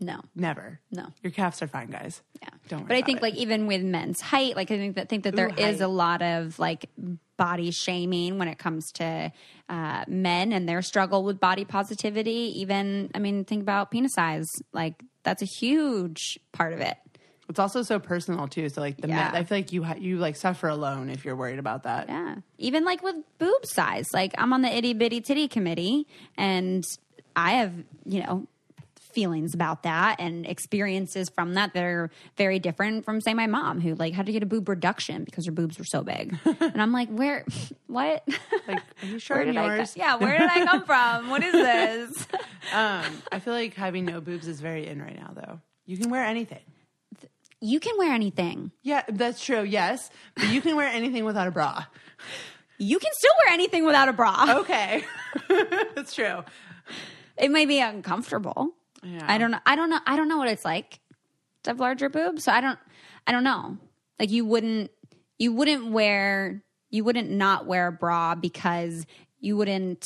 no 0.00 0.20
Never. 0.34 0.80
No. 0.90 1.06
Your 1.22 1.30
calves 1.30 1.62
are 1.62 1.68
fine, 1.68 1.88
guys. 1.88 2.20
Yeah. 2.42 2.48
Don't 2.68 2.80
worry 2.80 2.88
But 2.88 2.96
I 2.98 3.02
think 3.02 3.18
it. 3.18 3.22
like 3.22 3.34
even 3.36 3.66
with 3.66 3.80
men's 3.82 4.20
height, 4.20 4.56
like 4.56 4.70
I 4.70 4.76
think 4.76 4.96
that 4.96 5.08
think 5.08 5.24
that 5.24 5.34
there 5.36 5.48
Ooh, 5.48 5.62
is 5.62 5.80
a 5.80 5.88
lot 5.88 6.20
of 6.20 6.58
like 6.58 6.90
body 7.38 7.70
shaming 7.70 8.38
when 8.38 8.48
it 8.48 8.58
comes 8.58 8.90
to 8.94 9.32
uh, 9.68 10.04
men 10.06 10.52
and 10.52 10.68
their 10.68 10.82
struggle 10.82 11.24
with 11.24 11.40
body 11.40 11.64
positivity. 11.64 12.52
Even 12.60 13.10
I 13.14 13.20
mean, 13.20 13.44
think 13.44 13.62
about 13.62 13.90
penis 13.90 14.12
size. 14.14 14.48
Like 14.72 15.02
that's 15.24 15.42
a 15.42 15.46
huge 15.46 16.38
part 16.52 16.72
of 16.72 16.80
it. 16.80 16.96
It's 17.48 17.58
also 17.58 17.82
so 17.82 17.98
personal 17.98 18.48
too. 18.48 18.68
So 18.70 18.80
like 18.80 18.96
the 18.96 19.08
Yeah. 19.08 19.16
men, 19.16 19.34
I 19.36 19.44
feel 19.44 19.58
like 19.58 19.72
you 19.72 19.82
ha- 19.82 19.96
you 19.98 20.16
like 20.18 20.36
suffer 20.36 20.68
alone 20.68 21.10
if 21.10 21.24
you're 21.24 21.36
worried 21.36 21.58
about 21.58 21.82
that. 21.82 22.08
Yeah. 22.08 22.36
Even 22.58 22.84
like 22.84 23.02
with 23.02 23.16
boob 23.38 23.66
size. 23.66 24.14
Like 24.14 24.32
I'm 24.38 24.52
on 24.54 24.62
the 24.62 24.74
itty 24.74 24.94
bitty 24.94 25.20
titty 25.20 25.48
committee 25.48 26.06
and 26.38 26.84
I 27.36 27.52
have, 27.54 27.72
you 28.06 28.22
know, 28.22 28.46
feelings 29.14 29.54
about 29.54 29.84
that 29.84 30.16
and 30.20 30.44
experiences 30.46 31.28
from 31.30 31.54
that 31.54 31.72
that 31.74 31.84
are 31.84 32.10
very 32.36 32.58
different 32.58 33.04
from 33.04 33.20
say 33.20 33.32
my 33.34 33.46
mom 33.46 33.80
who 33.80 33.94
like 33.94 34.12
had 34.12 34.26
to 34.26 34.32
get 34.32 34.42
a 34.42 34.46
boob 34.46 34.68
reduction 34.68 35.24
because 35.24 35.46
her 35.46 35.52
boobs 35.52 35.78
were 35.78 35.84
so 35.84 36.02
big. 36.02 36.36
and 36.44 36.82
I'm 36.82 36.92
like, 36.92 37.08
where 37.08 37.44
what? 37.86 38.26
Like, 38.68 38.82
are 39.02 39.06
you 39.06 39.10
where 39.12 39.20
showing 39.20 39.46
did 39.46 39.56
I 39.56 39.76
yours? 39.76 39.96
yeah, 39.96 40.16
where 40.16 40.36
did 40.38 40.50
I 40.50 40.64
come 40.64 40.84
from? 40.84 41.30
What 41.30 41.42
is 41.42 41.52
this? 41.52 42.26
Um, 42.72 43.04
I 43.30 43.40
feel 43.40 43.52
like 43.52 43.74
having 43.74 44.06
no 44.06 44.22
boobs 44.22 44.48
is 44.48 44.58
very 44.60 44.86
in 44.86 45.00
right 45.00 45.14
now, 45.14 45.32
though. 45.34 45.60
You 45.84 45.98
can 45.98 46.08
wear 46.10 46.24
anything. 46.24 46.62
you 47.60 47.78
can 47.78 47.96
wear 47.98 48.10
anything. 48.12 48.72
Yeah, 48.82 49.02
that's 49.06 49.44
true. 49.44 49.62
Yes, 49.62 50.10
but 50.34 50.48
you 50.48 50.62
can 50.62 50.74
wear 50.76 50.88
anything 50.88 51.26
without 51.26 51.46
a 51.46 51.50
bra. 51.50 51.84
You 52.78 52.98
can 52.98 53.10
still 53.12 53.30
wear 53.44 53.52
anything 53.52 53.84
without 53.84 54.08
a 54.08 54.14
bra. 54.14 54.60
Okay, 54.60 55.04
that's 55.94 56.14
true. 56.14 56.42
It 57.36 57.50
may 57.50 57.66
be 57.66 57.80
uncomfortable. 57.80 58.70
Yeah. 59.04 59.24
I 59.26 59.38
don't 59.38 59.50
know. 59.50 59.60
I 59.66 59.76
don't 59.76 59.90
know. 59.90 60.00
I 60.06 60.16
don't 60.16 60.28
know 60.28 60.38
what 60.38 60.48
it's 60.48 60.64
like 60.64 61.00
to 61.62 61.70
have 61.70 61.80
larger 61.80 62.08
boobs. 62.08 62.44
So 62.44 62.52
I 62.52 62.60
don't. 62.60 62.78
I 63.26 63.32
don't 63.32 63.44
know. 63.44 63.78
Like 64.18 64.30
you 64.30 64.44
wouldn't. 64.44 64.90
You 65.38 65.52
wouldn't 65.52 65.90
wear. 65.90 66.62
You 66.90 67.04
wouldn't 67.04 67.30
not 67.30 67.66
wear 67.66 67.88
a 67.88 67.92
bra 67.92 68.34
because 68.34 69.04
you 69.40 69.56
wouldn't 69.56 70.04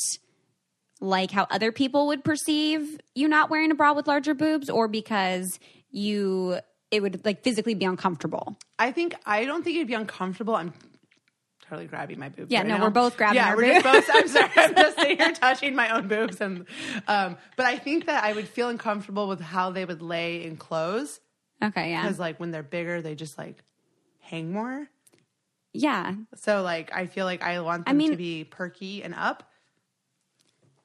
like 1.01 1.31
how 1.31 1.47
other 1.49 1.71
people 1.71 2.07
would 2.07 2.23
perceive 2.23 2.99
you 3.15 3.27
not 3.27 3.49
wearing 3.49 3.71
a 3.71 3.75
bra 3.75 3.93
with 3.93 4.07
larger 4.07 4.33
boobs 4.33 4.69
or 4.69 4.87
because 4.87 5.59
you 5.91 6.59
it 6.91 7.01
would 7.01 7.23
like 7.25 7.43
physically 7.43 7.73
be 7.73 7.85
uncomfortable? 7.85 8.57
I 8.77 8.91
think 8.91 9.15
I 9.25 9.45
don't 9.45 9.63
think 9.63 9.75
it'd 9.77 9.87
be 9.87 9.93
uncomfortable. 9.93 10.55
I'm 10.55 10.73
totally 11.69 11.87
grabbing 11.87 12.19
my 12.19 12.29
boobs. 12.29 12.51
Yeah, 12.51 12.59
right 12.59 12.67
no, 12.67 12.77
now. 12.77 12.83
we're 12.83 12.89
both 12.89 13.15
grabbing 13.17 13.35
Yeah, 13.35 13.55
we're 13.55 13.73
just 13.81 13.83
both. 13.85 14.09
I'm 14.11 14.27
sorry, 14.27 14.49
I'm 14.55 14.75
just 14.75 14.97
sitting 14.99 15.17
here 15.17 15.31
touching 15.33 15.75
my 15.75 15.89
own 15.95 16.07
boobs, 16.07 16.41
and 16.41 16.65
um, 17.07 17.37
but 17.55 17.65
I 17.65 17.77
think 17.77 18.05
that 18.07 18.23
I 18.23 18.33
would 18.33 18.47
feel 18.47 18.69
uncomfortable 18.69 19.27
with 19.27 19.39
how 19.41 19.71
they 19.71 19.85
would 19.85 20.01
lay 20.01 20.43
in 20.43 20.57
clothes 20.57 21.19
Okay, 21.63 21.91
yeah. 21.91 22.01
because 22.03 22.19
like 22.19 22.39
when 22.39 22.51
they're 22.51 22.63
bigger, 22.63 23.01
they 23.01 23.15
just 23.15 23.37
like 23.37 23.63
hang 24.19 24.51
more. 24.51 24.87
Yeah. 25.73 26.15
So 26.35 26.61
like 26.63 26.91
I 26.93 27.05
feel 27.05 27.25
like 27.25 27.43
I 27.43 27.59
want 27.59 27.85
them 27.85 27.97
mean- 27.97 28.11
to 28.11 28.17
be 28.17 28.43
perky 28.43 29.03
and 29.03 29.13
up. 29.13 29.43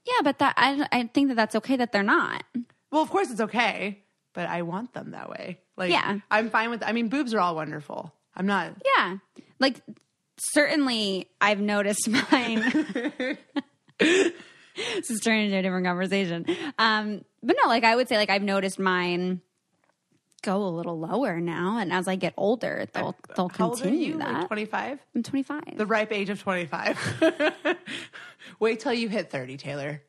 Yeah, 0.07 0.21
but 0.23 0.39
that 0.41 0.55
I 0.59 0.87
I 0.93 1.05
think 1.15 1.29
that 1.29 1.35
that's 1.37 1.55
okay 1.57 1.77
that 1.77 1.91
they're 1.93 2.03
not. 2.03 2.45
Well, 2.93 3.01
of 3.03 3.09
course 3.11 3.31
it's 3.31 3.41
okay, 3.41 4.03
but 4.35 4.49
I 4.49 4.61
want 4.63 4.93
them 4.93 5.13
that 5.13 5.31
way. 5.31 5.61
Like 5.77 5.91
Yeah. 5.91 6.19
I'm 6.31 6.51
fine 6.51 6.69
with. 6.71 6.83
I 6.85 6.93
mean, 6.93 7.09
boobs 7.09 7.33
are 7.33 7.41
all 7.41 7.55
wonderful. 7.55 8.13
I'm 8.37 8.47
not. 8.47 8.73
Yeah. 8.99 9.17
Like 9.61 9.81
certainly 10.39 11.29
I've 11.41 11.61
noticed 11.61 12.09
mine. 12.33 12.61
this 13.99 15.11
is 15.11 15.21
turning 15.21 15.47
into 15.47 15.59
a 15.59 15.63
different 15.63 15.87
conversation. 15.87 16.47
Um, 16.79 17.25
but 17.43 17.57
no, 17.63 17.69
like 17.69 17.85
I 17.85 17.95
would 17.97 18.09
say 18.09 18.17
like 18.17 18.31
I've 18.31 18.43
noticed 18.43 18.79
mine 18.79 19.41
go 20.43 20.63
a 20.63 20.69
little 20.69 20.99
lower 20.99 21.41
now 21.41 21.79
and 21.79 21.91
as 21.91 22.07
I 22.07 22.17
get 22.17 22.35
older 22.37 22.87
they'll 22.93 23.17
they'll 23.35 23.49
How 23.49 23.69
old 23.71 23.81
are 23.81 23.85
continue 23.85 24.09
you? 24.13 24.19
that. 24.19 24.41
Like 24.41 24.47
25. 24.49 24.99
I'm 25.15 25.23
25. 25.23 25.63
The 25.79 25.87
ripe 25.87 26.13
age 26.13 26.29
of 26.29 26.43
25. 26.43 27.77
Wait 28.61 28.79
till 28.81 28.93
you 28.93 29.09
hit 29.09 29.31
30, 29.31 29.57
Taylor. 29.57 30.03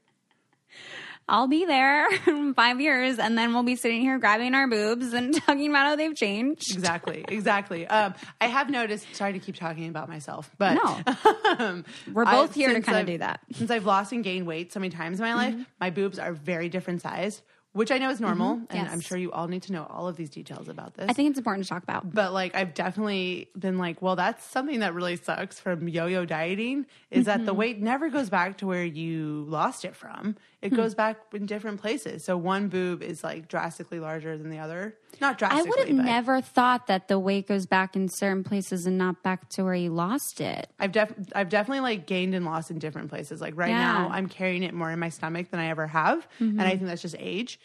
I'll 1.28 1.48
be 1.48 1.66
there 1.66 2.08
in 2.28 2.54
5 2.54 2.82
years 2.82 3.18
and 3.20 3.38
then 3.38 3.54
we'll 3.54 3.64
be 3.64 3.76
sitting 3.76 4.02
here 4.02 4.20
grabbing 4.20 4.54
our 4.54 4.68
boobs 4.68 5.14
and 5.14 5.34
talking 5.46 5.70
about 5.70 5.88
how 5.88 5.96
they've 5.96 6.16
changed. 6.16 6.72
Exactly, 6.74 7.26
exactly. 7.28 7.88
Um, 7.88 8.14
I 8.40 8.48
have 8.48 8.70
noticed. 8.70 9.08
Sorry 9.16 9.34
to 9.34 9.40
keep 9.40 9.56
talking 9.56 9.90
about 9.90 10.08
myself, 10.10 10.52
but 10.58 10.76
No. 10.76 11.02
um, 11.60 11.86
We're 12.14 12.26
both 12.26 12.52
I've- 12.52 12.60
here 12.60 12.74
to 12.74 12.82
kinda 12.82 13.04
do 13.06 13.18
that. 13.20 13.40
Since 13.54 13.72
I've 13.72 13.86
lost 13.86 14.12
and 14.12 14.24
gained 14.24 14.46
weight 14.46 14.72
so 14.72 14.80
many 14.80 14.92
times 14.92 15.20
in 15.20 15.26
my 15.26 15.34
life, 15.34 15.56
my 15.80 15.90
boobs 15.90 16.20
are 16.20 16.34
very 16.34 16.70
different 16.70 17.02
size, 17.02 17.42
which 17.74 17.92
I 17.92 17.98
know 17.98 18.10
is 18.10 18.22
normal, 18.22 18.54
and 18.54 18.68
Yes. 18.74 18.90
I'm 18.92 19.02
sure 19.02 19.18
you 19.18 19.32
all 19.34 19.48
need 19.48 19.64
to 19.64 19.74
know 19.74 19.86
all 19.90 20.08
of 20.08 20.16
these 20.16 20.30
details 20.30 20.70
about 20.70 20.94
this. 20.94 21.08
I 21.10 21.14
think 21.14 21.30
it's 21.32 21.38
important 21.40 21.66
to 21.66 21.70
talk 21.70 21.84
about. 21.84 22.14
but 22.14 22.32
like 22.34 22.56
I've 22.56 22.74
definitely 22.74 23.50
been 23.58 23.78
like, 23.78 24.02
well, 24.02 24.16
that's 24.16 24.46
something 24.46 24.80
that 24.80 24.94
really 24.94 25.18
sucks 25.18 25.60
from 25.60 25.88
yo-yo 25.90 26.24
dieting 26.26 26.86
is 27.12 27.26
that 27.26 27.46
the 27.46 27.52
Mm-hmm. 27.52 27.60
weight 27.60 27.82
never 27.82 28.10
goes 28.10 28.30
back 28.30 28.60
to 28.60 28.68
where 28.68 28.86
you 28.86 29.46
lost 29.50 29.84
it 29.86 29.96
from. 29.96 30.36
It 30.66 30.70
Hmm. 30.72 30.76
goes 30.78 30.96
back 30.96 31.18
in 31.34 31.46
different 31.46 31.80
places. 31.80 32.24
So 32.26 32.36
one 32.38 32.68
boob 32.70 33.04
is 33.04 33.24
like 33.24 33.48
drastically 33.48 34.00
larger 34.00 34.38
than 34.38 34.50
the 34.50 34.58
other. 34.60 34.96
Not 35.22 35.38
drastically. 35.38 35.68
I 35.68 35.70
would 35.70 35.88
have 35.88 35.98
but 35.98 36.06
never 36.06 36.42
thought 36.42 36.88
that 36.88 37.08
the 37.08 37.18
weight 37.20 37.48
goes 37.48 37.66
back 37.66 37.96
in 37.96 38.10
certain 38.10 38.44
places 38.44 38.86
and 38.86 38.98
not 38.98 39.24
back 39.24 39.48
to 39.52 39.64
where 39.64 39.76
you 39.76 39.92
lost 39.92 40.42
it. 40.42 40.68
I've 40.80 40.92
def- 40.92 41.14
I've 41.34 41.50
definitely 41.50 41.82
like 41.82 42.06
gained 42.08 42.34
and 42.36 42.44
lost 42.46 42.72
in 42.72 42.80
different 42.80 43.10
places. 43.10 43.40
Like 43.42 43.54
right 43.56 43.70
Yeah. 43.70 43.80
now, 43.94 44.10
I'm 44.12 44.28
carrying 44.28 44.64
it 44.64 44.74
more 44.74 44.92
in 44.92 45.00
my 45.00 45.10
stomach 45.10 45.52
than 45.52 45.60
I 45.60 45.68
ever 45.68 45.88
have, 45.88 46.28
and 46.40 46.62
I 46.62 46.72
think 46.76 46.88
that's 46.88 47.02
just 47.02 47.16
age. 47.20 47.60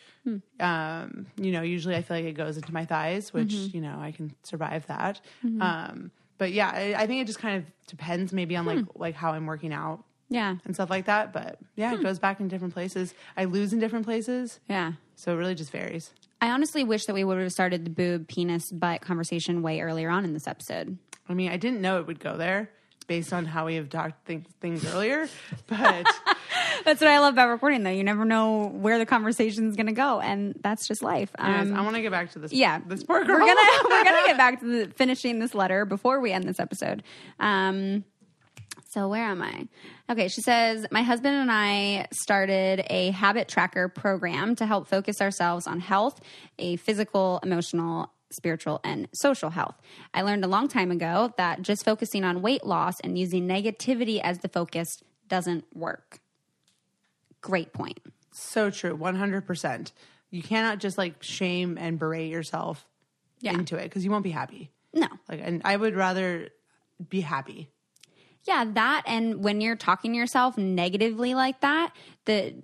Um, 0.61 1.27
you 1.41 1.53
know, 1.53 1.63
usually 1.63 1.97
I 1.97 2.03
feel 2.03 2.19
like 2.19 2.27
it 2.27 2.33
goes 2.35 2.57
into 2.57 2.73
my 2.73 2.85
thighs, 2.85 3.33
which 3.33 3.53
you 3.53 3.81
know 3.81 3.99
I 3.99 4.13
can 4.13 4.35
survive 4.43 4.87
that. 4.89 5.21
Um, 5.61 6.11
but 6.39 6.53
yeah, 6.53 6.71
I, 6.73 6.95
I 6.97 7.07
think 7.07 7.23
it 7.23 7.27
just 7.27 7.39
kind 7.39 7.57
of 7.59 7.65
depends, 7.87 8.33
maybe 8.33 8.57
on 8.57 8.67
like 8.67 8.85
like 8.95 9.15
how 9.15 9.33
I'm 9.33 9.47
working 9.47 9.73
out 9.73 10.05
Yeah. 10.31 10.57
and 10.65 10.75
stuff 10.75 10.89
like 10.91 11.07
that. 11.07 11.33
But 11.33 11.59
yeah, 11.77 11.93
it 11.93 12.03
goes 12.03 12.19
back 12.19 12.41
in 12.41 12.49
different 12.49 12.73
places. 12.73 13.13
I 13.37 13.45
lose 13.45 13.73
in 13.73 13.81
different 13.81 14.07
places, 14.07 14.61
Yeah. 14.69 14.93
so 15.17 15.33
it 15.35 15.37
really 15.37 15.55
just 15.55 15.73
varies. 15.73 16.13
I 16.41 16.51
honestly 16.51 16.85
wish 16.85 17.05
that 17.07 17.15
we 17.15 17.23
would 17.25 17.39
have 17.39 17.53
started 17.53 17.85
the 17.85 17.91
boob, 17.91 18.29
penis, 18.29 18.71
butt 18.71 19.03
conversation 19.03 19.61
way 19.61 19.81
earlier 19.83 20.09
on 20.09 20.25
in 20.25 20.33
this 20.33 20.47
episode. 20.47 20.97
I 21.29 21.35
mean, 21.35 21.51
I 21.51 21.57
didn't 21.59 21.81
know 21.83 21.99
it 22.01 22.07
would 22.07 22.21
go 22.21 22.37
there 22.37 22.71
based 23.09 23.33
on 23.33 23.45
how 23.45 23.67
we 23.67 23.75
have 23.75 23.89
talked 23.91 24.25
things, 24.25 24.47
things 24.61 24.87
earlier, 24.95 25.29
but. 25.67 26.07
That's 26.85 27.01
what 27.01 27.11
I 27.11 27.19
love 27.19 27.35
about 27.35 27.49
recording, 27.51 27.83
though. 27.83 27.91
You 27.91 28.05
never 28.05 28.25
know 28.25 28.69
where 28.69 28.99
the 28.99 29.05
conversation 29.05 29.69
is 29.69 29.77
going 29.77 29.89
to 29.89 29.93
go, 29.93 30.19
and 30.21 30.55
that's 30.63 30.89
just 30.89 31.03
life. 31.03 31.29
Um, 31.39 31.75
I 31.77 31.83
want 31.83 31.95
to 31.97 32.01
get 32.01 32.11
back 32.11 32.31
to 32.33 32.39
this. 32.39 32.53
yeah, 32.55 32.81
this 32.87 33.05
poor 33.05 33.23
girl. 33.23 33.39
We're 33.39 33.47
gonna 33.55 33.61
we're 33.91 34.05
gonna 34.05 34.27
get 34.27 34.37
back 34.39 34.61
to 34.61 34.67
the, 34.87 34.93
finishing 34.95 35.41
this 35.41 35.55
letter 35.55 35.85
before 35.85 36.21
we 36.21 36.33
end 36.33 36.45
this 36.45 36.59
episode. 36.59 37.03
Um, 37.39 38.05
so 38.93 39.09
where 39.09 39.25
am 39.25 39.41
I? 39.43 39.69
Okay, 40.11 40.29
she 40.29 40.41
says 40.41 40.87
my 40.91 41.03
husband 41.03 41.35
and 41.37 41.51
I 41.51 42.07
started 42.13 42.85
a 42.91 43.11
habit 43.13 43.47
tracker 43.49 43.89
program 43.89 44.57
to 44.57 44.67
help 44.67 44.89
focus 44.89 45.21
ourselves 45.21 45.67
on 45.67 45.79
health, 45.81 46.21
a 46.59 46.77
physical, 46.77 47.39
emotional, 47.43 48.13
spiritual, 48.33 48.81
and 48.85 49.09
social 49.13 49.51
health. 49.51 49.77
I 50.13 50.23
learned 50.23 50.45
a 50.45 50.49
long 50.49 50.67
time 50.69 50.91
ago 50.91 51.33
that 51.37 51.63
just 51.63 51.85
focusing 51.85 52.25
on 52.25 52.43
weight 52.43 52.65
loss 52.67 52.99
and 53.01 53.17
using 53.19 53.47
negativity 53.47 54.21
as 54.21 54.39
the 54.39 54.49
focus 54.49 54.89
doesn't 55.29 55.65
work. 55.75 56.19
Great 57.41 57.73
point. 57.73 58.01
so 58.33 58.71
true, 58.71 58.95
one 58.95 59.15
hundred 59.17 59.47
percent. 59.47 59.93
You 60.31 60.43
cannot 60.43 60.79
just 60.79 60.97
like 60.99 61.23
shame 61.23 61.77
and 61.81 61.99
berate 61.99 62.31
yourself 62.31 62.87
Yeah. 63.41 63.53
into 63.55 63.77
it 63.77 63.85
because 63.85 64.05
you 64.05 64.11
won't 64.11 64.23
be 64.25 64.31
happy. 64.31 64.71
No. 64.93 65.09
Like, 65.29 65.41
and 65.43 65.63
I 65.65 65.77
would 65.77 65.97
rather 65.97 66.51
be 67.09 67.21
happy. 67.21 67.69
Yeah, 68.45 68.65
that 68.75 69.03
and 69.07 69.45
when 69.45 69.61
you're 69.61 69.77
talking 69.77 70.13
to 70.13 70.19
yourself 70.19 70.57
negatively 70.57 71.35
like 71.35 71.61
that, 71.61 71.93
the 72.25 72.55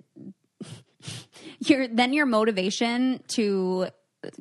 your 1.59 1.87
then 1.87 2.13
your 2.13 2.25
motivation 2.25 3.21
to 3.29 3.87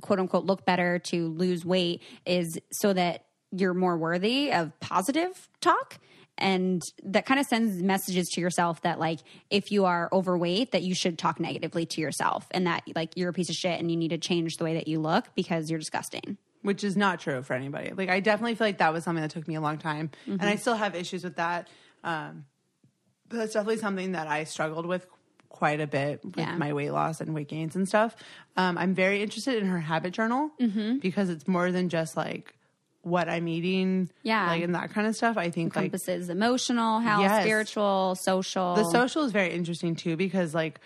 quote 0.01 0.19
unquote 0.19 0.45
look 0.45 0.65
better, 0.65 0.99
to 0.99 1.29
lose 1.29 1.65
weight 1.65 2.03
is 2.25 2.59
so 2.73 2.93
that 2.93 3.25
you're 3.53 3.75
more 3.75 3.97
worthy 3.97 4.53
of 4.53 4.79
positive 4.81 5.49
talk. 5.61 5.99
And 6.39 6.83
that 7.03 7.25
kind 7.25 7.41
of 7.41 7.47
sends 7.47 7.83
messages 7.83 8.29
to 8.35 8.43
yourself 8.43 8.83
that 8.83 8.99
like 8.99 9.21
if 9.49 9.73
you 9.73 9.87
are 9.87 10.11
overweight 10.13 10.73
that 10.73 10.83
you 10.83 10.95
should 10.95 11.19
talk 11.19 11.41
negatively 11.41 11.87
to 11.87 12.01
yourself 12.01 12.47
and 12.51 12.67
that 12.67 12.83
like 12.95 13.17
you're 13.17 13.31
a 13.31 13.33
piece 13.33 13.49
of 13.49 13.55
shit 13.55 13.81
and 13.81 13.91
you 13.91 13.97
need 13.97 14.09
to 14.09 14.19
change 14.19 14.57
the 14.57 14.65
way 14.65 14.75
that 14.75 14.87
you 14.87 15.01
look 15.01 15.25
because 15.35 15.71
you're 15.71 15.79
disgusting. 15.79 16.37
Which 16.67 16.85
is 16.85 16.97
not 16.97 17.21
true 17.21 17.43
for 17.43 17.55
anybody. 17.55 17.93
Like 17.97 18.09
I 18.11 18.21
definitely 18.21 18.55
feel 18.57 18.67
like 18.67 18.79
that 18.79 18.93
was 18.93 19.05
something 19.05 19.23
that 19.23 19.31
took 19.31 19.49
me 19.49 19.55
a 19.55 19.61
long 19.61 19.79
time, 19.79 20.11
and 20.27 20.39
Mm-hmm. 20.41 20.49
I 20.49 20.57
still 20.57 20.75
have 20.77 20.95
issues 20.95 21.25
with 21.25 21.37
that. 21.37 21.69
Um, 22.05 22.45
but 23.29 23.39
that's 23.39 23.55
definitely 23.55 23.79
something 23.79 24.13
that 24.13 24.27
I 24.29 24.45
struggled 24.45 24.87
with 24.87 25.07
quite 25.49 25.81
a 25.81 25.87
bit 25.87 26.25
with 26.25 26.37
Yeah. 26.39 26.57
my 26.57 26.73
weight 26.75 26.91
loss 26.91 27.21
and 27.21 27.35
weight 27.35 27.49
gains 27.49 27.75
and 27.77 27.89
stuff. 27.89 28.15
Um, 28.57 28.77
I'm 28.79 28.95
very 28.95 29.23
interested 29.23 29.55
in 29.63 29.69
her 29.69 29.81
habit 29.81 30.13
journal 30.13 30.51
Mm-hmm. 30.61 30.99
because 30.99 31.31
it's 31.31 31.49
more 31.49 31.73
than 31.73 31.89
just 31.89 32.17
like 32.17 32.55
what 33.03 33.29
I'm 33.29 33.49
eating, 33.49 34.11
Yeah. 34.23 34.47
like 34.49 34.63
and 34.63 34.75
that 34.75 34.91
kind 34.91 35.07
of 35.07 35.17
stuff. 35.17 35.37
I 35.37 35.51
think 35.51 35.75
like 35.75 35.87
Encompasses 35.87 36.29
emotional 36.29 36.99
health, 37.01 37.23
Yes. 37.23 37.43
spiritual, 37.45 38.17
social. 38.17 38.75
the 38.75 38.85
social 38.91 39.23
is 39.25 39.33
very 39.33 39.53
interesting 39.53 39.97
too 39.97 40.17
because 40.17 40.55
like 40.55 40.81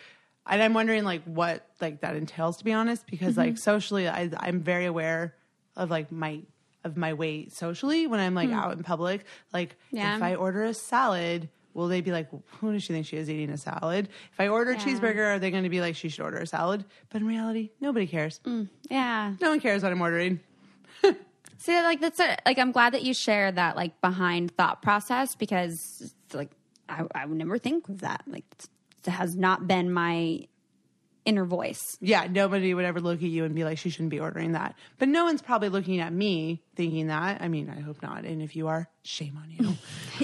and 0.47 0.62
i'm 0.62 0.72
wondering 0.74 1.05
like 1.05 1.22
what 1.24 1.66
like 1.83 2.01
that 2.01 2.16
entails 2.16 2.57
to 2.57 2.64
be 2.64 2.72
honest 2.72 3.07
because 3.07 3.37
like 3.37 3.51
Mm-hmm. 3.55 3.57
socially 3.72 4.09
I, 4.09 4.31
i'm 4.39 4.61
very 4.61 4.87
aware 4.87 5.35
of 5.76 5.90
like 5.90 6.10
my 6.10 6.40
of 6.84 6.96
my 6.96 7.12
weight 7.12 7.52
socially 7.52 8.06
when 8.06 8.20
i'm 8.20 8.34
like 8.34 8.48
hmm. 8.48 8.54
out 8.54 8.72
in 8.72 8.82
public 8.82 9.24
like. 9.52 9.76
Yeah. 9.90 10.16
if 10.16 10.22
i 10.22 10.34
order 10.34 10.64
a 10.64 10.74
salad 10.74 11.48
will 11.74 11.88
they 11.88 12.00
be 12.00 12.10
like 12.10 12.28
who 12.58 12.72
does 12.72 12.82
she 12.82 12.92
think 12.92 13.06
she 13.06 13.16
is 13.16 13.30
eating 13.30 13.50
a 13.50 13.58
salad 13.58 14.08
if 14.32 14.40
i 14.40 14.48
order 14.48 14.72
a 14.72 14.76
cheeseburger 14.76 15.34
are 15.34 15.38
they 15.38 15.50
going 15.50 15.64
to 15.64 15.68
be 15.68 15.80
like 15.80 15.94
she 15.94 16.08
should 16.08 16.22
order 16.22 16.38
a 16.38 16.46
salad 16.46 16.84
but 17.10 17.20
in 17.20 17.26
reality 17.26 17.70
nobody 17.80 18.06
cares 18.06 18.40
mm, 18.44 18.68
yeah. 18.90 19.34
no 19.40 19.50
one 19.50 19.60
cares 19.60 19.82
what 19.82 19.92
i'm 19.92 20.00
ordering 20.00 20.40
See, 21.60 21.78
like 21.82 22.00
that's 22.00 22.18
a, 22.18 22.38
like 22.46 22.58
I'm 22.58 22.72
glad 22.72 22.94
that 22.94 23.02
you 23.02 23.12
share 23.12 23.52
that 23.52 23.76
like 23.76 24.00
behind 24.00 24.56
thought 24.56 24.80
process 24.80 25.34
because 25.34 26.14
like 26.32 26.50
I, 26.88 27.04
I 27.14 27.26
would 27.26 27.36
never 27.36 27.58
think 27.58 27.90
of 27.90 28.00
that. 28.00 28.22
Like 28.26 28.44
it 29.06 29.10
has 29.10 29.36
not 29.36 29.68
been 29.68 29.92
my 29.92 30.46
inner 31.24 31.44
voice. 31.44 31.98
yeah 32.00 32.26
nobody 32.30 32.72
would 32.72 32.84
ever 32.84 33.00
look 33.00 33.18
at 33.22 33.28
you 33.28 33.44
and 33.44 33.54
be 33.54 33.62
like 33.64 33.76
she 33.78 33.90
shouldn't 33.90 34.10
be 34.10 34.18
ordering 34.20 34.52
that 34.52 34.74
but 34.98 35.06
no 35.08 35.24
one's 35.24 35.42
probably 35.42 35.68
looking 35.68 36.00
at 36.00 36.12
me 36.12 36.62
thinking 36.76 37.08
that 37.08 37.42
i 37.42 37.48
mean 37.48 37.68
i 37.68 37.78
hope 37.80 38.02
not 38.02 38.24
and 38.24 38.40
if 38.40 38.56
you 38.56 38.68
are 38.68 38.88
shame 39.02 39.36
on 39.36 39.50
you 39.50 39.76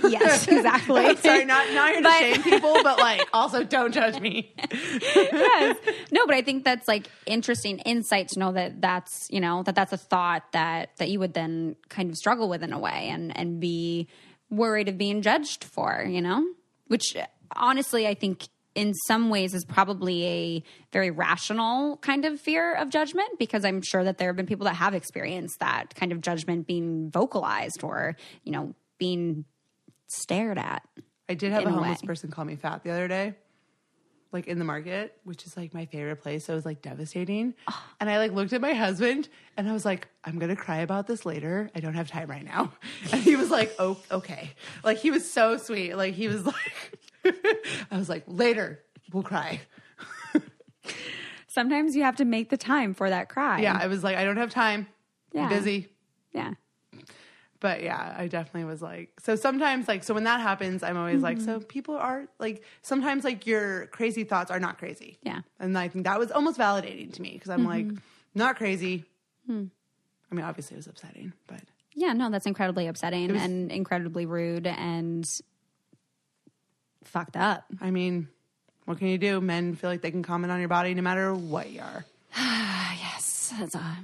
yes, 0.10 0.46
exactly. 0.46 1.16
Sorry, 1.22 1.44
not 1.46 1.72
not 1.72 1.88
here 1.88 1.96
to 1.96 2.02
But- 2.02 2.18
shame 2.20 2.42
people, 2.42 2.76
but 2.82 2.98
like 2.98 3.26
also 3.32 3.64
don't 3.64 3.92
judge 3.94 4.20
me. 4.20 4.52
yes. 4.70 5.76
No, 6.12 6.26
but 6.26 6.34
I 6.34 6.42
think 6.42 6.64
that's 6.64 6.86
like 6.86 7.08
interesting 7.24 7.78
insight 7.80 8.28
to 8.28 8.38
know 8.38 8.52
that 8.52 8.80
that's 8.82 9.26
you 9.30 9.40
know 9.40 9.62
that 9.62 9.74
that's 9.74 9.92
a 9.92 9.96
thought 9.96 10.42
that 10.52 10.90
that 10.98 11.08
you 11.08 11.18
would 11.18 11.32
then 11.34 11.76
kind 11.88 12.10
of 12.10 12.16
struggle 12.16 12.48
with 12.50 12.62
in 12.62 12.72
a 12.74 12.78
way 12.78 13.08
and 13.10 13.36
and 13.36 13.58
be 13.60 14.08
worried 14.50 14.88
of 14.88 14.98
being 14.98 15.22
judged 15.22 15.64
for 15.64 16.04
you 16.06 16.20
know 16.20 16.44
which 16.88 17.16
honestly 17.56 18.06
I 18.06 18.14
think 18.14 18.46
in 18.76 18.94
some 18.94 19.30
ways 19.30 19.54
is 19.54 19.64
probably 19.64 20.24
a 20.26 20.62
very 20.92 21.10
rational 21.10 21.96
kind 21.96 22.24
of 22.24 22.38
fear 22.40 22.74
of 22.74 22.90
judgment 22.90 23.30
because 23.38 23.64
I'm 23.64 23.80
sure 23.82 24.04
that 24.04 24.18
there 24.18 24.28
have 24.28 24.36
been 24.36 24.46
people 24.46 24.66
that 24.66 24.74
have 24.74 24.94
experienced 24.94 25.58
that 25.60 25.94
kind 25.96 26.12
of 26.12 26.20
judgment 26.20 26.66
being 26.66 27.10
vocalized 27.10 27.82
or 27.82 28.16
you 28.44 28.52
know 28.52 28.74
being 28.98 29.44
stared 30.06 30.58
at. 30.58 30.82
I 31.28 31.34
did 31.34 31.52
have 31.52 31.64
a 31.64 31.68
a 31.68 31.70
homeless 31.72 32.02
way. 32.02 32.06
person 32.06 32.30
call 32.30 32.44
me 32.44 32.54
fat 32.56 32.84
the 32.84 32.90
other 32.90 33.08
day. 33.08 33.34
like 34.32 34.46
in 34.48 34.58
the 34.58 34.64
market, 34.64 35.16
which 35.24 35.46
is 35.46 35.56
like 35.56 35.72
my 35.72 35.86
favorite 35.86 36.16
place. 36.16 36.44
So 36.44 36.52
it 36.52 36.56
was 36.56 36.66
like 36.66 36.82
devastating. 36.82 37.54
And 38.00 38.10
I 38.10 38.18
like 38.18 38.32
looked 38.32 38.52
at 38.52 38.60
my 38.60 38.74
husband 38.74 39.28
and 39.56 39.68
I 39.68 39.72
was 39.72 39.84
like, 39.86 40.08
I'm 40.24 40.38
gonna 40.38 40.56
cry 40.56 40.78
about 40.78 41.06
this 41.06 41.24
later. 41.24 41.70
I 41.74 41.80
don't 41.80 41.94
have 41.94 42.08
time 42.10 42.28
right 42.28 42.44
now. 42.44 42.72
And 43.12 43.22
he 43.22 43.36
was 43.36 43.50
like, 43.50 43.74
Oh, 43.78 43.96
okay. 44.10 44.50
Like 44.84 44.98
he 44.98 45.10
was 45.10 45.30
so 45.30 45.56
sweet. 45.56 45.96
Like 45.96 46.14
he 46.14 46.28
was 46.28 46.44
like 46.54 46.95
I 47.90 47.98
was 47.98 48.08
like, 48.08 48.24
later, 48.26 48.80
we'll 49.12 49.22
cry. 49.22 49.60
Sometimes 51.48 51.96
you 51.96 52.02
have 52.02 52.16
to 52.16 52.24
make 52.26 52.50
the 52.50 52.58
time 52.58 52.92
for 52.92 53.08
that 53.08 53.28
cry. 53.30 53.60
Yeah, 53.60 53.78
I 53.80 53.86
was 53.86 54.04
like, 54.04 54.16
I 54.16 54.24
don't 54.24 54.36
have 54.36 54.50
time. 54.50 54.86
Yeah. 55.32 55.44
I'm 55.44 55.48
busy. 55.48 55.88
Yeah. 56.32 56.52
But 57.60 57.82
yeah, 57.82 58.14
I 58.16 58.28
definitely 58.28 58.64
was 58.64 58.82
like, 58.82 59.10
so 59.20 59.34
sometimes, 59.36 59.88
like, 59.88 60.04
so 60.04 60.12
when 60.12 60.24
that 60.24 60.40
happens, 60.40 60.82
I'm 60.82 60.98
always 60.98 61.22
like, 61.22 61.38
mm-hmm. 61.38 61.46
so 61.46 61.60
people 61.60 61.96
are 61.96 62.26
like, 62.38 62.62
sometimes 62.82 63.24
like 63.24 63.46
your 63.46 63.86
crazy 63.86 64.24
thoughts 64.24 64.50
are 64.50 64.60
not 64.60 64.76
crazy. 64.76 65.18
Yeah. 65.22 65.40
And 65.58 65.76
I 65.78 65.88
think 65.88 66.04
that 66.04 66.18
was 66.18 66.30
almost 66.30 66.58
validating 66.58 67.12
to 67.14 67.22
me 67.22 67.32
because 67.32 67.48
I'm 67.48 67.64
like, 67.64 67.86
mm-hmm. 67.86 67.96
not 68.34 68.56
crazy. 68.56 69.04
Hmm. 69.46 69.64
I 70.30 70.34
mean, 70.34 70.44
obviously 70.44 70.74
it 70.74 70.78
was 70.78 70.86
upsetting, 70.86 71.32
but 71.46 71.62
Yeah, 71.94 72.12
no, 72.12 72.28
that's 72.28 72.46
incredibly 72.46 72.86
upsetting 72.86 73.32
was- 73.32 73.42
and 73.42 73.72
incredibly 73.72 74.26
rude 74.26 74.66
and 74.66 75.26
fucked 77.06 77.36
up. 77.36 77.64
I 77.80 77.90
mean, 77.90 78.28
what 78.84 78.98
can 78.98 79.08
you 79.08 79.18
do? 79.18 79.40
Men 79.40 79.74
feel 79.74 79.90
like 79.90 80.02
they 80.02 80.10
can 80.10 80.22
comment 80.22 80.50
on 80.52 80.58
your 80.60 80.68
body 80.68 80.94
no 80.94 81.02
matter 81.02 81.34
what 81.34 81.70
you 81.70 81.80
are. 81.80 82.04
Yes, 82.98 83.52
that's 83.58 83.74
a 83.74 83.96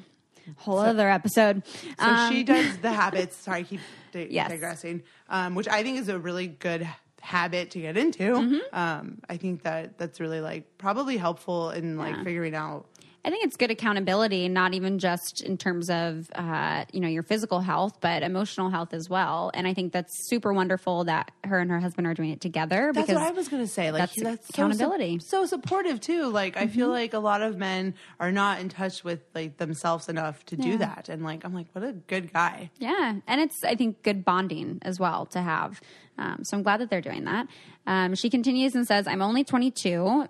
whole 0.57 0.79
other 0.79 1.09
episode. 1.09 1.63
So 2.01 2.29
she 2.31 2.43
does 2.45 2.79
the 2.79 2.93
habits. 3.03 3.37
Sorry, 3.37 3.61
I 3.61 3.63
keep 3.65 3.81
di- 4.13 4.29
Yes. 4.31 4.51
digressing. 4.51 5.03
Um, 5.29 5.55
which 5.55 5.69
I 5.69 5.83
think 5.83 5.99
is 5.99 6.09
a 6.09 6.19
really 6.19 6.47
good 6.47 6.89
habit 7.21 7.71
to 7.73 7.81
get 7.81 7.97
into. 7.97 8.23
Mm-hmm. 8.35 8.59
Um, 8.77 9.19
I 9.29 9.37
think 9.37 9.63
that 9.63 9.99
that's 9.99 10.21
really 10.21 10.41
like 10.41 10.79
probably 10.79 11.17
helpful 11.17 11.71
in 11.71 11.97
like 11.97 12.17
Yeah. 12.17 12.25
figuring 12.25 12.55
out. 12.55 12.87
I 13.25 13.31
think 13.31 13.45
it's 13.45 13.57
good 13.57 13.70
accountability, 13.70 14.49
not 14.49 14.75
even 14.75 14.99
just 14.99 15.43
in 15.43 15.57
terms 15.57 15.89
of 15.91 16.29
uh, 16.35 16.85
you 16.93 16.99
know 17.01 17.07
your 17.09 17.23
physical 17.23 17.61
health, 17.61 17.99
but 18.01 18.25
emotional 18.25 18.68
health 18.68 18.93
as 18.93 19.09
well. 19.09 19.53
And 19.55 19.66
I 19.66 19.75
think 19.75 19.93
that's 19.93 20.29
super 20.29 20.53
wonderful 20.53 21.05
that 21.05 21.31
her 21.45 21.61
and 21.61 21.70
her 21.70 21.79
husband 21.79 22.09
are 22.09 22.14
doing 22.14 22.31
it 22.31 22.41
together 22.41 22.91
That's 22.93 23.07
because 23.07 23.20
what 23.20 23.29
I 23.29 23.31
was 23.31 23.49
gonna 23.49 23.68
say. 23.68 23.93
Like 23.93 24.01
that's 24.11 24.23
that's, 24.23 24.51
accountability. 24.51 25.18
Mm-hmm. 25.18 25.20
So, 25.20 25.45
so 25.47 25.57
supportive 25.57 26.01
too. 26.01 26.27
Like 26.31 26.57
I 26.57 26.66
feel 26.66 26.89
like 26.89 27.12
a 27.14 27.20
lot 27.20 27.43
of 27.43 27.57
men 27.57 27.95
are 28.18 28.33
not 28.33 28.59
in 28.61 28.68
touch 28.68 29.05
with 29.05 29.20
like 29.37 29.57
themselves 29.57 30.09
enough 30.09 30.45
to 30.47 30.57
Yeah. 30.57 30.62
do 30.64 30.79
that. 30.79 31.09
And 31.09 31.23
like 31.23 31.45
I'm 31.45 31.55
like, 31.55 31.66
what 31.73 31.85
a 31.85 31.93
good 31.93 32.33
guy. 32.33 32.70
Yeah, 32.79 33.14
and 33.29 33.41
it's 33.41 33.62
I 33.62 33.77
think 33.77 34.03
good 34.03 34.25
bonding 34.25 34.81
as 34.83 34.99
well 34.99 35.27
to 35.27 35.41
have. 35.41 35.81
Um, 36.18 36.43
so 36.43 36.57
I'm 36.57 36.62
glad 36.64 36.81
that 36.81 36.91
they're 36.91 37.01
doing 37.01 37.25
that. 37.25 37.47
Um, 37.87 38.14
she 38.16 38.31
continues 38.31 38.75
and 38.75 38.87
says, 38.87 39.07
"I'm 39.07 39.23
only 39.23 39.45
22, 39.45 40.27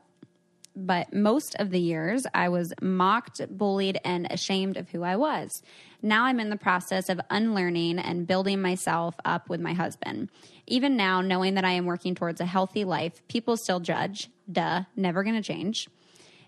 but 0.75 1.13
most 1.13 1.55
of 1.59 1.71
the 1.71 1.81
years 1.81 2.25
I 2.35 2.49
was 2.49 2.73
mocked, 2.81 3.41
bullied, 3.51 4.01
and 4.05 4.27
ashamed 4.31 4.77
of 4.77 4.89
who 4.91 5.03
I 5.03 5.17
was. 5.17 5.63
Now 6.01 6.25
I'm 6.25 6.41
in 6.41 6.51
the 6.51 6.57
process 6.57 7.09
of 7.09 7.21
unlearning 7.31 7.99
and 7.99 8.27
building 8.27 8.61
myself 8.61 9.15
up 9.25 9.49
with 9.49 9.61
my 9.61 9.75
husband. 9.75 10.31
Even 10.67 10.97
now, 10.97 11.21
knowing 11.21 11.55
that 11.55 11.65
I 11.65 11.73
am 11.73 11.87
working 11.87 12.15
towards 12.15 12.41
a 12.41 12.47
healthy 12.47 12.85
life, 12.85 13.27
people 13.29 13.57
still 13.57 13.81
judge. 13.81 14.29
Duh, 14.51 14.83
never 14.97 15.23
to 15.25 15.43
change." 15.43 15.89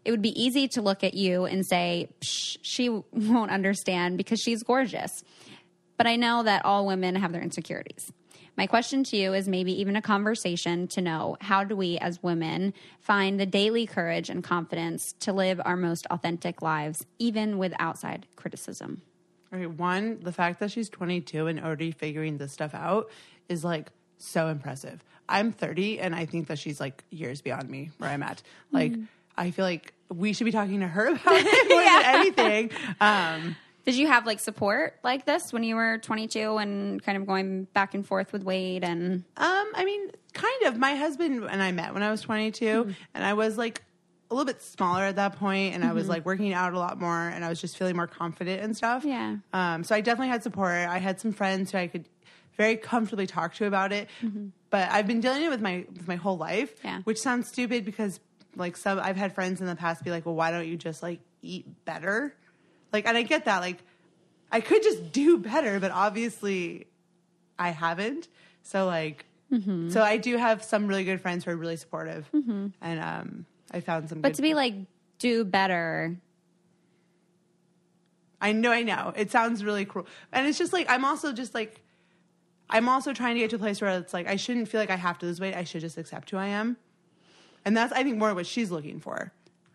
It 0.05 0.11
would 0.11 0.20
be 0.20 0.39
easy 0.39 0.68
to 0.68 0.83
look 0.83 1.03
at 1.03 1.14
you 1.14 1.47
and 1.47 1.64
say, 1.64 2.11
she 2.20 2.89
won't 3.11 3.51
understand 3.51 4.18
because 4.18 4.39
she's 4.39 4.62
gorgeous 4.62 5.25
but 5.97 6.07
I 6.07 6.16
know 6.16 6.43
that 6.43 6.64
all 6.64 6.87
women 6.87 7.14
have 7.16 7.33
their 7.33 7.43
insecurities. 7.43 8.12
My 8.57 8.66
question 8.66 9.02
to 9.05 9.16
you 9.16 9.34
is 9.34 9.48
maybe 9.48 9.72
even 9.80 9.96
a 9.96 10.02
conversation 10.02 10.86
to 10.88 11.00
know 11.00 11.36
how 11.40 11.64
do 11.64 11.74
we 11.74 11.98
as 11.98 12.22
women 12.22 12.72
find 13.00 13.38
the 13.38 13.46
daily 13.46 13.84
courage 13.84 14.30
and 14.30 14.44
confidence 14.44 15.12
to 15.20 15.32
live 15.32 15.61
our 15.64 15.76
most 15.76 16.07
authentic 16.11 16.62
lives, 16.62 17.05
even 17.18 17.59
with 17.59 17.72
outside 17.80 18.26
criticism? 18.36 19.02
Okay, 19.52 19.66
one, 19.66 20.20
the 20.20 20.32
fact 20.32 20.61
that 20.61 20.70
she's 20.70 20.88
22 20.88 21.48
and 21.48 21.61
already 21.61 21.90
figuring 21.90 22.38
this 22.38 22.52
stuff 22.52 22.74
out 22.74 23.11
is 23.48 23.64
like 23.64 23.90
so 24.18 24.48
impressive. 24.48 25.02
I'm 25.28 25.50
30 25.52 26.00
and 26.00 26.14
I 26.14 26.26
think 26.26 26.46
that 26.48 26.59
she's 26.59 26.78
like 26.78 27.02
years 27.11 27.40
beyond 27.40 27.68
me 27.68 27.90
where 27.98 28.11
I'm 28.11 28.22
at. 28.22 28.42
Like, 28.70 28.94
I 29.36 29.50
feel 29.50 29.64
like 29.64 29.94
we 30.11 30.32
should 30.32 30.44
be 30.44 30.52
talking 30.52 30.80
to 30.80 30.88
her 30.88 31.07
about 31.09 31.22
it 31.26 31.68
more 31.68 31.82
than 31.82 32.14
anything. 32.20 32.70
Um, 33.00 33.57
Did 33.85 33.97
you 33.97 34.07
have 34.07 34.24
like 34.26 34.41
support 34.41 34.99
like 35.03 35.26
this 35.26 35.53
when 35.53 35.62
you 35.62 35.76
were 35.76 35.99
22 35.99 36.57
and 36.57 37.03
kind 37.03 37.18
of 37.18 37.26
going 37.26 37.64
back 37.74 37.95
and 37.95 38.07
forth 38.07 38.32
with 38.32 38.43
Wade 38.43 38.82
and 38.85 39.24
Um, 39.37 39.72
I 39.74 39.85
mean, 39.85 40.11
kind 40.32 40.62
of. 40.64 40.78
My 40.78 40.95
husband 40.95 41.45
and 41.45 41.62
I 41.62 41.72
met 41.72 41.93
when 41.95 42.03
I 42.03 42.11
was 42.11 42.22
22, 42.22 42.95
and 43.14 43.24
I 43.24 43.35
was 43.35 43.59
like 43.59 43.82
a 44.30 44.35
little 44.35 44.47
bit 44.47 44.62
smaller 44.62 45.03
at 45.03 45.16
that 45.16 45.37
point, 45.37 45.74
and 45.74 45.85
I 45.85 45.93
was 45.93 46.09
like 46.09 46.24
working 46.24 46.53
out 46.55 46.72
a 46.72 46.78
lot 46.78 46.99
more, 46.99 47.28
and 47.28 47.45
I 47.45 47.49
was 47.51 47.61
just 47.61 47.76
feeling 47.76 47.95
more 47.97 48.07
confident 48.07 48.62
and 48.62 48.74
stuff. 48.76 49.05
Yeah. 49.05 49.37
Um, 49.53 49.85
so 49.85 49.95
I 49.95 50.01
definitely 50.01 50.28
had 50.30 50.43
support. 50.43 50.72
I 50.72 50.99
had 50.99 51.20
some 51.20 51.32
friends 51.32 51.70
who 51.72 51.78
I 51.78 51.87
could 51.89 52.09
very 52.57 52.76
comfortably 52.76 53.26
talk 53.26 53.55
to 53.57 53.66
about 53.66 53.93
it, 53.93 54.09
but 54.70 54.89
I've 54.91 55.07
been 55.07 55.20
dealing 55.20 55.51
with 55.51 55.61
my 55.61 55.85
with 55.93 56.09
my 56.09 56.16
whole 56.16 56.39
life, 56.39 56.72
Yeah. 56.85 57.03
which 57.03 57.18
sounds 57.20 57.49
stupid 57.49 57.85
because 57.85 58.18
like 58.57 58.76
some 58.76 58.99
I've 58.99 59.16
had 59.16 59.35
friends 59.35 59.61
in 59.61 59.66
the 59.66 59.76
past 59.76 60.03
be 60.05 60.11
like, 60.11 60.24
well, 60.24 60.37
why 60.37 60.51
don't 60.53 60.66
you 60.66 60.76
just 60.76 61.03
like 61.03 61.20
eat 61.43 61.66
better? 61.85 62.35
Like, 62.95 63.07
and 63.07 63.16
I 63.18 63.22
get 63.22 63.45
that. 63.45 63.59
Like, 63.59 63.78
I 64.51 64.61
could 64.62 64.82
just 64.82 65.12
do 65.20 65.36
better, 65.36 65.78
but 65.80 65.90
obviously 65.90 66.86
I 67.59 67.70
haven't. 67.70 68.28
So 68.62 68.86
like, 68.86 69.26
Mm-hmm. 69.53 69.90
so 69.90 70.03
I 70.03 70.16
do 70.16 70.36
have 70.38 70.64
some 70.64 70.86
really 70.88 71.05
good 71.05 71.20
friends 71.20 71.45
who 71.45 71.51
are 71.53 71.57
really 71.57 71.76
supportive, 71.76 72.26
and 72.32 72.72
um, 73.01 73.47
I 73.70 73.80
found 73.80 74.09
some. 74.09 74.20
but 74.20 74.34
to 74.34 74.42
be 74.42 74.55
like 74.55 74.74
do 75.18 75.45
better 75.45 76.16
I 78.40 78.53
know, 78.53 78.72
I 78.72 78.82
know, 78.82 79.12
it 79.14 79.30
sounds 79.30 79.62
really 79.62 79.84
cruel, 79.84 80.07
and 80.32 80.49
it's 80.49 80.59
just 80.59 80.72
like 80.72 80.86
I'm 80.90 81.05
also 81.05 81.32
just 81.32 81.55
like, 81.55 81.80
I'm 82.68 82.88
also 82.88 83.12
trying 83.12 83.34
to 83.34 83.40
get 83.40 83.51
to 83.51 83.57
a 83.57 83.59
place 83.59 83.80
where 83.80 83.99
it's 83.99 84.12
like 84.12 84.26
I 84.26 84.36
shouldn't 84.36 84.68
feel 84.68 84.80
like 84.80 84.90
I 84.90 84.97
have 84.97 85.18
to 85.20 85.26
lose 85.26 85.40
weight. 85.40 85.55
I 85.55 85.64
should 85.64 85.82
just 85.82 85.99
accept 85.99 86.30
who 86.30 86.36
I 86.36 86.47
am, 86.47 86.76
and 87.64 87.76
that's 87.76 87.92
I 87.92 88.03
think 88.03 88.16
more 88.18 88.34
what 88.34 88.47
she's 88.47 88.70
looking 88.70 88.99
for. 88.99 89.30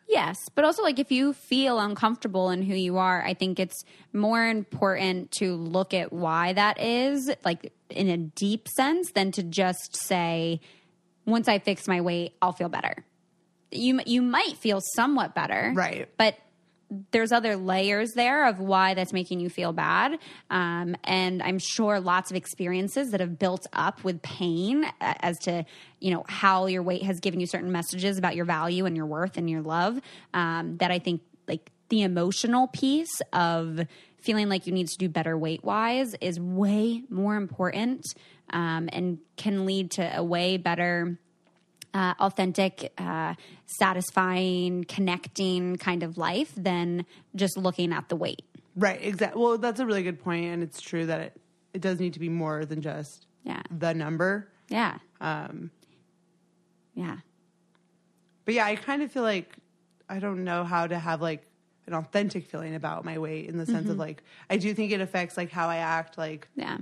Yes, 0.10 0.50
but 0.56 0.66
also 0.66 0.82
like 0.82 0.98
if 0.98 1.12
you 1.12 1.34
feel 1.34 1.80
uncomfortable 1.80 2.50
in 2.50 2.64
who 2.64 2.74
you 2.74 2.98
are, 2.98 3.24
I 3.24 3.36
think 3.36 3.60
it's 3.60 3.84
more 4.12 4.44
important 4.44 5.30
to 5.34 5.56
look 5.56 5.94
at 5.94 6.12
why 6.12 6.54
that 6.54 6.82
is, 6.82 7.30
like 7.46 7.72
in 7.92 8.10
a 8.10 8.18
deep 8.18 8.68
sense, 8.68 9.12
than 9.12 9.32
to 9.34 9.44
just 9.44 9.96
say, 9.96 10.62
"Once 11.28 11.48
I 11.48 11.60
fix 11.60 11.88
my 11.88 12.02
weight, 12.02 12.34
I'll 12.42 12.54
feel 12.54 12.70
better." 12.70 13.06
You 13.72 14.02
you 14.08 14.24
might 14.24 14.58
feel 14.58 14.82
somewhat 14.96 15.36
better, 15.36 15.72
Right. 15.76 16.10
But 16.18 16.36
there's 17.12 17.32
other 17.32 17.56
layers 17.56 18.14
there 18.14 18.48
of 18.48 18.60
why 18.60 18.94
that's 18.94 19.14
making 19.14 19.40
you 19.40 19.50
feel 19.50 19.74
bad, 19.74 20.18
um, 20.50 20.96
and 21.04 21.42
I'm 21.44 21.60
sure 21.60 22.00
lots 22.00 22.32
of 22.32 22.38
experiences 22.38 23.12
that 23.12 23.20
have 23.20 23.38
built 23.38 23.68
up 23.74 24.04
with 24.04 24.22
pain 24.22 24.86
uh, 24.86 25.14
as 25.22 25.38
to 25.40 25.66
you 26.00 26.12
know 26.12 26.26
how 26.28 26.66
your 26.66 26.84
weight 26.84 27.04
has 27.04 27.20
given 27.20 27.40
you 27.40 27.48
certain 27.48 27.72
messages 27.72 28.18
about 28.18 28.36
your 28.36 28.46
value 28.46 28.86
and 28.86 28.96
your 28.96 29.06
worth 29.06 29.38
and 29.38 29.50
your 29.50 29.62
love. 29.62 30.00
Um, 30.34 30.78
that 30.78 30.92
I 30.92 31.00
think 31.00 31.22
like 31.48 31.72
the 31.90 32.04
emotional 32.04 32.68
piece 32.68 33.22
of 33.34 33.82
feeling 34.22 34.50
like 34.50 34.68
you 34.68 34.74
need 34.74 34.88
to 34.88 34.98
do 34.98 35.10
better 35.10 35.38
weight 35.38 35.64
wise 35.64 36.16
is 36.22 36.40
way 36.40 37.04
more 37.10 37.36
important 37.36 38.06
um, 38.52 38.90
and 38.92 39.20
can 39.38 39.66
lead 39.66 39.92
to 39.92 40.18
a 40.18 40.24
way 40.24 40.58
better 40.58 41.18
uh, 41.94 42.14
authentic, 42.20 42.92
uh, 42.98 43.34
satisfying, 43.66 44.84
connecting 44.86 45.76
kind 45.78 46.04
of 46.04 46.18
life 46.18 46.54
than 46.56 47.06
just 47.36 47.58
looking 47.58 47.92
at 47.94 48.10
the 48.10 48.16
weight. 48.16 48.44
Right. 48.76 49.00
Exactly. 49.02 49.42
Well, 49.42 49.58
that's 49.58 49.80
a 49.80 49.86
really 49.86 50.04
good 50.04 50.20
point, 50.24 50.46
and 50.46 50.64
it's 50.64 50.80
true 50.82 51.06
that 51.08 51.20
it 51.22 51.42
it 51.74 51.82
does 51.82 52.00
need 52.00 52.14
to 52.14 52.20
be 52.20 52.30
more 52.30 52.66
than 52.66 52.82
just 52.82 53.28
Yeah. 53.44 53.62
the 53.70 53.94
number. 53.94 54.50
Yeah. 54.70 54.98
Um, 55.22 55.70
Yeah. 56.96 57.18
but 58.46 58.54
yeah, 58.56 58.66
I 58.66 58.76
kind 58.76 59.02
of 59.04 59.12
feel 59.12 59.22
like 59.24 59.56
I 60.10 60.18
don't 60.20 60.44
know 60.44 60.64
how 60.64 60.88
to 60.88 60.98
have 60.98 61.22
like 61.22 61.44
an 61.86 61.94
authentic 61.94 62.46
feeling 62.48 62.74
about 62.76 63.06
my 63.06 63.18
weight 63.20 63.48
in 63.48 63.58
the 63.58 63.66
sense 63.66 63.84
Mm-hmm. 63.84 63.92
of 63.92 63.98
like 63.98 64.24
I 64.50 64.58
do 64.58 64.74
think 64.74 64.92
it 64.92 65.02
affects 65.02 65.38
like 65.38 65.52
how 65.52 65.68
I 65.70 65.78
act. 65.78 66.18
Like 66.18 66.48
Yeah. 66.56 66.78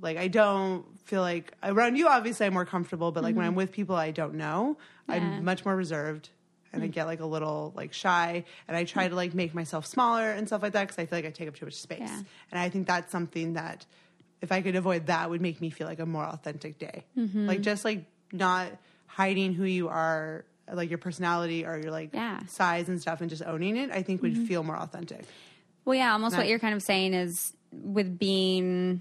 Like 0.00 0.16
I 0.16 0.28
don't 0.28 0.84
feel 1.04 1.20
like 1.20 1.52
around 1.62 1.96
you. 1.96 2.08
Obviously, 2.08 2.46
I'm 2.46 2.52
more 2.54 2.64
comfortable, 2.64 3.12
but 3.12 3.22
like 3.22 3.34
when 3.36 3.42
Mm-hmm. 3.44 3.48
I'm 3.50 3.54
with 3.54 3.72
people 3.72 3.96
I 3.96 4.10
don't 4.10 4.34
know, 4.34 4.76
Yeah. 5.08 5.16
I'm 5.16 5.44
much 5.44 5.64
more 5.64 5.76
reserved. 5.76 6.30
And 6.72 6.82
Mm. 6.82 6.86
I 6.86 6.88
get 6.88 7.06
like 7.06 7.20
a 7.20 7.26
little 7.26 7.72
like 7.76 7.92
shy, 7.92 8.44
and 8.66 8.76
I 8.76 8.82
try 8.84 9.06
to 9.06 9.14
like 9.14 9.32
make 9.32 9.54
myself 9.54 9.86
smaller 9.86 10.28
and 10.30 10.48
stuff 10.48 10.60
like 10.62 10.72
that 10.72 10.82
because 10.88 10.98
I 10.98 11.06
feel 11.06 11.18
like 11.18 11.26
I 11.26 11.30
take 11.30 11.46
up 11.48 11.54
too 11.54 11.66
much 11.66 11.74
space. 11.74 12.00
Yeah. 12.00 12.22
And 12.50 12.58
I 12.60 12.68
think 12.68 12.86
that's 12.88 13.12
something 13.12 13.52
that 13.52 13.86
if 14.42 14.50
I 14.50 14.60
could 14.60 14.74
avoid 14.74 15.06
that 15.06 15.30
would 15.30 15.40
make 15.40 15.60
me 15.60 15.70
feel 15.70 15.86
like 15.86 16.00
a 16.00 16.06
more 16.06 16.24
authentic 16.24 16.78
day. 16.78 17.04
Mm-hmm. 17.16 17.46
Like 17.46 17.60
just 17.60 17.84
like 17.84 18.04
not 18.32 18.68
hiding 19.06 19.54
who 19.54 19.62
you 19.64 19.88
are, 19.88 20.44
like 20.72 20.88
your 20.90 20.98
personality 20.98 21.64
or 21.64 21.78
your 21.78 21.92
like 21.92 22.10
Yeah. 22.12 22.38
Mm-hmm. 22.38 22.46
size 22.48 22.88
and 22.88 23.00
stuff, 23.00 23.20
and 23.20 23.30
just 23.30 23.42
owning 23.44 23.76
it. 23.76 23.92
I 23.92 24.02
think 24.02 24.20
would 24.22 24.36
feel 24.48 24.64
more 24.64 24.76
authentic. 24.76 25.24
Well, 25.84 25.94
yeah, 25.94 26.12
almost 26.12 26.32
what 26.34 26.42
Not- 26.42 26.48
you're 26.48 26.58
kind 26.58 26.74
of 26.74 26.82
saying 26.82 27.14
is 27.14 27.54
with 27.70 28.18
being 28.18 29.00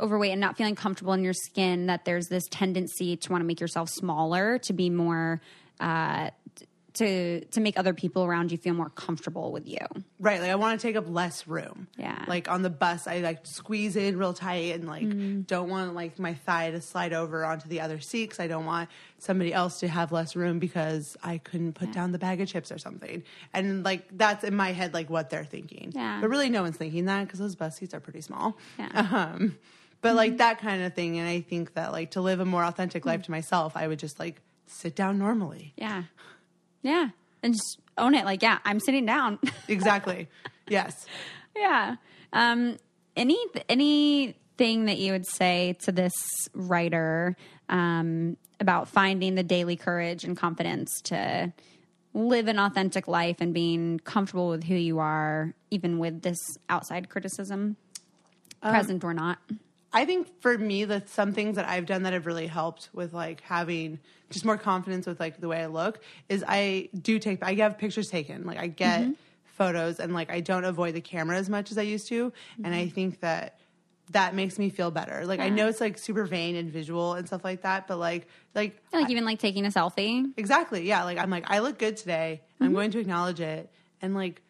overweight 0.00 0.32
and 0.32 0.40
not 0.40 0.56
feeling 0.56 0.74
comfortable 0.74 1.12
in 1.12 1.22
your 1.22 1.32
skin, 1.34 1.86
that 1.86 2.04
there's 2.04 2.28
this 2.28 2.46
tendency 2.50 3.16
to 3.16 3.30
want 3.30 3.42
to 3.42 3.46
make 3.46 3.60
yourself 3.60 3.88
smaller, 3.90 4.58
to 4.58 4.72
be 4.72 4.90
more, 4.90 5.40
uh, 5.78 6.30
to 6.92 7.44
to 7.44 7.60
make 7.60 7.78
other 7.78 7.94
people 7.94 8.24
around 8.24 8.50
you 8.50 8.58
feel 8.58 8.74
more 8.74 8.90
comfortable 8.90 9.52
with 9.52 9.64
you. 9.68 9.78
Right. 10.18 10.40
Like 10.40 10.50
I 10.50 10.56
want 10.56 10.80
to 10.80 10.84
take 10.86 10.96
up 10.96 11.04
less 11.08 11.46
room. 11.46 11.86
Yeah. 11.96 12.24
Like 12.26 12.50
on 12.50 12.62
the 12.62 12.68
bus, 12.68 13.06
I 13.06 13.20
like 13.20 13.46
squeeze 13.46 13.94
in 13.94 14.18
real 14.18 14.32
tight 14.34 14.74
and 14.74 14.88
like 14.88 15.04
Mm-hmm. 15.04 15.42
don't 15.42 15.70
want 15.70 15.94
like 15.94 16.18
my 16.18 16.34
thigh 16.34 16.72
to 16.72 16.80
slide 16.80 17.12
over 17.12 17.44
onto 17.44 17.68
the 17.68 17.80
other 17.80 18.00
seat 18.00 18.24
because 18.24 18.40
I 18.40 18.48
don't 18.48 18.64
want 18.66 18.88
somebody 19.18 19.54
else 19.54 19.78
to 19.80 19.88
have 19.88 20.10
less 20.10 20.34
room 20.34 20.58
because 20.58 21.16
I 21.22 21.38
couldn't 21.38 21.74
put 21.74 21.92
down 21.92 22.10
the 22.10 22.18
bag 22.18 22.40
of 22.40 22.48
chips 22.48 22.72
or 22.72 22.78
something. 22.78 23.22
And 23.54 23.84
like 23.84 24.08
that's 24.18 24.42
in 24.42 24.56
my 24.56 24.72
head, 24.72 24.92
like 24.92 25.08
what 25.08 25.30
they're 25.30 25.44
thinking. 25.44 25.92
Yeah. 25.94 26.18
But 26.20 26.28
really, 26.28 26.50
no 26.50 26.62
one's 26.62 26.76
thinking 26.76 27.04
that 27.04 27.24
because 27.24 27.38
those 27.38 27.54
bus 27.54 27.76
seats 27.76 27.94
are 27.94 28.00
pretty 28.00 28.20
small. 28.20 28.58
Yeah. 28.80 29.06
Um, 29.36 29.56
but 30.00 30.14
like 30.14 30.38
that 30.38 30.60
kind 30.60 30.82
of 30.82 30.94
thing. 30.94 31.18
And 31.18 31.28
I 31.28 31.40
think 31.40 31.74
that 31.74 31.92
like 31.92 32.12
to 32.12 32.20
live 32.20 32.40
a 32.40 32.44
more 32.44 32.64
authentic 32.64 33.04
life 33.04 33.22
to 33.22 33.30
myself, 33.30 33.76
I 33.76 33.88
would 33.88 33.98
just 33.98 34.18
like 34.18 34.40
sit 34.66 34.96
down 34.96 35.18
normally. 35.18 35.74
Yeah. 35.76 36.04
Yeah. 36.82 37.08
And 37.42 37.54
just 37.54 37.80
own 37.98 38.14
it. 38.14 38.24
Like, 38.24 38.42
yeah, 38.42 38.58
I'm 38.64 38.80
sitting 38.80 39.06
down. 39.06 39.38
Exactly. 39.68 40.28
yes. 40.68 41.06
yeah. 41.56 41.96
Um, 42.32 42.76
any 43.16 43.38
anything 43.68 44.86
that 44.86 44.98
you 44.98 45.12
would 45.12 45.26
say 45.26 45.76
to 45.80 45.92
this 45.92 46.12
writer 46.54 47.36
um, 47.68 48.36
about 48.58 48.88
finding 48.88 49.34
the 49.34 49.42
daily 49.42 49.76
courage 49.76 50.24
and 50.24 50.36
confidence 50.36 51.00
to 51.04 51.52
live 52.12 52.48
an 52.48 52.58
authentic 52.58 53.06
life 53.06 53.36
and 53.40 53.54
being 53.54 54.00
comfortable 54.00 54.48
with 54.48 54.64
who 54.64 54.74
you 54.74 54.98
are, 54.98 55.54
even 55.70 55.98
with 55.98 56.22
this 56.22 56.38
outside 56.68 57.08
criticism, 57.08 57.76
present 58.62 59.04
or 59.04 59.14
not? 59.14 59.38
I 59.92 60.04
think 60.04 60.28
for 60.40 60.56
me, 60.56 60.84
that 60.84 61.08
some 61.08 61.32
things 61.32 61.56
that 61.56 61.68
I've 61.68 61.86
done 61.86 62.04
that 62.04 62.12
have 62.12 62.26
really 62.26 62.46
helped 62.46 62.90
with 62.92 63.12
like 63.12 63.40
having 63.42 63.98
just 64.30 64.44
more 64.44 64.56
confidence 64.56 65.06
with 65.06 65.18
like 65.18 65.40
the 65.40 65.48
way 65.48 65.62
I 65.62 65.66
look 65.66 66.00
is 66.28 66.44
I 66.46 66.88
do 67.00 67.18
take 67.18 67.42
I 67.42 67.54
have 67.54 67.78
pictures 67.78 68.08
taken 68.08 68.46
like 68.46 68.58
I 68.58 68.68
get 68.68 69.02
mm-hmm. 69.02 69.12
photos 69.44 69.98
and 69.98 70.14
like 70.14 70.30
I 70.30 70.40
don't 70.40 70.64
avoid 70.64 70.94
the 70.94 71.00
camera 71.00 71.36
as 71.36 71.50
much 71.50 71.72
as 71.72 71.78
I 71.78 71.82
used 71.82 72.06
to 72.08 72.32
and 72.62 72.72
I 72.72 72.84
mm-hmm. 72.84 72.94
think 72.94 73.20
that 73.20 73.58
that 74.10 74.34
makes 74.34 74.58
me 74.58 74.70
feel 74.70 74.90
better. 74.90 75.24
Like 75.24 75.40
I 75.40 75.48
know 75.48 75.68
it's 75.68 75.80
like 75.80 75.96
super 75.98 76.24
vain 76.24 76.56
and 76.56 76.70
visual 76.70 77.14
and 77.14 77.26
stuff 77.26 77.44
like 77.44 77.62
that, 77.62 77.86
but 77.86 77.98
like 77.98 78.26
like 78.54 78.80
Like 78.92 79.10
even 79.10 79.24
like 79.24 79.38
taking 79.38 79.64
a 79.66 79.68
selfie. 79.68 80.32
Exactly. 80.36 80.86
Yeah. 80.86 81.04
Like 81.04 81.18
I'm 81.18 81.30
like, 81.30 81.48
I 81.48 81.60
look 81.60 81.78
good 81.78 81.96
today. 81.96 82.40
I'm 82.60 82.68
mm-hmm. 82.68 82.74
going 82.74 82.90
to 82.92 82.98
acknowledge 82.98 83.40
it. 83.40 83.70
And 84.02 84.14
like, 84.14 84.42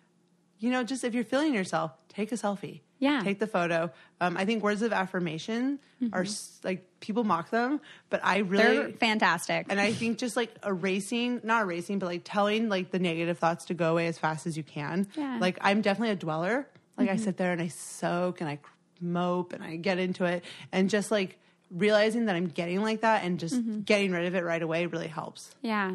you 0.61 0.71
know, 0.71 0.85
just 0.85 1.03
if 1.05 1.15
you're 1.15 1.25
feeling 1.25 1.55
yourself, 1.55 1.93
take 2.09 2.31
a 2.31 2.37
selfie. 2.37 2.81
Yeah. 2.99 3.23
Take 3.25 3.39
the 3.39 3.47
photo. 3.47 3.91
Um, 4.21 4.37
I 4.37 4.45
think 4.45 4.63
words 4.63 4.83
of 4.83 4.93
affirmation 4.93 5.79
mm-hmm. 6.03 6.15
are 6.15 6.27
like 6.63 6.87
people 7.01 7.25
mock 7.25 7.49
them, 7.51 7.81
but 8.11 8.21
I 8.23 8.39
really 8.39 8.77
They're 8.77 8.91
fantastic. 8.91 9.67
and 9.71 9.81
I 9.81 9.93
think 9.93 10.19
just 10.19 10.37
like 10.37 10.55
erasing, 10.65 11.41
not 11.43 11.63
erasing, 11.63 11.99
but 11.99 12.07
like 12.07 12.23
telling 12.25 12.69
like 12.69 12.91
the 12.91 12.99
negative 12.99 13.39
thoughts 13.39 13.65
to 13.67 13.75
go 13.75 13.93
away 13.93 14.07
as 14.07 14.19
fast 14.19 14.47
as 14.47 14.57
you 14.57 14.63
can. 14.63 15.09
Yeah. 15.17 15.39
Like 15.41 15.59
I'm 15.63 15.81
definitely 15.81 16.13
a 16.13 16.17
dweller. 16.17 16.69
Like 16.99 17.09
I 17.09 17.15
mm-hmm. 17.15 17.25
sit 17.25 17.39
there 17.39 17.53
and 17.53 17.63
I 17.63 17.69
soak 17.69 18.43
and 18.43 18.51
I 18.51 18.59
mope 19.01 19.55
and 19.55 19.65
I 19.65 19.77
get 19.77 19.99
into 19.99 20.27
it. 20.27 20.45
And 20.71 20.91
just 20.91 21.11
like 21.11 21.39
realizing 21.71 22.27
that 22.27 22.37
I'm 22.37 22.49
getting 22.49 22.83
like 22.83 23.01
that 23.01 23.25
and 23.25 23.41
just 23.41 23.55
mm-hmm. 23.55 23.81
getting 23.81 24.13
rid 24.13 24.27
of 24.27 24.35
it 24.35 24.45
right 24.45 24.63
away 24.63 24.85
really 24.85 25.09
helps. 25.09 25.55
yeah. 25.63 25.93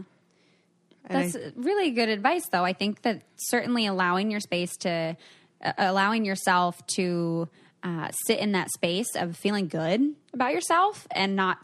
And 1.08 1.18
I- 1.18 1.22
That's 1.32 1.56
really 1.56 1.92
good 1.92 2.10
advice, 2.10 2.48
though. 2.52 2.64
I 2.66 2.74
think 2.74 3.02
that 3.04 3.22
certainly 3.38 3.86
allowing 3.86 4.32
your 4.32 4.40
space 4.40 4.76
to, 4.78 5.16
uh, 5.64 5.74
allowing 5.78 6.26
yourself 6.26 6.86
to 6.96 7.48
uh, 7.84 8.10
sit 8.26 8.40
in 8.40 8.54
that 8.54 8.70
space 8.72 9.16
of 9.16 9.38
feeling 9.38 9.68
good 9.68 10.02
about 10.34 10.54
yourself 10.54 11.06
and 11.12 11.36
not, 11.36 11.60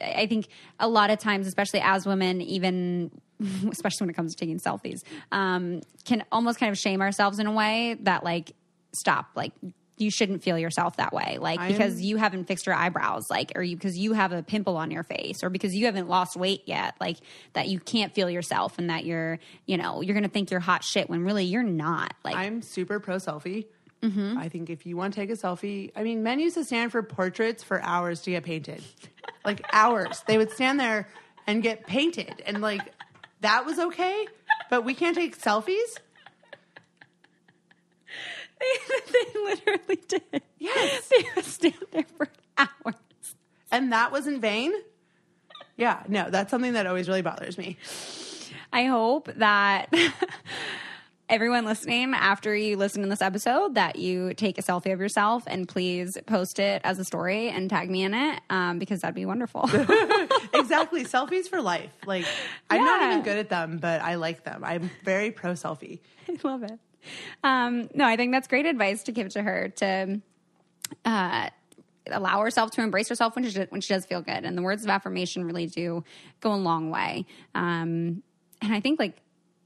I 0.00 0.26
think 0.26 0.46
a 0.78 0.86
lot 0.88 1.10
of 1.10 1.18
times, 1.18 1.46
especially 1.48 1.80
as 1.80 2.06
women, 2.06 2.40
even 2.40 3.10
especially 3.70 4.04
when 4.04 4.10
it 4.10 4.14
comes 4.16 4.34
to 4.34 4.38
taking 4.44 4.60
selfies, 4.60 4.98
um, 5.32 5.80
can 6.04 6.22
almost 6.30 6.58
kind 6.60 6.70
of 6.70 6.78
shame 6.78 7.00
ourselves 7.00 7.38
in 7.40 7.46
a 7.46 7.52
way 7.52 7.96
that, 8.02 8.22
like, 8.22 8.52
stop, 8.92 9.26
like, 9.34 9.52
you 10.00 10.10
shouldn't 10.10 10.42
feel 10.42 10.58
yourself 10.58 10.96
that 10.96 11.12
way 11.12 11.38
like 11.40 11.60
I'm- 11.60 11.70
because 11.72 12.00
you 12.00 12.16
haven't 12.16 12.44
fixed 12.46 12.66
your 12.66 12.74
eyebrows 12.74 13.30
like 13.30 13.52
or 13.54 13.62
you 13.62 13.76
because 13.76 13.96
you 13.98 14.12
have 14.12 14.32
a 14.32 14.42
pimple 14.42 14.76
on 14.76 14.90
your 14.90 15.02
face 15.02 15.42
or 15.44 15.50
because 15.50 15.74
you 15.74 15.86
haven't 15.86 16.08
lost 16.08 16.36
weight 16.36 16.62
yet 16.66 16.94
like 17.00 17.18
that 17.52 17.68
you 17.68 17.78
can't 17.78 18.14
feel 18.14 18.30
yourself 18.30 18.78
and 18.78 18.90
that 18.90 19.04
you're 19.04 19.38
you 19.66 19.76
know 19.76 20.00
you're 20.00 20.14
gonna 20.14 20.28
think 20.28 20.50
you're 20.50 20.60
hot 20.60 20.82
shit 20.82 21.08
when 21.10 21.24
really 21.24 21.44
you're 21.44 21.62
not 21.62 22.14
like 22.24 22.36
I'm 22.36 22.62
super 22.62 23.00
pro 23.00 23.16
selfie. 23.16 23.66
Mm-hmm. 24.02 24.38
I 24.38 24.48
think 24.48 24.70
if 24.70 24.86
you 24.86 24.96
want 24.96 25.12
to 25.12 25.20
take 25.20 25.28
a 25.28 25.34
selfie, 25.34 25.92
I 25.94 26.02
mean, 26.02 26.22
men 26.22 26.40
used 26.40 26.54
to 26.54 26.64
stand 26.64 26.90
for 26.90 27.02
portraits 27.02 27.62
for 27.62 27.82
hours 27.82 28.22
to 28.22 28.30
get 28.30 28.44
painted, 28.44 28.82
like 29.44 29.60
hours. 29.74 30.24
They 30.26 30.38
would 30.38 30.50
stand 30.52 30.80
there 30.80 31.06
and 31.46 31.62
get 31.62 31.86
painted, 31.86 32.42
and 32.46 32.62
like 32.62 32.80
that 33.42 33.66
was 33.66 33.78
okay. 33.78 34.26
But 34.70 34.86
we 34.86 34.94
can't 34.94 35.14
take 35.14 35.38
selfies. 35.38 35.98
They, 38.60 39.12
they 39.12 39.40
literally 39.40 40.00
did 40.08 40.42
Yes. 40.58 41.08
they 41.08 41.24
would 41.34 41.44
stand 41.44 41.74
there 41.92 42.04
for 42.16 42.28
hours 42.58 42.94
and 43.72 43.92
that 43.92 44.12
was 44.12 44.26
in 44.26 44.40
vain. 44.40 44.72
Yeah, 45.76 46.02
no, 46.08 46.28
that's 46.30 46.50
something 46.50 46.74
that 46.74 46.86
always 46.86 47.08
really 47.08 47.22
bothers 47.22 47.56
me. 47.56 47.78
I 48.72 48.84
hope 48.84 49.30
that 49.36 49.92
everyone 51.28 51.64
listening, 51.64 52.12
after 52.14 52.54
you 52.54 52.76
listen 52.76 53.02
to 53.02 53.08
this 53.08 53.22
episode, 53.22 53.76
that 53.76 53.96
you 53.96 54.34
take 54.34 54.58
a 54.58 54.62
selfie 54.62 54.92
of 54.92 55.00
yourself 55.00 55.44
and 55.46 55.66
please 55.66 56.18
post 56.26 56.58
it 56.58 56.82
as 56.84 56.98
a 56.98 57.04
story 57.04 57.48
and 57.48 57.70
tag 57.70 57.88
me 57.90 58.02
in 58.02 58.12
it 58.12 58.40
um, 58.50 58.78
because 58.78 59.00
that'd 59.00 59.14
be 59.14 59.24
wonderful. 59.24 59.62
exactly, 60.52 61.04
selfies 61.04 61.48
for 61.48 61.62
life. 61.62 61.92
Like 62.06 62.26
I'm 62.68 62.84
not 62.84 63.02
even 63.02 63.22
good 63.22 63.38
at 63.38 63.48
them, 63.48 63.78
but 63.78 64.02
I 64.02 64.16
like 64.16 64.44
them. 64.44 64.62
I'm 64.64 64.90
very 65.04 65.30
pro 65.30 65.52
selfie. 65.52 66.00
I 66.28 66.36
love 66.42 66.62
it. 66.62 66.78
Um, 67.44 67.88
no, 67.94 68.04
I 68.04 68.16
think 68.16 68.32
that's 68.32 68.48
great 68.48 68.66
advice 68.66 69.02
to 69.04 69.12
give 69.12 69.30
to 69.30 69.42
her 69.42 69.68
to 69.76 70.20
uh, 71.04 71.50
allow 72.10 72.40
herself 72.40 72.70
to 72.72 72.82
embrace 72.82 73.08
herself 73.08 73.34
when 73.36 73.48
she 73.48 73.58
when 73.70 73.80
she 73.80 73.92
does 73.94 74.06
feel 74.06 74.22
good. 74.22 74.44
And 74.44 74.56
the 74.56 74.62
words 74.62 74.82
of 74.84 74.90
affirmation 74.90 75.44
really 75.44 75.66
do 75.66 76.04
go 76.40 76.52
a 76.52 76.56
long 76.56 76.90
way. 76.90 77.26
Um, 77.54 78.22
and 78.62 78.72
I 78.74 78.80
think 78.80 78.98
like 78.98 79.16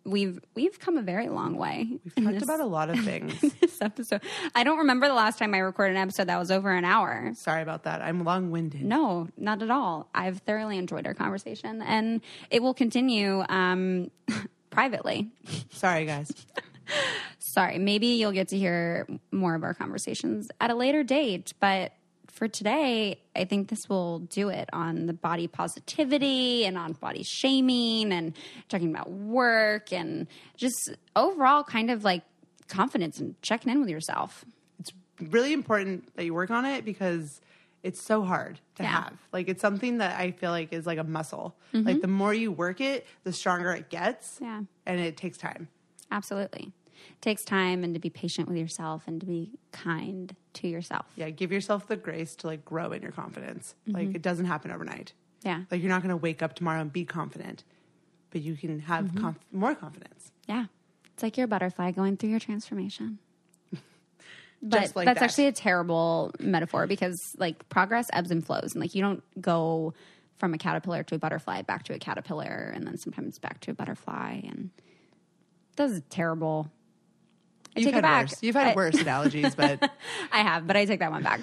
we've 0.05 0.39
we've 0.55 0.79
come 0.79 0.97
a 0.99 1.03
very 1.03 1.29
long 1.29 1.57
way. 1.57 1.89
We've 2.17 2.25
talked 2.25 2.43
about 2.43 2.61
a 2.61 2.67
lot 2.67 2.91
of 2.91 3.01
things. 3.05 3.41
this 3.61 3.81
episode. 3.81 4.21
I 4.55 4.65
don't 4.65 4.79
remember 4.79 5.09
the 5.09 5.15
last 5.15 5.39
time 5.39 5.55
I 5.55 5.59
recorded 5.59 5.97
an 5.97 6.03
episode 6.03 6.29
that 6.29 6.39
was 6.39 6.51
over 6.51 6.71
an 6.71 6.85
hour. 6.85 7.33
Sorry 7.35 7.63
about 7.63 7.85
that. 7.85 8.03
I'm 8.03 8.25
long 8.25 8.51
winded. 8.51 8.83
No, 8.83 9.29
not 9.37 9.63
at 9.63 9.71
all. 9.71 10.09
I've 10.15 10.39
thoroughly 10.39 10.79
enjoyed 10.79 11.07
our 11.07 11.15
conversation, 11.15 11.83
and 11.83 12.21
it 12.51 12.63
will 12.63 12.75
continue 12.75 13.45
um, 13.49 14.11
privately. 14.71 15.31
Sorry, 15.71 16.05
guys. 16.05 16.33
Sorry, 17.39 17.79
maybe 17.79 18.07
you'll 18.09 18.33
get 18.33 18.49
to 18.49 18.59
hear 18.59 19.07
more 19.33 19.55
of 19.55 19.63
our 19.63 19.75
conversations 19.75 20.49
at 20.61 20.71
a 20.71 20.75
later 20.75 21.03
date, 21.03 21.53
but 21.61 21.93
for 22.29 22.49
today, 22.49 23.21
I 23.37 23.45
think 23.45 23.69
this 23.69 23.89
will 23.89 24.19
do 24.19 24.49
it 24.49 24.69
on 24.73 25.07
the 25.07 25.13
body 25.13 25.47
positivity 25.47 26.65
and 26.65 26.77
on 26.77 26.93
body 26.95 27.23
shaming 27.23 28.13
and 28.13 28.33
talking 28.69 28.91
about 28.91 29.09
work 29.11 29.93
and 29.93 30.27
just 30.57 30.97
overall 31.15 31.63
kind 31.63 31.93
of 31.93 32.03
like 32.03 32.23
confidence 32.67 33.21
and 33.21 33.41
checking 33.41 33.71
in 33.71 33.79
with 33.81 33.89
yourself. 33.89 34.45
it's 34.81 34.93
really 35.31 35.53
important 35.53 36.13
that 36.17 36.25
you 36.25 36.35
work 36.35 36.51
on 36.51 36.65
it 36.65 36.85
because 36.85 37.41
it's 37.85 38.03
so 38.03 38.23
hard 38.23 38.59
to 38.77 38.83
Yeah. 38.83 38.89
have. 39.05 39.13
Like 39.33 39.49
it's 39.49 39.61
something 39.61 39.99
that 39.99 40.19
I 40.19 40.33
feel 40.33 40.51
like 40.51 40.73
is 40.73 40.87
like 40.87 40.99
a 40.99 41.05
muscle. 41.05 41.55
Mm-hmm. 41.73 41.87
Like 41.87 42.01
the 42.01 42.09
more 42.09 42.35
you 42.35 42.51
work 42.51 42.81
it, 42.81 43.07
the 43.23 43.33
stronger 43.33 43.71
it 43.73 43.91
gets. 43.91 44.39
Yeah. 44.43 44.63
And 44.87 44.99
it 45.01 45.17
takes 45.17 45.37
time. 45.39 45.69
Absolutely. 46.15 46.73
It 47.11 47.21
takes 47.21 47.45
time 47.45 47.85
and 47.85 47.93
to 47.95 48.01
be 48.01 48.09
patient 48.09 48.49
with 48.49 48.57
yourself 48.57 49.03
and 49.07 49.21
to 49.21 49.27
be 49.27 49.51
kind 49.73 50.35
to 50.55 50.69
yourself. 50.69 51.05
Yeah, 51.17 51.29
give 51.31 51.53
yourself 51.53 51.87
the 51.89 51.97
grace 51.97 52.35
to 52.37 52.47
like 52.47 52.65
grow 52.65 52.93
in 52.93 53.03
your 53.03 53.11
confidence. 53.13 53.75
Mm-hmm. 53.87 53.99
Like 53.99 54.15
it 54.15 54.23
doesn't 54.23 54.47
happen 54.47 54.71
overnight. 54.71 55.13
Yeah. 55.43 55.65
Like 55.71 55.83
you're 55.83 55.91
not 55.91 56.01
going 56.03 56.11
to 56.11 56.17
wake 56.17 56.41
up 56.43 56.55
tomorrow 56.55 56.81
and 56.81 56.91
be 56.93 57.05
confident, 57.05 57.65
but 58.31 58.41
you 58.41 58.55
can 58.57 58.79
have 58.81 59.07
Mm-hmm. 59.07 59.19
conf- 59.21 59.39
more 59.53 59.75
confidence. 59.75 60.31
Yeah. 60.49 60.67
It's 61.13 61.23
like 61.23 61.37
you're 61.37 61.45
a 61.45 61.49
butterfly 61.49 61.91
going 61.91 62.17
through 62.17 62.31
your 62.31 62.41
transformation. 62.41 63.19
But 64.63 64.81
Just 64.81 64.97
like 64.97 65.05
that's 65.05 65.19
that. 65.21 65.25
actually 65.27 65.47
a 65.49 65.53
terrible 65.53 66.31
metaphor 66.41 66.87
because 66.87 67.21
like 67.37 67.69
progress 67.69 68.09
ebbs 68.15 68.31
and 68.31 68.45
flows 68.45 68.73
and 68.73 68.81
like 68.81 68.95
you 68.95 69.03
don't 69.03 69.23
go 69.39 69.93
from 70.39 70.55
a 70.55 70.59
caterpillar 70.59 71.03
to 71.03 71.17
a 71.17 71.19
butterfly 71.19 71.61
back 71.63 71.83
to 71.85 71.95
a 71.95 71.99
caterpillar 71.99 72.73
and 72.75 72.87
then 72.87 72.97
sometimes 72.97 73.39
back 73.39 73.61
to 73.61 73.73
a 73.73 73.75
butterfly 73.75 74.41
and 74.43 74.71
that's 75.77 76.01
terrible. 76.11 76.71
I 77.77 77.81
You've 77.81 77.87
take 77.87 77.93
it 77.93 77.95
had 77.97 78.03
back. 78.03 78.23
worse. 78.27 78.43
You've 78.43 78.55
had 78.55 78.69
I- 78.69 78.75
worse 78.75 78.95
analogies, 79.01 79.55
but 79.57 79.91
I 80.33 80.39
have, 80.43 80.65
but 80.67 80.77
I 80.77 80.85
take 80.85 81.01
that 81.01 81.11
one 81.11 81.25
back. 81.25 81.41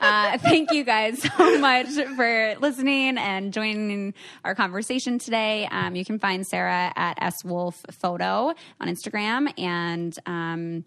uh, 0.00 0.36
thank 0.38 0.72
you 0.72 0.82
guys 0.82 1.22
so 1.36 1.58
much 1.60 1.88
for 2.16 2.56
listening 2.60 3.16
and 3.16 3.52
joining 3.52 4.12
our 4.44 4.56
conversation 4.56 5.20
today. 5.20 5.68
Um, 5.70 5.94
you 5.94 6.04
can 6.04 6.18
find 6.18 6.44
Sarah 6.44 6.92
at 6.96 7.18
S 7.22 7.44
Wolf 7.44 7.84
Photo 7.92 8.54
on 8.80 8.88
Instagram 8.88 9.52
and. 9.58 10.18
Um, 10.26 10.84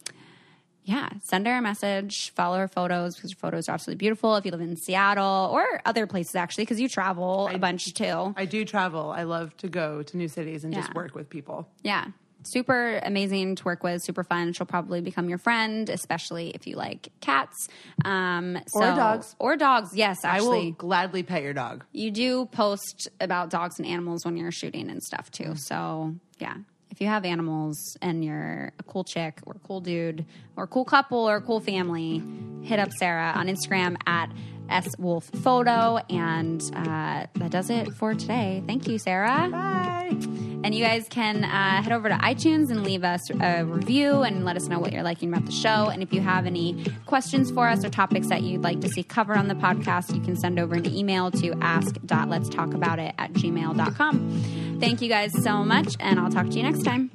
yeah, 0.84 1.10
send 1.24 1.46
her 1.46 1.58
a 1.58 1.62
message, 1.62 2.32
follow 2.32 2.58
her 2.58 2.68
photos 2.68 3.16
because 3.16 3.32
her 3.32 3.38
photos 3.38 3.70
are 3.70 3.74
absolutely 3.74 4.00
beautiful. 4.00 4.36
If 4.36 4.46
you 4.46 4.52
live 4.52 4.62
in 4.62 4.76
Seattle 4.76 5.50
or 5.54 5.80
other 5.86 6.08
places, 6.08 6.34
actually, 6.36 6.64
because 6.64 6.82
you 6.82 6.90
travel 6.90 7.48
a 7.54 7.60
bunch 7.60 7.94
too. 7.94 8.34
I 8.36 8.46
do 8.46 8.66
travel. 8.66 9.12
I 9.12 9.24
love 9.24 9.56
to 9.58 9.68
go 9.70 10.02
to 10.02 10.18
new 10.18 10.28
cities 10.28 10.64
and 10.64 10.74
just 10.74 10.92
work 10.96 11.14
with 11.14 11.30
people. 11.30 11.70
Yeah. 11.84 12.06
Super 12.44 13.00
amazing 13.04 13.56
to 13.56 13.64
work 13.64 13.84
with, 13.84 14.02
super 14.04 14.24
fun. 14.24 14.54
She'll 14.54 14.66
probably 14.66 15.02
become 15.02 15.30
your 15.30 15.38
friend, 15.38 15.90
especially 15.90 16.50
if 16.50 16.68
you 16.68 16.76
like 16.76 17.10
cats. 17.22 17.68
Um, 18.04 18.58
Or 18.74 18.82
dogs. 18.82 19.36
Or 19.40 19.58
dogs, 19.58 19.92
yes, 19.96 20.18
I 20.24 20.42
will 20.42 20.54
actually. 20.54 20.72
gladly 20.72 21.24
pet 21.24 21.44
your 21.44 21.54
dog. 21.54 21.86
You 21.92 22.12
do 22.12 22.46
post 22.48 23.10
about 23.20 23.50
dogs 23.50 23.78
and 23.80 23.88
animals 23.88 24.26
when 24.26 24.38
you're 24.38 24.52
shooting 24.52 24.90
and 24.90 25.02
stuff 25.04 25.32
too. 25.32 25.54
So, 25.56 26.16
yeah. 26.40 26.56
If 26.92 27.00
you 27.00 27.08
have 27.08 27.24
animals 27.26 27.98
and 28.02 28.24
you're 28.24 28.74
a 28.78 28.84
cool 28.84 29.06
chick 29.06 29.40
or 29.46 29.54
a 29.56 29.68
cool 29.68 29.80
dude 29.80 30.26
or 30.58 30.66
a 30.66 30.68
cool 30.68 30.86
couple 30.86 31.18
or 31.20 31.38
a 31.38 31.42
cool 31.42 31.62
family, 31.62 32.22
hit 32.64 32.80
up 32.80 32.92
Sarah 32.92 33.32
on 33.34 33.48
Instagram 33.48 33.96
at 34.06 34.30
swolfphoto. 34.70 36.04
And 36.10 36.62
uh, 36.76 37.28
that 37.34 37.50
does 37.50 37.70
it 37.70 37.94
for 37.94 38.14
today. 38.14 38.62
Thank 38.68 38.88
you, 38.88 38.98
Sarah. 38.98 39.50
Bye. 39.50 40.18
And 40.64 40.76
you 40.76 40.84
guys 40.84 41.08
can 41.10 41.44
uh, 41.44 41.82
head 41.82 41.92
over 41.92 42.10
to 42.10 42.16
iTunes 42.16 42.70
and 42.70 42.84
leave 42.84 43.04
us 43.04 43.22
a 43.32 43.64
review 43.64 44.22
and 44.22 44.46
let 44.46 44.56
us 44.56 44.68
know 44.68 44.80
what 44.80 44.92
you're 44.92 45.02
liking 45.04 45.30
about 45.30 45.46
the 45.46 45.52
show. 45.52 45.90
And 45.90 46.04
if 46.04 46.14
you 46.14 46.22
have 46.22 46.46
any 46.46 46.86
questions 47.06 47.50
for 47.52 47.68
us 47.68 47.84
or 47.84 47.90
topics 47.90 48.28
that 48.28 48.44
you'd 48.44 48.62
like 48.62 48.82
to 48.82 48.90
see 48.90 49.02
covered 49.02 49.38
on 49.38 49.48
the 49.48 49.56
podcast, 49.56 50.14
you 50.14 50.22
can 50.22 50.36
send 50.36 50.60
over 50.60 50.76
an 50.76 50.86
email 50.86 51.32
to 51.32 51.54
ask.letstalkaboutit 51.62 53.14
at 53.18 53.34
gmail.com. 53.34 54.71
Thank 54.82 55.02
you 55.02 55.10
guys 55.10 55.32
so 55.44 55.64
much, 55.64 55.96
and 56.00 56.20
I'll 56.20 56.32
talk 56.32 56.50
to 56.50 56.58
you 56.58 56.64
next 56.64 56.82
time. 56.82 57.12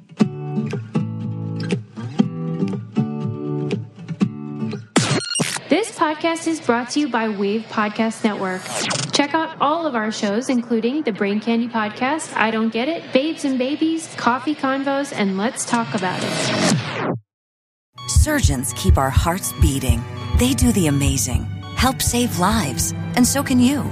This 5.67 5.91
podcast 5.91 6.47
is 6.47 6.61
brought 6.61 6.91
to 6.91 7.01
you 7.01 7.09
by 7.09 7.27
Wave 7.27 7.63
Podcast 7.63 8.23
Network. 8.23 8.61
Check 9.11 9.33
out 9.33 9.57
all 9.59 9.85
of 9.85 9.95
our 9.95 10.13
shows, 10.13 10.47
including 10.47 11.01
the 11.01 11.11
Brain 11.11 11.41
Candy 11.41 11.67
Podcast, 11.67 12.33
I 12.37 12.51
Don't 12.51 12.69
Get 12.71 12.87
It, 12.87 13.11
Babes 13.11 13.43
and 13.43 13.59
Babies, 13.59 14.15
Coffee 14.15 14.55
Convos, 14.55 15.11
and 15.13 15.37
Let's 15.37 15.65
Talk 15.65 15.93
About 15.93 16.21
It. 16.23 17.15
Surgeons 18.07 18.73
keep 18.77 18.97
our 18.97 19.09
hearts 19.09 19.51
beating. 19.59 20.01
They 20.37 20.53
do 20.53 20.71
the 20.71 20.87
amazing, 20.87 21.43
help 21.75 22.01
save 22.01 22.39
lives, 22.39 22.93
and 23.17 23.27
so 23.27 23.43
can 23.43 23.59
you. 23.59 23.91